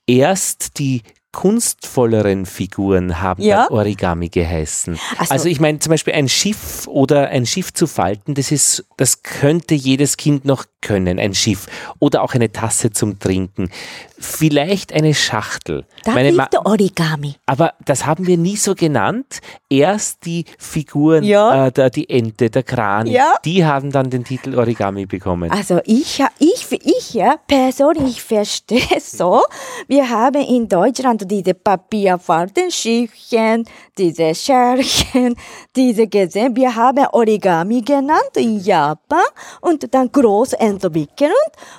Erst 0.07 0.79
die 0.79 1.01
kunstvolleren 1.35 2.45
Figuren 2.45 3.21
haben 3.21 3.43
ja. 3.43 3.69
Origami 3.69 4.29
geheißen. 4.29 4.95
So. 4.95 5.01
Also 5.27 5.49
ich 5.49 5.59
meine 5.59 5.79
zum 5.79 5.89
Beispiel 5.89 6.13
ein 6.13 6.29
Schiff 6.29 6.87
oder 6.87 7.27
ein 7.27 7.45
Schiff 7.45 7.73
zu 7.73 7.87
falten, 7.87 8.35
das 8.35 8.53
ist, 8.53 8.85
das 8.95 9.21
könnte 9.21 9.75
jedes 9.75 10.15
Kind 10.15 10.45
noch 10.45 10.63
können, 10.85 11.19
ein 11.19 11.33
Schiff 11.33 11.65
oder 11.99 12.21
auch 12.21 12.35
eine 12.35 12.51
Tasse 12.51 12.91
zum 12.91 13.17
Trinken, 13.17 13.71
vielleicht 14.19 14.93
eine 14.93 15.13
Schachtel. 15.13 15.85
Da 16.03 16.13
Meine 16.13 16.31
Ma 16.31 16.47
Origami. 16.63 17.35
Aber 17.45 17.73
das 17.83 18.05
haben 18.05 18.25
wir 18.27 18.37
nie 18.37 18.55
so 18.55 18.75
genannt. 18.75 19.41
Erst 19.69 20.25
die 20.25 20.45
Figuren, 20.57 21.23
ja. 21.23 21.67
äh, 21.67 21.71
der, 21.71 21.89
die 21.89 22.09
Ente, 22.09 22.49
der 22.49 22.63
Kran, 22.63 23.07
ja. 23.07 23.33
die 23.43 23.65
haben 23.65 23.91
dann 23.91 24.09
den 24.09 24.23
Titel 24.23 24.57
Origami 24.57 25.05
bekommen. 25.05 25.51
Also 25.51 25.81
ich, 25.85 26.23
ich, 26.39 26.71
ich 26.71 27.13
ja, 27.13 27.35
persönlich 27.47 28.21
verstehe 28.21 28.99
so, 28.99 29.41
wir 29.87 30.09
haben 30.09 30.43
in 30.43 30.67
Deutschland 30.67 31.29
diese 31.29 31.55
Papierfaltenschiffchen, 31.55 33.65
diese 33.97 34.35
Schärchen, 34.35 35.35
diese 35.75 36.07
gesehen. 36.07 36.55
Wir 36.55 36.75
haben 36.75 37.05
Origami 37.11 37.81
genannt 37.81 38.31
in 38.35 38.59
Japan 38.59 39.23
und 39.61 39.93
dann 39.93 40.11
groß 40.11 40.53
entwickeln 40.83 41.31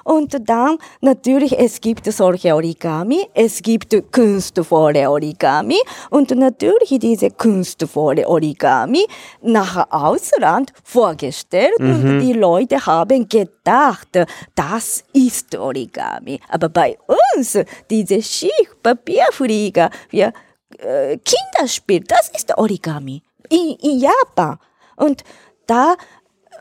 und 0.05 0.37
dann 0.49 0.79
natürlich 1.01 1.59
es 1.59 1.81
gibt 1.81 2.11
solche 2.13 2.55
Origami, 2.55 3.27
es 3.35 3.63
gibt 3.63 3.95
kunstvolle 4.13 5.11
Origami 5.11 5.79
und 6.11 6.31
natürlich 6.31 6.99
diese 6.99 7.31
kunstvolle 7.31 8.29
Origami 8.29 9.07
nach 9.43 9.91
Ausland 9.91 10.73
vorgestellt 10.85 11.79
mhm. 11.79 11.91
und 11.91 12.21
die 12.21 12.33
Leute 12.33 12.85
haben 12.85 13.29
gedacht, 13.29 14.09
das 14.55 15.05
ist 15.13 15.55
Origami. 15.57 16.41
Aber 16.49 16.69
bei 16.69 16.97
uns, 17.35 17.59
diese 17.91 18.23
Schichtpapierflieger, 18.23 19.91
wir 20.11 20.33
äh, 20.79 21.19
Kinderspiel, 21.19 22.01
das 22.01 22.31
ist 22.31 22.57
Origami 22.57 23.23
in, 23.49 23.77
in 23.83 24.01
Japan. 24.01 24.59
Und 24.97 25.23
da, 25.67 25.97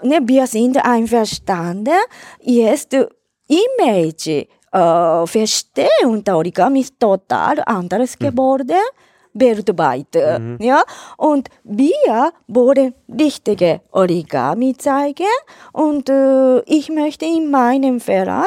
ne, 0.03 0.19
wir 0.23 0.47
sind 0.47 0.77
einverstanden, 0.83 1.93
jetzt 2.41 2.95
Image 3.47 4.27
äh, 4.71 5.27
verstehen 5.27 6.05
unter 6.05 6.37
Origami 6.37 6.81
ist 6.81 6.99
total 6.99 7.61
anders 7.65 8.15
mhm. 8.19 8.25
geworden. 8.25 8.81
weltweit. 9.37 10.15
Ja? 10.59 10.83
Und 11.17 11.49
wir 11.63 12.31
wollen 12.47 12.93
richtige 13.09 13.81
Origami 13.91 14.75
zeigen 14.77 15.35
und 15.73 16.09
äh, 16.09 16.61
ich 16.61 16.89
möchte 16.89 17.25
in 17.25 17.51
meinem 17.51 17.99
Verein 17.99 18.45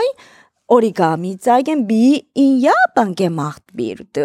Origami 0.67 1.39
zeigen, 1.39 1.89
wie 1.89 2.27
in 2.35 2.61
Japan 2.61 3.15
gemacht 3.15 3.63
wird. 3.73 4.17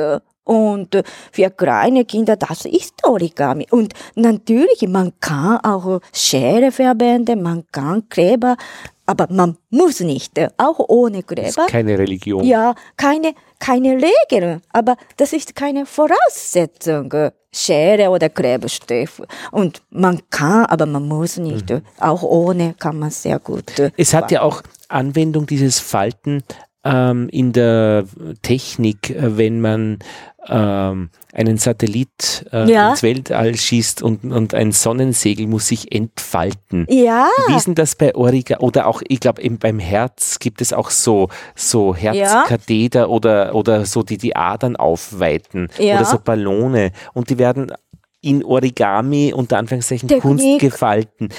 Und 0.45 0.95
äh, 0.95 1.03
für 1.31 1.49
kleine 1.49 2.05
Kinder, 2.05 2.35
das 2.35 2.65
ist 2.65 2.93
Origami. 3.03 3.67
Und 3.71 3.93
natürlich, 4.15 4.85
man 4.87 5.13
kann 5.19 5.57
auch 5.63 5.99
Schere 6.13 6.71
verwenden, 6.71 7.41
man 7.41 7.63
kann 7.71 8.07
Kleber, 8.09 8.57
aber 9.05 9.27
man 9.29 9.57
muss 9.69 9.99
nicht, 10.01 10.31
auch 10.57 10.79
ohne 10.87 11.23
Das 11.23 11.47
ist 11.49 11.53
Kleber. 11.55 11.67
keine 11.69 11.97
Religion. 11.99 12.43
Ja, 12.43 12.73
keine, 12.97 13.33
keine 13.59 13.97
Regeln, 14.01 14.61
aber 14.71 14.95
das 15.17 15.33
ist 15.33 15.55
keine 15.55 15.85
Voraussetzung. 15.85 17.13
Schere 17.55 18.09
oder 18.09 18.29
Klebestift. 18.29 19.21
Und 19.51 19.83
man 19.91 20.19
kann, 20.31 20.65
aber 20.65 20.87
man 20.87 21.07
muss 21.07 21.37
nicht. 21.37 21.71
Auch 21.99 22.23
ohne 22.23 22.73
kann 22.73 22.97
man 22.97 23.11
sehr 23.11 23.37
gut. 23.39 23.77
äh, 23.77 23.91
Es 23.95 24.13
hat 24.13 24.31
ja 24.31 24.41
auch 24.41 24.63
Anwendung, 24.87 25.45
dieses 25.45 25.79
Falten 25.79 26.43
ähm, 26.85 27.29
in 27.29 27.53
der 27.53 28.05
Technik, 28.41 29.09
äh, 29.11 29.37
wenn 29.37 29.61
man 29.61 29.99
ähm, 30.47 31.09
einen 31.33 31.57
Satellit 31.57 32.45
äh, 32.51 32.69
Ja. 32.69 32.89
ins 32.91 33.03
Weltall 33.03 33.55
schießt 33.55 34.01
und, 34.01 34.25
und 34.25 34.53
ein 34.53 34.73
Sonnensegel 34.73 35.47
muss 35.47 35.67
sich 35.67 35.93
entfalten. 35.95 36.85
Ja, 36.89 37.29
Wie 37.47 37.55
ist 37.55 37.67
denn 37.67 37.75
das 37.75 37.95
bei 37.95 38.13
Origa 38.13 38.57
oder 38.57 38.87
auch, 38.87 39.01
ich 39.07 39.21
glaube, 39.21 39.41
beim 39.57 39.79
Herz 39.79 40.39
gibt 40.39 40.59
es 40.61 40.73
auch 40.73 40.89
so, 40.89 41.29
so 41.55 41.95
Herzkatheter 41.95 43.09
oder, 43.09 43.55
oder 43.55 43.85
so, 43.85 44.03
die 44.03 44.17
die 44.17 44.35
Adern 44.35 44.75
aufweiten 44.75 45.69
Ja. 45.79 45.95
oder 45.95 46.05
so 46.05 46.19
Ballone 46.19 46.91
und 47.13 47.29
die 47.29 47.37
werden 47.37 47.71
in 48.19 48.43
Origami 48.43 49.33
unter 49.33 49.57
Anführungszeichen 49.57 50.07
Technik. 50.09 50.21
Kunst 50.23 50.59
gefalten. 50.59 51.29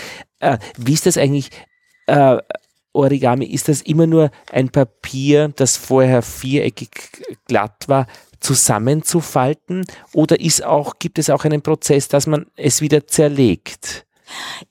Äh, 0.41 0.59
wie 0.79 0.93
ist 0.95 1.05
das 1.07 1.17
eigentlich? 1.19 1.51
Äh, 2.07 2.39
Origami, 2.95 3.45
ist 3.47 3.69
das 3.69 3.83
immer 3.83 4.07
nur 4.07 4.31
ein 4.51 4.71
Papier, 4.71 5.49
das 5.57 5.77
vorher 5.77 6.23
viereckig 6.23 6.91
glatt 7.47 7.85
war, 7.89 8.07
zusammenzufalten 8.41 9.85
oder 10.13 10.39
ist 10.41 10.65
auch, 10.65 10.95
gibt 10.99 11.19
es 11.19 11.31
auch 11.31 11.45
einen 11.45 11.63
Prozess, 11.63 12.09
dass 12.09 12.27
man 12.27 12.47
es 12.57 12.81
wieder 12.81 13.07
zerlegt? 13.07 14.07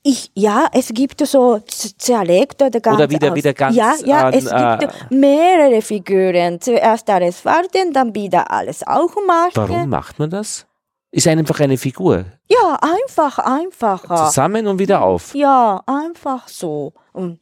Ich, 0.01 0.31
ja, 0.33 0.67
es 0.73 0.89
gibt 0.89 1.25
so 1.25 1.59
zerlegt 1.67 2.61
oder 2.61 2.79
ganz 2.79 2.97
Oder 2.97 3.09
wieder- 3.09 3.29
aus. 3.31 3.35
wieder 3.35 3.53
ganz 3.53 3.75
Ja, 3.75 3.93
ja, 4.03 4.27
an, 4.27 4.33
es 4.33 4.45
äh, 4.47 4.77
gibt 4.79 5.11
mehrere 5.11 5.81
Figuren. 5.81 6.59
Zuerst 6.59 7.09
alles 7.09 7.39
falten, 7.41 7.93
dann 7.93 8.13
wieder 8.15 8.49
alles 8.51 8.85
auch 8.85 9.13
machen. 9.27 9.51
Warum 9.53 9.89
macht 9.89 10.17
man 10.19 10.29
das? 10.31 10.65
Ist 11.11 11.27
einfach 11.27 11.59
eine 11.59 11.77
Figur. 11.77 12.25
Ja, 12.49 12.79
einfach, 12.81 13.37
einfacher. 13.37 14.25
Zusammen 14.25 14.65
und 14.65 14.79
wieder 14.79 15.03
auf. 15.03 15.35
Ja, 15.35 15.81
einfach 15.85 16.47
so. 16.47 16.93
Und 17.13 17.39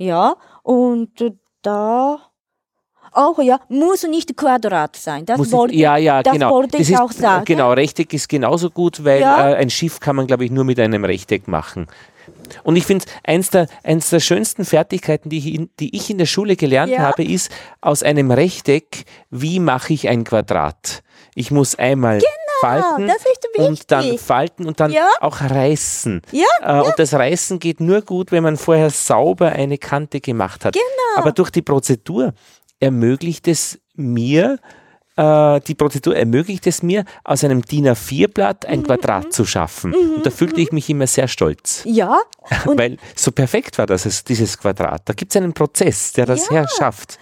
ja, 0.00 0.34
und 0.62 1.10
da 1.62 2.18
auch 3.12 3.38
ja, 3.40 3.60
muss 3.68 4.04
nicht 4.04 4.36
Quadrat 4.36 4.96
sein. 4.96 5.26
Das 5.26 5.36
Muss 5.36 5.52
wollte, 5.52 5.74
ich, 5.74 5.80
ja, 5.80 5.96
ja, 5.96 6.22
das 6.22 6.32
genau. 6.32 6.50
wollte 6.52 6.78
Das 6.78 6.88
ich 6.88 6.94
ist, 6.94 7.00
auch 7.00 7.10
sagen. 7.10 7.44
Genau, 7.44 7.72
Rechteck 7.72 8.12
ist 8.12 8.28
genauso 8.28 8.70
gut, 8.70 9.04
weil 9.04 9.20
Ja. 9.20 9.50
äh, 9.50 9.54
ein 9.56 9.68
Schiff 9.68 9.98
kann 10.00 10.14
man, 10.16 10.26
glaube 10.28 10.44
ich, 10.44 10.50
nur 10.50 10.64
mit 10.64 10.78
einem 10.78 11.04
Rechteck 11.04 11.48
machen. 11.48 11.88
Und 12.62 12.76
ich 12.76 12.86
finde, 12.86 13.04
eins 13.24 13.50
der, 13.50 13.66
eins 13.82 14.10
der 14.10 14.20
schönsten 14.20 14.64
Fertigkeiten, 14.64 15.28
die 15.28 15.38
ich, 15.38 15.54
in, 15.54 15.70
die 15.80 15.94
ich 15.96 16.08
in 16.10 16.18
der 16.18 16.26
Schule 16.26 16.56
gelernt 16.56 16.92
Ja. 16.92 17.00
habe, 17.00 17.24
ist 17.24 17.50
aus 17.80 18.02
einem 18.02 18.30
Rechteck, 18.30 19.04
wie 19.30 19.58
mache 19.60 19.92
ich 19.92 20.08
ein 20.08 20.24
Quadrat? 20.24 21.02
Ich 21.34 21.50
muss 21.50 21.74
einmal 21.76 22.20
falten 22.60 23.10
und 23.58 23.90
dann 23.90 24.18
falten 24.18 24.66
und 24.66 24.80
dann 24.80 24.90
Ja. 24.92 25.08
auch 25.20 25.40
reißen. 25.40 26.22
Ja, 26.32 26.44
Äh, 26.62 26.82
Und 26.86 26.98
das 26.98 27.12
Reißen 27.14 27.58
geht 27.58 27.80
nur 27.80 28.02
gut, 28.02 28.32
wenn 28.32 28.42
man 28.42 28.56
vorher 28.56 28.90
sauber 28.90 29.50
eine 29.52 29.78
Kante 29.78 30.20
gemacht 30.20 30.64
hat. 30.64 30.74
Genau. 30.74 30.84
Aber 31.22 31.32
durch 31.32 31.50
die 31.50 31.62
Prozedur 31.62 32.32
ermöglicht 32.80 33.46
es 33.48 33.78
mir, 33.94 34.58
äh, 35.16 35.60
die 35.60 35.74
Prozedur 35.74 36.16
ermöglicht 36.16 36.66
es 36.66 36.82
mir, 36.82 37.04
aus 37.24 37.44
einem 37.44 37.62
DIN 37.62 37.88
A4-Blatt 37.88 38.64
Mhm, 38.66 38.72
ein 38.72 38.82
Quadrat 38.84 39.32
zu 39.32 39.44
schaffen. 39.44 39.94
Und 39.94 40.24
da 40.24 40.30
fühlte 40.30 40.60
ich 40.60 40.72
mich 40.72 40.88
immer 40.88 41.06
sehr 41.06 41.28
stolz. 41.28 41.82
Ja, 41.84 42.18
Weil 42.64 42.96
so 43.14 43.30
perfekt 43.32 43.76
war 43.78 43.86
das, 43.86 44.06
es- 44.06 44.24
dieses 44.24 44.56
Quadrat. 44.58 45.02
Da 45.04 45.12
gibt 45.12 45.32
es 45.32 45.36
einen 45.36 45.52
Prozess, 45.52 46.12
der 46.12 46.26
das 46.26 46.46
Ja. 46.48 46.52
herschafft. 46.56 47.18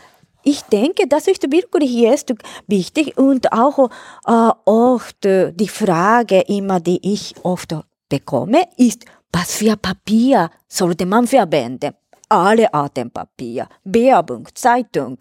Ich 0.51 0.63
denke, 0.63 1.07
das 1.07 1.27
ist 1.29 1.53
wirklich 1.53 1.93
jetzt 1.93 2.33
wichtig 2.67 3.19
und 3.19 3.53
auch 3.53 3.91
äh, 4.27 4.51
oft 4.65 5.27
äh, 5.27 5.53
die 5.53 5.69
Frage 5.69 6.41
immer, 6.41 6.81
die 6.81 6.99
ich 7.03 7.35
oft 7.43 7.77
bekomme, 8.09 8.63
ist, 8.79 9.05
was 9.31 9.57
für 9.57 9.77
Papier 9.77 10.49
sollte 10.67 11.05
man 11.05 11.27
verwenden? 11.27 11.93
Alle 12.31 12.73
Arten 12.73 13.11
Papier, 13.11 13.69
Werbung, 13.85 14.49
Zeitung, 14.55 15.19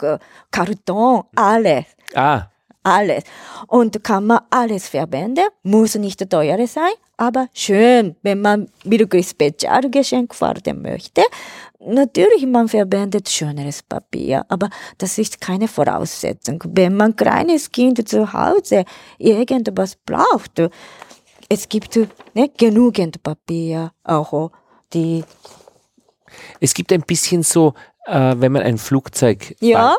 Karton, 0.50 1.24
alles. 1.36 1.86
Ah, 2.16 2.44
Alles. 2.84 3.26
Und 3.68 4.02
kann 4.02 4.28
man 4.28 4.40
alles 4.50 4.88
verwenden, 4.88 5.48
muss 5.64 5.96
nicht 5.96 6.30
teuer 6.30 6.66
sein, 6.68 6.94
aber 7.18 7.48
schön, 7.54 8.16
wenn 8.22 8.40
man 8.40 8.70
wirklich 8.86 9.28
Spezialgeschenk 9.28 10.34
fahren 10.34 10.82
möchte. 10.82 11.24
Natürlich, 11.80 12.46
man 12.46 12.68
verwendet 12.68 13.30
schöneres 13.30 13.84
Papier, 13.84 14.44
aber 14.50 14.70
das 14.98 15.18
ist 15.18 15.40
keine 15.40 15.68
Voraussetzung. 15.68 16.64
Wenn 16.68 16.96
man 16.96 17.16
kleines 17.16 17.72
Kind 17.72 18.08
zu 18.10 18.34
Hause 18.34 18.84
irgendwas 19.20 19.96
braucht, 19.96 20.60
es 21.50 21.70
gibt 21.70 21.96
ne, 22.34 22.50
genügend 22.58 23.22
Papier, 23.22 23.92
auch 24.04 24.52
die, 24.94 25.24
es 26.60 26.74
gibt 26.74 26.92
ein 26.92 27.02
bisschen 27.02 27.44
so, 27.44 27.74
äh, 28.06 28.36
wenn 28.38 28.52
man 28.52 28.64
ein 28.64 28.78
Flugzeug 28.78 29.56
Ja. 29.60 29.98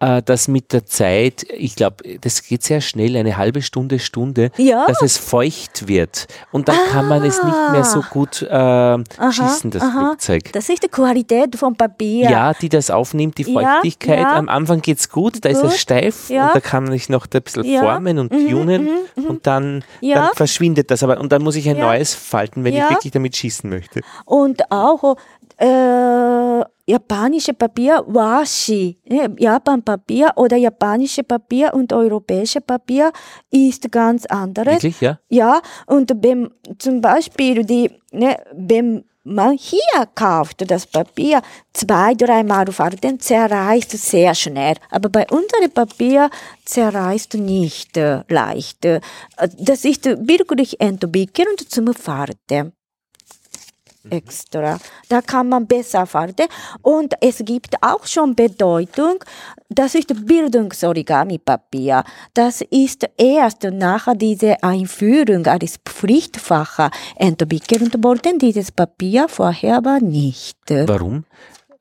Äh, 0.00 0.22
dass 0.22 0.48
mit 0.48 0.72
der 0.72 0.86
Zeit, 0.86 1.44
ich 1.56 1.76
glaube, 1.76 2.18
das 2.20 2.42
geht 2.42 2.62
sehr 2.62 2.80
schnell, 2.80 3.16
eine 3.16 3.36
halbe 3.36 3.62
Stunde, 3.62 3.98
Stunde, 3.98 4.50
Ja. 4.56 4.86
dass 4.86 5.02
es 5.02 5.18
feucht 5.18 5.86
wird. 5.88 6.26
Und 6.52 6.68
dann 6.68 6.76
kann 6.90 7.06
man 7.06 7.22
es 7.24 7.42
nicht 7.42 7.70
mehr 7.72 7.84
so 7.84 8.00
gut 8.10 8.42
äh, 8.42 8.98
schießen, 9.32 9.70
das 9.70 9.82
Flugzeug. 9.84 10.52
das 10.52 10.68
ist 10.68 10.82
die 10.82 10.88
Qualität 10.88 11.54
vom 11.56 11.76
Papier. 11.76 12.30
Ja, 12.30 12.54
die 12.54 12.68
das 12.68 12.90
aufnimmt, 12.90 13.38
die 13.38 13.42
Ja, 13.52 13.60
Feuchtigkeit. 13.80 14.20
ja. 14.20 14.36
Am 14.36 14.48
Anfang 14.48 14.80
geht's 14.80 15.08
gut, 15.10 15.44
da 15.44 15.48
ist 15.50 15.60
Gut, 15.60 15.70
es 15.72 15.80
steif 15.80 16.30
ja. 16.30 16.46
und 16.48 16.54
da 16.56 16.60
kann 16.60 16.84
man 16.84 16.92
sich 16.92 17.08
noch 17.08 17.26
ein 17.32 17.42
bisschen 17.42 17.64
Ja. 17.64 17.80
formen 17.82 18.18
und 18.18 18.30
tunen 18.30 18.88
und 19.28 19.46
dann, 19.46 19.84
Ja. 20.00 20.14
dann 20.26 20.28
verschwindet 20.34 20.90
das. 20.90 21.02
Aber 21.02 21.20
und 21.20 21.30
dann 21.32 21.42
muss 21.42 21.56
ich 21.56 21.68
ein 21.68 21.76
Ja. 21.76 21.86
neues 21.86 22.14
falten, 22.14 22.64
wenn 22.64 22.74
Ja. 22.74 22.84
ich 22.84 22.90
wirklich 22.90 23.12
damit 23.12 23.36
schießen 23.36 23.68
möchte. 23.68 24.00
Und 24.24 24.70
auch 24.72 25.16
äh, 25.58 26.64
japanische 26.90 27.54
Papier, 27.54 28.02
Washi, 28.06 28.98
Japan-Papier 29.38 30.32
oder 30.36 30.56
japanische 30.56 31.22
Papier 31.22 31.72
und 31.74 31.92
europäische 31.92 32.60
Papier 32.60 33.12
ist 33.50 33.90
ganz 33.90 34.26
anderes. 34.26 34.74
Wirklich, 34.74 35.00
ja? 35.00 35.18
Ja, 35.28 35.60
und 35.86 36.12
wenn 36.22 36.50
zum 36.78 37.00
Beispiel 37.00 37.64
die, 37.64 37.90
ne, 38.12 38.36
wenn 38.54 39.04
man 39.22 39.56
hier 39.56 40.06
kauft 40.14 40.70
das 40.70 40.86
Papier, 40.86 41.42
zwei, 41.72 42.14
dreimal 42.14 42.66
falten, 42.72 43.20
zerreißt 43.20 43.90
sehr 43.90 44.34
schnell. 44.34 44.76
Aber 44.90 45.08
bei 45.10 45.26
unserem 45.28 45.70
Papier 45.72 46.30
zerreißt 46.64 47.34
nicht 47.34 47.96
äh, 47.96 48.22
leicht. 48.28 48.84
Äh, 48.84 49.00
Das 49.58 49.84
ist 49.84 50.06
wirklich 50.06 50.80
entwickelt 50.80 51.60
zum 51.68 51.92
Falten 51.94 52.72
extra. 54.10 54.78
Da 55.08 55.20
kann 55.22 55.48
man 55.48 55.66
besser 55.66 56.06
falten. 56.06 56.46
Und 56.82 57.14
es 57.20 57.38
gibt 57.44 57.74
auch 57.82 58.06
schon 58.06 58.34
Bedeutung, 58.34 59.22
das 59.68 59.94
ist 59.94 60.26
Bildungsorigami-Papier. 60.26 62.04
Das 62.34 62.60
ist 62.60 63.08
erst 63.16 63.64
nach 63.64 64.08
dieser 64.16 64.62
Einführung 64.62 65.46
als 65.46 65.78
Pflichtfach 65.84 66.90
entwickelt 67.16 68.02
worden. 68.02 68.38
Dieses 68.38 68.72
Papier 68.72 69.28
vorher 69.28 69.84
war 69.84 70.00
nicht. 70.00 70.58
Warum? 70.68 71.24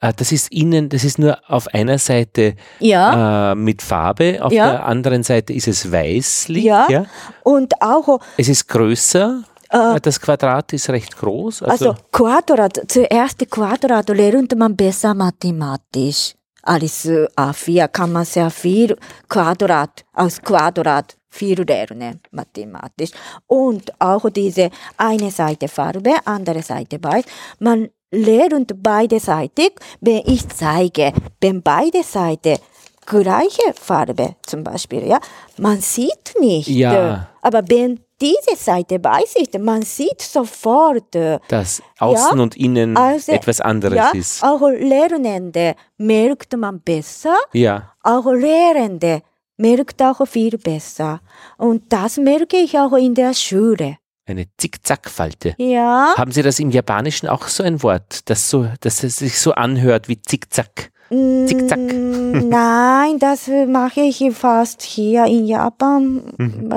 Äh, 0.02 0.14
Das 0.16 0.32
ist 0.32 0.52
innen, 0.52 0.88
das 0.90 1.04
ist 1.04 1.20
nur 1.20 1.38
auf 1.48 1.68
einer 1.74 1.98
Seite 1.98 2.56
Ja, 2.80 3.52
äh, 3.52 3.56
mit 3.56 3.82
Farbe, 3.82 4.40
auf 4.42 4.52
Ja. 4.54 4.70
der 4.72 4.86
anderen 4.86 5.24
Seite 5.24 5.52
ist 5.54 5.68
es 5.68 5.92
weißlich. 5.92 6.64
ja. 6.64 6.88
ja. 6.90 7.06
Und 7.44 7.82
auch 7.82 8.20
Es 8.38 8.48
ist 8.48 8.68
größer, 8.68 9.44
äh, 9.70 10.00
das 10.02 10.20
Quadrat 10.20 10.74
ist 10.74 10.90
recht 10.90 11.18
groß. 11.18 11.64
Also, 11.64 11.92
Also 11.92 12.02
Quadrat, 12.12 12.82
zuerst 12.88 13.50
Quadrat 13.50 14.10
lernt 14.10 14.56
man 14.58 14.76
besser 14.76 15.14
mathematisch. 15.14 16.34
Als 16.64 17.06
äh, 17.06 17.26
A4 17.36 17.88
kann 17.88 18.12
man 18.12 18.26
sehr 18.26 18.50
viel 18.50 18.98
Quadrat, 19.28 20.06
aus 20.14 20.42
Quadrat 20.42 21.18
viel 21.30 21.62
lernen, 21.62 22.20
mathematisch. 22.32 23.12
Und 23.48 23.92
auch 24.00 24.30
diese 24.30 24.70
eine 24.98 25.32
Seite 25.32 25.68
Farbe, 25.68 26.16
andere 26.26 26.62
Seite 26.64 27.02
weiß. 27.02 27.24
Man 27.60 27.90
lernt 28.12 28.74
beide 28.82 29.20
Seiten, 29.20 29.70
wenn 30.02 30.24
ich 30.26 30.50
zeige, 30.50 31.14
wenn 31.40 31.62
beide 31.62 32.04
Seiten 32.04 32.58
gleiche 33.06 33.74
Farbe 33.74 34.36
zum 34.46 34.64
Beispiel, 34.64 35.08
ja. 35.08 35.20
Man 35.58 35.80
sieht 35.82 36.34
nicht. 36.40 36.68
Ja. 36.68 37.30
Aber 37.42 37.64
wenn 37.68 38.00
diese 38.22 38.56
Seite 38.56 39.04
weiß 39.04 39.36
ist, 39.38 39.58
man 39.60 39.82
sieht 39.82 40.22
sofort, 40.22 41.16
äh, 41.16 41.40
Dass 41.48 41.82
außen 42.00 42.38
Ja, 42.38 42.44
und 42.44 42.56
innen 42.58 42.98
also, 42.98 43.32
etwas 43.32 43.62
anderes 43.62 43.98
ja, 43.98 44.12
ist. 44.14 44.44
auch 44.44 44.62
Lernende 44.70 45.76
merkt 45.98 46.56
man 46.58 46.82
besser, 46.82 47.36
Ja. 47.54 47.94
auch 48.04 48.26
Lehrende 48.32 49.22
merkt 49.58 50.02
auch 50.02 50.26
viel 50.28 50.58
besser. 50.58 51.20
Und 51.58 51.92
das 51.92 52.18
merke 52.18 52.58
ich 52.58 52.78
auch 52.78 52.94
in 52.94 53.14
der 53.16 53.34
Schule. 53.34 53.98
Eine 54.26 54.46
Zickzackfalte. 54.58 55.56
Ja. 55.58 56.14
Haben 56.16 56.32
Sie 56.32 56.44
das 56.44 56.60
im 56.60 56.70
Japanischen 56.70 57.28
auch 57.28 57.48
so 57.48 57.64
ein 57.64 57.82
Wort, 57.84 58.30
das 58.30 58.50
so, 58.50 58.68
dass 58.82 59.04
es 59.04 59.16
sich 59.18 59.40
so 59.40 59.54
anhört 59.54 60.08
wie 60.08 60.22
Zickzack? 60.22 60.92
Zickzack. 61.10 61.80
Mm, 61.80 62.32
Nein, 62.50 63.18
das 63.18 63.50
mache 63.68 64.02
ich 64.02 64.24
fast 64.34 64.84
hier 64.84 65.26
in 65.26 65.46
Japan, 65.48 66.22
Mhm. 66.38 66.72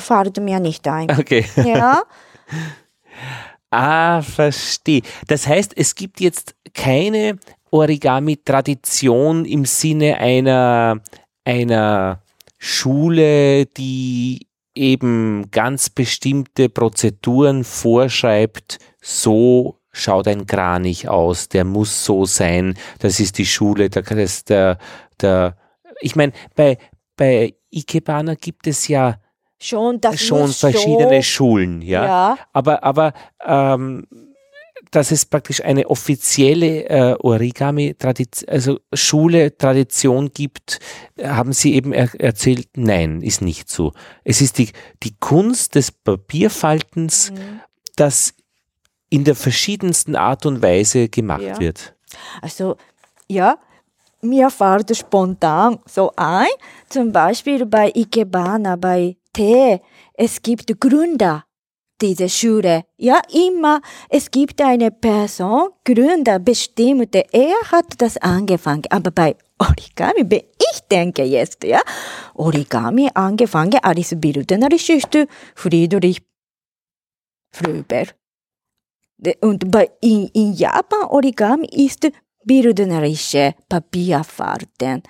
Fällt 0.00 0.38
mir 0.40 0.60
nicht 0.60 0.86
ein. 0.88 1.10
Okay. 1.10 1.44
Ja, 1.56 2.02
Ah, 3.70 4.20
verstehe. 4.22 5.02
Das 5.28 5.46
heißt, 5.46 5.72
es 5.76 5.94
gibt 5.94 6.20
jetzt 6.20 6.56
keine 6.74 7.38
Origami-Tradition 7.70 9.44
im 9.44 9.64
Sinne 9.64 10.18
einer, 10.18 11.00
einer 11.44 12.22
Schule, 12.58 13.66
die 13.66 14.48
eben 14.74 15.50
ganz 15.52 15.88
bestimmte 15.88 16.68
Prozeduren 16.68 17.62
vorschreibt, 17.62 18.78
so 19.00 19.78
schaut 19.92 20.26
ein 20.26 20.46
Kranich 20.46 21.08
aus, 21.08 21.48
der 21.48 21.64
muss 21.64 22.04
so 22.04 22.24
sein, 22.24 22.74
das 22.98 23.20
ist 23.20 23.38
die 23.38 23.46
Schule, 23.46 23.88
der, 23.88 24.02
das, 24.02 24.44
der, 24.44 24.78
der 25.20 25.56
ich 26.00 26.16
meine, 26.16 26.32
bei, 26.54 26.78
bei 27.16 27.54
Ikebana 27.70 28.34
gibt 28.34 28.66
es 28.66 28.88
ja 28.88 29.20
schon, 29.60 30.00
das 30.00 30.20
schon 30.20 30.52
verschiedene 30.52 31.16
so, 31.16 31.22
Schulen, 31.22 31.82
ja. 31.82 32.04
Ja, 32.04 32.38
Aber, 32.52 32.82
aber 32.82 33.12
ähm, 33.44 34.06
dass 34.90 35.12
es 35.12 35.24
praktisch 35.24 35.62
eine 35.62 35.88
offizielle 35.88 36.84
äh, 36.88 37.14
Origami-Tradition, 37.20 38.48
also 38.48 38.80
Schule-Tradition 38.92 40.32
gibt, 40.32 40.80
äh, 41.16 41.28
haben 41.28 41.52
Sie 41.52 41.74
eben 41.74 41.92
er 41.92 42.08
erzählt, 42.20 42.68
nein, 42.76 43.20
ist 43.22 43.40
nicht 43.42 43.68
so. 43.68 43.92
Es 44.24 44.40
ist 44.40 44.58
die, 44.58 44.70
die 45.02 45.14
Kunst 45.20 45.74
des 45.74 45.92
Papierfaltens, 45.92 47.30
Mhm. 47.30 47.60
das 47.96 48.34
in 49.10 49.24
der 49.24 49.34
verschiedensten 49.34 50.16
Art 50.16 50.46
und 50.46 50.62
Weise 50.62 51.08
gemacht 51.08 51.42
Ja. 51.42 51.60
wird. 51.60 51.94
also 52.42 52.76
ja, 53.28 53.58
mir 54.22 54.50
fällt 54.50 54.96
spontan 54.96 55.78
so 55.86 56.12
ein, 56.16 56.48
zum 56.88 57.12
Beispiel 57.12 57.64
bei 57.66 57.92
Ikebana, 57.94 58.76
bei 58.76 59.16
T, 59.32 59.80
es 60.14 60.42
gibt 60.42 60.80
Gründer 60.80 61.44
dieser 62.00 62.28
Schule. 62.28 62.84
Ja, 62.96 63.20
immer, 63.32 63.80
es 64.08 64.30
gibt 64.30 64.60
eine 64.60 64.90
Person, 64.90 65.70
Gründer, 65.84 66.38
bestimmte, 66.38 67.24
er 67.32 67.60
hat 67.70 67.94
das 67.98 68.16
angefangen, 68.16 68.84
aber 68.90 69.10
bei 69.10 69.36
Origami, 69.58 70.24
wenn 70.30 70.42
ich 70.72 70.80
denke 70.90 71.24
jetzt, 71.24 71.64
ja, 71.64 71.80
Origami 72.34 73.10
angefangen 73.14 73.78
als 73.82 74.14
bildnerische 74.18 75.00
Friedrich 75.54 76.22
Fröber. 77.52 78.04
Und 79.42 79.70
bei, 79.70 79.90
in, 80.00 80.28
in 80.28 80.54
Japan 80.54 81.08
Origami 81.10 81.66
ist 81.66 82.10
bildnerische 82.44 83.54
Papierfalten. 83.68 85.02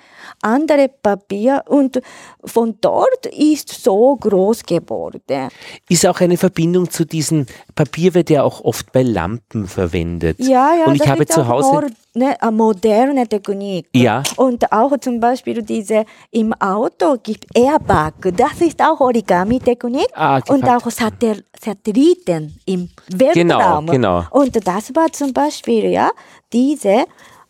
Andere 0.42 0.88
Papier 0.88 1.62
und 1.68 2.00
von 2.44 2.76
dort 2.80 3.26
ist 3.26 3.68
so 3.68 4.16
groß 4.16 4.64
geworden. 4.64 5.48
Ist 5.88 6.06
auch 6.06 6.20
eine 6.20 6.36
Verbindung 6.36 6.90
zu 6.90 7.04
diesem 7.04 7.46
Papier, 7.74 8.14
wird 8.14 8.30
ja 8.30 8.42
auch 8.42 8.62
oft 8.62 8.92
bei 8.92 9.02
Lampen 9.02 9.66
verwendet. 9.66 10.38
Ja, 10.40 10.74
ja, 10.74 10.84
und 10.86 10.94
ich 10.94 11.00
das 11.00 11.08
habe 11.08 11.26
zu 11.26 11.48
Hause. 11.48 11.88
Ne, 12.14 12.40
eine 12.40 12.52
moderne 12.52 13.26
Technik. 13.26 13.88
Ja. 13.94 14.22
Und 14.36 14.70
auch 14.72 14.96
zum 14.98 15.20
Beispiel 15.20 15.62
diese 15.62 16.04
im 16.30 16.52
Auto 16.54 17.16
gibt 17.22 17.46
Airbag. 17.54 18.14
Das 18.36 18.60
ist 18.60 18.80
auch 18.82 19.00
Origami-Technik. 19.00 20.08
Ah, 20.14 20.40
und 20.48 20.64
auch 20.68 20.90
Satel 20.90 21.44
Satelliten 21.58 22.58
im 22.66 22.90
Weltraum. 23.08 23.86
genau. 23.86 24.24
Und 24.30 24.66
das 24.66 24.94
war 24.94 25.12
zum 25.12 25.32
Beispiel, 25.32 25.90
ja, 25.90 26.10
diese, 26.52 27.04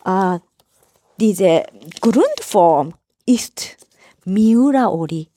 äh, 0.05 0.39
diese 1.19 1.63
Grundform 2.01 2.93
ist 3.25 3.77
Miura-Ori. 4.25 5.27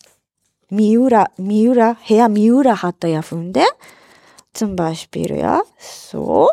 Miura, 0.70 1.26
Miura, 1.36 1.96
Herr 2.02 2.28
Miura 2.28 2.82
hat 2.82 3.04
er 3.04 3.10
erfunden. 3.10 3.64
Zum 4.52 4.76
Beispiel, 4.76 5.36
ja, 5.36 5.62
so. 5.78 6.48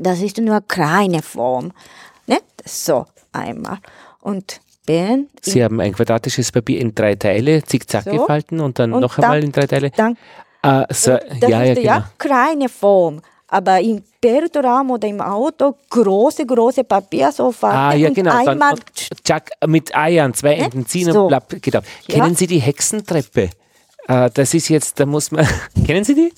Das 0.00 0.20
ist 0.20 0.38
nur 0.38 0.60
kleine 0.62 1.22
Form. 1.22 1.72
Ne? 2.26 2.38
So, 2.64 3.06
einmal. 3.32 3.78
Und 4.20 4.60
wenn 4.86 5.28
Sie 5.42 5.62
haben 5.62 5.80
ein 5.80 5.92
quadratisches 5.92 6.50
Papier 6.52 6.80
in 6.80 6.94
drei 6.94 7.14
Teile, 7.14 7.62
zickzack 7.62 8.04
So. 8.04 8.10
gefalten 8.12 8.60
und 8.60 8.78
dann 8.78 8.92
Und 8.92 9.00
noch 9.02 9.14
dann- 9.16 9.24
einmal 9.24 9.44
in 9.44 9.52
drei 9.52 9.66
Teile. 9.66 9.90
dann 9.90 10.16
Ah, 10.62 10.84
so, 10.90 11.12
das 11.12 11.48
ja, 11.48 11.48
ja, 11.48 11.62
ist 11.72 11.76
genau. 11.80 11.86
ja 11.94 12.10
kleine 12.18 12.68
Form. 12.68 13.20
Aber 13.46 13.80
im 13.80 14.02
Weltraum 14.20 14.90
oder 14.90 15.06
im 15.08 15.20
Auto 15.20 15.74
große, 15.88 16.44
große 16.44 16.84
Papier 16.84 17.30
so 17.32 17.54
Ah, 17.62 17.94
ja, 17.94 18.10
genau. 18.10 18.32
Dann, 18.32 18.48
einmal 18.48 18.72
und 18.74 18.82
Jack, 19.24 19.50
mit 19.66 19.94
Eiern, 19.96 20.34
zwei 20.34 20.54
Enden 20.56 20.84
ziehen 20.84 21.12
So. 21.12 21.22
und 21.22 21.28
blapp, 21.28 21.54
genau. 21.62 21.80
Ja. 22.08 22.14
Kennen 22.16 22.34
Sie 22.34 22.46
die 22.46 22.58
Hexentreppe? 22.58 23.50
Äh, 24.08 24.30
das 24.34 24.54
ist 24.54 24.68
jetzt, 24.68 24.98
da 24.98 25.06
muss 25.06 25.30
man, 25.30 25.46
kennen 25.86 26.02
Sie 26.04 26.14
die? 26.14 26.32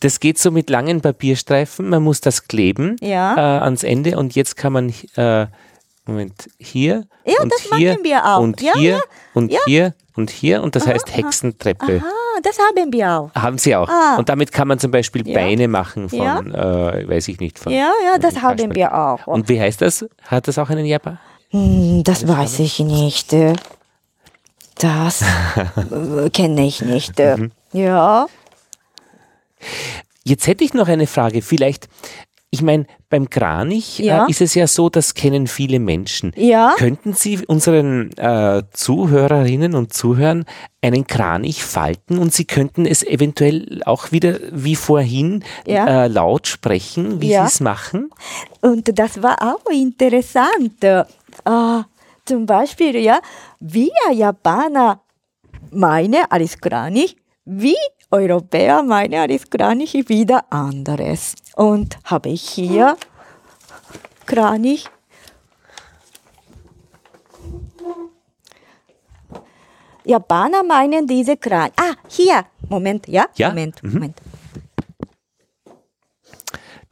Das 0.00 0.20
geht 0.20 0.38
so 0.38 0.50
mit 0.50 0.70
langen 0.70 1.00
Papierstreifen, 1.00 1.88
man 1.88 2.02
muss 2.02 2.20
das 2.20 2.48
kleben 2.48 2.96
Ja. 3.00 3.34
äh, 3.36 3.60
ans 3.62 3.82
Ende 3.82 4.16
und 4.16 4.34
jetzt 4.34 4.56
kann 4.56 4.72
man, 4.72 4.94
äh, 5.16 5.46
Moment, 6.06 6.48
hier 6.58 7.04
Ja, 7.26 7.42
und 7.42 7.52
das 7.52 7.60
hier 7.76 7.90
machen 7.92 8.04
wir 8.04 8.24
auch. 8.24 8.40
und 8.40 8.60
Ja, 8.62 8.72
hier 8.74 9.00
und 9.34 9.52
hier 9.66 9.94
und 10.16 10.30
hier 10.30 10.62
und 10.62 10.74
das 10.74 10.86
heißt 10.86 11.14
Hexentreppe. 11.14 12.02
Ah, 12.02 12.40
das 12.42 12.56
haben 12.58 12.92
wir 12.92 13.10
auch. 13.10 13.30
Haben 13.34 13.58
Sie 13.58 13.76
auch. 13.76 13.88
Ah. 13.88 14.16
Und 14.18 14.28
damit 14.28 14.50
kann 14.50 14.66
man 14.68 14.78
zum 14.78 14.90
Beispiel. 14.90 15.22
Beine 15.24 15.68
machen 15.68 16.08
von, 16.08 16.18
Ja. 16.18 16.40
äh, 16.40 17.06
weiß 17.08 17.28
ich 17.28 17.38
nicht, 17.38 17.58
von. 17.58 17.72
Ja, 17.72 17.92
ja, 18.04 18.18
das 18.18 18.36
haben 18.42 18.56
Kasperl. 18.56 18.74
wir 18.74 18.94
auch. 18.94 19.26
Und 19.26 19.48
wie 19.48 19.60
heißt 19.60 19.82
das? 19.82 20.06
Hat 20.24 20.48
das 20.48 20.58
auch 20.58 20.70
einen 20.70 20.86
Japan? 20.86 21.18
Hm, 21.50 22.02
das 22.04 22.26
weiß 22.26 22.58
ich 22.60 22.80
nicht. 22.80 23.32
Das 24.76 25.22
äh, 25.22 26.30
kenne 26.30 26.66
ich 26.66 26.80
nicht. 26.82 27.18
Mhm. 27.18 27.52
Ja. 27.72 28.26
Jetzt 30.24 30.46
hätte 30.46 30.64
ich 30.64 30.74
noch 30.74 30.88
eine 30.88 31.06
Frage. 31.06 31.42
Vielleicht, 31.42 31.88
ich 32.50 32.62
meine, 32.62 32.86
beim 33.10 33.28
Kranich 33.28 33.98
Ja. 33.98 34.26
äh, 34.26 34.30
ist 34.30 34.40
es 34.40 34.54
ja 34.54 34.66
so, 34.66 34.88
das 34.88 35.14
kennen 35.14 35.46
viele 35.48 35.78
Menschen. 35.80 36.32
Ja. 36.36 36.74
Könnten 36.78 37.12
Sie 37.14 37.44
unseren 37.46 38.16
äh, 38.16 38.62
Zuhörerinnen 38.72 39.74
und 39.74 39.92
Zuhörern 39.92 40.44
einen 40.82 41.06
Kranich 41.06 41.62
falten 41.64 42.18
und 42.18 42.32
Sie 42.32 42.44
könnten 42.44 42.86
es 42.86 43.02
eventuell 43.02 43.82
auch 43.84 44.12
wieder 44.12 44.38
wie 44.52 44.76
vorhin 44.76 45.44
Ja. 45.66 46.04
äh, 46.04 46.08
laut 46.08 46.46
sprechen, 46.46 47.20
wie. 47.20 47.28
Sie 47.28 47.34
es 47.34 47.60
machen? 47.60 48.10
Und 48.62 48.98
das 48.98 49.22
war 49.22 49.36
auch 49.42 49.70
interessant. 49.70 50.82
Äh, 50.82 51.04
zum 52.30 52.46
Beispiel, 52.46 52.94
ja, 52.96 53.20
wir 53.58 53.90
Japaner 54.12 55.00
meinen 55.72 56.24
als 56.30 56.60
Kranich, 56.60 57.16
wie 57.44 57.74
Europäer 58.12 58.84
meinen 58.84 59.28
als 59.28 59.50
Kranich 59.50 60.08
wieder 60.08 60.44
anderes. 60.52 61.34
Und 61.56 61.98
habe 62.04 62.28
ich 62.28 62.42
hier 62.48 62.96
Kranich. 64.26 64.88
Japaner 70.04 70.62
meinen 70.62 71.08
diese 71.08 71.36
Kranich. 71.36 71.74
Ah, 71.80 71.96
hier. 72.06 72.44
Moment, 72.68 73.08
ja? 73.08 73.26
Ja? 73.34 73.48
Moment, 73.48 73.82
Mhm. 73.82 73.92
Moment. 73.92 74.20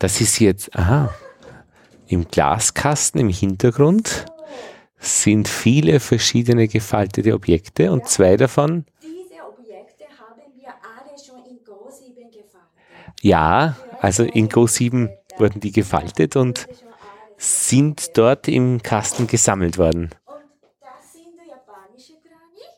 Das 0.00 0.20
ist 0.20 0.40
jetzt, 0.40 0.74
aha, 0.76 1.14
im 2.08 2.26
Glaskasten 2.26 3.20
im 3.20 3.28
Hintergrund 3.28 4.26
sind 4.98 5.48
viele 5.48 6.00
verschiedene 6.00 6.68
gefaltete 6.68 7.34
Objekte 7.34 7.92
und 7.92 8.08
zwei 8.08 8.36
davon, 8.36 8.84
Diese 9.02 9.42
Objekte 9.46 10.04
haben 10.18 10.42
wir 10.56 10.68
alle 10.68 11.16
schon 11.24 11.44
in 11.46 11.58
Go7 11.64 12.30
gefallen. 12.30 13.12
ja, 13.22 13.76
also 14.00 14.24
in 14.24 14.48
Go 14.48 14.66
7 14.66 15.08
wurden 15.38 15.60
die 15.60 15.72
gefaltet 15.72 16.36
und 16.36 16.66
sind 17.36 18.16
dort 18.18 18.48
im 18.48 18.82
Kasten 18.82 19.26
gesammelt 19.28 19.78
worden. 19.78 20.10
Und 20.26 20.42
das 20.80 21.12
sind 21.12 21.38
japanische 21.46 22.14
Kranich. 22.14 22.74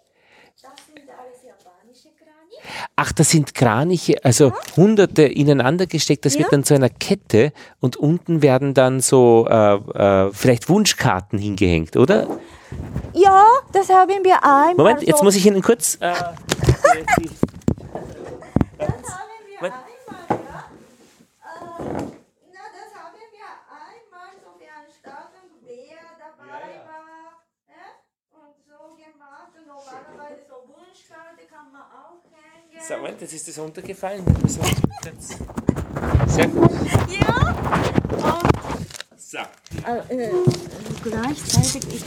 Das 0.63 0.73
sind 0.87 1.09
alles 1.09 1.43
japanische 1.43 2.11
Kranich. 2.11 2.61
Ach, 3.03 3.13
das 3.13 3.31
sind 3.31 3.55
Kraniche, 3.55 4.23
also 4.25 4.53
hunderte 4.77 5.23
ineinander 5.23 5.87
gesteckt, 5.87 6.27
das 6.27 6.35
Ja. 6.35 6.41
wird 6.41 6.53
dann 6.53 6.65
zu 6.65 6.75
einer 6.75 6.91
Kette 6.91 7.55
und 7.81 7.97
unten 7.97 8.43
werden 8.43 8.75
dann 8.75 9.01
so 9.01 9.47
äh, 9.49 9.75
äh, 9.77 10.31
vielleicht 10.35 10.69
Wunschkarten 10.69 11.39
hingehängt, 11.39 11.97
oder? 11.97 12.27
Ja, 13.15 13.47
das 13.73 13.89
haben 13.89 14.11
wir 14.23 14.45
einmal. 14.45 14.75
Moment, 14.75 15.03
jetzt 15.03 15.21
so. 15.21 15.25
muss 15.25 15.35
ich 15.35 15.47
Ihnen 15.47 15.63
kurz. 15.63 15.95
Äh, 15.95 16.13
die- 17.19 17.31
Das 18.79 18.89
haben 18.89 19.33
wir 19.49 19.57
Moment. 19.57 19.75
einmal, 19.75 20.29
ja. 20.29 20.65
Äh, 21.41 22.05
na, 22.53 22.65
das 22.77 22.91
haben 23.01 23.17
wir 23.33 23.49
einmal 23.81 24.31
so 24.45 24.51
veranstaltet, 24.61 25.49
wer 25.65 26.05
dabei 26.21 26.85
war. 26.85 27.33
Ja? 27.65 27.87
Und 28.37 28.55
so 28.69 28.93
gemacht. 28.95 29.53
Und 29.57 29.67
normalerweise 29.67 30.45
so 30.53 30.69
Wunschkarte 30.69 31.49
kann 31.51 31.73
man 31.73 31.81
auch 31.83 32.21
hängen. 32.29 32.80
So, 32.91 32.97
Moment, 32.97 33.21
jetzt 33.21 33.33
ist 33.33 33.47
das 33.47 33.59
runtergefallen. 33.59 34.25
Sehr 36.27 36.49
gut. 36.49 36.71
Ja. 37.09 38.43
So. 39.17 39.39
Äh, 39.87 40.27
äh, 40.27 40.31
gleichzeitig. 41.01 41.85
Ich, 41.95 42.05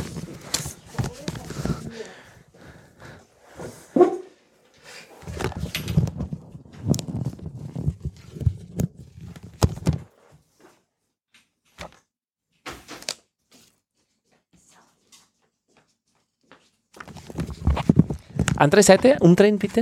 Andere 18.58 18.84
Seite, 18.84 19.18
umdrehen 19.20 19.60
bitte. 19.60 19.82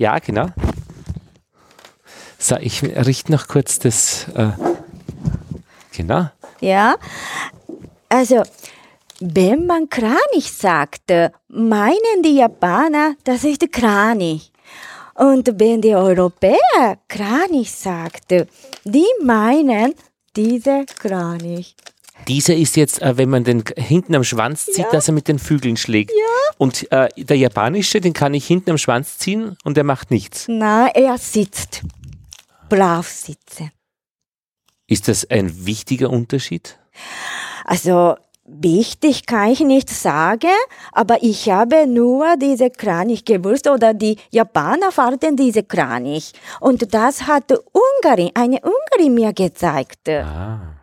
Ja, 0.00 0.18
genau. 0.18 0.46
So, 2.38 2.56
ich 2.56 2.82
richte 2.82 3.30
noch 3.30 3.48
kurz 3.48 3.78
das. 3.78 4.28
Äh, 4.34 4.52
genau. 5.94 6.30
Ja, 6.62 6.96
also 8.08 8.42
wenn 9.20 9.66
man 9.66 9.90
Kranich 9.90 10.50
sagt, 10.50 11.10
äh, 11.10 11.28
meinen 11.48 12.22
die 12.24 12.36
Japaner, 12.36 13.16
das 13.24 13.44
ist 13.44 13.70
Kranich. 13.70 14.50
Und 15.16 15.60
wenn 15.60 15.82
die 15.82 15.94
Europäer 15.94 16.96
Kranich 17.06 17.70
sagt, 17.70 18.32
äh, 18.32 18.46
die 18.84 19.04
meinen 19.22 19.94
diese 20.34 20.86
Kranich. 20.98 21.76
Dieser 22.30 22.54
ist 22.54 22.76
jetzt, 22.76 23.02
äh, 23.02 23.16
wenn 23.16 23.28
man 23.28 23.42
den 23.42 23.64
hinten 23.76 24.14
am 24.14 24.22
Schwanz 24.22 24.66
zieht, 24.66 24.78
Ja. 24.78 24.90
dass 24.92 25.08
er 25.08 25.14
mit 25.14 25.26
den 25.26 25.40
Vögeln 25.40 25.76
schlägt. 25.76 26.12
Und 26.58 26.90
äh, 26.92 27.08
der 27.16 27.36
japanische, 27.36 28.00
den 28.00 28.12
kann 28.12 28.34
ich 28.34 28.46
hinten 28.46 28.70
am 28.70 28.78
Schwanz 28.78 29.18
ziehen 29.18 29.56
und 29.64 29.76
der 29.76 29.82
macht 29.82 30.12
nichts. 30.12 30.44
Na, 30.48 30.86
er 30.94 31.18
sitzt. 31.18 31.82
Brav 32.68 33.08
sitzen. 33.08 33.72
Ist 34.86 35.08
das 35.08 35.28
ein 35.28 35.66
wichtiger 35.66 36.08
Unterschied? 36.10 36.78
Also 37.64 38.14
wichtig 38.44 39.26
kann 39.26 39.50
ich 39.50 39.60
nicht 39.60 39.90
sagen, 39.90 40.50
aber 40.92 41.22
ich 41.22 41.50
habe 41.50 41.88
nur 41.88 42.36
diese 42.36 42.70
Kranich 42.70 43.24
gewusst 43.24 43.68
oder 43.68 43.92
die 43.92 44.16
Japaner 44.30 44.92
fanden 44.92 45.36
diese 45.36 45.64
Kranich. 45.64 46.32
Und 46.60 46.94
das 46.94 47.26
hat 47.26 47.52
Ungarin, 47.72 48.30
eine 48.34 48.60
Ungarin 48.60 49.14
mir 49.14 49.32
gezeigt. 49.32 50.08
Ah. 50.08 50.79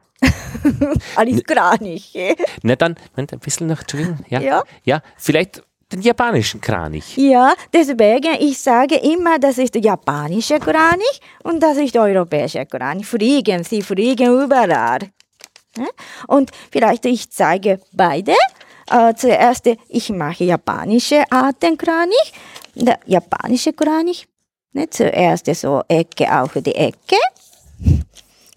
Alles 1.15 1.43
Kranich. 1.43 2.13
Na 2.63 2.75
dann, 2.75 2.95
Moment, 3.15 3.33
ein 3.33 3.39
bisschen 3.39 3.67
noch, 3.67 3.79
Entschuldigung. 3.81 4.19
Ja, 4.29 4.39
Ja. 4.41 4.63
ja 4.83 5.01
vielleicht 5.17 5.63
den 5.91 6.01
japanischen 6.01 6.59
Kranich. 6.59 7.15
Ja, 7.15 7.53
deswegen, 7.73 8.35
ich 8.39 8.59
sage 8.59 8.95
immer, 8.95 9.39
das 9.39 9.57
ist 9.57 9.75
japanischer 9.75 10.59
Kranich 10.59 11.21
und 11.43 11.61
das 11.61 11.77
ist 11.77 11.95
europäischer 11.95 12.65
Kranich. 12.65 13.05
Fliegen, 13.05 13.63
sie 13.63 13.81
fliegen 13.81 14.41
überall. 14.43 14.99
Ja? 15.77 15.87
Und 16.27 16.51
vielleicht 16.71 17.05
ich 17.05 17.29
zeige 17.29 17.79
beide. 17.93 18.33
Äh, 18.89 19.13
zuerst, 19.15 19.69
ich 19.89 20.09
mache 20.09 20.43
japanische 20.45 21.23
Arten 21.29 21.77
Kranich. 21.77 22.33
Der 22.75 22.99
japanische 23.05 23.73
Kranich. 23.73 24.27
Ne, 24.73 24.89
zuerst 24.89 25.45
so 25.55 25.81
Ecke 25.87 26.31
auf 26.39 26.51
die 26.55 26.75
Ecke. 26.75 27.17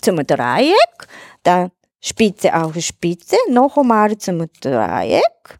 Zum 0.00 0.16
Dreieck. 0.26 1.06
Dann 1.42 1.70
Spitze 2.00 2.54
auf 2.54 2.74
Spitze. 2.80 3.36
Nochmal 3.48 4.16
zum 4.18 4.46
Dreieck. 4.60 5.58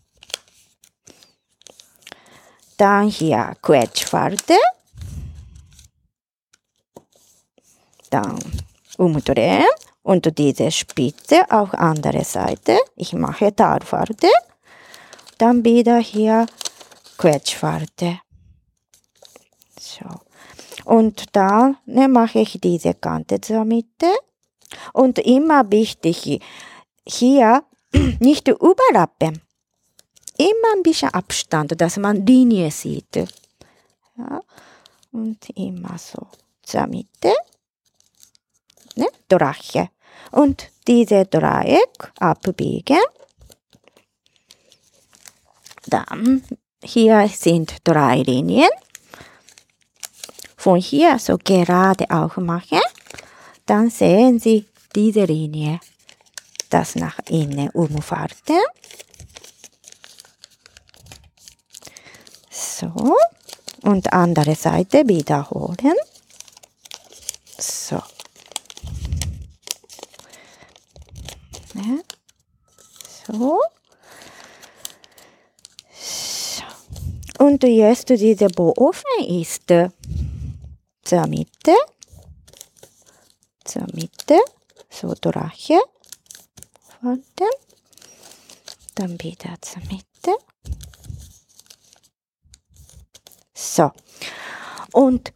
Dann 2.77 3.09
hier 3.09 3.55
Quetschfalte. 3.61 4.57
Dann 8.09 8.39
umdrehen 8.97 9.67
und 10.03 10.39
diese 10.39 10.71
Spitze 10.71 11.45
auf 11.51 11.75
andere 11.75 12.25
Seite. 12.25 12.79
Ich 12.97 13.13
mache 13.13 13.55
Talfalte. 13.55 14.29
Dann 15.39 15.65
wieder 15.65 15.99
hier 15.99 16.47
Quetschfalte. 17.19 18.21
So. 19.79 20.07
Und 20.85 21.37
dann 21.37 21.77
ne, 21.87 22.09
mache 22.09 22.41
ich 22.41 22.59
diese 22.61 22.95
Kante 22.95 23.41
zur 23.41 23.65
Mitte. 23.65 24.11
Und 24.93 25.19
immer 25.19 25.71
wichtig, 25.71 26.41
hier 27.07 27.65
nicht 28.21 28.49
überlappen 28.49 29.43
immer 30.41 30.73
ein 30.75 30.83
bisschen 30.83 31.11
Abstand, 31.11 31.79
dass 31.81 31.99
man 31.99 32.25
Linie 32.25 32.71
sieht. 32.71 33.17
Ja, 34.17 34.41
und 35.13 35.51
immer 35.51 35.99
so 35.99 36.27
zur 36.63 36.87
Mitte. 36.87 37.35
Ne? 38.97 39.07
Drache. 39.29 39.91
Und 40.31 40.71
diese 40.87 41.27
Dreieck 41.27 42.13
abbiegen. 42.19 42.99
Dann 45.87 46.43
hier 46.83 47.29
sind 47.29 47.77
drei 47.85 48.23
Linien. 48.23 48.71
Von 50.57 50.79
hier 50.79 51.19
so 51.19 51.39
gerade 51.43 52.11
auch 52.11 52.37
machen. 52.37 52.81
Dann 53.71 53.89
sehen 53.89 54.41
Sie 54.41 54.67
diese 54.97 55.27
Linie. 55.27 55.79
Das 56.71 56.97
nach 56.97 57.21
innen 57.29 57.71
umfahrten. 57.71 58.59
So. 62.51 63.15
Und 63.83 64.13
andere 64.13 64.57
Seite 64.57 65.07
wiederholen. 65.07 65.95
So. 67.61 68.03
Ja. 71.75 71.99
So. 73.29 73.61
So. 75.95 76.65
Und 77.39 77.63
jetzt 77.63 78.09
diese 78.09 78.49
Boofen 78.49 79.25
ist 79.29 79.73
zur 81.05 81.27
Mitte. 81.29 81.77
Zur 83.71 83.87
Mitte. 83.95 84.37
So 84.89 85.15
Drache. 85.15 85.79
Falten. 87.01 87.51
Dann 88.97 89.13
wieder 89.23 89.55
zur 89.61 89.81
Mitte. 89.83 90.37
So. 93.55 93.93
Und 94.93 95.33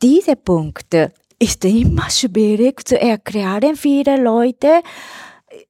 diese 0.00 0.36
Punkte 0.36 1.12
ist 1.38 1.66
immer 1.66 2.08
schwierig 2.08 2.88
zu 2.88 2.98
erklären. 2.98 3.76
Viele 3.76 4.16
Leute 4.16 4.82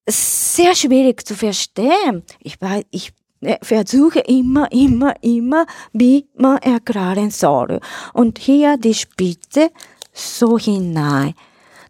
sehr 0.08 0.76
schwierig 0.76 1.26
zu 1.26 1.34
verstehen. 1.34 2.22
Ich, 2.38 2.56
ich 2.92 3.12
äh, 3.40 3.56
versuche 3.62 4.20
immer, 4.20 4.70
immer, 4.70 5.14
immer, 5.22 5.66
wie 5.92 6.28
man 6.36 6.58
erklären 6.58 7.32
soll. 7.32 7.80
Und 8.12 8.38
hier 8.38 8.76
die 8.76 8.94
Spitze 8.94 9.72
so 10.20 10.58
hinein. 10.58 11.34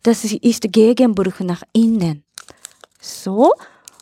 Das 0.03 0.25
ist 0.25 0.73
Gegenbruch 0.73 1.41
nach 1.41 1.63
innen. 1.73 2.25
So. 3.01 3.53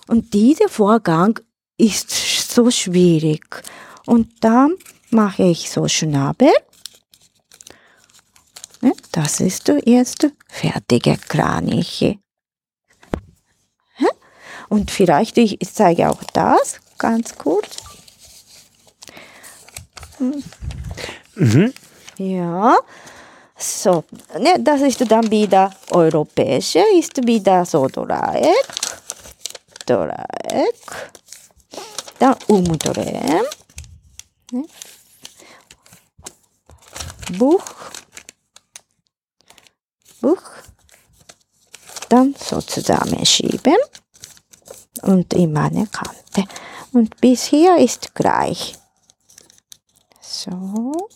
Und 0.06 0.32
dieser 0.34 0.68
Vorgang 0.68 1.38
ist 1.76 2.10
so 2.10 2.70
schwierig. 2.70 3.44
Und 4.06 4.32
dann 4.40 4.74
mache 5.10 5.44
ich 5.44 5.70
so 5.70 5.88
Schnabel. 5.88 6.52
Das 9.12 9.40
ist 9.40 9.72
jetzt 9.84 10.28
fertige 10.48 11.16
Kraniche. 11.16 12.18
Hä? 13.96 14.06
Und 14.68 14.90
vielleicht, 14.90 15.36
ich 15.38 15.58
zeige 15.72 16.08
auch 16.08 16.22
das 16.32 16.80
ganz 16.98 17.36
kurz. 17.36 17.78
Mhm. 21.34 21.72
Ja, 22.18 22.76
so, 23.58 24.04
ne, 24.38 24.56
das 24.60 24.80
ist 24.82 25.10
dann 25.10 25.30
wieder 25.30 25.74
europäische, 25.90 26.84
ist 26.96 27.26
wieder 27.26 27.64
so 27.64 27.86
Dreieck, 27.88 28.66
Dreieck, 29.84 31.12
dann 32.18 32.36
umdrehen, 32.46 33.44
Ne? 34.50 34.64
Buch, 37.36 37.64
Buch, 40.22 40.42
dann 42.08 42.34
so 42.38 42.62
zusammenschieben 42.62 43.76
und 45.02 45.34
immer 45.34 45.64
eine 45.64 45.86
Kante. 45.86 46.48
Und 46.92 47.20
bis 47.20 47.44
hier 47.44 47.76
ist 47.76 48.14
gleich. 48.14 48.78
So. 50.22 51.08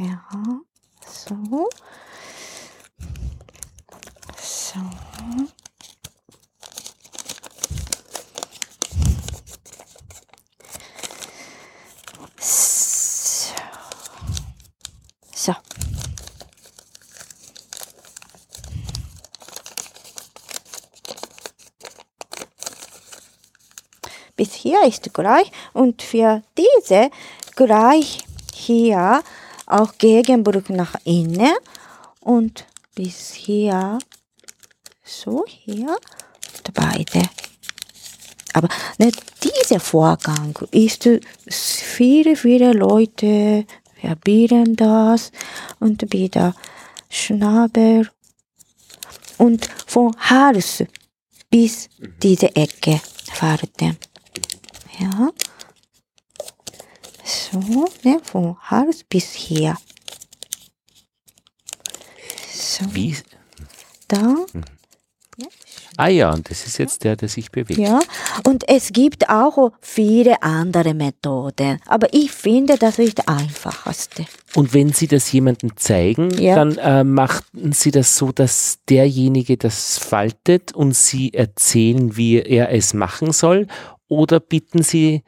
Ja, 0.00 0.22
so. 1.06 1.68
So. 15.34 15.54
Bis 24.36 24.54
hier 24.54 24.82
ist 24.86 25.12
gleich 25.12 25.52
und 25.74 26.00
für 26.00 26.42
diese 26.56 27.10
gleich 27.54 28.24
hier 28.54 29.22
auch 29.70 29.96
Gegenbrück 29.98 30.70
nach 30.70 30.94
innen 31.04 31.54
und 32.20 32.66
bis 32.94 33.32
hier 33.32 33.98
so 35.04 35.44
hier 35.46 35.88
und 35.88 36.74
beide. 36.74 37.28
Aber 38.52 38.68
ne, 38.98 39.12
dieser 39.42 39.80
Vorgang 39.80 40.58
ist 40.70 41.08
viele, 41.46 42.36
viele 42.36 42.72
Leute 42.72 43.64
verbieten 44.00 44.76
das 44.76 45.30
und 45.78 46.12
wieder 46.12 46.54
Schnabel 47.08 48.08
und 49.38 49.68
von 49.86 50.14
Hals 50.18 50.84
bis 51.50 51.88
diese 52.22 52.54
Ecke 52.54 53.00
falten. 53.32 53.96
Ja. 54.98 55.30
So, 57.30 57.84
ne, 58.02 58.18
vom 58.22 58.56
Hals 58.70 59.04
bis 59.04 59.32
hier. 59.34 59.76
So, 62.52 62.84
Wie? 62.92 63.16
dann. 64.08 64.38
Ah 65.96 66.08
ja, 66.08 66.32
und 66.32 66.48
das 66.50 66.66
ist 66.66 66.78
jetzt 66.78 67.04
der, 67.04 67.14
der 67.16 67.28
sich 67.28 67.50
bewegt. 67.50 67.78
Ja, 67.78 68.00
und 68.46 68.66
es 68.68 68.92
gibt 68.92 69.28
auch 69.28 69.72
viele 69.80 70.42
andere 70.42 70.94
Methoden, 70.94 71.78
aber 71.86 72.12
ich 72.14 72.30
finde, 72.32 72.76
das 72.78 72.98
ist 72.98 73.18
die 73.18 73.28
einfachste. 73.28 74.24
Und 74.54 74.72
wenn 74.72 74.92
Sie 74.92 75.08
das 75.08 75.30
jemandem 75.30 75.76
zeigen, 75.76 76.30
Ja. 76.38 76.54
dann 76.54 76.78
äh, 76.78 77.04
machten 77.04 77.72
Sie 77.72 77.90
das 77.90 78.16
so, 78.16 78.32
dass 78.32 78.78
derjenige 78.88 79.56
das 79.56 79.98
faltet 79.98 80.72
und 80.74 80.94
Sie 80.96 81.34
erzählen, 81.34 82.16
wie 82.16 82.40
er 82.40 82.72
es 82.72 82.94
machen 82.94 83.32
soll? 83.32 83.66
Oder 84.08 84.40
bitten 84.40 84.82
Sie, 84.82 85.22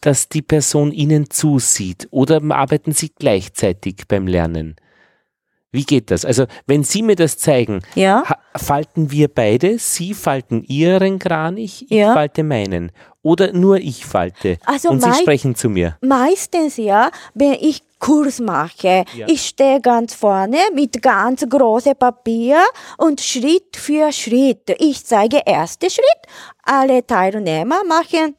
dass 0.00 0.28
die 0.28 0.42
Person 0.42 0.92
Ihnen 0.92 1.30
zusieht? 1.30 2.08
Oder 2.10 2.40
arbeiten 2.50 2.92
Sie 2.92 3.10
gleichzeitig 3.18 3.96
beim 4.08 4.26
Lernen? 4.26 4.76
Wie 5.72 5.84
geht 5.84 6.10
das? 6.10 6.24
Also, 6.24 6.46
wenn 6.66 6.82
Sie 6.82 7.00
mir 7.02 7.14
das 7.14 7.38
zeigen, 7.38 7.80
Ja, 7.94 8.24
falten 8.56 9.12
wir 9.12 9.28
beide, 9.28 9.78
Sie 9.78 10.14
falten 10.14 10.64
Ihren 10.64 11.20
Kranich, 11.20 11.82
ich 11.88 11.90
Ja. 11.90 12.12
falte 12.12 12.42
meinen. 12.42 12.90
Oder 13.22 13.52
nur 13.52 13.76
ich 13.76 14.04
falte. 14.04 14.58
Also 14.64 14.88
und 14.88 15.00
Sie 15.02 15.12
sprechen 15.14 15.54
zu 15.54 15.68
mir. 15.68 15.96
meistens 16.00 16.76
ja, 16.76 17.10
wenn 17.34 17.52
ich 17.52 17.82
Kurs 18.00 18.40
mache, 18.40 19.04
Ja. 19.14 19.26
ich 19.28 19.46
stehe 19.46 19.80
ganz 19.80 20.14
vorne 20.14 20.56
mit 20.74 21.00
ganz 21.02 21.46
großem 21.48 21.94
Papier 21.96 22.56
und 22.96 23.20
Schritt 23.20 23.76
für 23.76 24.10
Schritt. 24.10 24.74
Ich 24.78 25.04
zeige 25.04 25.46
ersten 25.46 25.90
Schritt, 25.90 26.22
alle 26.64 27.06
Teilnehmer 27.06 27.84
machen 27.86 28.34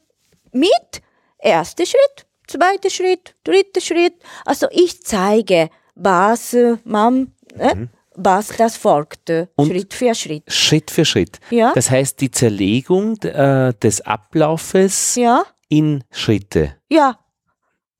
mit, 0.52 1.00
erster 1.42 1.84
Schritt, 1.86 2.26
zweiter 2.46 2.90
Schritt, 2.90 3.34
dritter 3.44 3.80
Schritt. 3.80 4.14
Also 4.44 4.66
ich 4.70 5.02
zeige, 5.02 5.68
was 5.94 6.54
äh, 6.54 6.76
man, 6.84 7.32
äh, 7.58 7.86
was 8.14 8.48
das 8.56 8.76
folgt, 8.76 9.28
äh, 9.30 9.42
Mhm. 9.42 9.48
Und- 9.56 9.68
Schritt 9.70 9.94
für 9.94 10.14
Schritt. 10.14 10.44
Schritt 10.52 10.90
für 10.90 11.04
Schritt. 11.04 11.38
Ja. 11.50 11.72
Das 11.74 11.90
heißt, 11.90 12.20
die 12.20 12.30
Zerlegung 12.30 13.16
äh, 13.22 13.72
des 13.74 14.00
Ablaufes 14.02 15.16
Ja, 15.16 15.44
in 15.68 16.04
Schritte. 16.10 16.76
ja, 16.90 17.18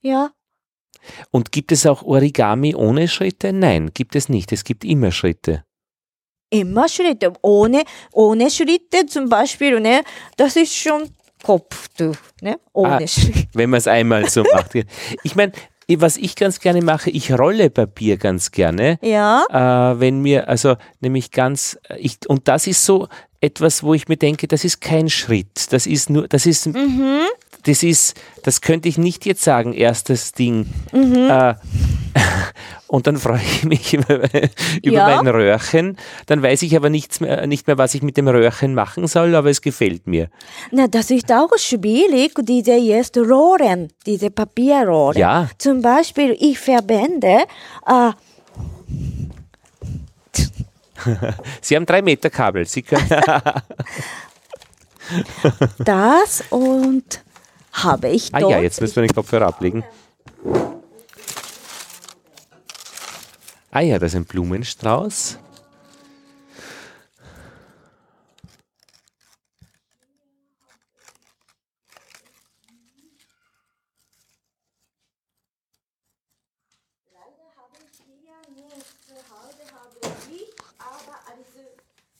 ja. 0.02 0.30
Und 1.32 1.50
gibt 1.50 1.72
es 1.72 1.84
auch 1.84 2.02
Origami 2.04 2.76
ohne 2.76 3.08
Schritte? 3.08 3.52
Nein, 3.52 3.90
gibt 3.92 4.14
es 4.14 4.28
nicht. 4.28 4.52
Es 4.52 4.62
gibt 4.62 4.84
immer 4.84 5.10
Schritte. 5.10 5.64
immer 6.50 6.86
Schritte. 6.88 7.32
Ohne, 7.42 7.82
ohne 8.12 8.50
Schritte 8.50 9.06
zum 9.06 9.28
Beispiel, 9.28 9.80
ne, 9.80 10.02
das 10.36 10.54
ist 10.56 10.76
schon 10.76 11.08
Kopftuch, 11.42 12.16
ne, 12.40 12.56
ohne 12.72 13.04
Ah. 13.04 13.06
Schritte. 13.06 13.48
wenn 13.54 13.70
man 13.70 13.78
es 13.78 13.86
einmal 13.88 14.28
so 14.28 14.44
macht. 14.52 14.72
Ich 15.24 15.34
meine, 15.36 15.52
was 15.88 16.16
ich 16.16 16.36
ganz 16.36 16.58
gerne 16.60 16.80
mache, 16.80 17.10
ich 17.10 17.32
rolle 17.32 17.68
Papier 17.68 18.16
ganz 18.16 18.50
gerne. 18.50 18.98
Ja, 19.02 19.44
Äh, 19.50 20.00
wenn 20.00 20.20
mir, 20.20 20.48
also 20.48 20.76
nämlich 21.00 21.30
ganz, 21.32 21.78
ich, 21.98 22.18
und 22.28 22.48
das 22.48 22.66
ist 22.66 22.84
so 22.86 23.08
etwas, 23.40 23.82
wo 23.82 23.92
ich 23.92 24.08
mir 24.08 24.16
denke, 24.16 24.46
das 24.48 24.64
ist 24.64 24.80
kein 24.80 25.10
Schritt. 25.10 25.72
Das 25.72 25.86
ist 25.86 26.08
nur, 26.08 26.28
das 26.28 26.46
ist, 26.46 26.68
das 27.64 27.82
ist, 27.82 28.20
das 28.42 28.60
könnte 28.60 28.88
ich 28.88 28.98
nicht 28.98 29.24
jetzt 29.26 29.42
sagen, 29.42 29.72
erstes 29.72 30.32
Ding. 30.32 30.66
Äh, 30.92 31.54
und 32.88 33.06
dann 33.06 33.16
freue 33.16 33.40
ich 33.40 33.64
mich 33.64 33.94
über, 33.98 34.20
über 34.82 34.96
Ja. 34.96 35.06
mein 35.22 35.28
Röhrchen. 35.28 35.96
Dann 36.26 36.42
weiß 36.42 36.62
ich 36.62 36.76
aber 36.76 36.90
nichts 36.90 37.20
mehr, 37.20 37.46
nicht 37.46 37.66
mehr, 37.66 37.78
was 37.78 37.94
ich 37.94 38.02
mit 38.02 38.16
dem 38.16 38.28
Röhrchen 38.28 38.74
machen 38.74 39.06
soll, 39.06 39.34
aber 39.34 39.50
es 39.50 39.60
gefällt 39.62 40.06
mir. 40.06 40.28
na, 40.70 40.88
das 40.88 41.10
ist 41.10 41.30
auch 41.32 41.50
schwierig, 41.56 42.32
diese 42.42 42.74
jetzt 42.74 43.16
Rohren, 43.16 43.92
diese 44.06 44.30
Papierrohren. 44.30 45.18
Ja. 45.18 45.48
Zum 45.58 45.82
Beispiel, 45.82 46.36
ich 46.38 46.58
verbinde, 46.58 47.44
äh, 47.86 48.10
Sie 51.60 51.74
haben 51.76 51.86
drei 51.86 52.00
Meter 52.02 52.30
Kabel. 52.30 52.64
Sie 52.66 52.82
können, 52.82 53.08
das 55.78 56.44
und 56.50 57.22
habe 57.72 58.08
ich 58.08 58.34
ah 58.34 58.40
dort. 58.40 58.52
ja, 58.52 58.60
jetzt 58.60 58.80
müssen 58.80 58.96
wir 58.96 59.02
den 59.02 59.14
Kopfhörer 59.14 59.46
ablegen. 59.46 59.84
Ah 63.70 63.80
ja, 63.80 63.98
das 63.98 64.12
ist 64.12 64.16
ein 64.16 64.24
Blumenstrauß. 64.26 65.38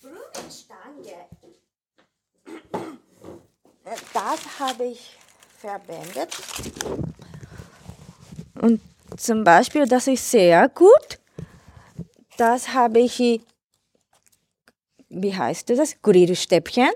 Blumenstange, 0.01 1.29
das 4.12 4.59
habe 4.59 4.85
ich 4.85 5.11
verwendet. 5.62 6.36
Und 8.60 8.80
zum 9.16 9.44
Beispiel, 9.44 9.86
das 9.86 10.06
ist 10.09 10.30
sehr 10.30 10.68
gut. 10.68 11.18
Das 12.36 12.68
habe 12.74 13.01
ich, 13.01 13.40
wie 15.09 15.34
heißt 15.36 15.70
das? 15.70 15.97
Grillstäbchen? 16.02 16.90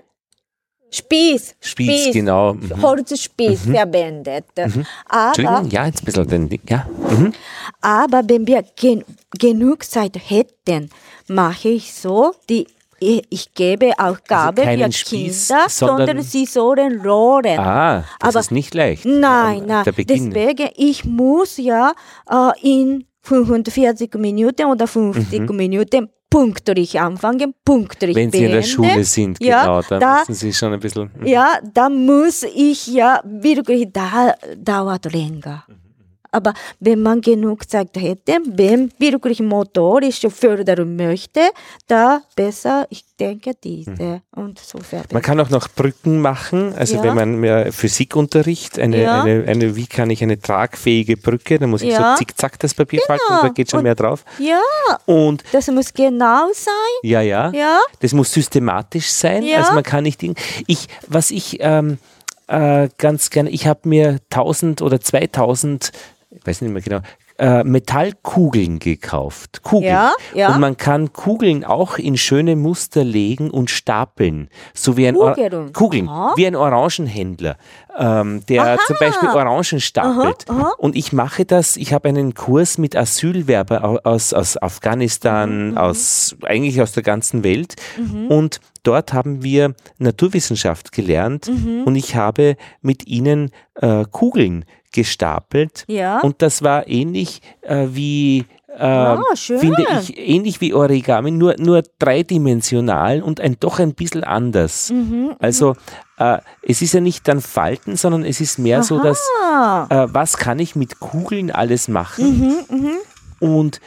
Spieß. 0.89 1.55
Spieß, 1.59 2.13
genau. 2.13 2.53
Mhm. 2.53 2.81
Holzspieß 2.81 3.61
verwendet. 3.61 4.45
Aber 5.05 5.27
Entschuldigung, 5.27 5.69
ja, 5.69 5.85
jetzt 5.85 6.01
ein 6.01 6.05
bisschen 6.05 6.27
den. 6.27 6.59
Ja. 6.69 6.87
Mhm. 6.87 7.33
aber 7.81 8.21
wenn 8.27 8.47
wir 8.47 8.63
gen 8.75 9.03
genug 9.37 9.83
Zeit 9.83 10.17
hätten, 10.29 10.89
mache 11.27 11.69
ich 11.69 11.93
so, 11.93 12.33
die, 12.49 12.67
ich, 12.99 13.53
gebe 13.53 13.91
Aufgabe 13.97 14.63
Also 14.67 14.83
für 14.85 14.91
Spieß, 14.91 15.47
Kinder, 15.47 15.65
sondern- 15.69 15.97
sondern, 16.07 16.21
sie 16.23 16.45
sollen 16.45 17.01
rohren. 17.01 17.59
Ah, 17.59 18.03
das 18.19 18.29
Aber- 18.35 18.39
ist 18.39 18.51
nicht 18.51 18.73
leicht. 18.73 19.05
Nein, 19.05 19.63
nein. 19.65 19.83
Deswegen, 19.85 20.69
ich 20.75 21.05
muss 21.05 21.57
ja 21.57 21.93
äh, 22.29 22.51
in 22.61 23.05
45 23.23 24.13
Minuten 24.15 24.65
oder 24.65 24.87
50 24.87 25.49
Minuten 25.51 26.09
pünktlich 26.29 26.99
anfangen, 26.99 27.53
pünktlich 27.63 28.15
Mhm. 28.15 28.19
Wenn 28.19 28.31
Sie 28.31 28.45
in 28.45 28.51
der. 28.51 28.61
Schule 28.63 29.03
sind, 29.03 29.41
Ja, 29.41 29.61
genau, 29.63 29.81
dann 29.89 29.99
da- 30.01 30.19
müssen 30.19 30.33
Sie 30.33 30.53
schon 30.53 30.73
ein 30.73 30.79
bisschen. 30.79 31.09
mhm. 31.19 31.25
Ja, 31.25 31.53
da 31.73 31.89
muss 31.89 32.43
ich 32.43 32.87
ja 32.87 33.21
wirklich, 33.23 33.87
da 33.93 34.33
dauert 34.57 35.11
länger. 35.11 35.63
Aber 36.31 36.53
wenn 36.79 37.01
man 37.01 37.21
genug 37.21 37.69
Zeit 37.69 37.89
hätte, 37.95 38.37
wenn 38.45 38.91
wirklich 38.99 39.39
motorisch 39.41 40.21
fördern 40.29 40.95
möchte, 40.95 41.41
da 41.87 42.21
besser, 42.35 42.85
ich 42.89 43.03
denke, 43.19 43.51
diese 43.63 44.21
und 44.35 44.59
so 44.59 44.79
sehr. 44.79 45.03
Man 45.11 45.21
kann 45.21 45.39
auch 45.39 45.49
noch 45.49 45.67
Brücken 45.69 46.19
machen, 46.21 46.73
also 46.75 46.95
Ja. 46.95 47.03
wenn 47.03 47.15
man 47.15 47.39
mehr 47.39 47.71
Physikunterricht, 47.73 48.79
eine, 48.79 49.01
Ja. 49.01 49.23
eine, 49.23 49.45
eine, 49.47 49.75
wie 49.75 49.87
kann 49.87 50.09
ich 50.09 50.21
eine 50.21 50.39
tragfähige 50.39 51.17
Brücke, 51.17 51.59
da 51.59 51.67
muss 51.67 51.81
ich 51.81 51.89
Ja. 51.91 52.13
so 52.13 52.17
zickzack 52.19 52.59
das 52.59 52.73
Papier 52.73 53.01
falten, 53.05 53.23
Genau. 53.27 53.41
da 53.41 53.49
geht 53.49 53.69
schon 53.71 53.79
Und- 53.79 53.83
mehr 53.83 53.95
drauf. 53.95 54.23
Ja, 54.39 54.61
Und 55.05 55.43
das 55.51 55.67
muss 55.67 55.93
genau 55.93 56.47
sein. 56.53 56.73
ja, 57.03 57.21
ja, 57.21 57.51
Ja, 57.51 57.79
das 57.99 58.13
muss 58.13 58.31
systematisch 58.31 59.09
sein, 59.11 59.43
Ja. 59.43 59.57
also 59.57 59.73
man 59.73 59.83
kann 59.83 60.03
nicht, 60.03 60.21
ich, 60.67 60.87
was 61.07 61.31
ich 61.31 61.57
ähm, 61.61 61.97
äh, 62.47 62.87
ganz 62.97 63.29
gerne, 63.29 63.49
ich 63.49 63.67
habe 63.67 63.81
mir 63.89 64.19
1000 64.29 64.81
oder 64.81 65.01
2000, 65.01 65.91
ich 66.39 66.45
weiß 66.47 66.61
nicht 66.61 66.71
mehr 66.71 66.81
genau, 66.81 66.99
äh, 67.39 67.63
Metallkugeln 67.63 68.79
gekauft. 68.79 69.61
Kugeln. 69.63 69.91
Ja, 69.91 70.11
ja. 70.33 70.53
Und 70.53 70.59
man 70.59 70.75
kann 70.77 71.13
Kugeln 71.13 71.63
auch 71.63 71.97
in 71.97 72.17
schöne 72.17 72.55
Muster 72.55 73.03
legen 73.03 73.51
und 73.51 73.69
stapeln. 73.69 74.49
So 74.73 74.97
wie 74.97 75.07
ein 75.07 75.15
Or 75.15 75.35
Kugeln? 75.73 76.07
Wie 76.35 76.47
ein 76.47 76.55
Orangenhändler, 76.55 77.57
ähm, 77.97 78.43
der 78.47 78.63
Aha. 78.63 78.77
zum 78.87 78.95
Beispiel 78.99 79.29
Orangen 79.29 79.79
stapelt. 79.79 80.49
Aha, 80.49 80.59
aha. 80.61 80.71
Und 80.77 80.95
ich 80.95 81.13
mache 81.13 81.45
das, 81.45 81.77
ich 81.77 81.93
habe 81.93 82.09
einen 82.09 82.33
Kurs 82.33 82.77
mit 82.77 82.95
Asylwerber 82.95 83.83
au- 83.83 83.99
aus, 84.03 84.33
aus 84.33 84.57
Afghanistan, 84.61 85.71
Mhm, 85.71 85.77
aus 85.77 86.35
eigentlich 86.43 86.81
aus 86.81 86.91
der 86.93 87.03
ganzen 87.03 87.43
Welt. 87.43 87.75
Und 88.29 88.59
dort 88.83 89.13
haben 89.13 89.43
wir 89.43 89.75
Naturwissenschaft 89.99 90.91
gelernt 90.91 91.49
Mhm. 91.49 91.83
und 91.85 91.95
ich 91.95 92.15
habe 92.15 92.55
mit 92.81 93.07
ihnen 93.07 93.51
äh, 93.75 94.05
Kugeln 94.09 94.65
gestapelt. 94.91 95.85
Ja. 95.87 96.19
Und 96.21 96.41
das 96.41 96.61
war 96.63 96.87
ähnlich 96.87 97.41
äh, 97.61 97.87
wie 97.91 98.45
äh, 98.77 99.17
schön. 99.35 99.59
finde 99.59 99.85
ich 99.99 100.17
ähnlich 100.17 100.61
wie 100.61 100.73
Origami, 100.73 101.31
nur, 101.31 101.55
nur 101.57 101.83
dreidimensional 101.99 103.21
und 103.21 103.41
ein 103.41 103.57
doch 103.59 103.79
ein 103.79 103.93
bisschen 103.93 104.23
anders. 104.23 104.91
Mhm, 104.91 105.35
Also 105.39 105.75
äh, 106.17 106.39
es 106.61 106.81
ist 106.81 106.93
ja 106.93 107.01
nicht 107.01 107.27
dann 107.27 107.41
Falten, 107.41 107.95
sondern 107.95 108.23
es 108.23 108.39
ist 108.39 108.59
mehr 108.59 108.83
so, 108.83 108.99
dass 108.99 109.19
äh, 109.89 110.07
was 110.11 110.37
kann 110.37 110.59
ich 110.59 110.75
mit 110.75 110.99
Kugeln 110.99 111.51
alles 111.51 111.87
machen? 111.87 112.55
Und 113.39 113.81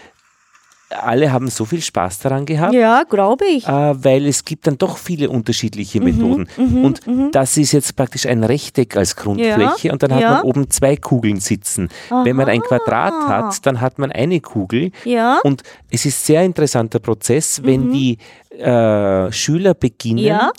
alle 0.90 1.30
haben 1.32 1.48
so 1.48 1.64
viel 1.64 1.80
Spaß 1.80 2.18
daran 2.18 2.46
gehabt. 2.46 2.74
ja, 2.74 3.04
glaube 3.08 3.44
ich. 3.46 3.66
Äh, 3.66 4.04
weil 4.04 4.26
es 4.26 4.44
gibt 4.44 4.66
dann 4.66 4.76
doch 4.76 4.98
viele 4.98 5.30
unterschiedliche 5.30 6.00
Methoden. 6.00 6.48
und 6.56 7.00
das 7.32 7.56
ist 7.56 7.72
jetzt 7.72 7.94
praktisch 7.96 8.26
ein 8.26 8.42
Rechteck 8.44 8.96
als 8.96 9.14
Grundfläche 9.16 9.92
und 9.92 10.02
dann 10.02 10.12
hat 10.14 10.20
ja. 10.20 10.30
man 10.34 10.42
oben 10.42 10.70
zwei 10.70 10.96
Kugeln 10.96 11.38
sitzen. 11.40 11.88
Wenn 12.24 12.36
man 12.36 12.48
ein 12.48 12.60
Quadrat 12.60 13.14
hat, 13.28 13.66
dann 13.66 13.80
hat 13.80 13.98
man 13.98 14.10
eine 14.12 14.40
Kugel. 14.40 14.90
Ja. 15.04 15.40
Und 15.44 15.62
es 15.90 16.06
ist 16.06 16.26
sehr 16.26 16.42
interessanter 16.42 16.98
Prozess, 16.98 17.62
wenn 17.64 17.92
die 17.92 18.18
äh, 18.58 19.30
Schüler 19.32 19.74
beginnen, 19.74 20.18
Ja. 20.18 20.50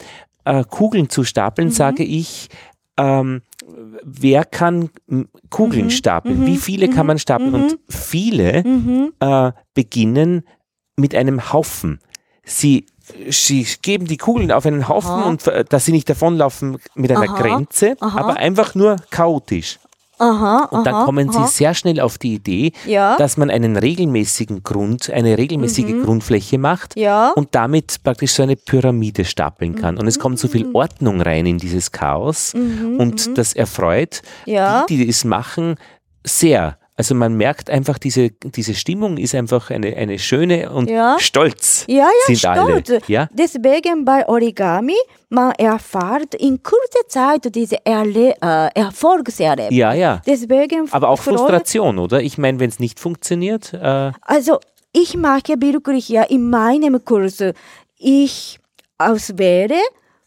äh, 0.45 0.63
Kugeln 0.63 1.09
zu 1.09 1.23
stapeln, 1.23 1.71
sage 1.71 2.03
ich, 2.03 2.47
ähm, 2.97 3.41
wer 4.03 4.45
kann 4.45 4.89
Kugeln 5.49 5.89
stapeln? 5.89 6.45
Wie 6.45 6.57
viele 6.57 6.89
kann 6.89 7.05
man 7.05 7.19
stapeln? 7.19 7.53
Und 7.53 7.79
viele 7.89 8.63
äh, 9.19 9.51
beginnen 9.73 10.43
mit 10.95 11.15
einem 11.15 11.51
Haufen. 11.51 11.99
Sie, 12.43 12.85
sie 13.29 13.67
geben 13.81 14.05
die 14.05 14.17
Kugeln 14.17 14.51
auf 14.51 14.65
einen 14.65 14.87
Haufen 14.87 15.11
Aha. 15.11 15.29
und 15.29 15.47
äh, 15.47 15.63
dass 15.63 15.85
sie 15.85 15.91
nicht 15.91 16.09
davonlaufen 16.09 16.77
mit 16.95 17.11
einer 17.11 17.29
Aha. 17.29 17.39
Grenze, 17.39 17.95
Aha. 17.99 18.19
aber 18.19 18.37
einfach 18.37 18.75
nur 18.75 18.97
chaotisch. 19.09 19.79
Aha, 20.21 20.65
Und 20.71 20.85
dann 20.85 20.93
aha, 20.93 21.05
kommen 21.05 21.29
aha. 21.29 21.47
sie 21.47 21.53
sehr 21.53 21.73
schnell 21.73 21.99
auf 21.99 22.17
die 22.17 22.35
Idee, 22.35 22.71
Ja. 22.85 23.17
dass 23.17 23.37
man 23.37 23.49
einen 23.49 23.75
regelmäßigen 23.75 24.61
Grund, 24.63 25.09
eine 25.09 25.37
regelmäßige 25.37 26.03
Grundfläche 26.03 26.57
macht 26.59 26.95
Ja. 26.95 27.31
und 27.31 27.55
damit 27.55 28.03
praktisch 28.03 28.33
so 28.33 28.43
eine 28.43 28.55
Pyramide 28.55 29.25
stapeln 29.25 29.75
kann. 29.75 29.97
Und 29.97 30.07
es 30.07 30.19
kommt 30.19 30.37
so 30.37 30.47
viel 30.47 30.69
Ordnung 30.73 31.21
rein 31.21 31.45
in 31.47 31.57
dieses 31.57 31.91
Chaos 31.91 32.53
und 32.53 33.37
das 33.37 33.53
erfreut 33.53 34.21
Ja. 34.45 34.85
die, 34.87 34.97
die 34.97 35.09
es 35.09 35.25
machen, 35.25 35.75
sehr. 36.23 36.77
Also 36.97 37.15
man 37.15 37.33
merkt 37.35 37.69
einfach, 37.69 37.97
diese, 37.97 38.29
diese 38.43 38.73
Stimmung 38.75 39.17
ist 39.17 39.33
einfach 39.33 39.69
eine, 39.71 39.95
eine 39.95 40.19
schöne 40.19 40.69
und 40.69 40.89
Ja. 40.89 41.15
stolz 41.19 41.85
Ja, 41.87 42.03
ja, 42.03 42.09
sind 42.27 42.39
stolz. 42.39 42.89
alle. 42.89 43.01
Ja? 43.07 43.27
Deswegen 43.31 44.05
bei 44.05 44.27
Origami, 44.27 44.97
man 45.29 45.53
erfährt 45.53 46.35
in 46.35 46.61
kurzer 46.61 47.07
Zeit 47.07 47.55
diese 47.55 47.77
Erle 47.85 48.35
äh, 48.41 48.69
Erfolgserlebnis. 48.75 49.77
ja, 49.77 49.93
ja. 49.93 50.21
Deswegen 50.25 50.87
Aber 50.91 51.09
auch 51.09 51.19
Frustration, 51.19 51.97
oder? 51.97 52.21
Ich 52.21 52.37
meine, 52.37 52.59
wenn 52.59 52.69
es 52.69 52.79
nicht 52.79 52.99
funktioniert, 52.99 53.73
äh, 53.73 54.11
Also 54.21 54.59
ich 54.91 55.15
mache 55.15 55.55
wirklich 55.59 56.09
ja 56.09 56.23
in 56.23 56.49
meinem 56.49 57.03
Kurs, 57.05 57.41
ich 57.97 58.59
auswähle 58.97 59.79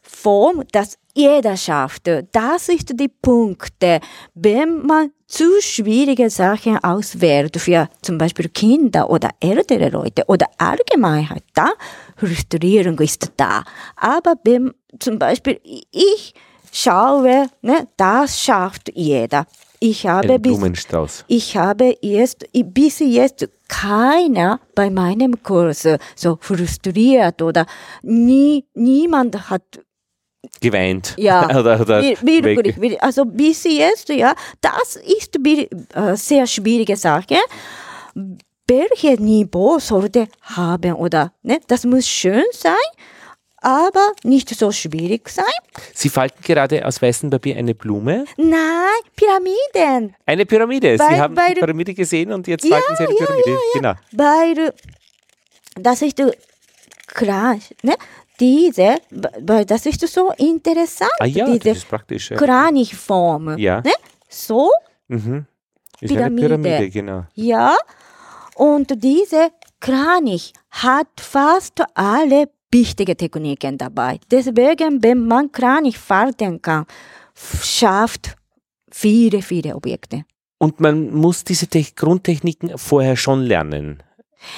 Form, 0.02 0.62
das 0.72 0.96
jeder 1.14 1.56
schafft. 1.56 2.10
Das 2.32 2.68
ist 2.68 2.98
die 2.98 3.08
Punkte. 3.08 4.00
Wenn 4.34 4.84
man 4.84 5.10
zu 5.26 5.44
schwierige 5.60 6.28
Sachen 6.28 6.78
auswählt 6.78 7.56
für 7.56 7.88
zum 8.02 8.18
Beispiel 8.18 8.48
Kinder 8.48 9.08
oder 9.08 9.30
ältere 9.40 9.88
Leute 9.88 10.24
oder 10.26 10.46
Allgemeinheit, 10.58 11.44
da 11.54 11.70
Frustrierung 12.16 12.98
ist 12.98 13.32
da. 13.36 13.64
Aber 13.96 14.34
wenn 14.44 14.72
zum 14.98 15.18
Beispiel 15.18 15.60
ich 15.90 16.34
schaue, 16.72 17.46
ne, 17.62 17.86
das 17.96 18.40
schafft 18.40 18.90
jeder. 18.94 19.46
Ich 19.80 20.06
habe 20.06 20.38
bis 20.38 20.58
ich 21.26 21.56
habe 21.56 21.96
jetzt, 22.00 22.46
bis 22.52 23.00
jetzt 23.00 23.48
keiner 23.68 24.60
bei 24.74 24.88
meinem 24.88 25.42
Kurs 25.42 25.86
so 26.16 26.38
frustriert 26.40 27.42
oder 27.42 27.66
nie, 28.02 28.64
niemand 28.74 29.50
hat, 29.50 29.80
Geweint. 30.60 31.14
ja, 31.18 31.44
oder, 31.58 31.80
oder 31.80 32.00
wir- 32.02 32.20
wirklich, 32.22 33.02
also 33.02 33.24
bis 33.24 33.64
jetzt, 33.64 34.08
ja, 34.08 34.34
das 34.60 34.96
ist 34.96 35.42
bir- 35.42 35.68
äh, 35.94 36.16
sehr 36.16 36.46
schwierige 36.46 36.96
Sache. 36.96 37.36
Welches 38.66 39.18
Niveau 39.20 39.78
sollte 39.78 40.28
haben 40.42 40.94
oder, 40.94 41.32
ne, 41.42 41.60
das 41.66 41.84
muss 41.84 42.08
schön 42.08 42.44
sein, 42.52 42.74
aber 43.58 44.12
nicht 44.22 44.48
so 44.48 44.72
schwierig 44.72 45.28
sein. 45.28 45.44
Sie 45.92 46.08
falten 46.08 46.42
gerade 46.42 46.86
aus 46.86 47.02
weißem 47.02 47.28
Papier 47.28 47.56
eine 47.56 47.74
Blume. 47.74 48.24
Nein, 48.38 49.02
Pyramiden. 49.16 50.14
Eine 50.24 50.46
Pyramide. 50.46 50.98
Weil- 50.98 51.08
Sie 51.14 51.20
haben 51.20 51.36
weil- 51.36 51.54
die 51.54 51.60
Pyramide 51.60 51.92
gesehen 51.94 52.32
und 52.32 52.46
jetzt 52.46 52.64
Ja, 52.64 52.78
falten 52.78 52.96
Sie 52.96 53.04
eine 53.04 53.12
ja, 53.18 53.26
Pyramide. 53.26 53.50
ja, 53.50 53.56
ja. 53.56 53.70
Genau. 53.74 53.94
weil 54.12 54.74
das 55.78 56.00
ist 56.02 56.22
klar, 57.06 57.56
ne? 57.82 57.94
Diese, 58.40 58.96
das 59.10 59.86
ist 59.86 60.00
so 60.08 60.32
interessant, 60.36 61.10
Ah 61.20 61.26
ja, 61.26 61.46
diese. 61.46 61.76
Ja. 62.30 62.36
Kranichform. 62.36 63.58
Ja. 63.58 63.80
Ne? 63.80 63.92
So, 64.28 64.70
Mhm. 65.08 65.46
Ist 66.00 66.10
eine 66.10 66.30
Pyramide. 66.30 66.48
Pyramide, 66.48 66.90
genau. 66.90 67.24
ja. 67.34 67.76
Und 68.56 69.02
diese 69.02 69.50
Kranich 69.80 70.52
hat 70.70 71.08
fast 71.20 71.82
alle 71.94 72.48
wichtige 72.70 73.16
Techniken 73.16 73.78
dabei. 73.78 74.18
Deswegen, 74.30 75.02
wenn 75.02 75.26
man 75.26 75.52
Kranich 75.52 75.98
falten 75.98 76.60
kann, 76.62 76.86
schafft 77.62 78.36
viele, 78.90 79.42
viele 79.42 79.74
Objekte. 79.76 80.24
Und 80.58 80.80
man 80.80 81.12
muss 81.12 81.44
diese 81.44 81.66
Te 81.66 81.84
Grundtechniken 81.94 82.78
vorher 82.78 83.16
schon 83.16 83.42
lernen. 83.42 84.02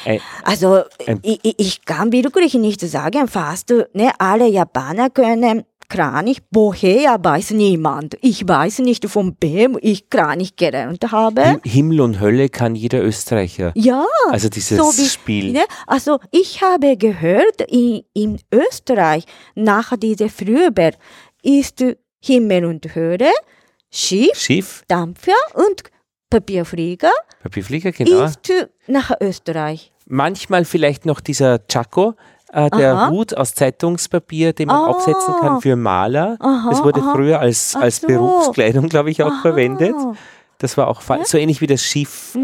Ein, 0.04 0.20
Also 0.44 0.82
ich, 1.22 1.40
ich- 1.42 1.54
ich 1.58 1.84
kann 1.84 2.12
wirklich 2.12 2.54
nicht 2.54 2.80
sagen, 2.80 3.28
fast 3.28 3.72
ne, 3.92 4.12
alle 4.18 4.46
Japaner 4.48 5.10
können 5.10 5.64
Kranich. 5.88 6.38
Woher 6.50 7.16
weiß 7.22 7.52
niemand. 7.52 8.16
Ich 8.20 8.46
weiß 8.48 8.80
nicht, 8.80 9.08
von 9.08 9.36
wem 9.40 9.78
ich 9.80 10.10
Kranich 10.10 10.56
gelernt 10.56 11.12
habe. 11.12 11.44
Him- 11.44 11.60
Himmel 11.64 12.00
und 12.00 12.18
Hölle 12.20 12.48
kann 12.48 12.74
jeder 12.74 13.04
Österreicher. 13.04 13.70
Ja, 13.76 14.04
Also 14.30 14.48
dieses 14.48 14.76
so 14.78 14.84
wie, 15.00 15.08
Spiel. 15.08 15.52
Ne, 15.52 15.64
also 15.86 16.18
ich 16.32 16.60
habe 16.60 16.96
gehört, 16.96 17.60
in, 17.68 18.02
in 18.14 18.40
Österreich 18.52 19.24
nach 19.54 19.96
dieser 19.96 20.28
Frühber 20.28 20.90
ist 21.42 21.84
Himmel 22.20 22.64
und 22.64 22.92
Hölle, 22.96 23.30
Schiff, 23.88 24.34
Schiff, 24.34 24.82
Dampfer 24.88 25.32
und 25.54 25.84
Papierflieger 26.30 27.10
Papierflieger, 27.42 27.92
genau. 27.92 28.24
ist 28.24 28.40
nach 28.88 29.12
Österreich. 29.20 29.92
Manchmal 30.08 30.64
vielleicht 30.64 31.06
noch 31.06 31.20
dieser 31.20 31.66
Chaco, 31.68 32.14
äh, 32.52 32.68
der 32.70 32.94
Aha. 32.94 33.10
Hut 33.10 33.36
aus 33.36 33.54
Zeitungspapier, 33.54 34.52
den 34.52 34.68
man 34.68 34.76
Ah. 34.76 34.86
aufsetzen 34.88 35.34
kann 35.40 35.60
für 35.60 35.76
Maler. 35.76 36.36
Aha, 36.40 36.70
das 36.70 36.82
wurde 36.82 37.00
aha. 37.00 37.12
früher 37.12 37.40
als, 37.40 37.74
als 37.76 38.00
so. 38.00 38.06
Berufskleidung, 38.08 38.88
glaube 38.88 39.10
ich, 39.10 39.22
auch 39.22 39.30
Aha. 39.32 39.42
verwendet. 39.42 39.94
Das 40.58 40.76
war 40.76 40.88
auch 40.88 41.02
fa- 41.02 41.24
so 41.24 41.38
ähnlich 41.38 41.60
wie 41.60 41.66
das 41.66 41.82
Schiff. 41.82 42.34
Äh, 42.34 42.40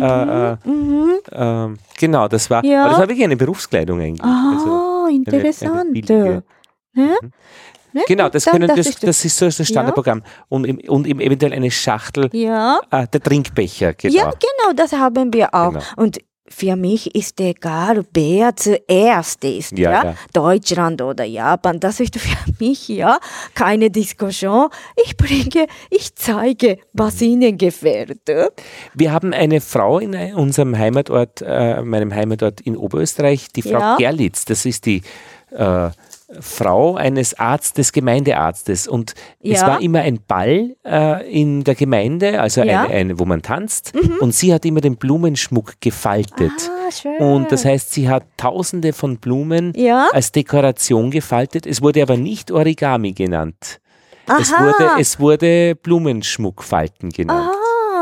äh, 0.53 0.57
Mhm. 0.65 1.13
ähm, 1.33 1.79
genau, 1.99 2.29
das 2.29 2.51
war, 2.51 2.65
Ja. 2.65 2.89
das 2.89 2.99
war 2.99 3.09
wirklich 3.09 3.25
eine 3.25 3.37
Berufskleidung 3.37 4.01
eigentlich. 4.01 4.23
Also, 4.23 4.71
Ah, 4.71 5.07
eine 5.09 5.17
interessant. 5.17 5.93
billige. 5.93 6.43
ne? 6.95 7.17
Ne? 7.93 8.03
Genau, 8.09 8.29
das, 8.29 8.45
können, 8.47 8.69
das, 8.69 8.79
ist 8.87 9.03
das 9.07 9.25
ist 9.25 9.37
so 9.37 9.47
das 9.47 9.67
Standardprogramm. 9.69 10.23
Und, 10.49 10.65
im- 10.67 10.81
und 10.89 11.07
eben 11.07 11.21
eventuell 11.21 11.53
eine 11.53 11.71
Schachtel, 11.71 12.31
ja. 12.33 12.81
äh, 12.91 13.07
der 13.09 13.21
Trinkbecher, 13.23 13.95
genau. 13.95 14.15
Ja, 14.15 14.25
genau, 14.31 14.73
das 14.75 14.93
haben 14.93 15.33
wir 15.33 15.55
auch. 15.55 15.73
Genau. 15.73 15.85
Und 15.97 16.19
für 16.49 16.77
mich 16.77 17.15
ist 17.15 17.41
egal, 17.41 18.05
wer 18.13 18.55
zuerst 18.57 19.43
ist, 19.45 19.73
Ja, 19.79 19.91
ja, 19.91 20.05
ja. 20.05 20.15
Deutschland 20.35 21.01
oder 21.01 21.25
Japan, 21.25 21.81
das 21.81 21.99
ist 22.01 22.19
für 22.19 22.37
mich 22.59 22.89
ja 22.89 23.19
keine 23.55 23.89
Diskussion. 23.91 24.69
Ich 25.07 25.17
bringe, 25.17 25.67
ich 25.89 26.15
zeige, 26.15 26.79
was 26.93 27.21
Mhm. 27.21 27.27
ihnen 27.27 27.59
gefällt. 27.59 28.21
Wir 28.95 29.13
haben 29.13 29.33
eine 29.33 29.61
Frau 29.63 29.99
in 29.99 30.15
ein- 30.15 30.35
unserem 30.35 30.77
Heimatort, 30.77 31.41
äh, 31.47 31.81
meinem 31.81 32.13
Heimatort 32.15 32.61
in 32.61 32.77
Oberösterreich, 32.77 33.49
die 33.55 33.63
Frau 33.63 33.79
Ja. 33.79 33.97
Gerlitz. 33.97 34.45
Das 34.45 34.67
ist 34.67 34.85
die 34.85 35.03
äh, 35.53 35.91
Frau 36.41 36.95
eines 36.97 37.39
Arztes, 37.39 37.93
Gemeindearztes. 37.93 38.89
Und 38.89 39.15
es 39.41 39.61
Ja. 39.61 39.67
war 39.69 39.81
immer 39.81 40.01
ein 40.01 40.21
Ball 40.27 40.77
äh, 40.85 41.31
in 41.33 41.65
der 41.65 41.75
Gemeinde, 41.75 42.41
also 42.41 42.63
Ja. 42.63 42.85
Mhm. 42.85 42.87
eine, 42.87 42.95
eine, 42.95 43.19
wo 43.19 43.25
man 43.25 43.43
tanzt. 43.43 43.93
Und 44.21 44.35
sie 44.35 44.53
hat 44.53 44.65
immer 44.65 44.81
den 44.81 44.97
Blumenschmuck 44.97 45.81
gefaltet. 45.81 46.53
Ah, 46.69 46.91
schön. 46.91 47.19
Und 47.19 47.53
das 47.53 47.65
heißt, 47.65 47.93
sie 47.93 48.09
hat 48.09 48.25
tausende 48.37 48.93
von 48.93 49.19
Blumen 49.19 49.73
Ja. 49.77 50.09
als 50.13 50.33
Dekoration 50.33 51.11
gefaltet. 51.11 51.67
Es 51.67 51.83
wurde 51.83 52.03
aber 52.03 52.17
nicht 52.17 52.51
Origami 52.51 53.13
genannt. 53.13 53.81
Es 54.41 54.53
Aha. 54.53 54.65
wurde, 54.65 54.91
es 55.01 55.19
wurde 55.21 55.75
Blumenschmuckfalten 55.75 57.11
genannt. 57.11 57.51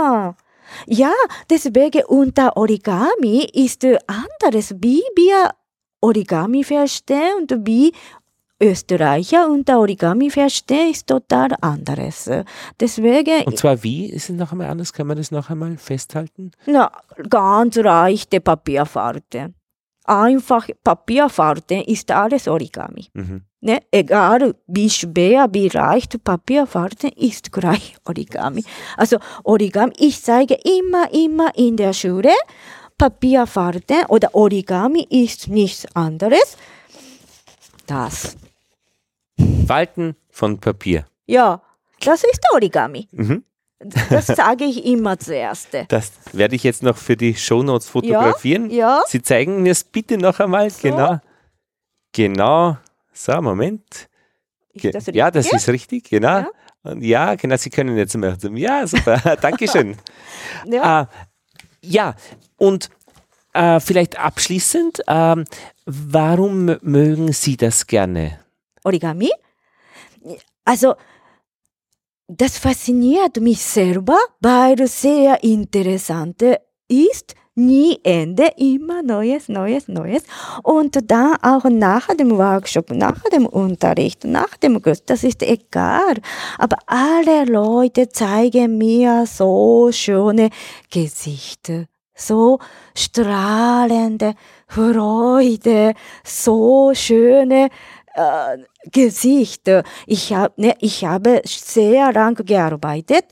Ah, 0.02 0.34
ja, 0.86 1.12
deswegen 1.50 2.04
unter 2.06 2.56
Origami 2.56 3.48
ist 3.52 3.84
anderes, 3.84 4.74
wie 4.80 5.02
wir 5.16 5.50
Origami 6.00 6.64
verstehen 6.64 7.32
und 7.40 7.66
wie 7.66 7.92
Österreicher 8.62 9.48
unter 9.48 9.80
Origami 9.80 10.30
verstehen, 10.30 10.90
ist 10.90 11.06
total 11.06 11.50
anderes. 11.60 12.30
Deswegen, 12.78 13.44
Und 13.44 13.58
zwar 13.58 13.82
wie? 13.82 14.06
Ist 14.10 14.28
es 14.30 14.36
noch 14.36 14.52
einmal 14.52 14.68
anders? 14.68 14.92
Kann 14.92 15.06
man 15.06 15.16
das 15.16 15.30
noch 15.30 15.48
einmal 15.50 15.76
festhalten? 15.78 16.50
na, 16.66 16.90
ganz 17.28 17.76
leichte 17.76 18.40
Papierfarte. 18.40 19.54
Einfach 20.04 20.68
Papierfarte 20.82 21.76
ist 21.86 22.10
alles 22.10 22.48
Origami. 22.48 23.08
Mhm. 23.14 23.42
Ne? 23.60 23.78
Egal 23.90 24.54
wie 24.66 24.90
schwer, 24.90 25.46
wie 25.52 25.68
leicht 25.68 26.22
Papierfarte 26.24 27.08
ist 27.08 27.52
gleich 27.52 27.94
Origami. 28.04 28.64
Also 28.96 29.18
Origami, 29.44 29.92
ich 29.98 30.22
zeige 30.22 30.54
immer, 30.54 31.12
immer 31.12 31.54
in 31.56 31.76
der 31.76 31.92
Schule, 31.92 32.32
Papierfarte 32.98 34.06
oder 34.08 34.34
Origami 34.34 35.06
ist 35.10 35.48
nichts 35.48 35.86
anderes. 35.94 36.56
Das. 37.86 38.36
Falten 39.66 40.16
von 40.30 40.58
Papier. 40.58 41.06
Ja, 41.26 41.60
das 42.04 42.24
ist 42.24 42.40
Origami. 42.52 43.08
Mhm. 43.12 43.44
Das 44.10 44.26
sage 44.26 44.64
ich 44.64 44.84
immer 44.84 45.18
zuerst. 45.18 45.68
Das 45.88 46.12
werde 46.32 46.54
ich 46.54 46.64
jetzt 46.64 46.82
noch 46.82 46.96
für 46.96 47.16
die 47.16 47.34
Shownotes 47.34 47.88
fotografieren. 47.88 48.68
Ja, 48.70 49.02
Sie 49.06 49.22
zeigen 49.22 49.62
mir 49.62 49.72
es 49.72 49.84
bitte 49.84 50.18
noch 50.18 50.38
einmal. 50.40 50.68
Genau. 50.82 51.18
Genau. 52.12 52.76
So, 53.12 53.40
Moment. 53.40 54.08
Ge- 54.74 54.90
das 54.92 55.06
ja, 55.12 55.30
das 55.30 55.52
ist 55.52 55.68
richtig, 55.68 56.10
genau. 56.10 56.38
Ja. 56.40 56.48
Und 56.82 57.02
ja, 57.02 57.34
genau, 57.34 57.56
Sie 57.56 57.70
können 57.70 57.96
jetzt 57.96 58.16
mal. 58.16 58.36
Ja, 58.54 58.86
super. 58.86 59.16
Dankeschön. 59.40 59.96
Ja. 60.66 61.02
Äh, 61.02 61.06
ja, 61.82 62.14
und 62.56 62.90
äh, 63.52 63.80
vielleicht 63.80 64.18
abschließend, 64.18 65.02
ähm, 65.08 65.44
warum 65.86 66.76
mögen 66.82 67.32
Sie 67.32 67.56
das 67.56 67.86
gerne? 67.86 68.38
Origami? 68.84 69.30
Also, 70.64 70.94
das 72.28 72.58
fasziniert 72.58 73.40
mich 73.40 73.60
selber, 73.60 74.18
weil 74.40 74.86
sehr 74.86 75.42
interessant 75.42 76.42
ist. 76.86 77.34
Nie 77.56 77.98
Ende, 78.04 78.52
immer 78.56 79.02
Neues, 79.02 79.48
Neues, 79.48 79.88
Neues. 79.88 80.22
Und 80.62 81.10
dann 81.10 81.36
auch 81.42 81.64
nach 81.64 82.06
dem 82.14 82.38
Workshop, 82.38 82.90
nach 82.92 83.20
dem 83.34 83.46
Unterricht, 83.46 84.24
nach 84.24 84.56
dem 84.56 84.80
Kurs, 84.80 85.04
das 85.04 85.24
ist 85.24 85.42
egal. 85.42 86.14
Aber 86.58 86.76
alle 86.86 87.44
Leute 87.44 88.08
zeigen 88.08 88.78
mir 88.78 89.26
so 89.26 89.90
schöne 89.90 90.50
Gesichter, 90.90 91.86
so 92.14 92.60
strahlende 92.94 94.34
Freude, 94.68 95.94
so 96.22 96.92
schöne 96.94 97.68
äh, 98.14 98.58
Gesichter. 98.90 99.82
Ich, 100.06 100.32
hab, 100.32 100.56
ne, 100.58 100.74
ich 100.80 101.04
habe 101.04 101.42
sehr 101.44 102.12
lange 102.12 102.44
gearbeitet, 102.44 103.24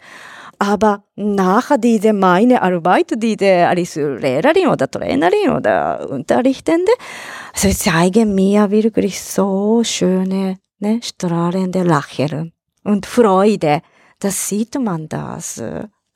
aber 0.58 1.04
nach 1.14 1.76
dieser 1.78 2.12
meine 2.12 2.62
Arbeit, 2.62 3.12
diese 3.16 3.66
als 3.68 3.94
Lehrerin 3.94 4.68
oder 4.68 4.90
Trainerin 4.90 5.50
oder 5.50 6.08
Unterrichtende, 6.10 6.92
sie 7.54 7.76
zeigen 7.76 8.34
mir 8.34 8.70
wirklich 8.70 9.22
so 9.22 9.82
schöne, 9.84 10.56
ne, 10.80 11.00
strahlende 11.02 11.82
Lachen 11.82 12.52
und 12.84 13.06
Freude. 13.06 13.82
Das 14.18 14.48
sieht 14.48 14.74
man 14.80 15.08
das. 15.08 15.62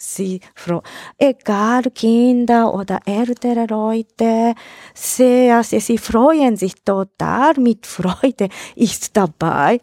Sie, 0.05 0.41
fro- 0.57 0.83
egal 1.17 1.85
Kinder 1.95 2.75
oder 2.75 2.99
ältere 3.07 3.67
Leute, 3.67 4.55
sehr, 4.93 5.63
sehr, 5.63 5.81
sie 5.81 5.97
freuen 5.97 6.57
sich 6.57 6.75
total 6.85 7.55
mit 7.59 7.87
Freude, 7.87 8.49
ist 8.75 9.17
dabei. 9.17 9.81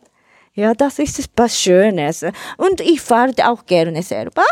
Ja, 0.55 0.73
das 0.73 0.99
ist 0.99 1.29
was 1.37 1.57
Schönes. 1.57 2.25
Und 2.57 2.81
ich 2.81 2.99
falte 2.99 3.47
auch 3.49 3.65
gerne 3.65 4.03
selber. 4.03 4.43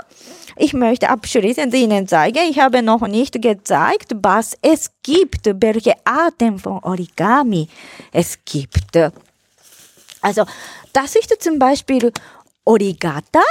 Ich 0.55 0.71
möchte 0.73 1.09
abschließend 1.09 1.73
Ihnen 1.73 2.07
zeigen, 2.07 2.49
ich 2.49 2.59
habe 2.59 2.81
noch 2.81 3.05
nicht 3.05 3.41
gezeigt, 3.41 4.15
was 4.23 4.57
es 4.61 4.89
gibt, 5.03 5.49
welche 5.61 5.95
Arten 6.05 6.59
von 6.59 6.79
Origami 6.81 7.67
es 8.13 8.39
gibt. 8.45 8.97
Also, 10.21 10.45
das 10.93 11.15
ist 11.17 11.43
zum 11.43 11.59
Beispiel 11.59 12.13
Origata. 12.63 13.43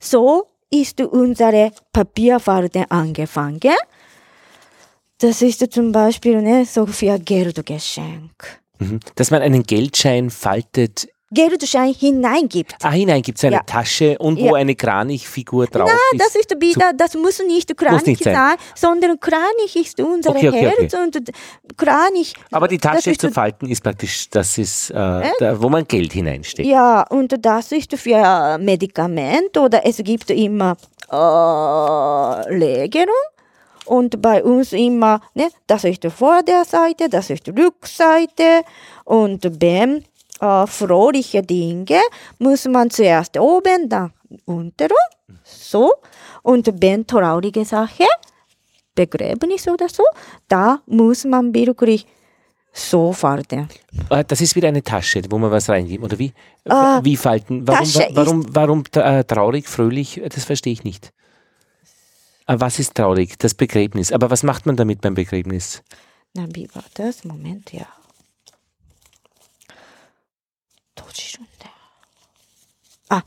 So 0.00 0.48
ist 0.70 1.00
unsere 1.00 1.72
Papierfalte 1.92 2.90
angefangen. 2.90 3.74
Das 5.18 5.42
ist 5.42 5.72
zum 5.72 5.92
Beispiel 5.92 6.40
ne, 6.40 6.64
so 6.64 6.86
für 6.86 7.18
Geldgeschenk. 7.18 8.60
Mhm. 8.78 9.00
Dass 9.16 9.30
man 9.30 9.42
einen 9.42 9.64
Geldschein 9.64 10.30
faltet. 10.30 11.08
Geldschein 11.30 11.92
hineingibt. 11.92 12.74
Ah, 12.82 12.90
hinein 12.90 13.20
gibt 13.22 13.38
es 13.38 13.44
eine 13.44 13.56
Ja. 13.56 13.62
Tasche 13.62 14.16
und 14.18 14.38
wo 14.40 14.46
Ja. 14.46 14.54
eine 14.54 14.74
Kranichfigur 14.74 15.66
drauf 15.66 15.90
Na, 15.92 16.18
das 16.18 16.34
ist. 16.34 16.52
ist 16.52 16.60
wieder, 16.60 16.92
das 16.94 17.14
muss 17.14 17.38
nicht 17.46 17.76
Kranich 17.76 18.06
nicht 18.06 18.24
sein. 18.24 18.34
sein. 18.34 18.56
sondern 18.74 19.20
Kranich 19.20 19.76
ist 19.76 20.00
unser 20.00 20.30
Okay, 20.30 20.48
okay, 20.48 20.72
Herz 20.78 20.94
und 20.94 21.18
Kranich. 21.76 22.34
Aber 22.50 22.66
die 22.66 22.78
Tasche 22.78 23.10
ist 23.10 23.20
zu 23.20 23.30
falten 23.30 23.68
ist 23.68 23.82
praktisch, 23.82 24.30
das 24.30 24.56
ist, 24.58 24.90
äh, 24.90 24.94
da, 25.38 25.60
wo 25.60 25.68
man 25.68 25.86
Geld 25.86 26.12
hineinsteckt. 26.12 26.66
Ja, 26.68 27.02
und 27.10 27.34
das 27.44 27.72
ist 27.72 27.92
für 27.94 28.56
Medikament 28.58 29.56
oder 29.58 29.84
es 29.84 29.98
gibt 29.98 30.30
immer 30.30 30.76
äh, 31.10 32.54
Lägerung. 32.56 33.08
Und 33.86 34.20
bei 34.20 34.42
uns 34.44 34.72
immer, 34.74 35.20
ne, 35.34 35.48
das 35.66 35.84
ist 35.84 36.04
die 36.04 36.10
Vorderseite, 36.10 37.08
das 37.08 37.30
ist 37.30 37.46
die 37.46 37.50
Rückseite. 37.52 38.62
Und 39.04 39.46
wenn 39.62 40.04
äh, 40.40 40.66
fröhliche 40.66 41.42
Dinge 41.42 42.00
muss 42.38 42.64
man 42.66 42.90
zuerst 42.90 43.38
oben, 43.38 43.88
dann 43.88 44.12
unten, 44.44 44.88
so. 45.44 45.92
Und 46.42 46.70
wenn 46.80 47.06
traurige 47.06 47.64
Sache, 47.64 48.04
Begräbnis 48.94 49.68
oder 49.68 49.88
so, 49.88 50.02
da 50.48 50.80
muss 50.86 51.24
man 51.24 51.54
wirklich 51.54 52.06
so 52.72 53.12
falten. 53.12 53.68
Äh, 54.10 54.24
Das 54.24 54.40
ist 54.40 54.54
wieder 54.56 54.68
eine 54.68 54.82
Tasche, 54.82 55.22
wo 55.30 55.38
man 55.38 55.50
was 55.50 55.68
reingibt, 55.68 56.02
oder 56.04 56.18
wie? 56.18 56.32
Ah, 56.68 57.00
wie 57.02 57.16
falten? 57.16 57.66
Warum, 57.66 57.84
Tasche 57.84 58.08
warum, 58.12 58.46
warum 58.54 58.84
äh, 58.94 59.24
traurig, 59.24 59.68
fröhlich? 59.68 60.20
Das 60.34 60.44
verstehe 60.44 60.72
ich 60.72 60.84
nicht. 60.84 61.12
Äh, 62.46 62.56
Was 62.58 62.78
ist 62.78 62.94
traurig? 62.94 63.38
Das 63.38 63.54
Begräbnis. 63.54 64.12
Aber 64.12 64.30
was 64.30 64.42
macht 64.42 64.66
man 64.66 64.76
damit 64.76 65.00
beim 65.00 65.14
Begräbnis? 65.14 65.82
Na, 66.34 66.46
wie 66.52 66.68
war 66.74 66.84
das? 66.94 67.24
Moment, 67.24 67.72
ja. 67.72 67.86
Ah, 73.08 73.22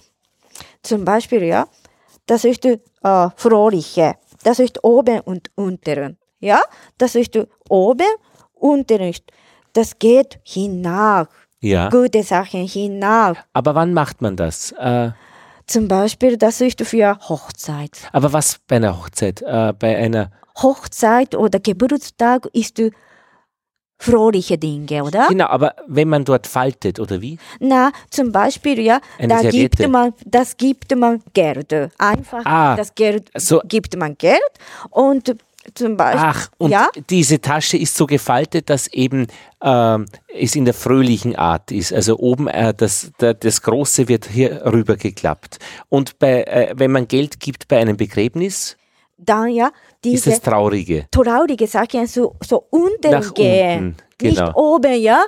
zum 0.84 1.06
Beispiel, 1.06 1.44
ja, 1.44 1.68
das 2.26 2.46
ist 2.46 2.66
äh, 2.66 2.78
Fröhliche, 3.36 4.16
das 4.44 4.60
ist 4.60 4.84
oben 4.84 5.22
und 5.22 5.50
unteren, 5.56 6.18
ja, 6.40 6.62
das 6.98 7.16
ist 7.16 7.38
oben, 7.70 8.08
unteren, 8.54 9.14
das 9.74 9.98
geht 9.98 10.40
hinauf. 10.44 11.28
Ja. 11.64 11.90
Gute 11.90 12.24
Sachen 12.24 12.68
hinauf. 12.68 13.38
Aber 13.54 13.76
wann 13.76 13.94
macht 13.94 14.22
man 14.22 14.36
das? 14.36 14.72
Äh 14.74 15.12
zum 15.72 15.88
Beispiel, 15.88 16.38
das 16.38 16.60
ist 16.60 16.82
für 16.86 17.18
Hochzeit. 17.30 18.10
Aber 18.12 18.34
was 18.34 18.60
bei 18.68 18.76
einer 18.76 18.98
Hochzeit? 18.98 19.42
Äh, 19.42 19.74
bei 19.78 19.96
einer 19.96 20.32
Hochzeit 20.62 21.34
oder 21.34 21.62
Geburtstag 21.62 22.48
ist 22.52 22.78
du 22.78 22.92
fröhliche 24.02 24.58
Dinge, 24.58 25.04
oder? 25.04 25.28
Genau, 25.30 25.46
aber 25.48 25.76
wenn 25.88 26.10
man 26.10 26.26
dort 26.26 26.48
faltet, 26.48 27.00
oder 27.00 27.22
wie? 27.22 27.38
Na, 27.60 27.92
zum 28.10 28.32
Beispiel, 28.32 28.80
ja, 28.80 29.00
Eine 29.20 29.28
da 29.28 29.40
Serviette. 29.42 29.78
gibt 29.78 29.90
man, 29.92 30.14
das 30.26 30.58
gibt 30.58 30.96
man 30.96 31.22
Geld. 31.34 31.72
Einfach, 31.98 32.46
Ah, 32.46 32.76
das 32.76 32.96
Geld 32.96 33.30
so- 33.36 33.62
gibt 33.66 33.96
man 33.96 34.18
Geld 34.18 34.42
und 34.90 35.36
zum 35.76 35.96
Beispiel, 35.96 36.22
Ach, 36.24 36.50
und 36.58 36.72
ja, 36.72 36.88
diese 37.12 37.40
Tasche 37.40 37.78
ist 37.78 37.96
so 37.96 38.08
gefaltet, 38.08 38.72
dass 38.72 38.88
eben 38.88 39.28
ähm, 39.62 40.08
es 40.28 40.56
in 40.56 40.66
der 40.66 40.74
fröhlichen 40.74 41.36
Art 41.36 41.72
ist. 41.72 41.94
Also 41.94 42.18
oben 42.18 42.48
äh, 42.48 42.74
das, 42.76 43.12
der, 43.20 43.36
das 43.36 43.62
Große 43.62 44.08
wird 44.08 44.26
hier 44.26 44.66
rübergeklappt. 44.66 45.60
Und 45.90 46.18
bei, 46.18 46.44
äh, 46.46 46.74
wenn 46.76 46.92
man 46.92 47.08
Geld 47.08 47.40
gibt 47.40 47.68
bei 47.68 47.78
einem 47.78 47.96
Begräbnis, 47.96 48.76
dann 49.20 49.50
ja, 49.50 49.70
diese 50.04 50.32
das 50.32 50.42
Traurige. 50.42 51.06
traurige 51.12 51.68
Sachen 51.68 52.08
so, 52.08 52.36
so 52.44 52.66
unten 52.70 53.12
Nach 53.12 53.34
gehen. 53.34 53.80
unten, 53.80 53.98
genau. 54.18 54.46
Nicht 54.48 54.56
oben, 54.56 55.02
ja, 55.02 55.24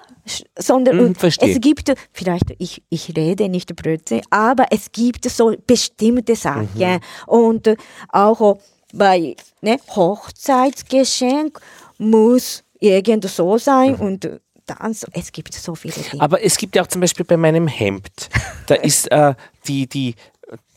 sondern 0.58 0.98
Mhm, 0.98 1.06
und 1.06 1.18
verstehe. 1.18 1.52
es 1.54 1.62
gibt, 1.62 1.94
vielleicht, 2.12 2.54
ich, 2.58 2.82
ich 2.90 3.16
rede 3.16 3.50
nicht 3.50 3.76
Blödsinn, 3.76 4.22
aber 4.30 4.66
es 4.72 4.92
gibt 4.92 5.30
so 5.30 5.54
bestimmte 5.68 6.36
Sachen. 6.36 6.70
Mhm. 6.76 7.00
Und 7.28 7.68
äh, 7.68 7.76
auch 8.10 8.58
bei 8.94 9.36
ne, 9.62 9.78
Hochzeitsgeschenk 9.96 11.60
muss 11.98 12.64
irgend 12.80 13.30
so 13.30 13.58
sein 13.58 13.96
und 13.96 14.26
äh, 14.26 14.40
dann 14.66 14.94
so, 14.94 15.08
es 15.12 15.32
gibt 15.32 15.54
so 15.54 15.76
viele 15.76 15.94
Dinge. 15.94 16.16
Mhm. 16.16 16.22
Aber 16.22 16.44
es 16.44 16.58
gibt 16.58 16.76
ja 16.76 16.84
auch 16.84 16.88
zum 16.88 17.02
Beispiel 17.02 17.26
bei 17.26 17.38
meinem 17.38 17.68
Hemd, 17.68 18.30
da 18.68 18.76
ist 18.90 19.12
äh, 19.12 19.36
die, 19.68 19.88
die, 19.88 20.16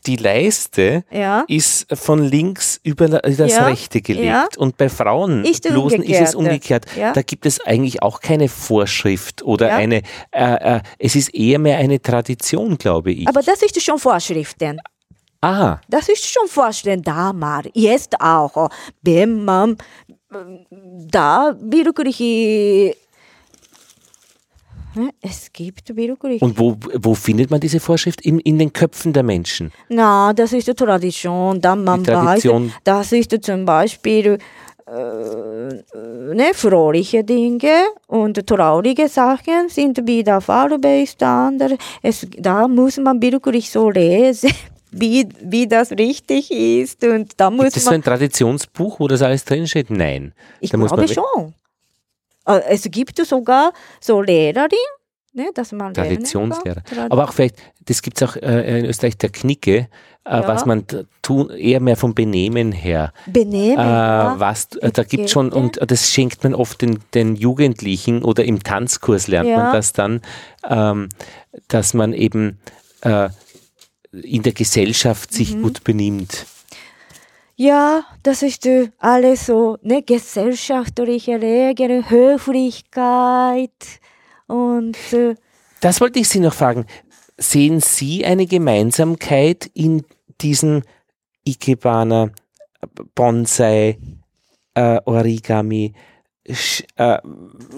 die 0.05 0.15
Leiste 0.15 1.03
Ja. 1.11 1.43
ist 1.47 1.87
von 1.93 2.23
links 2.23 2.79
über 2.83 3.09
das 3.09 3.37
Ja, 3.51 3.65
rechte 3.67 4.01
gelegt. 4.01 4.25
ja. 4.25 4.47
Und 4.57 4.77
bei 4.77 4.87
Frauenblusen 4.89 5.51
Ist 5.51 5.65
ist, 5.65 5.75
umgekehrt. 5.75 6.27
es 6.29 6.35
umgekehrt. 6.35 6.85
Da 7.13 7.21
gibt 7.21 7.45
es 7.45 7.59
eigentlich 7.65 8.01
auch 8.01 8.21
keine 8.21 8.47
Vorschrift 8.47 9.43
oder 9.43 9.73
eine, 9.73 10.01
äh, 10.31 10.77
äh, 10.77 10.79
es 10.99 11.15
ist 11.15 11.33
eher 11.35 11.59
mehr 11.59 11.77
eine 11.77 12.01
Tradition, 12.01 12.77
glaube 12.77 13.11
ich. 13.11 13.27
aber 13.27 13.41
das 13.41 13.61
ist 13.61 13.81
schon 13.81 13.99
Vorschriften. 13.99 14.79
Aha, 15.41 15.81
Das 15.87 16.09
ist 16.09 16.25
schon 16.25 16.47
Vorschriften 16.47 17.03
damals. 17.03 17.67
Jetzt 17.73 18.19
auch. 18.19 18.69
Wenn 19.03 19.43
man 19.45 19.73
äh, 20.31 20.35
da 21.11 21.55
wirklich 21.59 22.95
es 25.21 25.51
gibt 25.53 25.95
wirklich. 25.95 26.41
und 26.41 26.57
wo, 26.59 26.75
wo 26.95 27.13
findet 27.15 27.49
man 27.51 27.59
diese 27.59 27.79
Vorschrift? 27.79 28.21
In, 28.21 28.39
in 28.39 28.57
den 28.59 28.71
Köpfen 28.73 29.13
der 29.13 29.23
Menschen. 29.23 29.71
Na, 29.89 30.33
das 30.33 30.53
ist 30.53 30.67
die 30.67 30.73
Tradition. 30.73 31.59
Dann 31.61 31.83
man 31.83 32.03
Die 32.03 32.11
Tradition. 32.11 32.67
weiß, 32.67 32.73
das 32.83 33.11
ist 33.11 33.43
zum 33.43 33.65
Beispiel 33.65 34.37
äh, 34.87 34.93
ne, 36.33 36.51
fröhliche 36.53 37.23
Dinge 37.23 37.73
und 38.07 38.45
traurige 38.47 39.07
Sachen 39.09 39.69
sind 39.69 39.99
wie 40.05 40.23
der 40.23 40.41
Farbe 40.41 41.01
ist 41.01 41.19
der 41.21 41.27
andere. 41.29 41.77
Es, 42.01 42.25
da 42.37 42.67
muss 42.67 42.97
man 42.97 43.21
wirklich 43.21 43.69
so 43.69 43.89
lesen, 43.89 44.51
wie, 44.91 45.27
wie 45.41 45.67
das 45.67 45.91
richtig 45.91 46.51
ist 46.51 47.03
und 47.03 47.33
da 47.37 47.49
muss 47.51 47.65
Gibt 47.65 47.77
es 47.77 47.83
so 47.83 47.89
man 47.91 47.99
ein 47.99 48.03
Traditionsbuch, 48.03 48.99
wo 48.99 49.07
das 49.07 49.21
alles 49.21 49.43
drinsteht? 49.43 49.89
Nein. 49.89 50.33
Ich 50.61 50.71
Da 50.71 50.77
glaube 50.77 50.95
man- 50.95 51.07
schon. 51.07 51.53
Äh, 52.47 52.61
Es 52.69 52.83
gibt 52.89 53.17
sogar 53.25 53.73
so 54.01 54.21
Lehrerin, 54.21 54.69
ne, 55.33 55.49
dass 55.53 55.71
man 55.71 55.93
Traditionslehrer. 55.93 56.81
kann. 56.81 57.11
Aber 57.11 57.25
auch 57.25 57.33
vielleicht, 57.33 57.55
das 57.85 58.01
gibt 58.01 58.21
es 58.21 58.27
auch 58.27 58.35
äh, 58.37 58.79
in 58.79 58.85
Österreich 58.85 59.17
der 59.17 59.29
Knicke, 59.29 59.75
äh, 59.77 59.87
Ja. 60.25 60.47
was 60.47 60.65
man 60.65 60.85
tun, 61.21 61.49
eher 61.51 61.79
mehr 61.79 61.95
vom 61.97 62.13
Benehmen 62.15 62.71
her. 62.71 63.13
Benehmen. 63.27 63.77
Äh, 63.77 63.81
ja. 63.83 64.35
was, 64.39 64.67
äh, 64.81 64.91
da 64.91 65.03
gibt 65.03 65.29
schon, 65.29 65.51
und 65.51 65.79
das 65.89 66.09
schenkt 66.11 66.43
man 66.43 66.53
oft 66.55 66.81
den, 66.81 66.99
den 67.13 67.35
Jugendlichen 67.35 68.23
oder 68.23 68.43
im 68.45 68.63
Tanzkurs 68.63 69.27
lernt 69.27 69.49
Ja. 69.49 69.57
man 69.57 69.73
das 69.73 69.93
dann, 69.93 70.21
ähm, 70.67 71.09
dass 71.67 71.93
man 71.93 72.13
eben 72.13 72.59
äh, 73.01 73.29
in 74.11 74.41
der 74.41 74.53
Gesellschaft 74.53 75.31
sich 75.33 75.55
Mhm. 75.55 75.61
gut 75.63 75.83
benimmt. 75.83 76.45
Ja, 77.59 78.05
das 78.21 78.43
ist 78.43 78.69
alles 78.99 79.47
so, 79.47 79.79
ne, 79.81 80.03
gesellschaftliche 80.03 81.41
Regeln, 81.41 82.07
Höflichkeit 82.07 83.71
und 84.45 84.95
äh, 85.11 85.33
Das 85.81 85.99
wollte 85.99 86.19
ich 86.19 86.29
Sie 86.29 86.39
noch 86.39 86.53
fragen. 86.53 86.85
Sehen 87.39 87.79
Sie 87.79 88.23
eine 88.23 88.45
Gemeinsamkeit 88.45 89.71
in 89.73 90.05
diesen 90.39 90.83
Ikebana, 91.45 92.29
Bonsai, 93.15 93.97
äh, 94.75 94.99
Origami, 95.05 95.93
Sh 96.49 96.83
äh, 96.95 97.17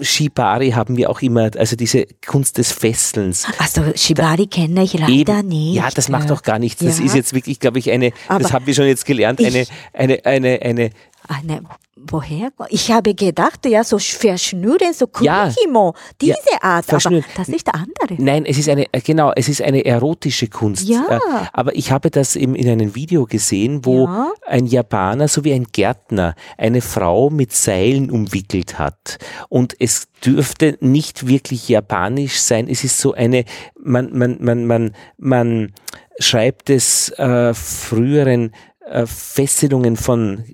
Shibari 0.00 0.70
haben 0.70 0.96
wir 0.96 1.10
auch 1.10 1.20
immer, 1.22 1.50
also 1.56 1.74
diese 1.76 2.06
Kunst 2.26 2.56
des 2.58 2.70
Fesselns. 2.72 3.46
also 3.58 3.82
Shibari 3.96 4.46
kenne 4.46 4.84
ich 4.84 4.92
leider 4.94 5.38
Eben. 5.40 5.48
nicht. 5.48 5.74
Ja, 5.76 5.88
das 5.92 6.08
macht 6.08 6.30
doch 6.30 6.42
gar 6.42 6.58
nichts. 6.58 6.82
Das 6.84 6.98
Ja. 6.98 7.04
ist 7.04 7.14
jetzt 7.14 7.32
wirklich, 7.34 7.58
glaube 7.58 7.78
ich, 7.80 7.90
eine, 7.90 8.12
Aber 8.28 8.40
das 8.40 8.52
haben 8.52 8.66
wir 8.66 8.74
schon 8.74 8.86
jetzt 8.86 9.04
gelernt, 9.06 9.40
eine, 9.44 9.66
eine, 9.92 10.24
eine, 10.24 10.62
eine, 10.62 10.90
Eine, 11.32 11.62
woher? 11.96 12.50
Ich 12.70 12.90
habe 12.90 13.14
gedacht, 13.14 13.64
ja, 13.64 13.84
so 13.84 13.98
verschnüren, 14.00 14.92
so 14.92 15.06
Ja. 15.20 15.44
Kurikimo, 15.44 15.94
diese 16.20 16.34
Art, 16.60 16.84
aber 16.88 17.00
verschnüren. 17.00 17.24
das 17.36 17.48
ist 17.48 17.68
der 17.68 17.74
andere. 17.76 18.16
Nein, 18.18 18.44
es 18.46 18.58
ist 18.58 18.68
eine, 18.68 18.92
äh, 18.92 19.00
genau, 19.00 19.30
es 19.36 19.48
ist 19.48 19.62
eine 19.62 19.84
erotische 19.84 20.48
Kunst. 20.48 20.88
Ja. 20.88 21.04
Äh, 21.08 21.46
Aber 21.52 21.76
ich 21.76 21.92
habe 21.92 22.10
das 22.10 22.34
eben 22.34 22.56
in 22.56 22.68
einem 22.68 22.96
Video 22.96 23.26
gesehen, 23.26 23.84
wo 23.84 24.06
Ja. 24.06 24.32
ein 24.48 24.66
Japaner 24.66 25.28
sowie 25.28 25.52
ein 25.52 25.68
Gärtner 25.70 26.34
eine 26.58 26.80
Frau 26.80 27.30
mit 27.30 27.52
Seilen 27.52 28.10
umwickelt 28.10 28.80
hat. 28.80 29.18
Und 29.48 29.76
es 29.78 30.08
dürfte 30.24 30.78
nicht 30.80 31.28
wirklich 31.28 31.68
japanisch 31.68 32.40
sein. 32.40 32.66
Es 32.68 32.82
ist 32.82 32.98
so 32.98 33.12
eine, 33.14 33.44
man, 33.80 34.10
man, 34.18 34.36
man, 34.40 34.66
man, 34.66 34.96
man 35.16 35.72
schreibt 36.18 36.70
es 36.70 37.10
äh, 37.10 37.54
früheren 37.54 38.52
äh, 38.86 39.06
Fesselungen 39.06 39.96
von, 39.96 40.44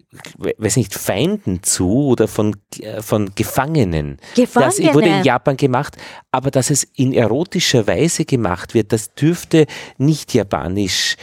weiß 0.59 0.77
nicht, 0.77 0.95
Feinden 0.95 1.63
zu 1.63 2.09
oder 2.09 2.27
von, 2.27 2.57
äh, 2.81 3.01
von 3.01 3.31
Gefangenen. 3.35 4.19
Das 4.31 4.35
Gefangene. 4.35 4.95
wurde 4.95 5.09
in 5.09 5.23
Japan 5.23 5.57
gemacht, 5.57 5.97
aber 6.33 6.51
dass 6.51 6.71
es 6.71 6.83
in 6.83 7.13
erotischer 7.13 7.87
Weise 7.87 8.25
gemacht 8.25 8.75
wird, 8.75 8.93
das 8.93 9.15
dürfte 9.15 9.67
nicht 9.97 10.35
japanisch, 10.35 11.17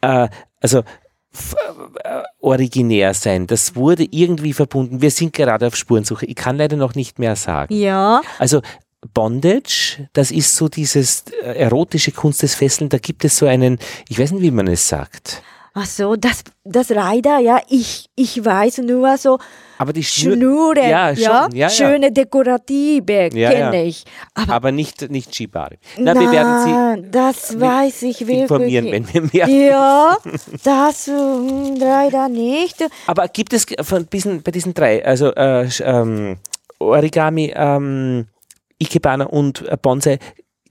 äh, 0.00 0.28
also 0.60 0.78
äh, 0.78 2.22
originär 2.40 3.14
sein. 3.14 3.46
Das 3.46 3.76
wurde 3.76 4.04
irgendwie 4.10 4.52
verbunden. 4.52 5.00
Wir 5.00 5.12
sind 5.12 5.32
gerade 5.32 5.68
auf 5.68 5.76
Spurensuche. 5.76 6.26
Ich 6.26 6.34
kann 6.34 6.56
leider 6.56 6.76
noch 6.76 6.96
nicht 6.96 7.20
mehr 7.20 7.36
sagen. 7.36 7.72
Ja, 7.72 8.22
Also 8.40 8.60
Bondage, 9.14 10.08
das 10.14 10.32
ist 10.32 10.56
so 10.56 10.68
dieses 10.68 11.26
erotische 11.42 12.10
Kunst 12.10 12.42
des 12.42 12.56
Fesseln. 12.56 12.90
Da 12.90 12.98
gibt 12.98 13.24
es 13.24 13.36
so 13.36 13.46
einen, 13.46 13.78
ich 14.08 14.18
weiß 14.18 14.32
nicht, 14.32 14.42
wie 14.42 14.50
man 14.50 14.66
es 14.66 14.88
sagt. 14.88 15.42
Ach 15.78 15.86
so, 15.86 16.16
das, 16.16 16.42
das 16.64 16.88
leider, 16.88 17.38
ja, 17.38 17.60
ich, 17.68 18.10
ich 18.16 18.44
weiß 18.44 18.78
nur 18.78 19.16
so 19.16 19.38
Aber 19.78 19.92
die 19.92 20.02
Schnür, 20.02 20.36
Schnüre, 20.36 20.88
Ja, 20.88 21.10
ja, 21.10 21.48
ja, 21.52 21.70
schöne 21.70 22.10
Dekorative 22.10 23.30
kenne 23.30 23.84
ich. 23.84 24.04
Aber, 24.34 24.52
aber 24.54 24.72
nicht, 24.72 25.10
nicht 25.10 25.34
Shibari. 25.34 25.78
Na, 25.96 26.14
wir 26.14 26.30
werden 26.32 26.64
Sie 26.64 26.72
nein, 26.72 27.10
das 27.10 27.58
weiß 27.58 28.02
ich 28.02 28.20
wirklich. 28.20 28.40
informieren, 28.42 28.86
wenn 28.90 29.12
wir 29.12 29.22
mehr 29.32 29.48
Ja, 29.48 30.16
das 30.64 31.08
ähm, 31.08 31.76
leider 31.78 32.28
nicht. 32.28 32.84
Aber 33.06 33.28
gibt 33.28 33.52
es 33.52 33.66
von 33.82 34.08
diesen, 34.10 34.42
bei 34.42 34.50
diesen 34.50 34.74
drei, 34.74 35.04
also 35.04 35.32
äh, 35.34 35.68
ähm, 35.82 36.38
Origami, 36.80 37.52
ähm, 37.54 38.26
Ikebana 38.78 39.26
und 39.26 39.66
äh, 39.68 39.76
Bonsai, 39.80 40.18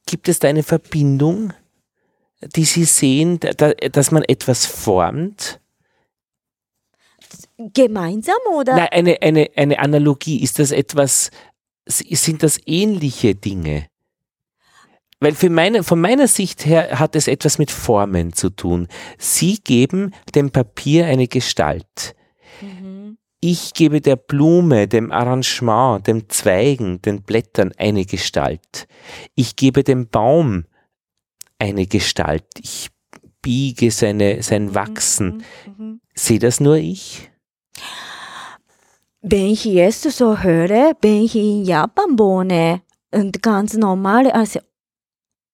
gibt 0.06 0.30
es 0.30 0.40
da 0.40 0.48
eine 0.48 0.64
Verbindung, 0.64 1.54
die 2.41 2.65
Sie 2.65 2.85
sehen, 2.85 3.39
da, 3.39 3.51
da, 3.53 3.72
dass 3.73 4.11
man 4.11 4.23
etwas 4.23 4.65
formt? 4.65 5.59
Gemeinsam 7.57 8.38
oder? 8.53 8.76
Nein, 8.76 8.89
eine, 8.91 9.22
eine, 9.22 9.49
eine 9.55 9.80
Analogie. 9.80 10.41
Ist 10.43 10.59
das 10.59 10.72
etwas, 10.72 11.31
sind 11.88 12.43
das 12.43 12.59
ähnliche 12.65 13.35
Dinge? 13.35 13.88
Weil 15.19 15.34
für 15.34 15.49
meine, 15.49 15.84
von 15.84 15.99
meiner 15.99 16.27
Sicht 16.27 16.65
her 16.65 16.99
hat 16.99 17.15
es 17.15 17.27
etwas 17.27 17.57
mit 17.57 17.72
Formen 17.72 18.34
zu 18.34 18.51
tun. 18.51 18.88
Sie 19.18 19.57
geben 19.57 20.14
dem 20.35 20.51
Papier 20.51 21.07
eine 21.07 21.27
Gestalt. 21.27 22.15
Mhm. 22.61 23.18
Ich 23.39 23.73
gebe 23.73 24.01
der 24.01 24.15
Blume, 24.15 24.88
dem 24.88 25.11
Arrangement, 25.11 26.05
dem 26.05 26.30
Zweigen, 26.30 27.01
den 27.01 27.23
Blättern 27.23 27.72
eine 27.77 28.05
Gestalt. 28.05 28.88
Ich 29.34 29.55
gebe 29.55 29.84
dem 29.84 30.07
Baum 30.07 30.65
eine 31.60 31.88
Gestalt. 31.88 32.46
Ich 32.60 32.90
biege 33.42 33.92
seine, 33.92 34.44
sein 34.44 34.76
Wachsen. 34.76 35.44
Mhm. 35.66 36.02
Sehe 36.14 36.40
das 36.40 36.60
nur 36.60 36.76
ich? 36.76 37.30
Wenn 39.22 39.48
ich 39.48 39.66
jetzt 39.66 40.04
so 40.04 40.40
höre, 40.40 40.94
wenn 41.02 41.24
ich 41.24 41.36
in 41.36 41.66
Japan 41.66 42.18
wohne 42.18 42.82
und 43.12 43.42
ganz 43.42 43.74
normal 43.74 44.30
als 44.32 44.60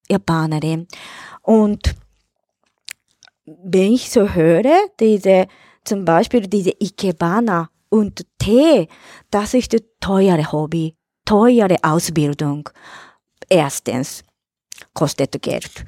Japanerin 0.09 0.87
und 1.41 1.95
wenn 3.45 3.93
ich 3.93 4.09
so 4.09 4.29
höre, 4.29 4.87
diese, 4.99 5.47
zum 5.83 6.05
Beispiel 6.05 6.47
diese 6.47 6.71
Ikebana 6.79 7.69
und 7.89 8.25
Tee, 8.37 8.87
das 9.31 9.53
ist 9.53 9.73
das 9.73 9.81
teure 9.99 10.51
Hobby. 10.51 10.95
teure 11.25 11.77
Ausbildung. 11.83 12.69
Erstens, 13.49 14.23
kostet 14.93 15.41
Geld. 15.41 15.85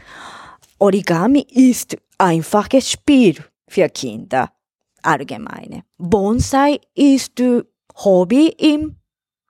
Origami 0.80 1.46
ist 1.50 1.98
einfaches 2.18 2.92
Spiel 2.92 3.44
für 3.68 3.90
Kinder. 3.90 4.52
Allgemeine. 5.02 5.84
Bonsai 5.98 6.80
ist 6.94 7.42
Hobby 8.04 8.48
im 8.58 8.96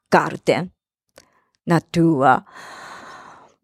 Garten. 0.10 0.72
Natur. 1.66 2.46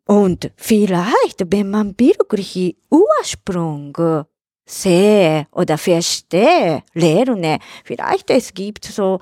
Und 0.06 0.52
vielleicht, 0.58 1.46
wenn 1.48 1.70
man 1.70 1.96
wirklich 1.98 2.76
Ursprung 2.90 4.26
sehe 4.66 5.48
oder 5.52 5.78
verstehe, 5.78 6.84
lerne, 6.94 7.60
vielleicht 7.84 8.30
es 8.30 8.54
gibt 8.54 8.86
so 8.86 9.20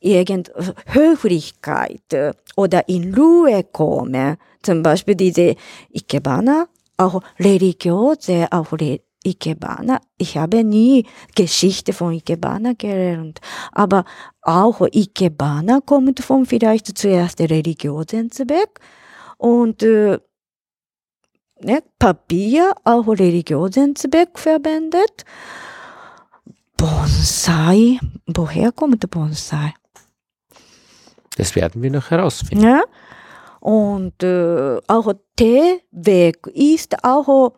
irgend 0.00 0.50
Höflichkeit 0.86 2.34
oder 2.56 2.88
in 2.88 3.14
Ruhe 3.14 3.64
kommen. 3.64 4.36
Zum 4.62 4.82
Beispiel 4.82 5.14
diese 5.14 5.54
Ikebana, 5.90 6.68
auch 6.96 7.22
religiöse, 7.38 8.48
auch 8.50 8.72
Re 8.72 9.00
Ikebana. 9.22 10.00
Ich 10.16 10.38
habe 10.38 10.64
nie 10.64 11.06
Geschichte 11.34 11.92
von 11.92 12.14
Ikebana 12.14 12.72
gelernt, 12.72 13.40
aber 13.70 14.04
auch 14.40 14.80
Ikebana 14.90 15.80
kommt 15.84 16.20
von 16.20 16.46
vielleicht 16.46 16.96
zuerst 16.96 17.38
religiösen 17.38 18.30
Zweck 18.30 18.80
und 19.36 19.82
äh, 19.82 20.18
ne, 21.60 21.82
Papier 21.98 22.72
auch 22.84 23.08
religiösen 23.08 23.94
Zweck 23.94 24.38
verwendet. 24.38 25.26
Bonsai, 26.78 27.98
woher 28.26 28.72
kommt 28.72 29.10
Bonsai? 29.10 29.74
Das 31.40 31.56
werden 31.56 31.82
wir 31.82 31.90
noch 31.90 32.10
herausfinden. 32.10 32.64
Ja? 32.64 32.82
Und 33.60 34.22
äh, 34.22 34.76
auch 34.86 35.10
Teeweg 35.36 36.46
ist 36.48 37.02
auch 37.02 37.54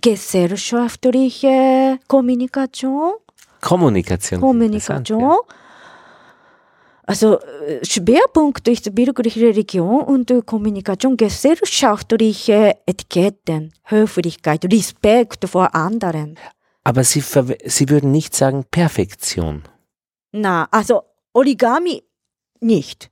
gesellschaftliche 0.00 1.98
Kommunikation. 2.06 3.14
Kommunikation. 3.60 4.40
Kommunikation. 4.40 5.38
Also 7.02 7.40
äh, 7.40 7.84
Schwerpunkt 7.84 8.68
ist 8.68 8.96
wirklich 8.96 9.36
Religion 9.36 10.02
und 10.04 10.30
äh, 10.30 10.42
Kommunikation, 10.42 11.16
gesellschaftliche 11.16 12.76
Etiketten, 12.86 13.72
Höflichkeit, 13.86 14.64
Respekt 14.72 15.48
vor 15.48 15.74
anderen. 15.74 16.38
Aber 16.84 17.02
Sie, 17.02 17.24
Sie 17.64 17.88
würden 17.88 18.12
nicht 18.12 18.36
sagen 18.36 18.64
Perfektion. 18.70 19.64
Na, 20.30 20.68
also 20.70 21.02
Origami 21.32 22.04
nicht. 22.60 23.10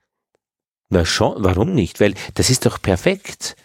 Na 0.91 1.05
schon, 1.05 1.35
warum 1.39 1.75
nicht? 1.75 2.01
Weil 2.01 2.15
das 2.35 2.51
ist 2.51 2.67
doch 2.67 2.81
perfekt. 2.81 3.57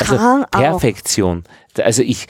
Also 0.00 0.16
Kann 0.16 0.46
Perfektion. 0.50 1.44
Auch. 1.44 1.84
Also 1.84 2.02
ich 2.02 2.26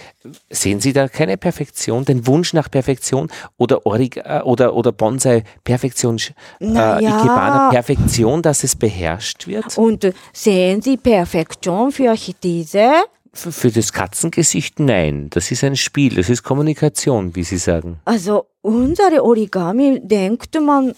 sehen 0.50 0.80
Sie 0.80 0.92
da 0.92 1.08
keine 1.08 1.36
Perfektion, 1.36 2.04
den 2.04 2.26
Wunsch 2.26 2.52
nach 2.52 2.70
Perfektion 2.70 3.30
oder 3.56 3.86
Orig 3.86 4.16
äh, 4.18 4.40
oder 4.44 4.74
oder 4.74 4.92
Bonsai 4.92 5.44
Perfektion, 5.64 6.18
äh, 6.60 6.64
Ikebana 6.64 7.70
Perfektion, 7.70 8.42
dass 8.42 8.64
es 8.64 8.76
beherrscht 8.76 9.46
wird? 9.46 9.76
Und 9.78 10.12
sehen 10.32 10.82
Sie 10.82 10.96
Perfektion 10.96 11.92
für 11.92 12.14
diese? 12.42 12.90
Für, 13.32 13.52
für 13.52 13.70
das 13.70 13.92
Katzengesicht 13.92 14.80
nein. 14.80 15.28
Das 15.30 15.50
ist 15.50 15.62
ein 15.64 15.76
Spiel, 15.76 16.14
das 16.14 16.28
ist 16.28 16.42
Kommunikation, 16.42 17.34
wie 17.36 17.44
Sie 17.44 17.58
sagen. 17.58 18.00
Also 18.04 18.46
unsere 18.62 19.22
Origami 19.22 20.00
denkt 20.02 20.58
man 20.60 20.94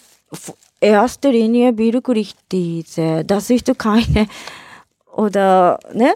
erster 0.81 1.31
Linie 1.31 1.77
wirklich 1.77 2.35
diese. 2.51 3.24
Das 3.24 3.51
ist 3.51 3.78
keine 3.78 4.28
oder 5.20 5.78
ne? 5.93 6.15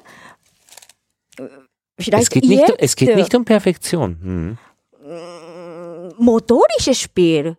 Vielleicht 1.98 2.24
es, 2.24 2.30
geht 2.30 2.44
nicht, 2.44 2.74
es 2.78 2.96
geht 2.96 3.16
nicht 3.16 3.34
um 3.34 3.44
Perfektion. 3.44 4.18
Hm. 4.20 4.58
Motorisches 6.18 6.98
Spiel, 7.00 7.56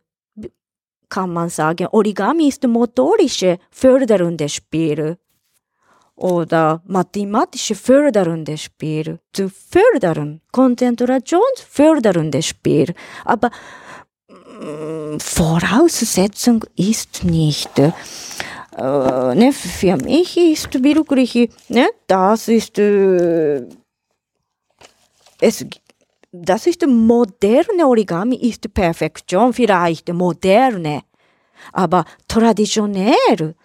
kann 1.10 1.32
man 1.32 1.49
sagen. 1.49 1.88
Origami 1.91 2.48
ist 2.48 2.68
motorische, 2.68 3.60
fördernde 3.69 4.49
Spiel. 4.49 5.18
Oder 6.18 6.82
mathematische 6.86 7.76
fördernde 7.76 8.57
Spiel. 8.57 9.19
Zu 9.34 9.49
fördern. 9.49 10.41
Konzentrationsfördernde 10.52 12.41
Spiel. 12.41 12.94
Aber 13.26 13.49
mm, 13.49 13.85
Voraussetzung 15.19 16.64
ist 16.76 17.23
nicht. 17.23 17.77
Äh, 17.80 17.91
ne, 18.77 19.52
für 19.53 19.98
mich 19.98 20.38
ist 20.38 20.84
wirklich, 20.84 21.49
ne, 21.69 21.88
das 22.07 22.48
ist 22.48 22.77
äh, 22.77 23.64
es, 25.40 25.65
das 26.32 26.68
ist 26.68 26.86
moderne 26.86 27.86
Origami, 27.86 28.36
ist 28.36 28.73
Perfektion, 28.73 29.53
vielleicht 29.53 30.11
moderne, 30.14 31.03
aber 31.72 32.06
traditionell. 32.27 33.56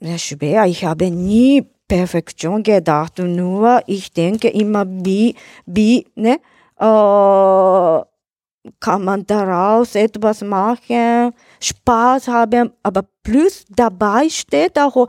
Ja, 0.00 0.18
schwer, 0.18 0.64
ich 0.66 0.84
habe 0.84 1.10
nie 1.10 1.62
Perfektion 1.86 2.62
gedacht, 2.62 3.18
nur 3.18 3.82
ich 3.86 4.12
denke 4.12 4.48
immer, 4.48 4.86
wie, 4.86 5.34
wie, 5.66 6.06
ne, 6.14 6.38
äh, 6.80 8.04
kann 8.78 9.04
man 9.04 9.26
daraus 9.26 9.94
etwas 9.94 10.42
machen, 10.42 11.32
Spaß 11.60 12.28
haben, 12.28 12.72
aber 12.82 13.04
plus 13.22 13.64
dabei 13.68 14.28
steht 14.28 14.78
auch 14.78 15.08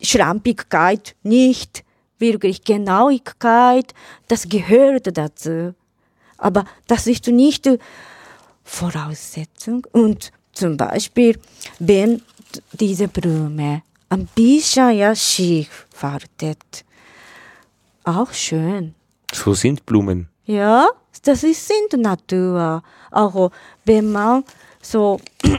Schlampigkeit 0.00 1.14
nicht, 1.22 1.84
wirklich 2.18 2.64
Genauigkeit, 2.64 3.94
das 4.28 4.48
gehört 4.48 5.16
dazu. 5.16 5.74
Aber 6.36 6.64
das 6.86 7.06
ist 7.06 7.26
nicht 7.26 7.68
Voraussetzung. 8.64 9.86
Und 9.92 10.32
zum 10.52 10.76
Beispiel, 10.76 11.38
wenn 11.78 12.22
diese 12.72 13.08
Blume 13.08 13.82
ein 14.08 14.26
bisschen 14.34 14.96
ja 14.96 15.14
schief 15.14 15.86
wartet, 16.00 16.84
auch 18.04 18.32
schön. 18.32 18.94
So 19.32 19.54
sind 19.54 19.86
Blumen. 19.86 20.28
Ja, 20.44 20.88
das 21.22 21.44
ist 21.44 21.66
sind 21.66 22.00
Natur. 22.00 22.82
Auch 23.10 23.50
wenn 23.84 24.10
man 24.10 24.44
so 24.82 25.20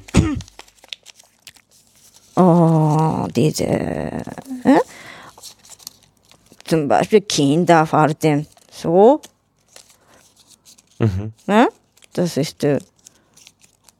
oh, 2.35 3.27
diese, 3.35 3.65
äh, 3.65 4.79
zum 6.65 6.87
Beispiel 6.87 7.21
Kinder 7.21 7.89
warten 7.91 8.47
so. 8.71 9.21
Mhm. 10.99 11.33
Äh, 11.47 11.67
das 12.13 12.37
ist 12.37 12.61
der 12.63 12.81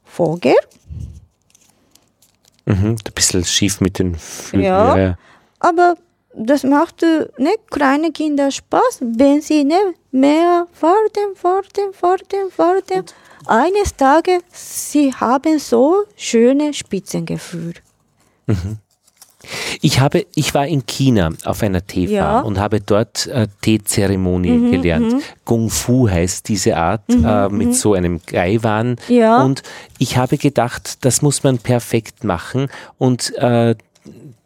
Vogel. 0.04 0.54
Mhm, 2.64 2.90
ein 2.90 3.14
bisschen 3.14 3.44
schief 3.44 3.80
mit 3.80 3.98
den 3.98 4.14
Flügeln. 4.14 4.64
Ja, 4.64 4.96
ja, 4.96 5.18
aber 5.58 5.96
das 6.34 6.64
macht 6.64 7.02
ne, 7.02 7.50
kleine 7.70 8.12
Kinder 8.12 8.50
Spaß, 8.50 9.00
wenn 9.00 9.40
sie 9.40 9.64
ne, 9.64 9.94
mehr 10.10 10.66
warten, 10.80 11.36
warten, 11.42 11.92
warten, 12.00 12.50
warten. 12.56 13.04
Eines 13.46 13.96
Tages, 13.96 14.42
sie 14.52 15.12
haben 15.12 15.58
so 15.58 16.04
schöne 16.16 16.72
Spitzengefühl. 16.72 17.74
Mhm. 18.46 18.78
Ich 19.80 20.00
habe, 20.00 20.26
ich 20.34 20.54
war 20.54 20.66
in 20.66 20.86
China 20.86 21.30
auf 21.44 21.62
einer 21.62 21.84
Teefarm 21.84 22.12
ja. 22.14 22.40
und 22.40 22.60
habe 22.60 22.80
dort 22.80 23.26
äh, 23.26 23.48
Teezeremonie 23.60 24.50
mhm, 24.50 24.70
gelernt. 24.70 25.12
Mhm. 25.14 25.22
Kung 25.44 25.70
Fu 25.70 26.08
heißt 26.08 26.48
diese 26.48 26.76
Art 26.76 27.08
mhm, 27.08 27.24
äh, 27.24 27.48
mit 27.48 27.68
mhm. 27.68 27.72
so 27.72 27.94
einem 27.94 28.20
Gaiwan. 28.24 28.96
Ja. 29.08 29.42
Und 29.42 29.62
ich 29.98 30.16
habe 30.16 30.38
gedacht, 30.38 31.04
das 31.04 31.22
muss 31.22 31.42
man 31.42 31.58
perfekt 31.58 32.22
machen 32.22 32.68
und 32.98 33.34
äh, 33.36 33.74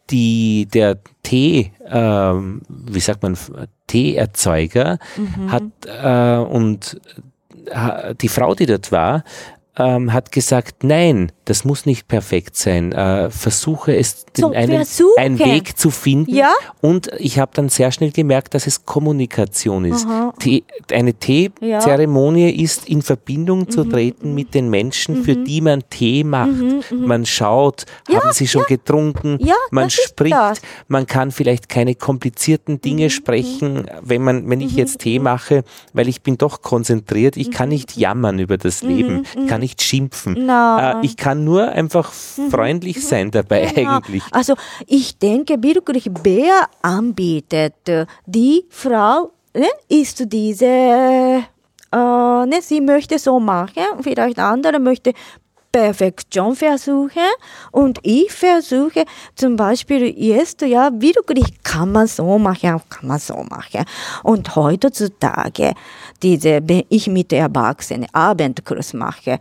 die, 0.09 0.67
der 0.71 0.97
Tee, 1.23 1.71
äh, 1.85 1.93
wie 1.93 2.99
sagt 2.99 3.23
man, 3.23 3.37
Teeerzeuger 3.87 4.99
mhm. 5.17 5.51
hat 5.51 5.63
äh, 5.85 6.37
und 6.43 6.99
äh, 7.65 8.15
die 8.15 8.29
Frau, 8.29 8.55
die 8.55 8.65
dort 8.65 8.91
war, 8.91 9.23
ähm, 9.77 10.13
hat 10.13 10.31
gesagt, 10.31 10.83
nein, 10.83 11.31
das 11.45 11.63
muss 11.63 11.85
nicht 11.85 12.07
perfekt 12.07 12.55
sein. 12.55 12.91
Äh, 12.91 13.29
versuche 13.29 13.95
es, 13.95 14.25
so, 14.35 14.51
einen, 14.51 14.85
einen 15.17 15.39
Weg 15.39 15.77
zu 15.77 15.91
finden. 15.91 16.33
Ja? 16.33 16.51
Und 16.81 17.09
ich 17.17 17.39
habe 17.39 17.51
dann 17.53 17.69
sehr 17.69 17.91
schnell 17.91 18.11
gemerkt, 18.11 18.53
dass 18.53 18.67
es 18.67 18.85
Kommunikation 18.85 19.85
ist. 19.85 20.05
Die, 20.43 20.63
eine 20.91 21.13
Teezeremonie 21.13 22.49
ja. 22.49 22.63
ist 22.63 22.89
in 22.89 23.01
Verbindung 23.01 23.59
mhm. 23.59 23.69
zu 23.69 23.83
treten 23.85 24.33
mit 24.33 24.53
den 24.53 24.69
Menschen, 24.69 25.19
mhm. 25.19 25.23
für 25.23 25.35
die 25.35 25.61
man 25.61 25.83
Tee 25.89 26.23
macht. 26.23 26.49
Mhm. 26.49 26.81
mhm. 26.89 27.05
Man 27.07 27.25
schaut, 27.25 27.85
ja, 28.09 28.21
haben 28.21 28.33
sie 28.33 28.47
schon 28.47 28.65
getrunken, 28.67 29.39
man 29.71 29.89
spricht, 29.89 30.35
man 30.87 31.05
kann 31.07 31.31
vielleicht 31.31 31.69
keine 31.69 31.95
komplizierten 31.95 32.81
Dinge 32.81 33.05
mhm. 33.05 33.09
sprechen, 33.09 33.89
wenn 34.01 34.23
man, 34.23 34.49
wenn 34.49 34.61
ich 34.61 34.73
mhm. 34.73 34.77
jetzt 34.79 34.99
Tee 34.99 35.19
mache, 35.19 35.63
weil 35.93 36.07
ich 36.07 36.21
bin 36.21 36.37
doch 36.37 36.61
konzentriert, 36.61 37.37
ich 37.37 37.51
kann 37.51 37.69
nicht 37.69 37.95
jammern 37.95 38.39
über 38.39 38.57
das 38.57 38.83
Leben, 38.83 39.23
ich 39.35 39.47
kann 39.47 39.61
nicht 39.67 39.81
schimpfen. 39.81 40.45
Nein. 40.45 41.03
Äh, 41.03 41.05
ich 41.05 41.17
kann 41.17 41.43
nur 41.43 41.67
einfach 41.67 42.11
freundlich 42.13 43.05
sein 43.05 43.31
dabei 43.31 43.65
Genau. 43.75 43.97
eigentlich. 43.97 44.23
Also 44.31 44.53
ich 44.85 45.19
denke 45.19 45.61
wirklich, 45.61 46.09
wer 46.23 46.69
anbietet, 46.81 47.75
die 48.25 48.65
Frau 48.69 49.31
ne, 49.53 49.67
ist 49.89 50.23
diese, 50.31 50.65
äh, 50.65 51.41
ne, 51.91 52.59
sie 52.61 52.79
möchte 52.81 53.19
so 53.19 53.39
machen, 53.39 53.83
vielleicht 54.01 54.39
andere 54.39 54.79
möchte 54.79 55.11
Perfektion 55.77 56.55
versuchen 56.55 57.29
und 57.71 57.99
ich 58.01 58.31
versuche 58.31 59.05
zum 59.35 59.55
Beispiel 59.55 60.11
jetzt, 60.17 60.63
ja, 60.63 60.89
wirklich 60.91 61.61
kann 61.61 61.91
man 61.91 62.07
so 62.07 62.39
machen, 62.39 62.81
kann 62.89 63.07
man 63.07 63.19
so 63.19 63.35
machen. 63.43 63.85
Und 64.23 64.55
heutzutage, 64.55 65.73
diese, 66.23 66.61
wenn 66.63 66.83
ich 66.89 67.07
mit 67.07 67.31
Erwachsenen 67.31 68.07
Abendkurs 68.11 68.93
mache, 68.93 69.37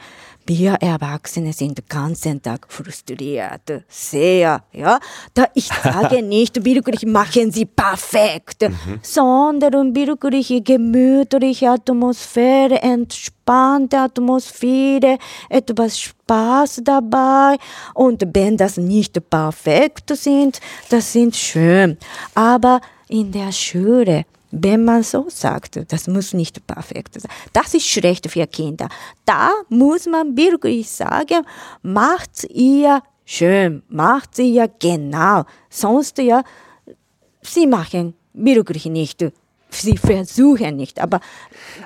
wir 0.47 0.75
Erwachsene 0.75 1.53
sind 1.53 1.79
den 1.79 1.85
ganzen 1.89 2.41
Tag 2.41 2.67
frustriert, 2.69 3.85
sehr, 3.89 4.63
ja. 4.73 4.99
Da 5.35 5.47
ich 5.55 5.67
sage 5.67 6.23
nicht 6.23 6.65
wirklich, 6.65 7.05
machen 7.05 7.51
Sie 7.51 7.67
perfekt, 7.67 8.69
sondern 9.03 9.95
wirklich 9.95 10.63
gemütliche 10.65 11.71
Atmosphäre, 11.71 12.83
entspannte 12.83 13.99
Atmosphäre, 13.99 15.19
etwas 15.49 15.99
Spaß 15.99 16.81
dabei. 16.85 17.57
Und 17.95 18.25
wenn 18.33 18.57
das 18.57 18.77
nicht 18.77 19.19
perfekt 19.29 20.17
sind, 20.17 20.61
das 20.89 21.13
sind 21.13 21.37
schön. 21.37 21.97
Aber 22.35 22.81
in 23.09 23.33
der 23.33 23.53
Schule, 23.53 24.25
wenn 24.59 24.85
man 24.85 25.03
so 25.03 25.27
sagt, 25.29 25.81
das 25.93 26.07
muss 26.09 26.33
nicht 26.33 26.67
perfekt 26.67 27.21
sein. 27.21 27.31
Das 27.53 27.75
ist 27.75 27.87
schlecht 27.87 28.31
für 28.31 28.47
Kinder. 28.47 28.89
Da 29.25 29.51
muss 29.69 30.07
man 30.07 30.37
wirklich 30.37 30.91
sagen, 30.91 31.45
macht 31.83 32.45
ihr 32.51 33.03
schön, 33.25 33.83
macht 33.89 34.39
ihr 34.39 34.69
genau. 34.79 35.45
Sonst 35.69 36.19
ja, 36.19 36.43
sie 37.43 37.67
machen 37.67 38.15
wirklich 38.33 38.87
nicht. 38.87 39.25
Sie 39.69 39.97
versuchen 39.99 40.77
nicht, 40.77 41.01
aber 41.01 41.21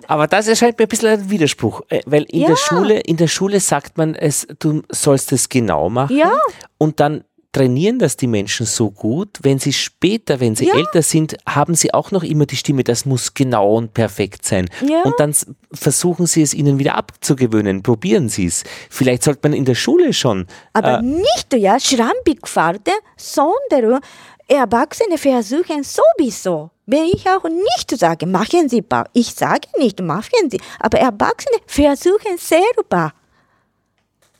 Aber 0.06 0.26
das 0.26 0.46
erscheint 0.46 0.78
mir 0.78 0.84
ein 0.84 0.88
bisschen 0.88 1.08
ein 1.08 1.30
Widerspruch, 1.30 1.80
äh, 1.88 2.02
weil 2.06 2.24
in, 2.24 2.40
Ja. 2.42 2.48
der, 2.48 2.56
Schule, 2.56 3.00
in 3.00 3.16
der 3.16 3.26
Schule 3.26 3.58
sagt 3.58 3.96
man, 3.96 4.14
es, 4.14 4.46
du 4.58 4.82
sollst 4.90 5.32
es 5.32 5.48
genau 5.48 5.88
machen 5.88 6.14
Ja. 6.16 6.30
und 6.78 7.00
dann 7.00 7.24
trainieren 7.52 7.98
das 7.98 8.16
die 8.16 8.28
Menschen 8.28 8.64
so 8.64 8.90
gut, 8.92 9.38
wenn 9.42 9.58
sie 9.58 9.72
später, 9.72 10.38
wenn 10.38 10.54
sie 10.54 10.66
Ja. 10.68 10.74
älter 10.76 11.02
sind, 11.02 11.36
haben 11.48 11.74
sie 11.74 11.92
auch 11.92 12.12
noch 12.12 12.22
immer 12.22 12.46
die 12.46 12.56
Stimme, 12.56 12.84
das 12.84 13.04
muss 13.06 13.34
genau 13.34 13.74
und 13.76 13.92
perfekt 13.92 14.44
sein. 14.46 14.68
Ja. 14.86 15.02
Und 15.02 15.14
dann 15.18 15.34
versuchen 15.72 16.26
sie 16.26 16.42
es 16.42 16.54
ihnen 16.54 16.78
wieder 16.78 16.94
abzugewöhnen, 16.94 17.82
probieren 17.82 18.28
sie 18.28 18.46
es. 18.46 18.62
Vielleicht 18.88 19.24
sollte 19.24 19.40
man 19.42 19.52
in 19.52 19.64
der 19.64 19.74
Schule 19.74 20.12
schon 20.12 20.46
Aber 20.72 21.02
nicht 21.02 21.52
ja 21.54 21.80
schlampig 21.80 22.46
fahren, 22.46 22.78
sondern 23.16 24.00
Erwachsene 24.46 25.16
versuchen 25.18 25.82
sowieso. 25.84 26.70
Wenn 26.86 27.04
ich 27.04 27.28
auch 27.28 27.44
nicht 27.44 27.96
sage, 27.96 28.26
machen 28.26 28.68
Sie, 28.68 28.82
ba- 28.82 29.08
ich 29.12 29.32
sage 29.32 29.68
nicht, 29.78 30.00
machen 30.00 30.50
Sie, 30.50 30.60
aber 30.80 30.98
Erwachsene 30.98 31.56
versuchen 31.66 32.36
selber, 32.36 33.12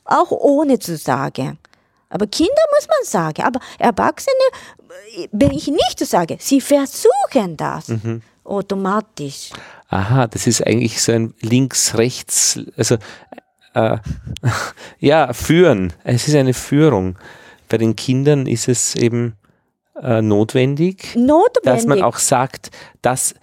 auch 0.05 0.33
ohne 0.33 0.81
zu 0.81 0.97
sagen. 0.97 1.59
Aber 2.11 2.27
Kinder 2.27 2.63
muss 2.77 2.89
man 2.89 3.05
sagen, 3.05 3.43
aber 3.43 3.61
Erwachsene, 3.79 4.35
wenn 5.33 5.53
ich 5.53 5.69
nicht 5.69 5.99
sage, 6.01 6.37
sie 6.41 6.61
versuchen 6.61 7.57
das 7.57 7.87
automatisch. 8.45 9.51
Aha, 9.89 10.27
das 10.27 10.47
ist 10.47 10.67
eigentlich 10.67 11.01
so 11.01 11.13
ein 11.13 11.35
links-rechts, 11.41 12.61
also 12.77 12.97
äh, 13.75 13.99
ja, 14.99 15.33
führen. 15.33 15.93
Es 16.05 16.29
ist 16.29 16.35
eine 16.35 16.55
Führung. 16.55 17.19
Bei 17.69 17.79
den 17.79 17.97
Kindern 17.97 18.47
ist 18.47 18.69
es 18.69 18.95
eben 18.97 19.37
äh, 20.03 20.23
notwendig, 20.23 21.15
Notwendig. 21.15 21.63
dass 21.65 21.87
man 21.87 22.03
auch 22.03 22.19
sagt, 22.19 22.71
dass, 23.03 23.35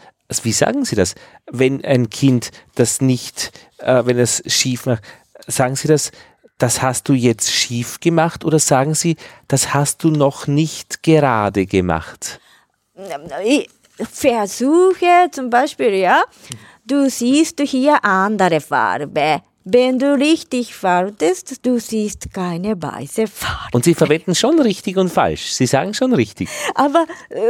wie 0.44 0.52
sagen 0.52 0.86
Sie 0.86 0.96
das? 0.96 1.16
Wenn 1.50 1.84
ein 1.86 2.10
Kind 2.10 2.52
das 2.76 3.00
nicht, 3.00 3.52
äh, 3.78 4.04
wenn 4.06 4.20
es 4.20 4.44
schief 4.48 4.86
macht, 4.86 5.04
sagen 5.48 5.76
Sie 5.76 5.88
das, 5.88 6.12
das 6.58 6.82
hast 6.82 7.08
du 7.10 7.14
jetzt 7.14 7.52
schief 7.52 8.00
gemacht 8.00 8.44
oder 8.44 8.60
sagen 8.60 8.96
Sie, 8.96 9.16
das 9.48 9.74
hast 9.74 10.04
du 10.04 10.10
noch 10.10 10.48
nicht 10.48 11.04
gerade 11.04 11.66
gemacht? 11.66 12.40
ich 13.44 13.70
versuche 14.12 15.30
zum 15.32 15.50
Beispiel, 15.50 15.94
ja, 15.94 16.24
du 16.86 17.10
siehst 17.10 17.60
hier 17.62 18.04
andere 18.04 18.60
Farbe. 18.60 19.42
Wenn 19.70 20.00
du 20.00 20.14
richtig 20.14 20.74
faltest, 20.74 21.66
du 21.66 21.78
siehst 21.78 22.34
keine 22.34 22.82
weiße 22.82 23.28
Farbe. 23.28 23.70
Und 23.74 23.84
Sie 23.84 23.94
verwenden 23.94 24.34
schon 24.34 24.62
richtig 24.62 24.96
und 24.96 25.10
falsch. 25.10 25.52
Sie 25.52 25.66
sagen 25.66 25.94
schon 25.94 26.14
richtig. 26.14 26.48
Aber, 26.74 27.06
äh, 27.30 27.42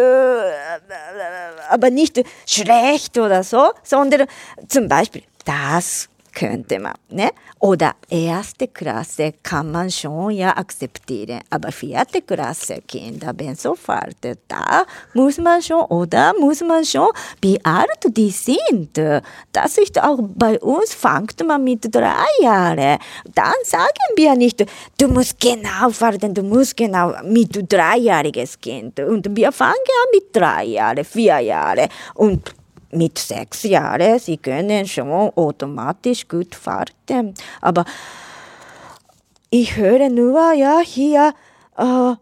aber 1.69 1.91
nicht 1.91 2.19
schlecht 2.47 3.19
oder 3.19 3.43
so, 3.43 3.69
sondern 3.83 4.25
zum 4.67 4.87
Beispiel, 4.87 5.21
das 5.45 6.09
könnte 6.37 6.77
man, 6.79 6.93
ne? 7.09 7.31
Oder 7.59 7.95
erste 8.09 8.67
Klasse 8.67 9.33
kann 9.41 9.71
man 9.71 9.89
schon 9.89 10.29
ja 10.29 10.55
akzeptieren, 10.55 11.41
aber 11.49 11.71
vierte 11.71 12.21
Klasse 12.21 12.83
Kinder, 12.87 13.33
wenn 13.35 13.55
so 13.55 13.73
faltet, 13.73 14.41
da 14.47 14.85
muss 15.15 15.39
man 15.39 15.63
schon, 15.63 15.81
oder 15.85 16.33
muss 16.39 16.61
man 16.61 16.85
schon, 16.85 17.09
wie 17.41 17.59
alt 17.65 18.03
die 18.05 18.29
sind. 18.29 18.99
Das 19.51 19.79
ist 19.79 19.99
auch 19.99 20.19
bei 20.21 20.59
uns, 20.59 20.93
fängt 20.93 21.43
man 21.43 21.63
mit 21.63 21.83
drei 21.93 22.27
Jahren. 22.41 22.99
Dann 23.33 23.59
sagen 23.63 23.87
wir 24.15 24.35
nicht, 24.35 24.63
du 24.99 25.07
musst 25.07 25.39
genau 25.39 25.89
falten, 25.89 26.35
du 26.35 26.43
musst 26.43 26.77
genau 26.77 27.13
mit 27.23 27.71
dreijähriges 27.71 28.61
Kind. 28.61 28.99
Und 28.99 29.35
wir 29.35 29.51
fangen 29.51 29.73
an 29.73 30.09
mit 30.13 30.35
drei 30.35 30.65
Jahren, 30.65 31.03
vier 31.03 31.39
Jahren. 31.39 31.87
Und 32.13 32.53
mit 32.97 33.17
sechs 33.19 33.63
Jahren, 33.63 34.19
sie 34.19 34.37
können 34.37 34.87
schon 34.87 35.31
automatisch 35.35 36.27
gut 36.27 36.55
fahren. 36.55 37.33
Aber 37.61 37.85
ich 39.49 39.77
höre 39.77 40.09
nur, 40.09 40.53
ja, 40.53 40.79
hier, 40.79 41.33
äh, 41.77 42.13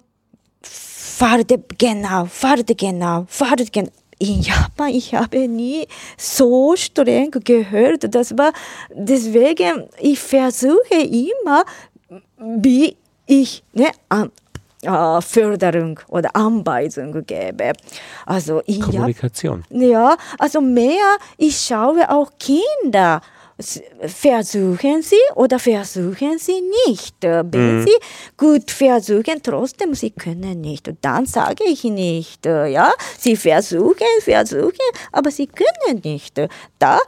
fahrt 0.61 1.53
genau, 1.77 2.25
fahrt 2.25 2.77
genau, 2.77 3.25
fahrt 3.27 3.71
genau. 3.71 3.89
In 4.17 4.41
Japan, 4.41 4.89
ich 4.89 5.13
habe 5.13 5.47
nie 5.47 5.87
so 6.17 6.75
streng 6.77 7.31
gehört. 7.31 8.15
Das 8.15 8.37
war 8.37 8.53
deswegen, 8.93 9.89
ich 9.99 10.19
versuche 10.19 11.01
immer, 11.01 11.65
wie 12.37 12.95
ich 13.25 13.61
ne, 13.73 13.91
an, 14.07 14.31
äh, 14.85 15.21
Förderung 15.21 15.99
oder 16.07 16.35
Anweisung 16.35 17.25
gebe. 17.25 17.73
Also 18.25 18.61
Japan. 18.65 18.91
Kommunikation. 18.91 19.63
Ja, 19.69 20.17
also 20.37 20.61
mehr, 20.61 21.17
ich 21.37 21.57
schaue 21.59 22.09
auch 22.09 22.31
Kinder. 22.39 23.21
Versuchen 24.01 25.01
sie 25.01 25.15
oder 25.35 25.59
versuchen 25.59 26.37
sie 26.39 26.61
nicht. 26.87 27.15
Wenn 27.21 27.83
sie 27.83 27.95
gut 28.35 28.69
versuchen, 28.69 29.41
trotzdem 29.41 29.93
sie 29.93 30.11
können 30.11 30.59
nicht. 30.59 30.91
Dann 30.99 31.25
sage 31.25 31.63
ich 31.63 31.85
nicht. 31.85 32.45
Ja, 32.45 32.91
sie 33.17 33.37
versuchen, 33.37 33.95
versuchen, 34.19 34.73
aber 35.13 35.31
sie 35.31 35.47
können 35.47 36.01
nicht. 36.03 36.37
Da 36.79 36.99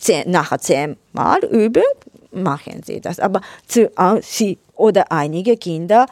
zehn, 0.00 0.28
nach 0.28 0.56
zehnmal 0.58 1.44
üben, 1.44 1.84
machen 2.32 2.82
sie 2.84 3.00
das. 3.00 3.20
Aber 3.20 3.40
zu, 3.66 3.86
äh, 3.96 4.20
sie 4.22 4.58
oder 4.74 5.10
einige 5.12 5.56
Kinder, 5.56 6.06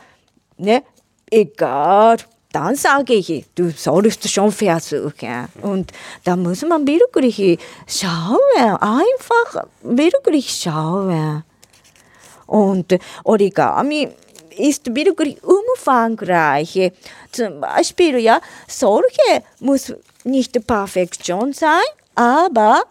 ne, 0.59 0.83
egal, 1.31 2.19
dann 2.53 2.74
sage 2.74 3.15
ich, 3.15 3.45
du 3.55 3.70
sollst 3.70 4.28
schon 4.31 4.51
versuchen. 4.51 5.49
Und 5.62 5.93
da 6.24 6.37
muss 6.37 6.62
man 6.62 6.87
wirklich 6.87 7.59
schauen, 7.87 8.77
einfach 8.81 9.65
wirklich 9.83 10.51
schauen. 10.51 11.45
Und 12.47 12.99
Origami 13.24 14.09
ist 14.57 14.95
wirklich 14.95 15.39
umfangreich. 15.43 16.93
Zum 17.31 17.61
Beispiel, 17.61 18.19
ja, 18.19 18.41
solche 18.66 19.43
muss 19.61 19.93
nicht 20.24 20.66
Perfektion 20.66 21.53
sein, 21.53 21.83
aber 22.15 22.85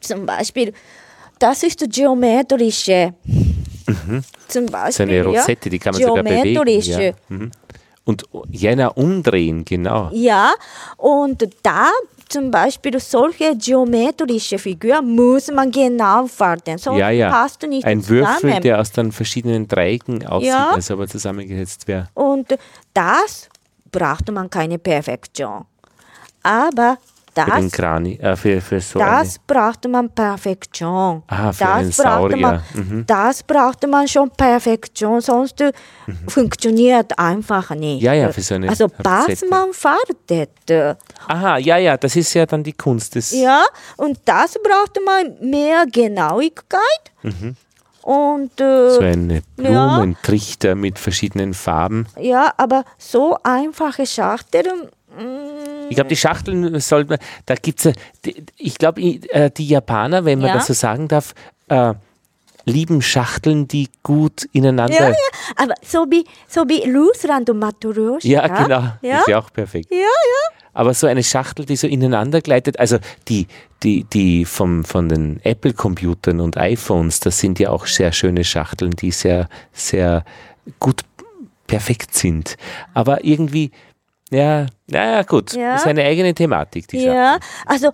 zum 0.00 0.26
Beispiel, 0.26 0.74
das 1.38 1.62
ist 1.62 1.84
geometrische. 1.90 3.14
Zum 4.48 4.66
Beispiel, 4.66 4.88
ist 4.88 5.00
eine 5.00 5.24
Rosette, 5.24 5.70
die 5.70 5.78
kann 5.78 5.92
man 5.94 6.02
sogar 6.02 6.22
bewegen. 6.24 6.54
geometrische. 6.54 7.02
Ja. 7.02 7.12
Mhm. 7.28 7.50
Und 8.04 8.24
Jena 8.50 8.88
umdrehen, 8.88 9.64
genau. 9.66 10.08
Ja, 10.12 10.52
und 10.96 11.46
da 11.62 11.88
zum 12.30 12.50
Beispiel 12.50 12.98
solche 13.00 13.54
geometrische 13.56 14.58
Figur 14.58 15.02
muss 15.02 15.50
man 15.50 15.70
genau 15.70 16.26
falten, 16.26 16.78
sonst 16.78 16.98
Ja, 16.98 17.10
ja. 17.10 17.30
passt 17.30 17.62
nicht 17.62 17.84
Ein 17.84 18.02
zusammen. 18.02 18.42
Würfel, 18.42 18.60
der 18.60 18.80
aus 18.80 18.92
dann 18.92 19.12
verschiedenen 19.12 19.68
Dreiecken 19.68 20.26
aussieht, 20.26 20.48
Ja. 20.48 20.70
als 20.70 20.90
ob 20.90 21.00
er 21.00 21.08
zusammengesetzt 21.08 21.86
wäre. 21.86 22.08
Und 22.14 22.56
das 22.94 23.48
braucht 23.90 24.30
man 24.30 24.48
keine 24.50 24.78
Perfektion. 24.78 25.64
Aber 26.42 26.96
für 27.34 27.50
den 27.50 27.64
das, 27.64 27.72
Krani, 27.72 28.14
äh, 28.16 28.36
für, 28.36 28.60
für 28.60 28.80
so 28.80 28.98
das 28.98 29.38
braucht 29.46 29.86
man 29.88 30.10
Perfektion. 30.10 31.22
Ah, 31.26 31.52
für 31.52 31.64
das 31.64 31.70
einen 31.74 31.90
braucht 31.92 32.36
man, 32.36 32.40
Saurier. 32.40 32.62
Mhm. 32.74 33.04
Das 33.06 33.42
braucht 33.42 33.86
man 33.86 34.08
schon 34.08 34.30
Perfektion, 34.30 35.20
sonst 35.20 35.60
äh, 35.60 35.72
funktioniert 36.26 37.18
einfach 37.18 37.70
nicht. 37.74 38.02
Ja, 38.02 38.12
ja, 38.12 38.32
für 38.32 38.40
so 38.40 38.54
eine 38.54 38.68
Also 38.68 38.88
was 38.98 39.44
man 39.48 39.72
eine. 39.72 40.96
Aha, 41.28 41.58
ja, 41.58 41.76
ja, 41.78 41.96
das 41.96 42.16
ist 42.16 42.34
ja 42.34 42.46
dann 42.46 42.62
die 42.62 42.72
Kunst 42.72 43.14
des. 43.14 43.32
Ja, 43.32 43.62
und 43.96 44.18
das 44.24 44.54
braucht 44.54 44.98
man 45.04 45.36
mehr 45.50 45.84
Genauigkeit. 45.90 46.80
Und 48.02 48.60
äh, 48.60 48.64
Mhm. 48.64 48.90
So 48.94 49.00
eine 49.00 49.34
Ja. 49.34 49.40
Blumentrichter 49.56 50.74
mit 50.74 50.98
verschiedenen 50.98 51.52
Farben. 51.54 52.06
ja, 52.18 52.52
aber 52.56 52.84
so 52.96 53.36
einfache 53.42 54.06
Schachteln. 54.06 54.88
Ich 55.88 55.94
glaube, 55.96 56.08
die 56.08 56.16
Schachteln 56.16 56.78
sollte 56.80 57.10
man, 57.10 57.18
da 57.46 57.54
gibt 57.54 57.84
es, 57.84 57.92
ich 58.56 58.76
glaube, 58.78 59.00
äh, 59.02 59.50
die 59.50 59.68
Japaner, 59.68 60.24
wenn 60.24 60.38
man 60.38 60.48
Ja. 60.48 60.54
das 60.54 60.66
so 60.66 60.72
sagen 60.74 61.08
darf, 61.08 61.34
äh, 61.68 61.94
lieben 62.64 63.00
Schachteln, 63.02 63.66
die 63.66 63.88
gut 64.02 64.48
ineinander. 64.52 64.94
Ja, 64.94 65.08
ja, 65.10 65.14
aber 65.56 65.74
so 65.82 66.04
wie, 66.10 66.24
so 66.46 66.62
wie 66.68 66.90
Russland 66.90 67.48
und 67.50 67.58
Matryoshka. 67.58 68.28
Ja, 68.28 68.46
genau. 68.46 68.92
Ja, 69.02 69.20
Ist 69.20 69.28
ja 69.28 69.38
auch 69.38 69.52
perfekt. 69.52 69.88
ja, 69.90 69.96
ja. 69.98 70.56
Aber 70.74 70.94
so 70.94 71.06
eine 71.08 71.24
Schachtel, 71.24 71.64
die 71.64 71.74
so 71.76 71.88
ineinander 71.88 72.40
gleitet, 72.40 72.78
also 72.78 72.98
die, 73.28 73.48
die, 73.82 74.04
die 74.04 74.44
vom, 74.44 74.84
von 74.84 75.08
den 75.08 75.40
Apple-Computern 75.42 76.40
und 76.40 76.56
iPhones, 76.56 77.18
das 77.20 77.38
sind 77.38 77.58
ja 77.58 77.70
auch 77.70 77.86
sehr 77.86 78.12
schöne 78.12 78.44
Schachteln, 78.44 78.92
die 78.92 79.10
sehr, 79.10 79.48
sehr 79.72 80.24
gut 80.78 81.00
perfekt 81.66 82.14
sind. 82.14 82.56
Aber 82.94 83.24
irgendwie, 83.24 83.72
ja, 84.30 84.66
naja, 84.86 85.22
gut, 85.22 85.52
Ja. 85.54 85.72
das 85.72 85.82
ist 85.82 85.86
eine 85.88 86.04
eigene 86.04 86.34
Thematik, 86.34 86.88
die. 86.88 86.98
Ja, 87.04 87.38
also 87.66 87.90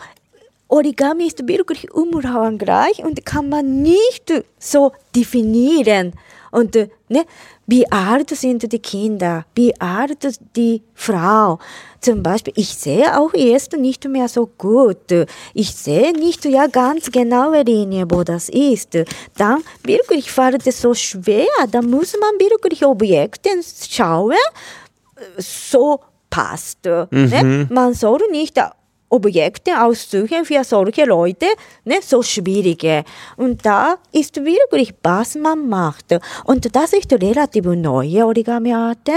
Origami 0.68 1.26
ist 1.26 1.46
wirklich 1.46 1.92
umfangreich 1.92 3.04
und 3.04 3.24
kann 3.24 3.48
man 3.48 3.82
nicht 3.82 4.32
so 4.58 4.92
definieren. 5.14 6.12
Und 6.50 6.76
äh, 6.76 6.88
ne, 7.08 7.24
wie 7.66 7.90
alt 7.90 8.30
sind 8.30 8.72
die 8.72 8.78
Kinder? 8.78 9.44
Wie 9.54 9.78
alt 9.80 10.24
ist 10.24 10.40
die 10.54 10.82
Frau? 10.94 11.58
Zum 12.00 12.22
Beispiel, 12.22 12.52
ich 12.56 12.68
sehe 12.74 13.18
auch 13.18 13.32
jetzt 13.34 13.72
nicht 13.72 14.06
mehr 14.08 14.28
so 14.28 14.46
gut. 14.58 15.12
Ich 15.52 15.74
sehe 15.74 16.12
nicht 16.12 16.44
ja 16.44 16.66
ganz 16.68 17.10
genaue 17.10 17.62
Linie, 17.62 18.06
wo 18.08 18.22
das 18.22 18.48
ist. 18.48 18.96
Dann 19.36 19.62
wirklich 19.82 20.30
fällt 20.30 20.66
es 20.66 20.80
so 20.80 20.94
schwer. 20.94 21.46
Da 21.70 21.82
muss 21.82 22.14
man 22.20 22.38
wirklich 22.38 22.84
Objekte 22.84 23.50
schauen, 23.90 24.36
so 25.38 26.00
passt. 26.34 26.84
Ne? 26.84 27.66
Man 27.70 27.94
soll 27.94 28.20
nicht 28.30 28.58
Objekte 29.10 29.80
aussuchen 29.80 30.44
für 30.44 30.64
solche 30.64 31.04
Leute, 31.04 31.46
ne, 31.84 31.96
so 32.02 32.20
schwierige. 32.22 33.04
Und 33.36 33.64
da 33.64 33.96
ist 34.10 34.34
wirklich, 34.36 34.92
was 35.04 35.36
man 35.36 35.68
macht. 35.68 36.06
Und 36.44 36.74
das 36.74 36.92
ist 36.94 37.12
relativ 37.12 37.64
neue 37.64 38.26
Origami-Art. 38.26 39.08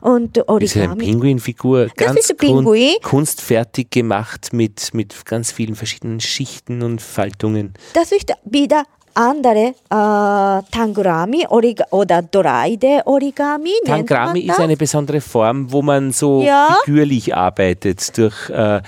Und 0.00 0.36
Das 0.38 0.42
ist 0.62 0.76
eine 0.76 0.88
Origami. 0.88 1.04
Pinguinfigur, 1.04 1.86
ganz 1.96 2.32
Pinguin. 2.36 2.96
kun- 3.02 3.10
kunstfertig 3.10 3.90
gemacht 3.90 4.48
mit, 4.52 4.92
mit 4.94 5.24
ganz 5.24 5.52
vielen 5.52 5.76
verschiedenen 5.76 6.18
Schichten 6.20 6.82
und 6.82 7.00
Faltungen. 7.00 7.74
Das 7.92 8.10
ist 8.10 8.32
wieder 8.44 8.82
andere 9.16 9.74
äh, 9.90 10.70
Tangrami 10.70 11.46
orig 11.48 11.80
oder 11.90 12.22
Doraide-Origami. 12.22 13.70
nennt 13.86 14.08
Tangrami 14.08 14.40
ist 14.40 14.60
eine 14.60 14.76
besondere 14.76 15.20
Form, 15.20 15.72
wo 15.72 15.82
man 15.82 16.12
so 16.12 16.42
Ja. 16.42 16.76
figürlich 16.84 17.34
arbeitet 17.34 18.16
durch 18.18 18.50
äh, 18.50 18.82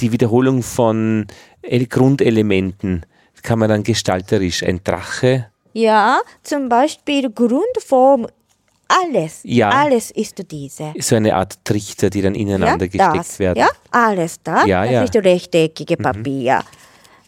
die 0.00 0.12
Wiederholung 0.12 0.62
von 0.62 1.26
El- 1.62 1.86
Grundelementen. 1.86 3.06
Kann 3.42 3.58
man 3.60 3.68
dann 3.68 3.82
gestalterisch 3.84 4.62
ein 4.64 4.80
Drache. 4.82 5.46
Ja, 5.72 6.18
zum 6.42 6.68
Beispiel 6.68 7.30
Grundform, 7.30 8.26
alles, 8.88 9.40
Ja. 9.44 9.68
alles 9.70 10.10
ist 10.10 10.42
diese. 10.50 10.92
So 10.98 11.14
eine 11.14 11.36
Art 11.36 11.58
Trichter, 11.64 12.10
die 12.10 12.22
dann 12.22 12.34
ineinander 12.34 12.86
ja, 12.86 12.90
gesteckt 12.90 13.16
das, 13.16 13.38
werden. 13.38 13.58
Ja, 13.58 13.68
alles 13.90 14.42
da. 14.42 14.64
Ja, 14.64 14.82
das 14.82 14.92
ja. 14.92 15.00
Mhm. 15.00 15.04
ist 15.06 15.16
rechteckige 15.16 15.96
Papier. 15.98 16.60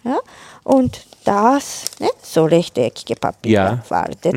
Ja, 0.02 0.18
und 0.64 1.06
das, 1.24 1.84
ne, 2.00 2.08
so 2.22 2.44
rechteckige 2.44 3.14
Papier 3.16 3.52
Ja. 3.52 3.72
Mhm. 3.72 3.82
faltet. 3.82 4.34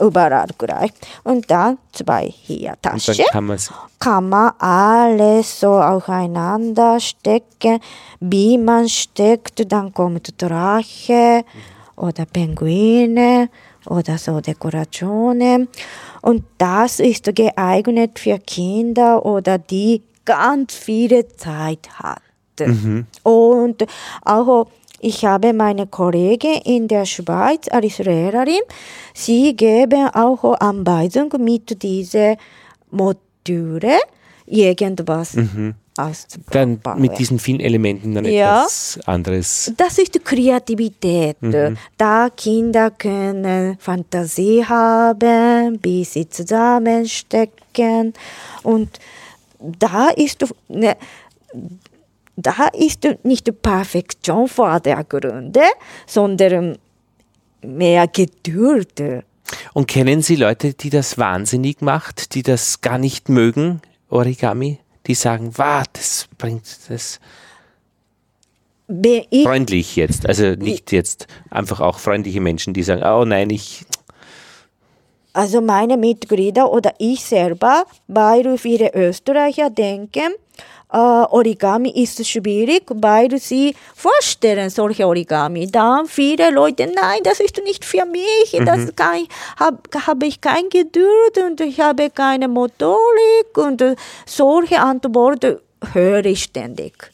Überall 0.00 0.48
gleich. 0.58 0.92
Und 1.24 1.50
dann 1.50 1.78
zwei 1.92 2.26
hier 2.28 2.70
Und 2.72 2.78
dann 2.82 2.98
Tasche. 2.98 3.24
kann. 3.30 3.56
Kann 3.98 4.28
man 4.28 4.50
alles 4.58 5.60
so 5.60 5.72
aufeinander 5.80 7.00
stecken. 7.00 7.80
Wie 8.20 8.58
man 8.58 8.88
steckt, 8.88 9.70
dann 9.72 9.92
kommt 9.94 10.34
Drache 10.40 11.44
oder 11.96 12.26
Pinguine 12.26 13.48
oder 13.86 14.18
so 14.18 14.40
Dekorationen. 14.40 15.68
Und 16.22 16.44
das 16.58 17.00
ist 17.00 17.34
geeignet 17.34 18.18
für 18.18 18.38
Kinder 18.38 19.24
oder 19.24 19.58
die 19.58 20.02
ganz 20.24 20.74
viele 20.74 21.28
Zeit 21.36 21.88
hat. 22.02 22.20
Und 23.22 23.86
auch 24.24 24.66
ich 25.00 25.24
habe 25.24 25.52
meine 25.52 25.86
Kollegin 25.86 26.60
in 26.64 26.88
der 26.88 27.04
Schweiz 27.04 27.68
als 27.70 27.98
Lehrerin. 27.98 28.60
Sie 29.14 29.54
geben 29.54 30.08
auch 30.12 30.54
Anweisung 30.60 31.32
mit 31.38 31.82
diese 31.82 32.36
Module 32.90 33.98
irgendwas 34.46 35.36
auszubauen. 35.98 36.80
Dann 36.82 37.00
mit 37.00 37.18
diesen 37.18 37.38
vielen 37.38 37.60
Elementen 37.60 38.14
dann 38.14 38.24
Ja. 38.26 38.60
etwas 38.62 38.98
anderes. 39.06 39.72
Das 39.76 39.98
ist 39.98 40.22
Kreativität. 40.24 41.36
Da 41.98 42.28
Kinder 42.30 42.90
können 42.90 43.76
Fantasie 43.78 44.64
haben, 44.64 45.78
wie 45.82 46.04
sie 46.04 46.28
zusammenstecken. 46.28 48.12
Und 48.62 48.98
da 49.58 50.08
ist, 50.10 50.44
ne, 50.68 50.96
da 52.36 52.68
ist 52.72 53.06
nicht 53.22 53.62
Perfektion 53.62 54.46
vor 54.46 54.80
der 54.80 55.02
Gründe, 55.04 55.62
sondern 56.06 56.78
mehr 57.62 58.06
Geduld. 58.08 59.02
Und 59.72 59.88
kennen 59.88 60.22
Sie 60.22 60.36
Leute, 60.36 60.74
die 60.74 60.90
das 60.90 61.18
wahnsinnig 61.18 61.80
macht, 61.80 62.34
die 62.34 62.42
das 62.42 62.80
gar 62.80 62.98
nicht 62.98 63.28
mögen, 63.28 63.80
Origami? 64.08 64.78
Die 65.06 65.14
sagen, 65.14 65.52
wow, 65.56 65.84
das 65.92 66.28
bringt 66.36 66.64
das 66.88 67.20
freundlich 68.88 69.96
jetzt. 69.96 70.26
Also 70.26 70.54
nicht 70.54 70.92
jetzt 70.92 71.26
einfach 71.50 71.80
auch 71.80 71.98
freundliche 71.98 72.40
Menschen, 72.40 72.74
die 72.74 72.82
sagen, 72.82 73.02
oh 73.02 73.24
nein, 73.24 73.50
ich. 73.50 73.84
Also 75.32 75.60
meine 75.60 75.96
Mitglieder 75.96 76.72
oder 76.72 76.94
ich 76.98 77.22
selber, 77.24 77.84
weil 78.08 78.56
viele 78.58 78.94
Österreicher 78.94 79.70
denken, 79.70 80.32
äh, 80.92 80.96
Origami 80.96 81.90
ist 82.02 82.24
schwierig, 82.26 82.84
weil 82.88 83.38
sie 83.38 83.74
vorstellen 83.94 84.70
solche 84.70 85.06
Origami. 85.06 85.66
Dann 85.66 86.06
viele 86.06 86.50
Leute, 86.50 86.86
nein, 86.86 87.20
das 87.24 87.40
ist 87.40 87.60
nicht 87.64 87.84
für 87.84 88.04
mich, 88.06 88.56
das 88.64 88.94
kann 88.94 89.16
ich, 89.22 89.28
habe 89.58 89.78
hab 90.06 90.22
ich 90.22 90.40
kein 90.40 90.68
Geduld 90.70 91.38
und 91.44 91.60
ich 91.60 91.80
habe 91.80 92.10
keine 92.10 92.48
Motorik 92.48 93.56
und 93.56 93.82
solche 94.26 94.80
Antworten 94.80 95.58
höre 95.92 96.24
ich 96.24 96.44
ständig. 96.44 97.10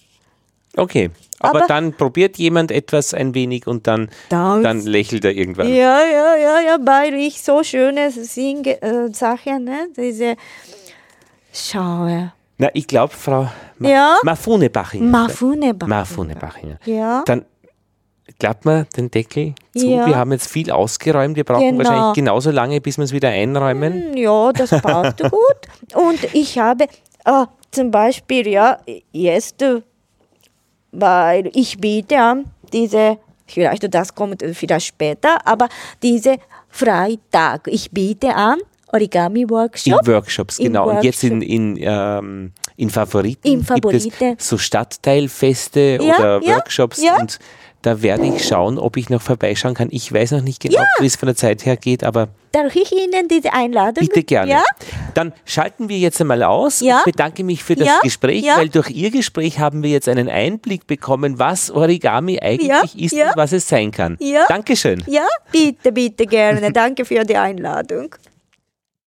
Okay. 0.77 1.11
Aber, 1.41 1.59
Aber- 1.59 1.67
dann 1.67 1.93
probiert 1.95 2.39
jemand 2.39 2.71
etwas 2.71 3.15
ein 3.15 3.35
wenig 3.35 3.67
und 3.67 3.87
dann, 3.89 4.11
Dann- 4.29 4.63
dann 4.63 4.81
lächelt 4.83 5.25
er 5.25 5.33
irgendwann. 5.33 5.67
Ja, 5.69 6.05
ja, 6.05 6.37
ja, 6.37 6.61
ja, 6.61 6.77
weil 6.81 7.15
ich 7.15 7.43
so 7.43 7.65
schöne 7.65 8.13
Singe, 8.13 8.81
äh, 8.81 9.13
Sachen, 9.13 9.65
ne, 9.65 9.89
diese 9.97 10.37
schaue. 11.53 12.33
Na, 12.63 12.69
ich 12.75 12.87
glaube, 12.87 13.13
Frau 13.13 13.49
Ma 13.79 13.89
Ja? 13.89 14.17
Mafune 14.23 14.71
Bachinger. 14.71 15.11
Bachinger. 16.37 16.79
Ja. 16.85 17.25
Dann 17.27 17.45
klappt 18.39 18.65
man 18.65 18.87
den 18.97 19.11
Deckel 19.11 19.55
zu. 19.77 19.89
Ja. 19.89 20.07
Wir 20.07 20.15
haben 20.15 20.31
jetzt 20.31 20.49
viel 20.49 20.71
ausgeräumt. 20.71 21.35
Wir 21.35 21.43
brauchen 21.43 21.77
Genau. 21.77 21.79
wahrscheinlich 21.79 22.15
genauso 22.15 22.53
lange, 22.53 22.81
bis 22.81 22.99
wir 22.99 23.05
es 23.05 23.13
wieder 23.13 23.31
einräumen. 23.31 24.13
Hm, 24.13 24.17
Ja, 24.17 24.53
das 24.53 24.71
passt 24.71 25.19
gut. 25.19 25.61
Und 25.95 26.23
ich 26.35 26.57
habe 26.57 26.85
äh, 27.25 27.47
zum 27.73 27.91
Beispiel, 27.91 28.47
ja, 28.47 28.79
jetzt, 29.11 29.61
äh, 29.63 29.83
weil 30.93 31.51
ich 31.55 31.79
biete 31.79 32.17
an, 32.21 32.45
diese, 32.73 33.19
vielleicht 33.49 33.93
das 33.93 34.15
kommt 34.15 34.41
vielleicht 34.53 34.87
später, 34.87 35.45
aber 35.45 35.69
diese 36.01 36.37
Freitag, 36.69 37.67
ich 37.67 37.91
biete 37.91 38.37
an, 38.37 38.59
In 38.93 38.99
Origami-Workshop. 39.01 40.07
Workshops, 40.07 40.59
In 40.59 40.67
genau. 40.67 40.91
Und 40.91 41.03
jetzt 41.05 41.25
in, 41.25 41.41
Workshop. 41.41 41.51
in, 41.51 41.77
ähm, 41.81 42.53
in 42.77 42.91
Favoriten 42.91 43.47
In 43.49 43.59
gibt 43.61 43.69
Favorite. 43.69 44.37
es 44.39 44.49
so 44.49 44.59
Stadtteilfeste 44.59 45.99
Ja, 46.01 46.19
oder 46.19 46.43
Workshops 46.43 47.03
ja. 47.03 47.17
und 47.19 47.39
Da 47.83 48.01
werde 48.01 48.25
ich 48.27 48.47
schauen, 48.47 48.79
ob 48.79 48.97
ich 48.97 49.11
noch 49.11 49.21
vorbeischauen 49.21 49.75
kann. 49.75 49.89
Ich 49.91 50.13
weiß 50.13 50.31
noch 50.33 50.41
nicht 50.43 50.61
genau, 50.63 50.83
wie 51.01 51.07
es 51.07 51.17
von 51.17 51.27
der 51.27 51.35
Zeit 51.35 51.67
her 51.67 51.77
geht, 51.77 52.05
aber 52.05 52.29
Darf 52.53 52.77
ich 52.77 52.93
Ihnen 52.93 53.27
diese 53.29 53.53
Einladung? 53.53 54.07
bitte 54.07 54.23
gerne. 54.23 54.63
Dann 55.15 55.33
schalten 55.45 55.89
wir 55.89 55.99
jetzt 55.99 56.21
einmal 56.21 56.45
aus. 56.45 56.81
Ich 56.81 56.93
bedanke 57.05 57.43
mich 57.43 57.65
für 57.65 57.75
das. 57.75 57.89
Gespräch, 58.03 58.45
weil 58.57 58.69
durch 58.69 58.91
Ihr 58.91 59.11
Gespräch 59.11 59.59
haben 59.59 59.83
wir 59.83 59.91
jetzt 59.91 60.09
einen 60.09 60.29
Einblick 60.29 60.87
bekommen, 60.87 61.41
was 61.41 61.71
Origami 61.73 62.39
eigentlich 62.41 62.97
ist 63.01 63.15
und 63.15 63.33
was 63.37 63.51
es 63.53 63.69
sein 63.69 63.91
kann. 63.91 64.17
Dankeschön. 64.49 65.03
Ja, 65.09 65.27
bitte, 65.51 65.91
bitte 65.91 66.27
gerne. 66.27 66.71
Danke 66.73 67.05
für 67.05 67.25
die 67.25 67.37
Einladung. 67.37 68.15